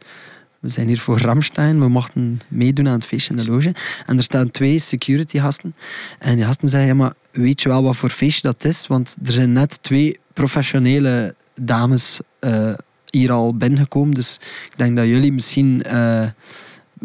We 0.67 0.73
zijn 0.73 0.87
hier 0.87 0.99
voor 0.99 1.19
Ramstein, 1.19 1.79
we 1.79 1.89
mochten 1.89 2.41
meedoen 2.49 2.87
aan 2.87 2.93
het 2.93 3.05
feestje 3.05 3.31
in 3.31 3.37
de 3.37 3.51
loge. 3.51 3.75
En 4.07 4.17
er 4.17 4.23
staan 4.23 4.51
twee 4.51 4.79
security 4.79 5.39
gasten. 5.39 5.75
En 6.19 6.37
die 6.37 6.45
gasten 6.45 6.69
zeggen, 6.69 6.89
ja, 6.89 6.95
maar 6.95 7.13
weet 7.33 7.63
je 7.63 7.69
wel 7.69 7.83
wat 7.83 7.97
voor 7.97 8.09
feestje 8.09 8.43
dat 8.43 8.65
is? 8.65 8.87
Want 8.87 9.17
er 9.25 9.33
zijn 9.33 9.53
net 9.53 9.83
twee 9.83 10.19
professionele 10.33 11.35
dames 11.61 12.21
eh, 12.39 12.73
hier 13.11 13.33
al 13.33 13.57
binnengekomen. 13.57 14.15
Dus 14.15 14.39
ik 14.71 14.73
denk 14.77 14.97
dat 14.97 15.07
jullie 15.07 15.33
misschien 15.33 15.83
eh, 15.83 16.27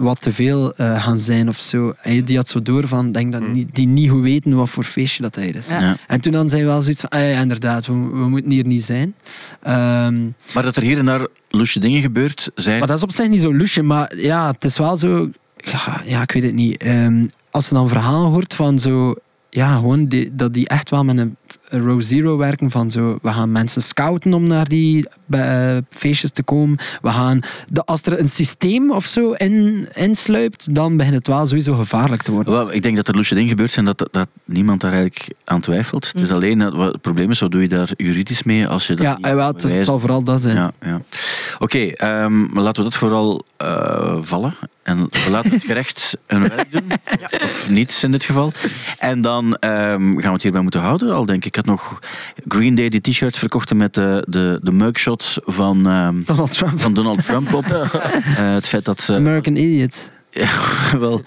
wat 0.02 0.22
te 0.22 0.32
veel 0.34 0.74
eh, 0.74 1.04
gaan 1.04 1.18
zijn 1.18 1.48
of 1.48 1.58
zo. 1.58 1.94
En 2.02 2.26
die 2.26 2.38
had 2.38 2.48
zo 2.48 2.62
door 2.62 2.88
van, 2.88 3.12
denk 3.12 3.32
dat 3.32 3.42
Hmm. 3.42 3.52
niet- 3.52 3.76
die 3.76 3.88
niet 3.88 4.10
goed 4.10 4.22
weten 4.22 4.56
wat 4.56 4.70
voor 4.70 4.84
feestje 4.84 5.22
dat 5.22 5.36
hij 5.36 5.48
is. 5.48 5.68
Ja. 5.68 5.80
Ja. 5.80 5.98
En 6.08 6.22
toen 6.22 6.32
dan 6.32 6.50
zijn 6.50 6.62
we 6.62 6.68
wel 6.68 6.82
zoiets 6.82 7.02
van, 7.02 7.10
ah 7.10 7.20
ja, 7.20 7.40
inderdaad, 7.40 7.86
we, 7.86 7.94
we 7.94 8.28
moeten 8.30 8.52
hier 8.52 8.66
niet 8.66 8.84
zijn. 8.84 9.14
Ehm, 9.62 10.16
Maar 10.54 10.64
dat 10.64 10.76
er 10.76 10.84
hier 10.84 10.98
en 10.98 11.06
daar 11.06 11.28
loesje 11.50 11.80
dingen 11.80 12.02
gebeurt, 12.02 12.52
zijn... 12.56 12.80
maar 12.80 12.88
dat 12.88 12.98
is 12.98 13.04
op 13.04 13.12
zich 13.12 13.28
niet 13.30 13.42
zo 13.42 13.52
lusje, 13.54 13.82
maar 13.82 14.16
ja, 14.18 14.52
het 14.52 14.64
is 14.64 14.78
wel 14.78 14.98
zo... 14.98 15.30
Ja, 15.58 16.02
ja 16.06 16.22
ik 16.22 16.32
weet 16.32 16.44
het 16.44 16.54
niet. 16.54 16.84
Ehm, 16.84 17.26
als 17.52 17.68
je 17.70 17.74
dan 17.76 17.88
verhalen 17.88 18.30
hoort 18.32 18.54
van 18.54 18.80
zo... 18.80 19.14
Ja, 19.50 19.74
gewoon 19.76 20.06
die, 20.06 20.36
dat 20.36 20.54
die 20.54 20.68
echt 20.68 20.90
wel 20.90 21.04
met 21.04 21.18
een 21.18 21.36
row 21.70 22.02
zero 22.02 22.38
werken 22.38 22.72
van 22.72 22.90
zo... 22.90 23.18
We 23.22 23.32
gaan 23.32 23.52
mensen 23.52 23.82
scouten 23.82 24.34
om 24.34 24.48
naar 24.48 24.68
die 24.68 25.08
eh, 25.30 25.78
feestjes 25.90 26.32
te 26.32 26.44
komen. 26.44 26.78
We 27.02 27.10
gaan... 27.10 27.40
De, 27.66 27.86
als 27.86 28.02
er 28.02 28.20
een 28.20 28.28
systeem 28.28 28.92
of 28.92 29.06
zo 29.06 29.32
in, 29.32 29.88
insluipt, 29.94 30.76
dan 30.76 30.98
begint 30.98 31.16
het 31.16 31.28
wel 31.28 31.46
sowieso 31.46 31.76
gevaarlijk 31.76 32.22
te 32.22 32.32
worden. 32.32 32.54
Wel, 32.54 32.74
ik 32.74 32.82
denk 32.82 32.96
dat 32.96 33.08
er 33.08 33.16
loesje 33.16 33.34
dingen 33.34 33.50
gebeurd 33.50 33.72
zijn 33.72 33.86
dat, 33.86 33.98
dat, 33.98 34.14
dat 34.14 34.30
niemand 34.46 34.82
daar 34.82 34.94
eigenlijk 34.94 35.28
aan 35.44 35.62
twijfelt. 35.62 36.08
Het 36.08 36.22
is 36.22 36.32
alleen 36.32 36.58
dat, 36.58 36.76
wat 36.76 36.92
het 36.92 37.02
probleem 37.02 37.30
is, 37.30 37.40
wat 37.40 37.52
doe 37.52 37.62
je 37.62 37.68
daar 37.68 37.90
juridisch 37.98 38.44
mee 38.44 38.68
als 38.68 38.88
je 38.88 38.96
dat 38.96 39.06
Ja, 39.06 39.16
niet 39.16 39.26
eh, 39.26 39.34
wel, 39.34 39.48
het, 39.48 39.86
zal 39.86 40.00
vooral 40.00 40.24
dat 40.24 40.42
zijn. 40.42 40.56
Ja, 40.56 40.72
ja. 40.82 41.02
Oké, 41.60 41.80
ehm, 41.80 42.54
maar 42.54 42.64
laten 42.64 42.84
we 42.84 42.90
dat 42.90 43.00
vooral 43.00 43.46
eh, 43.58 44.18
vallen. 44.22 44.54
En 44.84 45.08
we 45.10 45.30
laten 45.30 45.52
het 45.52 45.64
gerecht 45.72 46.18
hun 46.28 46.42
werk 46.42 46.72
doen. 46.72 46.92
Of 47.44 47.70
niets 47.70 48.04
in 48.04 48.12
dit 48.12 48.24
geval. 48.24 48.52
En 48.98 49.22
dan 49.22 49.56
ehm, 49.56 50.02
gaan 50.02 50.22
we 50.22 50.32
het 50.32 50.42
hierbij 50.42 50.62
moeten 50.62 50.82
houden. 50.82 51.14
Al 51.14 51.26
denk 51.26 51.41
ik, 51.42 51.46
ik 51.46 51.56
had 51.56 51.66
nog 51.66 52.00
Green 52.48 52.76
Day 52.76 52.90
die 52.90 53.02
t-shirts 53.02 53.38
verkochten 53.40 53.78
met 53.78 53.94
de, 53.94 54.26
de, 54.28 54.60
de 54.64 54.72
mugshots 54.72 55.40
van, 55.46 55.88
ehm, 55.88 56.22
Donald 56.26 56.54
Trump. 56.54 56.80
van 56.82 56.94
Donald 56.94 57.26
Trump 57.26 57.54
op. 57.54 57.66
Eh, 58.22 58.54
het 58.54 58.68
feit 58.68 58.86
dat... 58.86 59.08
eh, 59.10 59.16
American 59.16 59.56
Idiot. 59.56 60.10
ja, 60.30 60.50
wel, 61.00 61.22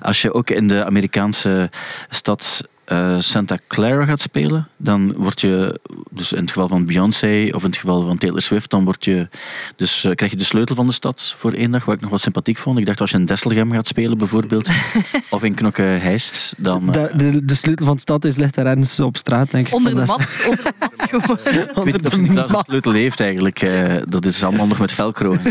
als 0.00 0.22
je 0.22 0.32
ook 0.34 0.50
in 0.50 0.68
de 0.68 0.84
Amerikaanse 0.84 1.70
stad 2.08 2.68
eh, 2.88 3.18
Santa 3.18 3.58
Clara 3.68 4.04
gaat 4.04 4.20
spelen, 4.20 4.68
dan 4.76 5.12
word 5.16 5.40
je, 5.40 5.80
dus 6.10 6.32
in 6.32 6.40
het 6.40 6.50
geval 6.52 6.68
van 6.68 6.84
Beyoncé 6.86 7.48
of 7.52 7.62
in 7.62 7.68
het 7.68 7.76
geval 7.76 8.06
van 8.06 8.16
Taylor 8.18 8.42
Swift, 8.42 8.70
dan 8.70 8.84
word 8.84 9.04
je, 9.04 9.28
dus, 9.76 10.04
eh, 10.04 10.14
krijg 10.14 10.30
je 10.32 10.38
de 10.38 10.44
sleutel 10.44 10.74
van 10.74 10.86
de 10.86 10.92
stad 10.92 11.34
voor 11.38 11.52
één 11.52 11.70
dag, 11.70 11.84
wat 11.84 11.94
ik 11.94 12.00
nog 12.00 12.10
wel 12.10 12.18
sympathiek 12.18 12.58
vond. 12.58 12.78
Ik 12.78 12.86
dacht 12.86 13.00
als 13.00 13.10
je 13.10 13.16
in 13.16 13.24
Desselgem 13.26 13.72
gaat 13.72 13.86
spelen 13.86 14.18
bijvoorbeeld, 14.18 14.70
of 15.30 15.42
in 15.42 15.54
Knokke-Heist, 15.54 16.54
dan... 16.56 16.94
eh, 16.94 17.18
De, 17.18 17.30
de, 17.30 17.44
de 17.44 17.54
sleutel 17.54 17.84
van 17.84 17.94
het 17.94 18.02
stadhuis 18.02 18.36
ligt 18.36 18.54
daar 18.54 18.66
ergens 18.66 19.00
op 19.00 19.16
straat, 19.16 19.50
denk 19.50 19.66
ik. 19.66 19.74
Onder 19.74 19.94
de 19.94 20.00
is- 20.00 20.08
mat. 20.08 20.20
Onder 20.48 20.64
de 20.64 20.72
mat 20.80 20.92
gewoon. 21.10 21.38
ik 21.68 21.74
weet 21.92 22.02
niet 22.02 22.06
of 22.06 22.56
een 22.58 22.64
sleutel 22.66 22.92
heeft 22.92 23.20
eigenlijk. 23.20 23.62
eh, 23.62 23.94
dat 24.08 24.24
is 24.24 24.42
allemaal 24.44 24.66
nog 24.66 24.78
met 24.78 24.92
velcro. 24.92 25.36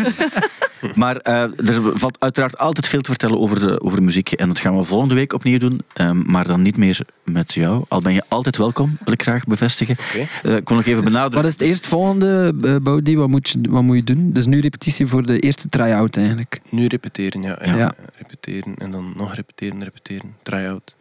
Maar 0.95 1.15
eh, 1.17 1.41
er 1.41 1.81
valt 1.93 2.17
uiteraard 2.19 2.57
altijd 2.57 2.87
veel 2.87 3.01
te 3.01 3.09
vertellen 3.09 3.39
over, 3.39 3.59
de, 3.59 3.81
over 3.81 4.03
muziek. 4.03 4.31
En 4.31 4.47
dat 4.47 4.59
gaan 4.59 4.77
we 4.77 4.83
volgende 4.83 5.15
week 5.15 5.33
opnieuw 5.33 5.57
doen. 5.57 5.81
ehm, 5.93 6.21
maar 6.31 6.47
dan 6.47 6.61
niet 6.61 6.77
meer 6.77 6.99
met 7.31 7.53
jou. 7.53 7.83
Al 7.87 8.01
ben 8.01 8.13
je 8.13 8.23
altijd 8.27 8.57
welkom, 8.57 8.97
wil 9.03 9.13
ik 9.13 9.21
graag 9.21 9.43
bevestigen. 9.45 9.95
Eh, 10.43 10.55
ik 10.55 10.67
wil 10.67 10.77
nog 10.77 10.85
even 10.85 11.03
benadrukken. 11.03 11.41
Wat 11.41 11.45
is 11.45 11.51
het 11.51 11.61
eerstvolgende, 11.61 12.53
uh, 12.63 12.75
Baudi? 12.75 13.17
Wat 13.17 13.27
moet, 13.29 13.49
je, 13.49 13.59
wat 13.69 13.83
moet 13.83 13.95
je 13.95 14.03
doen? 14.03 14.31
Dus 14.33 14.45
nu 14.45 14.59
repetitie 14.59 15.07
voor 15.07 15.25
de 15.25 15.39
eerste 15.39 15.69
try-out 15.69 16.17
eigenlijk. 16.17 16.61
Nu 16.69 16.85
repeteren, 16.85 17.41
ja. 17.41 17.59
Ja. 17.63 17.75
eh, 17.77 17.87
Repeteren 18.17 18.75
en 18.77 18.91
dan 18.91 19.13
nog 19.15 19.35
repeteren, 19.35 19.83
repeteren. 19.83 20.35
Try-out. 20.43 20.95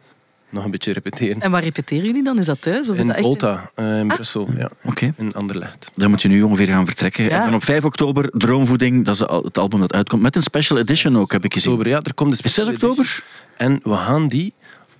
Nog 0.49 0.63
een 0.65 0.71
beetje 0.71 0.93
repeteren. 0.93 1.41
En 1.41 1.51
waar 1.51 1.63
repeteren 1.63 2.05
jullie 2.05 2.23
dan? 2.23 2.39
Is 2.39 2.45
dat 2.45 2.61
thuis? 2.61 2.89
Of 2.89 2.95
is 2.95 3.01
In 3.01 3.07
dat 3.07 3.15
echt... 3.15 3.25
Volta, 3.25 3.71
eh, 3.75 3.99
in 3.99 4.07
Brussel. 4.07 4.47
Ja. 4.57 4.69
Oké. 4.83 5.13
In 5.17 5.33
Anderlecht. 5.33 5.89
Dan 5.95 6.09
moet 6.09 6.21
je 6.21 6.27
nu 6.27 6.41
ongeveer 6.41 6.67
gaan 6.67 6.85
vertrekken. 6.85 7.23
Ja. 7.23 7.29
En 7.29 7.43
dan 7.43 7.53
op 7.53 7.63
5 7.63 7.83
oktober, 7.85 8.29
Droomvoeding. 8.31 9.05
Dat 9.05 9.13
is 9.15 9.19
het 9.19 9.57
album 9.57 9.79
dat 9.79 9.93
uitkomt. 9.93 10.21
Met 10.21 10.35
een 10.35 10.41
special 10.43 10.77
edition 10.79 11.17
ook, 11.17 11.31
heb 11.31 11.43
ik 11.45 11.53
gezien. 11.53 11.71
Oktober, 11.71 11.91
ja, 11.91 12.01
er 12.01 12.13
komt 12.13 12.37
de 12.37 12.43
Is 12.43 12.53
6 12.53 12.65
special 12.65 12.73
edition. 12.73 12.91
oktober? 12.91 13.23
En 13.57 13.79
we 13.83 13.95
gaan 13.95 14.27
die 14.27 14.53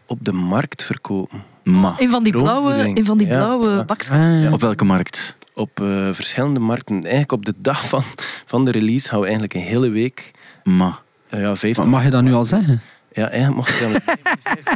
op 0.08 0.18
de 0.22 0.32
markt 0.32 0.84
verkopen. 0.84 1.44
Ma. 1.64 1.96
In 1.98 2.10
van 2.10 2.24
die 2.24 2.32
blauwe, 2.32 2.92
in 2.94 3.06
van 3.06 3.18
die 3.18 3.28
blauwe 3.28 3.70
ja. 3.70 3.84
bakjes. 3.84 4.10
Ah, 4.10 4.54
Op 4.54 4.62
welke 4.62 4.86
markt? 4.86 5.38
Op 5.54 5.82
eh, 5.82 6.10
verschillende 6.12 6.60
markten. 6.60 6.96
Eigenlijk 7.02 7.32
op 7.32 7.46
de 7.46 7.54
dag 7.58 7.88
van, 7.88 8.04
van 8.46 8.66
de 8.66 8.72
release 8.72 9.08
gaan 9.08 9.18
we 9.18 9.24
eigenlijk 9.24 9.54
een 9.54 9.62
hele 9.62 9.90
week... 9.90 10.32
Ma. 10.64 11.00
eh, 11.30 11.40
ja, 11.42 11.56
50. 11.56 11.84
Wat 11.84 11.94
mag 11.94 12.04
je 12.04 12.10
dat 12.10 12.24
nu 12.24 12.34
al 12.34 12.44
zeggen? 12.44 12.82
Ja, 13.14 13.30
eigenlijk 13.30 13.56
mocht 13.56 13.78
je 13.78 14.00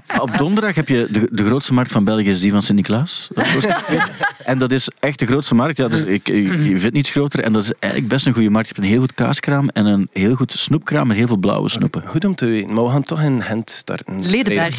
dan... 0.08 0.22
Op 0.22 0.38
donderdag 0.38 0.76
heb 0.76 0.88
je 0.88 1.08
de, 1.12 1.28
de 1.32 1.46
grootste 1.46 1.74
markt 1.74 1.92
van 1.92 2.04
België, 2.04 2.30
is 2.30 2.40
die 2.40 2.52
van 2.52 2.62
Sint-Niklaas. 2.62 3.30
En 4.46 4.58
dat 4.58 4.72
is 4.72 4.90
echt 5.00 5.20
de 5.20 5.26
grootste 5.26 5.56
markt. 5.56 5.78
Ja, 5.78 5.88
dus 5.88 6.00
ik, 6.00 6.28
ik, 6.28 6.48
je 6.48 6.80
vindt 6.80 6.94
niets 6.94 7.10
groter. 7.10 7.40
En 7.44 7.52
dat 7.52 7.64
is 7.64 7.72
eigenlijk 7.80 8.14
best 8.14 8.26
een 8.26 8.34
goede 8.34 8.50
markt. 8.50 8.68
Je 8.68 8.74
hebt 8.74 8.86
een 8.86 8.92
heel 8.92 9.02
goed 9.02 9.14
kaaskraam 9.14 9.70
en 9.70 9.86
een 9.86 10.10
heel 10.12 10.36
goed 10.36 10.52
snoepkraam 10.52 11.08
met 11.08 11.18
heel 11.18 11.28
veel 11.28 11.38
blauwe 11.38 11.70
snoepen. 11.70 12.04
Goed 12.08 12.26
om 12.26 12.36
te 12.36 12.46
weten. 12.46 12.74
Maar 12.74 12.84
we 12.84 12.90
gaan 12.90 13.02
toch 13.02 13.22
in 13.22 13.42
Gent 13.42 13.70
starten. 13.70 14.30
Ledenberg. 14.30 14.78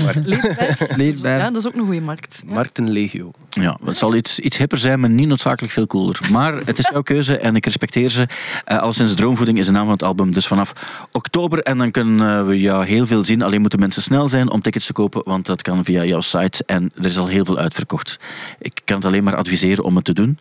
Ledenberg. 0.97 1.21
Ja, 1.43 1.51
dat 1.51 1.57
is 1.57 1.67
ook 1.67 1.75
een 1.75 1.85
goede 1.85 2.01
markt. 2.01 2.43
Ja. 2.47 2.55
Markten 2.55 2.91
Legio. 2.91 3.31
Ja, 3.49 3.79
het 3.85 3.97
zal 3.97 4.15
iets, 4.15 4.39
iets 4.39 4.57
hipper 4.57 4.79
zijn, 4.79 5.01
maar 5.01 5.11
niet 5.11 5.29
noodzakelijk 5.29 5.73
veel 5.73 5.87
cooler. 5.87 6.21
Maar 6.31 6.55
het 6.65 6.79
is 6.79 6.89
jouw 6.93 7.03
keuze 7.03 7.39
en 7.39 7.57
ik 7.57 7.65
respecteer 7.65 8.11
ze. 8.11 8.27
Eh 8.65 8.79
al 8.79 8.93
sinds 8.93 9.15
Droomvoeding 9.15 9.59
is 9.59 9.67
de 9.67 9.73
naam 9.73 9.85
van 9.85 9.93
het 9.93 10.03
album. 10.03 10.33
Dus 10.33 10.47
vanaf 10.47 10.73
oktober. 11.13 11.59
En 11.59 11.79
dan 11.79 11.91
kunnen 11.91 12.47
we 12.47 12.61
jou 12.61 12.85
heel 12.87 13.07
veel 13.07 13.25
zien. 13.25 13.43
Alleen 13.43 13.61
moeten 13.61 13.79
mensen 13.79 14.03
snel 14.03 14.29
zijn 14.29 14.51
om 14.51 14.61
tickets 14.61 14.87
te 14.87 14.93
kopen, 14.93 15.23
want 15.25 15.47
dat 15.47 15.63
kan 15.63 15.85
via 15.85 16.05
jouw 16.05 16.21
site. 16.21 16.65
En 16.67 16.91
er 16.95 17.05
is 17.05 17.19
al 17.19 17.27
heel 17.27 17.45
veel 17.45 17.59
uitverkocht. 17.59 18.19
Ik 18.59 18.81
kan 18.85 18.97
het 18.97 19.05
alleen 19.05 19.25
maar 19.25 19.37
adviseren 19.37 19.52
om 19.81 19.97
het 19.97 20.05
te 20.05 20.13
doen, 20.13 20.39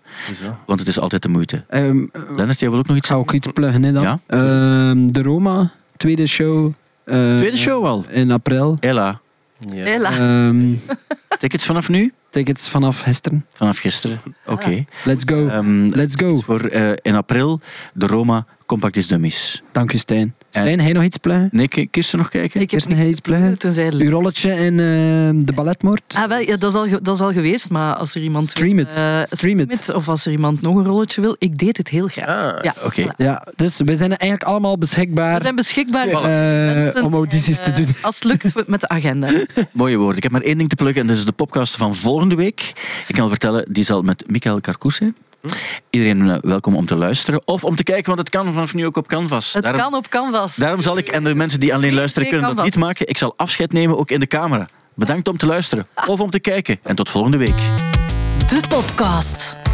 want 0.66 0.80
het 0.80 0.88
is 0.90 1.00
altijd 1.00 1.22
de 1.22 1.30
moeite. 1.30 1.64
Ehm, 1.70 2.06
Lennart, 2.36 2.60
jij 2.60 2.70
wil 2.70 2.80
ook 2.80 2.88
nog 2.88 2.96
ik 2.98 3.02
iets 3.04 3.12
ga 3.12 3.16
ook 3.16 3.32
iets 3.34 3.48
pluggen 3.54 3.84
hè, 3.84 3.92
dan. 3.92 4.04
Ja? 4.04 4.20
Ehm, 4.28 5.08
de 5.08 5.22
Roma, 5.22 5.72
tweede 5.98 6.28
show. 6.28 6.72
eh, 7.04 7.38
Tweede 7.38 7.58
show 7.58 7.86
al. 7.86 8.06
In 8.10 8.32
april. 8.32 8.78
Ella, 8.80 9.20
Ja. 9.74 10.02
Ehm, 10.18 10.74
tickets 11.40 11.66
vanaf 11.66 11.90
nu? 11.90 12.14
tickets 12.30 12.70
vanaf 12.70 13.00
gisteren. 13.00 13.46
Vanaf 13.56 13.78
gisteren. 13.78 14.22
Oké. 14.46 14.86
Let's 15.06 15.24
go. 15.26 15.48
Ehm, 15.48 15.88
Let's 15.88 16.14
go. 16.16 16.36
voor 16.36 16.60
eh, 16.62 16.92
in 17.02 17.16
april 17.16 17.60
de 17.94 18.08
Roma 18.08 18.46
Compact 18.66 18.96
is 18.98 19.08
Dummies. 19.08 19.62
Dank 19.72 19.94
u, 19.94 19.98
Stijn. 19.98 20.36
Stijn, 20.60 20.80
hij 20.80 20.92
nog 20.92 21.04
iets 21.04 21.18
pluggen? 21.18 21.50
Nee, 21.52 21.68
K- 21.68 21.88
Kirsten 21.92 22.18
nog 22.18 22.30
kijken? 22.30 22.62
Ik 22.62 22.72
heb 22.72 22.88
nog 22.88 23.00
iets 23.00 23.20
tenzij... 23.58 23.92
Uw 23.94 24.10
rolletje 24.10 24.52
in 24.52 24.72
eh, 24.80 25.46
de 25.46 25.54
balletmoord? 25.56 26.02
Ah, 26.18 26.28
wel, 26.28 26.40
ja, 26.40 26.58
dat, 26.58 26.72
is 26.72 26.78
al, 26.78 27.02
dat 27.02 27.16
is 27.16 27.22
al 27.22 27.32
geweest, 27.32 27.70
maar 27.70 27.96
als 27.96 28.16
er 28.16 28.22
iemand... 28.22 28.48
Stream 28.50 28.76
wil, 28.76 28.86
it. 28.86 28.96
eh, 28.96 29.22
Stream 29.24 29.60
it. 29.60 29.94
Of 29.94 30.08
als 30.10 30.26
er 30.26 30.32
iemand 30.32 30.62
nog 30.62 30.76
een 30.76 30.86
rolletje 30.86 31.22
wil, 31.22 31.36
ik 31.40 31.58
deed 31.58 31.78
het 31.78 31.88
heel 31.88 32.08
graag. 32.08 32.56
Ah, 32.58 32.64
Ja, 32.64 32.74
Oké. 32.86 33.14
Ja, 33.18 33.48
dus 33.56 33.78
we 33.78 33.96
zijn 33.96 34.18
eigenlijk 34.18 34.44
allemaal 34.52 34.78
beschikbaar 34.78 35.36
We 35.38 35.42
zijn 35.44 35.56
beschikbaar 35.56 36.08
eh, 36.08 36.14
mensen 36.74 37.04
om 37.04 37.14
audities 37.14 37.58
en, 37.60 37.64
te 37.64 37.70
eh, 37.70 37.76
doen. 37.86 37.96
Als 38.02 38.16
het 38.16 38.24
lukt 38.24 38.68
met 38.68 38.80
de 38.82 38.88
agenda. 38.88 39.32
Mooie 39.72 39.98
woorden. 39.98 40.18
Ik 40.18 40.24
heb 40.24 40.32
maar 40.32 40.42
één 40.42 40.58
ding 40.58 40.70
te 40.70 40.76
pluggen 40.76 41.02
en 41.02 41.08
dat 41.08 41.16
is 41.18 41.26
de 41.26 41.32
podcast 41.32 41.76
van 41.76 41.96
volgende 41.96 42.36
week. 42.36 42.60
Ik 43.08 43.14
kan 43.16 43.24
al 43.24 43.30
vertellen, 43.30 43.66
die 43.70 43.84
zal 43.84 44.02
met 44.02 44.24
Michael 44.28 44.62
Carcoes 44.62 44.96
zijn. 44.96 45.16
Iedereen 45.90 46.30
eh, 46.30 46.38
welkom 46.42 46.76
om 46.76 46.86
te 46.86 46.96
luisteren 46.96 47.42
of 47.46 47.64
om 47.64 47.76
te 47.76 47.84
kijken, 47.84 48.06
want 48.06 48.20
het 48.20 48.30
kan 48.30 48.54
vanaf 48.54 48.74
nu 48.74 48.86
ook 48.86 48.98
op 48.98 49.08
Canvas. 49.08 49.54
Het 49.54 49.64
daarom, 49.64 49.82
kan 49.82 49.94
op 49.96 50.08
Canvas. 50.08 50.56
daarom 50.56 50.82
zal 50.82 50.98
ik, 50.98 51.08
en 51.08 51.24
de 51.24 51.36
mensen 51.36 51.60
die 51.60 51.74
alleen 51.74 51.94
luisteren 51.94 52.30
kunnen 52.30 52.56
dat 52.56 52.66
niet 52.66 52.76
maken, 52.76 53.08
ik 53.08 53.18
zal 53.18 53.34
afscheid 53.36 53.74
nemen 53.74 53.98
ook 53.98 54.12
in 54.12 54.20
de 54.20 54.28
camera. 54.28 54.68
Bedankt 54.94 55.28
om 55.28 55.38
te 55.38 55.46
luisteren 55.46 55.88
of 56.06 56.20
om 56.20 56.30
te 56.30 56.40
kijken 56.40 56.80
en 56.84 56.96
tot 56.96 57.10
volgende 57.10 57.38
week. 57.38 57.58
De 58.50 58.60
podcast. 58.70 59.71